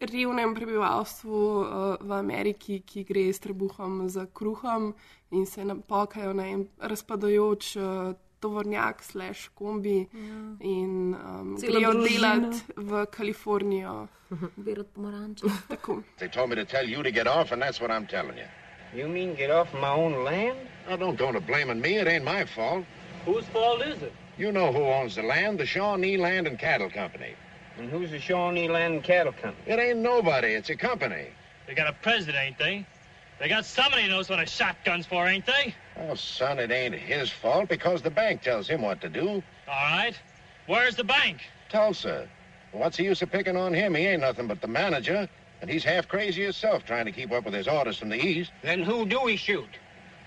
revnem 0.00 0.54
prebivalstvu 0.54 1.38
uh, 1.60 1.68
v 2.00 2.12
Ameriki, 2.12 2.80
ki 2.86 3.04
gre 3.04 3.32
s 3.32 3.42
trebuhom 3.42 4.08
za 4.08 4.26
kruhom 4.26 4.94
in 5.30 5.46
se 5.46 5.64
napakajo 5.64 6.32
na 6.32 6.46
en 6.46 6.68
razpadajoč. 6.78 7.76
Uh, 7.76 8.14
Tovornjak, 8.42 9.02
slash 9.02 9.48
kombi, 9.54 9.98
Ja. 10.12 10.56
in 10.60 11.14
um, 11.14 11.56
grejo 11.60 11.92
družina. 11.92 12.34
delati 12.34 12.58
v 12.76 13.06
Kalifornijo. 13.06 14.08
Berot 14.56 14.86
pomaranče. 14.94 15.46
Tako. 15.68 16.02
They 16.18 16.28
told 16.28 16.50
me 16.50 16.56
to 16.56 16.64
tell 16.64 16.88
you 16.88 17.02
to 17.02 17.10
get 17.10 17.26
off, 17.26 17.52
and 17.52 17.62
that's 17.62 17.80
what 17.80 17.90
I'm 17.90 18.06
telling 18.06 18.38
you. 18.38 18.48
You 18.94 19.08
mean 19.08 19.34
get 19.36 19.50
off 19.50 19.68
my 19.74 19.88
own 20.04 20.24
land? 20.24 20.58
Now, 20.88 20.96
don't 20.96 21.18
go 21.18 21.32
to 21.32 21.40
blaming 21.40 21.80
me. 21.80 21.98
It 22.00 22.06
ain't 22.08 22.24
my 22.24 22.44
fault. 22.44 22.84
Whose 23.24 23.44
fault 23.52 23.82
is 23.82 24.02
it? 24.02 24.12
You 24.38 24.50
know 24.52 24.72
who 24.72 24.82
owns 24.84 25.14
the 25.14 25.22
land, 25.22 25.58
the 25.58 25.66
Shawnee 25.66 26.16
Land 26.16 26.46
and 26.46 26.58
Cattle 26.58 26.90
Company. 26.90 27.34
And 27.78 27.90
who's 27.90 28.10
the 28.10 28.18
Shawnee 28.18 28.68
Land 28.68 28.94
and 28.94 29.04
Cattle 29.04 29.32
Company? 29.32 29.64
It 29.72 29.78
ain't 29.78 29.98
nobody. 30.00 30.48
It's 30.48 30.70
a 30.70 30.76
company. 30.76 31.26
They 31.66 31.74
got 31.74 31.86
a 31.88 31.92
president, 32.02 32.44
ain't 32.44 32.58
they? 32.58 32.86
They 33.42 33.48
got 33.48 33.64
somebody 33.64 34.04
who 34.04 34.08
knows 34.08 34.28
what 34.30 34.38
a 34.38 34.46
shotgun's 34.46 35.04
for, 35.04 35.26
ain't 35.26 35.44
they? 35.44 35.74
Oh, 35.96 36.14
son, 36.14 36.60
it 36.60 36.70
ain't 36.70 36.94
his 36.94 37.28
fault 37.28 37.68
because 37.68 38.00
the 38.00 38.08
bank 38.08 38.40
tells 38.40 38.68
him 38.68 38.82
what 38.82 39.00
to 39.00 39.08
do. 39.08 39.42
All 39.66 39.90
right. 39.90 40.14
Where's 40.68 40.94
the 40.94 41.02
bank? 41.02 41.38
Tulsa. 41.68 42.28
What's 42.70 42.98
the 42.98 43.02
use 43.02 43.20
of 43.20 43.32
picking 43.32 43.56
on 43.56 43.74
him? 43.74 43.96
He 43.96 44.06
ain't 44.06 44.20
nothing 44.20 44.46
but 44.46 44.60
the 44.60 44.68
manager, 44.68 45.28
and 45.60 45.68
he's 45.68 45.82
half 45.82 46.06
crazy 46.06 46.44
himself 46.44 46.84
trying 46.84 47.04
to 47.06 47.10
keep 47.10 47.32
up 47.32 47.44
with 47.44 47.52
his 47.52 47.66
orders 47.66 47.98
from 47.98 48.10
the 48.10 48.16
east. 48.16 48.52
Then 48.62 48.80
who 48.80 49.04
do 49.06 49.20
we 49.24 49.36
shoot? 49.36 49.72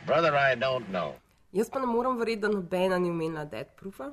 Brother, 0.05 0.35
I 0.35 0.55
don't 0.55 0.89
know. 0.89 1.15
Jaz 1.53 1.71
pa 1.71 1.79
ne 1.79 1.85
morem 1.85 2.19
verjeti, 2.19 2.41
da 2.41 2.49
nobena 2.49 2.99
ni 2.99 3.09
omenila 3.09 3.49
Dead 3.49 3.67
Proofa. 3.77 4.11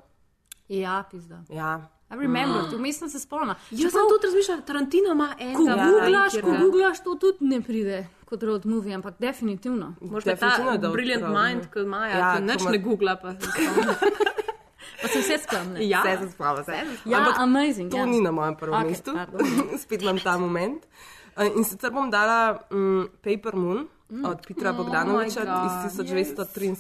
Ja, 0.68 1.02
pizda. 1.10 1.42
Ja. 1.50 1.80
I 2.08 2.14
remember, 2.14 2.62
mm. 2.62 2.78
vmes 2.78 2.98
sem 2.98 3.08
se 3.08 3.18
spomnila. 3.18 3.56
Jaz 3.70 3.92
sem 3.92 4.08
tudi 4.08 4.26
razmišljala, 4.26 4.62
Tarantino 4.62 5.10
ima 5.10 5.34
en 5.40 5.54
Ko 5.54 5.64
googlaš, 5.64 6.40
ko 6.40 6.58
googlaš, 6.60 7.02
to 7.04 7.14
tudi 7.14 7.50
ne 7.50 7.62
pride 7.62 8.04
kot 8.32 8.42
road 8.42 8.64
movie, 8.64 8.94
ampak 8.94 9.14
definitivno. 9.18 9.92
Možda 10.02 10.32
ta 10.34 10.56
brilliant 10.88 11.28
mind, 11.28 11.68
kot 11.68 11.84
Maja, 11.86 12.16
Ja, 12.16 12.28
ki 12.32 12.42
nič 12.44 12.60
ima- 12.60 12.70
ne 12.70 12.78
googla. 12.80 13.12
Pa, 13.16 13.36
Pa 15.02 15.08
se 15.08 15.18
vse 15.20 15.38
spomnim. 15.40 15.82
Ja. 15.82 16.00
Vse 16.00 16.16
se 16.18 16.30
spomnim. 16.30 16.62
vse. 16.62 16.76
Ja, 17.04 17.18
Ampak 17.18 17.38
amazing, 17.38 17.90
To 17.90 17.96
ja. 17.98 18.06
ni 18.06 18.20
na 18.20 18.30
mojem 18.30 18.54
prvem 18.56 18.74
Okej, 18.76 18.88
mestu. 18.88 19.10
Spet 19.82 20.00
imam 20.00 20.18
ta 20.18 20.38
moment. 20.38 20.86
Uh, 21.34 21.48
In 21.50 21.64
sicer 21.64 21.90
bom 21.90 22.06
dala 22.08 22.38
um, 22.70 23.04
Paper 23.20 23.54
Moon 23.54 23.82
Mm. 24.10 24.24
od 24.26 24.44
Petra 24.44 24.70
Oh 24.70 24.76
Bogdanoviča 24.76 25.40
iz 25.40 25.96
1973. 25.96 26.76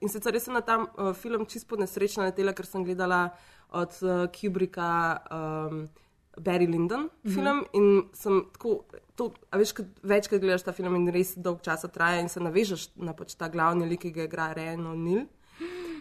In 0.00 0.08
sicer 0.08 0.38
sem 0.38 0.54
na 0.54 0.60
ta 0.60 0.78
uh, 0.78 1.10
film 1.12 1.42
čisto 1.44 1.74
nesrečna 1.74 2.24
letela, 2.24 2.52
ker 2.52 2.62
sem 2.64 2.84
gledala 2.84 3.34
od 3.72 3.90
uh, 4.00 4.08
Kubricka 4.30 5.18
um, 5.28 5.88
Barry 6.36 6.66
Lyndon 6.66 7.10
Mhm. 7.20 7.34
film 7.34 7.58
in 7.72 7.86
sem 8.14 8.44
tako. 8.52 8.86
To, 9.22 9.28
a 9.54 9.58
veš, 9.60 9.70
kad, 9.78 9.86
večkrat 10.02 10.40
gledaš 10.42 10.64
ta 10.66 10.72
film 10.74 10.96
in 10.98 11.06
res 11.14 11.36
dolg 11.38 11.60
časa 11.62 11.86
traja 11.86 12.18
in 12.18 12.30
se 12.32 12.42
navežeš 12.42 12.88
na 12.98 13.14
pač 13.14 13.36
ta 13.38 13.46
glavni 13.52 13.86
lik, 13.86 14.02
ki 14.02 14.10
ga 14.16 14.26
igra 14.26 14.48
Ryan 14.56 14.88
O'Neill. 14.90 15.28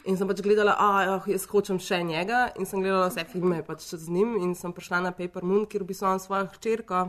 In 0.10 0.18
sem 0.18 0.26
pač 0.26 0.42
gledala, 0.42 0.74
da 0.74 1.18
oh, 1.20 1.28
jaz 1.30 1.46
hočem 1.46 1.78
še 1.78 2.00
njega, 2.02 2.48
in 2.58 2.66
sem 2.66 2.82
gledala 2.82 3.12
vse 3.12 3.28
filme 3.30 3.62
pač 3.68 3.86
z 3.94 4.10
njim, 4.10 4.34
in 4.42 4.56
sem 4.58 4.74
prišla 4.74 5.04
na 5.06 5.12
Paper 5.14 5.46
Moon, 5.46 5.68
kjer 5.70 5.86
bistvu 5.86 6.08
imam 6.08 6.24
svojo 6.24 6.50
hčerko. 6.56 7.04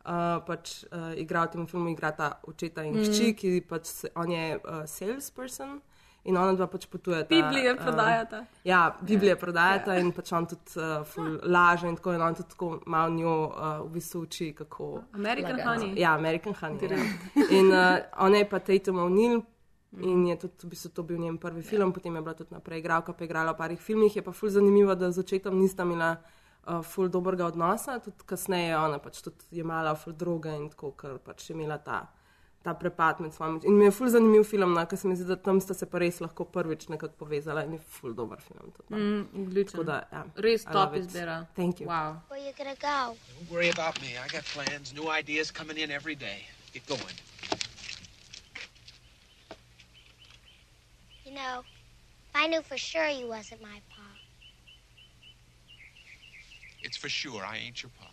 Uh, 0.00 0.38
pač 0.46 0.84
uh, 0.86 1.10
igra 1.18 1.42
v 1.44 1.56
tem 1.56 1.66
filmu, 1.68 1.90
igra 1.90 2.14
ta 2.16 2.28
očeta 2.48 2.86
in 2.86 2.94
Mhm. 2.94 3.10
hči, 3.10 3.34
ki 3.34 3.60
pač 3.68 3.90
se, 3.90 4.08
on 4.14 4.30
je 4.30 4.56
uh, 4.56 4.86
salesperson 4.86 5.80
in 6.24 6.36
ona 6.36 6.52
dva 6.52 6.66
pač 6.66 6.86
potujeta. 6.86 7.28
Biblije 7.28 7.76
prodajata. 7.76 8.40
Uh, 8.40 8.64
ja, 8.64 8.80
Biblije 9.00 9.36
prodajata 9.40 9.96
in 9.98 10.12
pač 10.12 10.32
on 10.36 10.46
tudi 10.46 10.76
uh, 10.76 11.04
ful 11.06 11.38
laže 11.42 11.88
in 11.88 11.96
tako 11.96 12.14
in 12.16 12.22
on 12.22 12.34
tudi 12.34 12.48
tako 12.48 12.80
malo 12.86 13.14
njo 13.14 13.36
uh, 13.46 13.68
v 13.86 13.92
bistvu 13.94 14.24
uči, 14.26 14.50
kako. 14.58 14.90
American 15.12 15.56
Laga. 15.56 15.70
Honey. 15.70 15.94
Ja, 16.00 16.14
American 16.14 16.54
Honey. 16.54 16.82
Ja. 16.82 16.88
Direkt. 16.88 17.40
In 17.50 17.72
uh, 17.72 17.96
ona 18.18 18.42
je 18.42 18.50
pa 18.50 18.58
Tatum 18.58 19.02
O'Neill. 19.06 19.42
In 19.98 20.26
je 20.26 20.36
tudi, 20.38 20.54
v 20.62 20.68
bistvu, 20.70 20.92
to 20.94 21.02
bil 21.02 21.18
njen 21.18 21.38
prvi 21.42 21.64
film, 21.66 21.90
potem 21.92 22.14
je 22.14 22.20
bila 22.22 22.34
tudi 22.38 22.54
naprej 22.54 22.78
igralka, 22.78 23.12
pa 23.12 23.24
je 23.24 23.26
igrala 23.26 23.52
v 23.52 23.58
parih 23.58 23.80
filmih. 23.80 24.16
Je 24.16 24.22
pa 24.22 24.30
ful 24.32 24.48
zanimivo, 24.48 24.94
da 24.94 25.10
z 25.10 25.18
očetom 25.18 25.58
nista 25.58 25.82
imela 25.82 26.12
uh, 26.14 26.78
ful 26.86 27.08
dobrega 27.08 27.46
odnosa, 27.46 27.98
tudi 27.98 28.22
kasneje 28.26 28.68
je 28.70 28.78
ona 28.78 29.00
pač 29.02 29.18
tudi 29.24 29.58
jemala 29.58 29.96
ful 29.98 30.14
droge 30.14 30.54
in 30.54 30.68
tako, 30.70 30.92
ker 30.94 31.18
pač 31.18 31.50
je 31.50 31.56
imela 31.56 31.78
ta, 31.82 32.04
ta 32.62 32.74
prepad 32.74 33.20
med 33.20 33.32
svojimi. 33.34 33.60
In 33.64 33.78
mi 33.78 33.84
je 33.84 33.90
ful 33.90 34.08
zanimiv 34.08 34.44
film, 34.44 34.72
no, 34.74 34.86
ker 34.86 34.98
se 34.98 35.08
mi 35.08 35.16
zdi, 35.16 35.24
da 35.24 35.36
tam 35.36 35.60
sta 35.60 35.74
se 35.74 35.86
pa 35.86 35.98
res 35.98 36.20
lahko 36.20 36.44
prvič 36.44 36.88
nekako 36.88 37.14
povezala 37.24 37.64
in 37.64 37.72
je 37.72 37.78
ful 37.78 38.12
dober 38.14 38.40
film. 38.40 38.72
Tudi, 38.76 38.88
no. 38.90 38.96
Mm, 38.98 39.46
odličen. 39.46 39.72
Tako 39.72 39.84
da, 39.84 40.02
ja, 40.12 40.24
Res 40.36 40.62
I 40.62 40.72
top 40.72 40.96
izbira. 40.96 41.46
Thank 41.56 41.80
you. 41.80 41.86
Wow. 41.88 42.20
Where 42.28 42.42
you 42.46 42.52
gonna 42.58 42.76
go? 42.76 43.16
Don't 43.16 43.50
worry 43.50 43.70
about 43.70 44.00
me. 44.02 44.08
I 44.08 44.28
got 44.28 44.44
plans, 44.54 44.92
new 44.92 45.08
ideas 45.20 45.50
coming 45.50 45.78
in 45.78 45.90
every 45.90 46.14
day. 46.14 46.44
Get 46.74 46.86
going. 46.86 47.16
You 51.24 51.32
know, 51.34 51.62
I 52.34 52.46
knew 52.48 52.62
for 52.62 52.76
sure 52.78 53.08
you 53.08 53.28
wasn't 53.28 53.62
my 53.62 53.80
pa. 53.94 54.02
It's 56.82 56.96
for 56.96 57.08
sure 57.08 57.42
I 57.44 57.56
ain't 57.56 57.82
your 57.82 57.92
pa. 57.98 58.06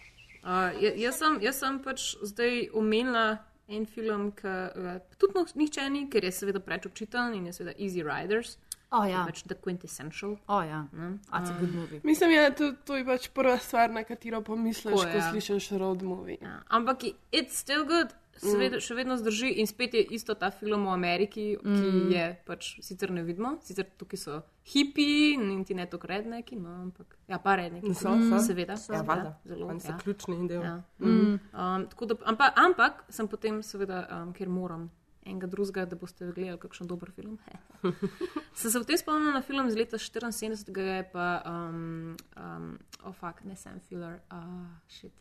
Uh, 0.43 0.71
ja- 0.83 0.95
jaz, 0.95 1.17
sem, 1.17 1.39
jaz 1.41 1.59
sem 1.59 1.79
pač 1.83 2.15
zdaj 2.23 2.69
omenila 2.73 3.37
en 3.67 3.85
film, 3.85 4.31
ki 4.31 4.47
ga 4.75 4.99
tudi 5.19 5.33
no- 5.35 5.45
nihče 5.55 5.89
ni, 5.89 6.09
ker 6.09 6.23
je 6.23 6.31
seveda 6.31 6.59
preveč 6.59 6.85
občiten 6.85 7.33
in 7.33 7.45
je 7.45 7.53
seveda 7.53 7.73
Easy 7.79 8.03
Riders. 8.03 8.57
Oh, 8.91 9.03
ja. 9.03 9.25
Pač 9.25 9.41
The 9.43 9.55
Quintessential. 9.55 10.37
Oh, 10.47 10.61
ja. 10.63 10.85
Ne? 10.93 11.17
That's 11.29 11.49
a 11.51 11.57
good 11.59 11.75
movie. 11.75 11.99
Mislim, 12.03 12.31
da 12.31 12.49
to, 12.55 12.71
to 12.85 12.95
je 12.95 13.03
pač 13.05 13.27
prva 13.29 13.57
stvar, 13.57 13.89
na 13.91 14.03
katero 14.03 14.39
pomisliš, 14.41 14.93
ko 14.95 15.03
ja. 15.03 15.31
slišiš 15.31 15.71
road 15.71 16.01
movie. 16.03 16.37
Ja. 16.41 16.61
Ampak 16.69 17.03
i- 17.03 17.15
it's 17.33 17.59
still 17.59 17.83
good. 17.85 18.13
Seveda, 18.41 18.79
še 18.79 18.95
vedno 18.95 19.17
zdrži 19.17 19.49
in 19.61 19.67
spet 19.67 19.93
je 19.93 20.03
isto 20.15 20.35
ta 20.35 20.51
film 20.51 20.87
o 20.87 20.91
Ameriki, 20.93 21.57
ki 21.61 21.67
Mm. 21.67 22.11
je 22.11 22.25
pač 22.45 22.79
sicer 22.81 23.11
ne 23.11 23.23
vidimo, 23.23 23.57
sicer 23.63 23.85
tukaj 23.97 24.19
so 24.19 24.41
hipi, 24.65 25.37
niti 25.37 25.73
ne 25.75 25.85
tako 25.85 26.07
redneki, 26.07 26.55
no, 26.55 26.69
ampak 26.81 27.17
ja, 27.27 27.39
pa 27.39 27.55
redneki. 27.55 27.93
So, 27.95 28.13
so. 28.29 28.39
Seveda, 28.45 28.75
Ja, 28.89 29.01
valjda. 29.01 29.37
zelo. 29.45 29.67
Oni 29.67 29.79
so 29.79 29.91
ja. 29.91 29.97
ključni 29.97 30.47
del. 30.47 30.61
Ja. 30.63 30.83
Mm. 30.99 31.39
Um, 31.53 31.87
tako 31.89 32.05
da, 32.05 32.15
ampak, 32.25 32.53
ampak 32.55 33.03
sem 33.09 33.27
potem, 33.27 33.63
seveda, 33.63 34.07
um, 34.11 34.33
ker 34.33 34.49
moram 34.49 34.89
enega 35.27 35.47
drugega, 35.47 35.85
da 35.85 35.95
boste 35.95 36.25
gledali 36.31 36.57
kakšen 36.57 36.87
dober 36.87 37.11
film. 37.11 37.37
sem 38.55 38.71
se 38.71 38.79
potem 38.79 38.97
spomnila 38.97 39.33
na 39.33 39.41
film 39.41 39.67
iz 39.67 39.75
leta 39.75 39.97
74, 39.97 40.71
ki 40.73 40.81
je 40.81 41.09
pa, 41.11 41.41
um, 41.45 42.15
um, 42.37 42.77
oh, 43.03 43.11
fuck, 43.13 43.43
ne 43.43 43.55
Sam 43.55 43.79
Filler, 43.89 44.21
uh, 44.31 44.67
shit. 44.87 45.11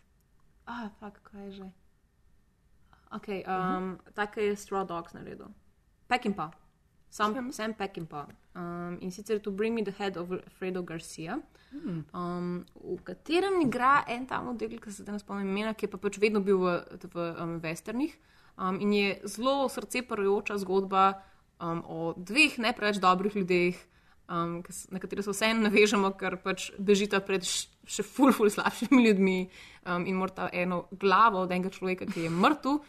Ah, 0.66 0.90
fuck, 1.00 1.18
kaj 1.22 1.44
je 1.44 1.50
že. 1.50 1.66
Ok, 3.14 3.28
um, 3.46 3.98
tako 4.14 4.40
je 4.40 4.56
Straw 4.56 4.86
Dogs 4.86 5.14
naredil. 5.14 5.46
Peckinpah. 6.08 6.50
Sam, 7.10 7.52
Sam 7.52 7.74
Peckinpah. 7.74 8.26
Um, 8.54 8.98
in 9.00 9.10
sicer 9.10 9.38
To 9.38 9.50
Bring 9.50 9.74
Me 9.74 9.82
the 9.82 9.94
Head 9.98 10.16
of 10.16 10.28
Fredo 10.58 10.82
Garcia, 10.82 11.38
um, 12.12 12.64
v 12.74 13.02
katerem 13.04 13.60
igra 13.60 14.04
en 14.08 14.26
ta 14.26 14.40
model, 14.42 14.78
ki 14.80 14.92
se 14.92 15.04
zdaj 15.04 15.16
ne 15.16 15.22
spomnim 15.22 15.50
imena, 15.50 15.74
ki 15.74 15.86
je 15.86 15.92
pa 15.92 16.00
pač 16.00 16.18
vedno 16.20 16.40
bil 16.40 16.58
v, 16.62 16.76
v 17.12 17.26
um, 17.40 17.56
westernih. 17.62 18.14
Um, 18.56 18.80
in 18.80 18.92
je 18.92 19.08
zelo 19.28 19.68
srce 19.68 20.02
parajoča 20.08 20.56
zgodba 20.62 21.20
um, 21.60 21.82
o 21.84 22.14
dveh 22.16 22.56
ne 22.58 22.72
preveč 22.72 23.00
dobrih 23.02 23.36
ljudeh, 23.36 23.76
um, 24.28 24.62
na 24.90 25.00
katere 25.02 25.22
se 25.22 25.32
vseeno 25.32 25.68
navežemo, 25.68 26.12
ker 26.16 26.38
pač 26.40 26.70
bežita 26.78 27.20
pred 27.20 27.44
še 27.44 28.02
ful, 28.02 28.32
ful 28.32 28.50
slabšimi 28.50 29.04
ljudmi 29.08 29.38
um, 29.84 30.06
in 30.08 30.16
morata 30.16 30.48
eno 30.52 30.86
glavo 30.90 31.44
od 31.44 31.52
enega 31.52 31.72
človeka, 31.72 32.08
ki 32.08 32.26
je 32.26 32.32
mrtev, 32.32 32.80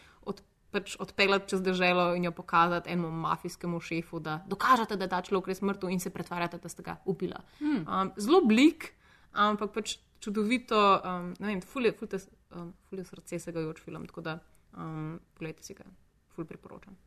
pač 0.72 0.95
odpeljati 0.99 1.49
čez 1.49 1.61
državo 1.61 2.15
in 2.15 2.28
jo 2.28 2.32
pokazati 2.32 2.89
enemu 2.89 3.11
mafijskemu 3.11 3.80
šefu, 3.80 4.20
da 4.20 4.39
dokažete, 4.47 4.95
da 4.95 5.05
je 5.05 5.09
ta 5.09 5.22
človek 5.22 5.47
res 5.47 5.61
mrtev 5.61 5.89
in 5.89 5.99
se 5.99 6.09
pretvarjate, 6.09 6.59
da 6.63 6.70
ste 6.70 6.84
ga 6.84 6.97
ubila. 7.05 7.39
Hmm. 7.59 7.86
Um, 7.88 8.11
zelo 8.18 8.41
blik, 8.45 8.91
ampak 9.34 9.74
pač 9.74 9.97
čudovito, 10.20 10.82
um, 11.05 11.34
ne 11.39 11.47
vem, 11.47 11.61
ful 11.61 11.86
je, 11.86 11.93
ful 11.95 12.11
te, 12.11 12.20
um, 12.55 12.74
ful 12.89 12.99
je 12.99 13.07
srce 13.07 13.39
segajoč 13.39 13.82
film, 13.86 14.05
tako 14.09 14.26
da 14.26 14.38
um, 14.78 15.20
pogledajte 15.38 15.63
si 15.63 15.78
ga, 15.78 15.88
ful 16.36 16.45
priporočam. 16.45 16.97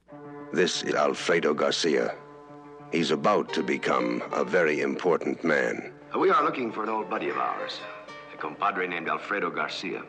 This 0.53 0.83
is 0.83 0.95
Alfredo 0.95 1.55
Garcia. 1.55 2.15
He's 2.93 3.13
about 3.13 3.53
to 3.55 3.63
become 3.63 4.23
a 4.33 4.45
very 4.45 4.81
important 4.81 5.45
man. 5.45 5.93
We 6.19 6.31
are 6.31 6.43
looking 6.45 6.73
for 6.73 6.83
an 6.83 6.89
old 6.89 7.09
buddy 7.09 7.31
of 7.31 7.37
ours, 7.37 7.81
compadre 8.41 8.87
named 8.89 9.09
Alfredo 9.09 9.51
Garcia. 9.51 10.03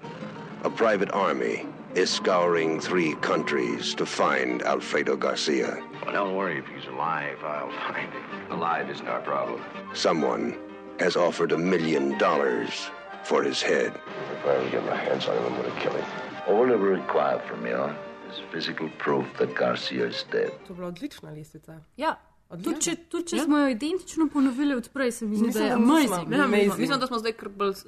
A 0.63 0.69
private 0.69 1.11
army 1.13 1.65
is 1.95 2.09
scouring 2.09 2.79
three 2.79 3.15
countries 3.21 3.95
to 3.95 4.05
find 4.05 4.61
Alfredo 4.63 5.15
Garcia. 5.17 5.69
Well, 6.05 6.13
don't 6.13 6.35
worry, 6.35 6.57
if 6.59 6.65
he's 6.75 6.87
alive, 6.87 7.37
I'll 7.43 7.71
find 7.87 8.09
him. 8.13 8.23
Alive 8.51 8.89
isn't 8.93 9.07
our 9.07 9.21
problem. 9.21 9.59
Someone 9.93 10.53
has 10.99 11.15
offered 11.15 11.51
a 11.51 11.57
million 11.57 12.17
dollars 12.17 12.89
for 13.23 13.43
his 13.43 13.61
head. 13.61 13.91
If 14.39 14.45
I 14.45 14.55
ever 14.55 14.69
get 14.69 14.85
my 14.85 14.95
hands 14.97 15.27
on 15.27 15.35
him, 15.37 15.45
I'm 15.45 15.55
gonna 15.61 15.79
kill 15.81 15.93
him. 15.93 16.05
All 16.47 16.65
we 16.65 16.89
require 16.89 17.39
from 17.47 17.65
you 17.65 17.83
is 18.31 18.39
physical 18.51 18.89
proof 18.97 19.25
that 19.37 19.55
Garcia 19.55 20.05
is 20.07 20.25
dead. 20.31 20.49
To 20.67 20.73
je 20.73 20.75
bila 20.75 20.87
odlična 20.87 21.31
listvica. 21.31 21.79
Ja. 21.97 22.15
Tudi 22.63 22.81
če, 22.81 22.95
tudi 23.07 23.27
če 23.27 23.39
smo 23.39 23.57
jo 23.57 23.67
identično 23.69 24.27
ponovili 24.27 24.75
od 24.75 24.89
prej, 24.89 25.11
se 25.11 25.25
mi 25.25 25.37
zdi, 25.37 25.51
da 25.53 25.59
je 25.59 25.71
amazing. 25.71 26.11
Amazing. 26.13 26.51
mislim, 26.51 26.79
mislim, 26.79 26.99
da 26.99 27.07
smo 27.07 27.19
zdaj 27.19 27.31
kar 27.31 27.49
bolj 27.49 27.73
s- 27.73 27.85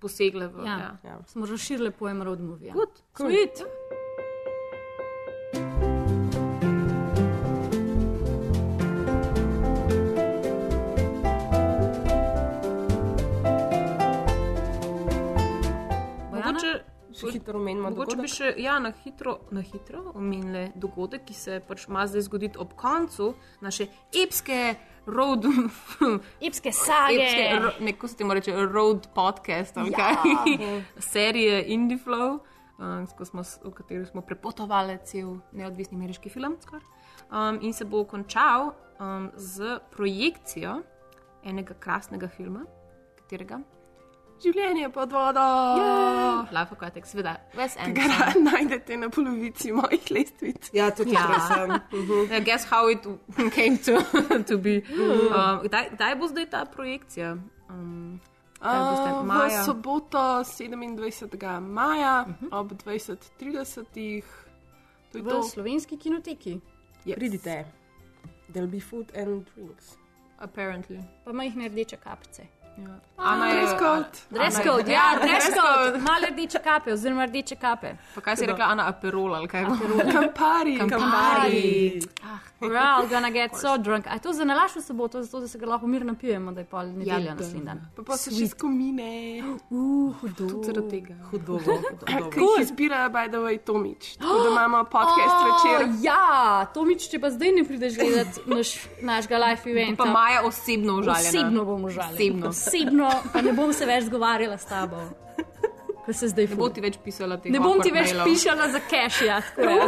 posegle 0.00 0.48
v. 0.48 0.64
Ja. 0.66 0.78
Ja. 0.78 0.96
Ja. 1.04 1.18
Smo 1.26 1.46
razširili 1.46 1.90
pojem 1.90 2.22
road 2.22 2.40
movie. 2.40 2.72
Good, 2.72 3.02
Sweet. 3.14 3.64
Mogoče, 16.32 16.84
Še 17.20 17.32
hitro 17.32 17.58
omenimo 17.58 17.90
mogoče 17.90 18.16
bi 18.16 18.22
dogodek. 18.22 18.30
še 18.30 18.54
ja, 18.58 18.78
na, 18.78 18.92
hitro, 19.04 19.38
na 19.50 19.60
hitro 19.60 20.12
omenili 20.14 20.72
dogodek, 20.74 21.24
ki 21.24 21.34
se 21.34 21.60
pač 21.60 21.88
ima 21.88 22.06
zdaj 22.06 22.22
zgoditi 22.22 22.58
ob 22.58 22.74
koncu 22.74 23.34
naše 23.60 23.86
epske 24.14 24.74
road. 25.06 25.44
epske 26.40 26.72
sage. 26.72 27.16
Epske, 27.16 27.58
ro, 27.58 27.72
neko 27.80 28.08
se 28.08 28.16
temu 28.16 28.34
reče 28.34 28.54
road 28.66 29.08
podcast, 29.14 29.76
Ja. 29.76 29.84
kaj. 29.90 30.58
Serije 31.12 31.64
Indie 31.66 31.98
Flow. 31.98 32.38
um, 32.78 33.06
smo, 33.24 33.42
v 33.64 33.72
kateri 33.72 34.06
smo 34.06 34.20
prepotovali 34.22 34.98
cel 35.04 35.36
neodvisni 35.52 35.96
ameriški 35.96 36.28
film. 36.28 36.56
skoraj. 36.60 36.84
Um, 37.30 37.58
in 37.62 37.72
se 37.72 37.84
bo 37.84 38.04
končal 38.04 38.72
um, 39.00 39.30
z 39.36 39.78
projekcijo 39.90 40.82
enega 41.42 41.74
krasnega 41.74 42.28
filma, 42.28 42.64
katerega. 43.16 43.60
Življenje 44.42 44.88
pod 44.94 45.10
vodo. 45.12 45.40
Yeah. 45.40 46.52
Life 46.52 46.74
Aquatic, 46.74 47.06
seveda, 47.06 47.36
Wes 47.56 47.74
Ki 47.74 47.92
ga 47.92 48.02
Anderson. 48.02 48.44
najdete 48.44 48.96
na 48.96 49.08
polovici 49.10 49.72
mojih 49.72 50.10
lestvic. 50.10 50.70
Ja, 50.72 50.90
tudi 50.90 51.10
Ja. 51.12 51.26
jaz 51.32 51.48
sem. 51.48 51.70
Ja, 52.30 52.40
guess 52.40 52.64
how 52.64 52.88
it 52.88 53.02
came 53.56 53.76
to, 53.78 53.98
to 54.46 54.58
be. 54.58 54.80
Mhm. 54.88 55.32
Um, 55.34 55.60
kdaj, 55.66 55.90
kdaj 55.96 56.14
bo 56.18 56.28
zdaj 56.28 56.46
ta 56.50 56.64
projekcija? 56.64 57.36
Um? 57.70 58.20
Uh, 58.60 58.66
v 59.46 59.64
soboto 59.64 60.42
27. 60.42 61.60
maja 61.60 62.24
Mhm. 62.28 62.48
ob 62.52 62.72
20:30. 62.72 64.22
To 65.12 65.18
je 65.18 65.22
V 65.22 65.30
to. 65.30 65.42
slovenski 65.42 65.96
kinoteki. 65.96 66.60
Yes. 67.06 67.16
Pridite. 67.18 67.64
There'll 68.52 68.70
be 68.70 68.80
food 68.80 69.10
and 69.16 69.46
drinks. 69.54 69.96
Apparently. 70.38 71.00
Pa 71.24 71.32
majhne 71.32 71.68
rdeče 71.68 71.96
kapice. 71.96 72.46
Ja. 72.78 72.94
Ana 73.18 73.46
je- 73.46 73.60
Ana 74.30 74.44
je- 74.48 74.64
code, 74.64 74.92
ja, 74.92 75.18
dress 75.18 75.46
code. 75.48 75.98
Male 76.00 76.26
rdeče 76.30 76.58
kape, 76.60 76.92
oziroma 76.92 77.26
rdeče 77.26 77.56
kape. 77.56 77.96
Pa 78.14 78.20
kaj 78.20 78.36
si 78.36 78.46
rekla, 78.46 78.64
Ana, 78.66 78.86
aperol 78.88 79.34
ali 79.34 79.48
kaj? 79.48 79.64
Kampari. 80.12 80.78
Kampari. 80.80 82.00
We're 82.60 82.76
all 82.76 83.06
gonna 83.06 83.30
get 83.30 83.54
so 83.54 83.76
drunk. 83.76 84.06
A 84.06 84.14
je 84.14 84.20
to 84.20 84.32
za 84.32 84.44
nalaš 84.44 84.76
v 84.76 84.82
soboto, 84.82 85.22
zato 85.22 85.40
da 85.40 85.48
se 85.48 85.58
ga 85.58 85.66
lahko 85.66 85.86
mirno 85.86 86.06
napijemo, 86.08 86.52
da 86.52 86.60
je 86.60 86.66
pol 86.66 86.82
nedelja 86.84 87.18
Ja, 87.18 87.34
naslednji 87.34 87.64
dan. 87.64 87.80
Pa, 87.96 88.02
pa 88.02 88.16
se 88.16 88.30
še 88.32 88.48
skomine. 88.48 89.42
Uh, 89.70 90.14
hudo. 90.14 90.34
Tudi 90.48 90.66
zaradi 90.66 90.90
tega. 90.90 91.14
Hudo. 91.24 91.58
Ki 92.30 92.40
jih 92.40 92.60
izbira, 92.60 93.08
by 93.08 93.28
the 93.28 93.38
way, 93.38 93.58
Tomič. 93.60 94.16
Tako 94.16 94.38
da 94.38 94.48
imamo 94.50 94.84
podcast 94.86 95.36
Oh, 95.36 95.46
večer. 95.46 95.88
Ja, 96.02 96.18
Tomič, 96.66 97.08
če 97.08 97.18
pa 97.18 97.30
zdaj 97.30 97.52
ne 97.52 97.64
prideš 97.64 97.94
gledati 97.96 98.40
naš, 98.46 98.68
našega 99.02 99.38
live 99.38 99.62
eventa. 99.66 100.04
Pa 100.04 100.10
Maja 100.10 100.42
osebno 100.42 100.92
užaljena. 100.94 101.28
Osebno 101.28 101.64
bom 101.64 101.84
užaljena. 101.84 102.14
Osebno. 102.14 102.46
Osebno, 102.68 103.08
pa 103.32 103.42
ne 103.42 103.52
bom 103.52 103.72
se 103.72 103.86
več 103.86 104.04
zgovarjala 104.04 104.56
s 104.56 104.64
tabo. 104.66 104.96
Ko 106.04 106.12
se 106.14 106.28
zdaj 106.28 106.46
Ne 106.46 106.56
bo 106.56 106.68
ti 106.68 106.80
več 106.80 106.96
pisala 106.98 107.36
tega. 107.36 107.52
Ne 107.52 107.60
bom 107.60 107.80
ti 107.80 107.90
več 107.90 108.14
pišala 108.18 108.68
za 108.68 108.80
cache, 108.80 109.26
ja. 109.26 109.42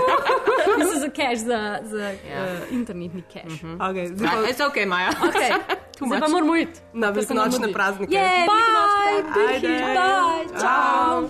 Mislim 0.78 0.98
za 0.98 1.08
cache, 1.10 1.36
za, 1.38 1.60
za 1.82 2.06
Ja. 2.26 2.42
uh, 2.42 2.72
internetni 2.72 3.22
cache. 3.24 3.46
Mhm. 3.48 3.78
Okay, 3.80 4.06
zdaj 4.08 4.28
pa- 4.28 4.44
It's 4.44 4.60
okay, 4.62 4.84
Maja. 4.86 5.10
Okay. 5.18 5.48
Too 5.96 6.06
zdaj 6.06 6.20
pa 6.20 6.28
moramo 6.28 6.56
iti. 6.56 6.80
Na 6.92 7.08
ker 7.08 7.24
se 7.24 7.34
nam 7.34 7.44
velikonočne 7.44 7.60
mudi. 7.60 7.72
praznike. 7.72 8.12
Yeah, 8.12 8.44
Bye, 8.46 9.22
bye, 9.24 9.48
Ajde. 9.48 9.68
bye, 9.94 10.60
ciao. 10.60 11.24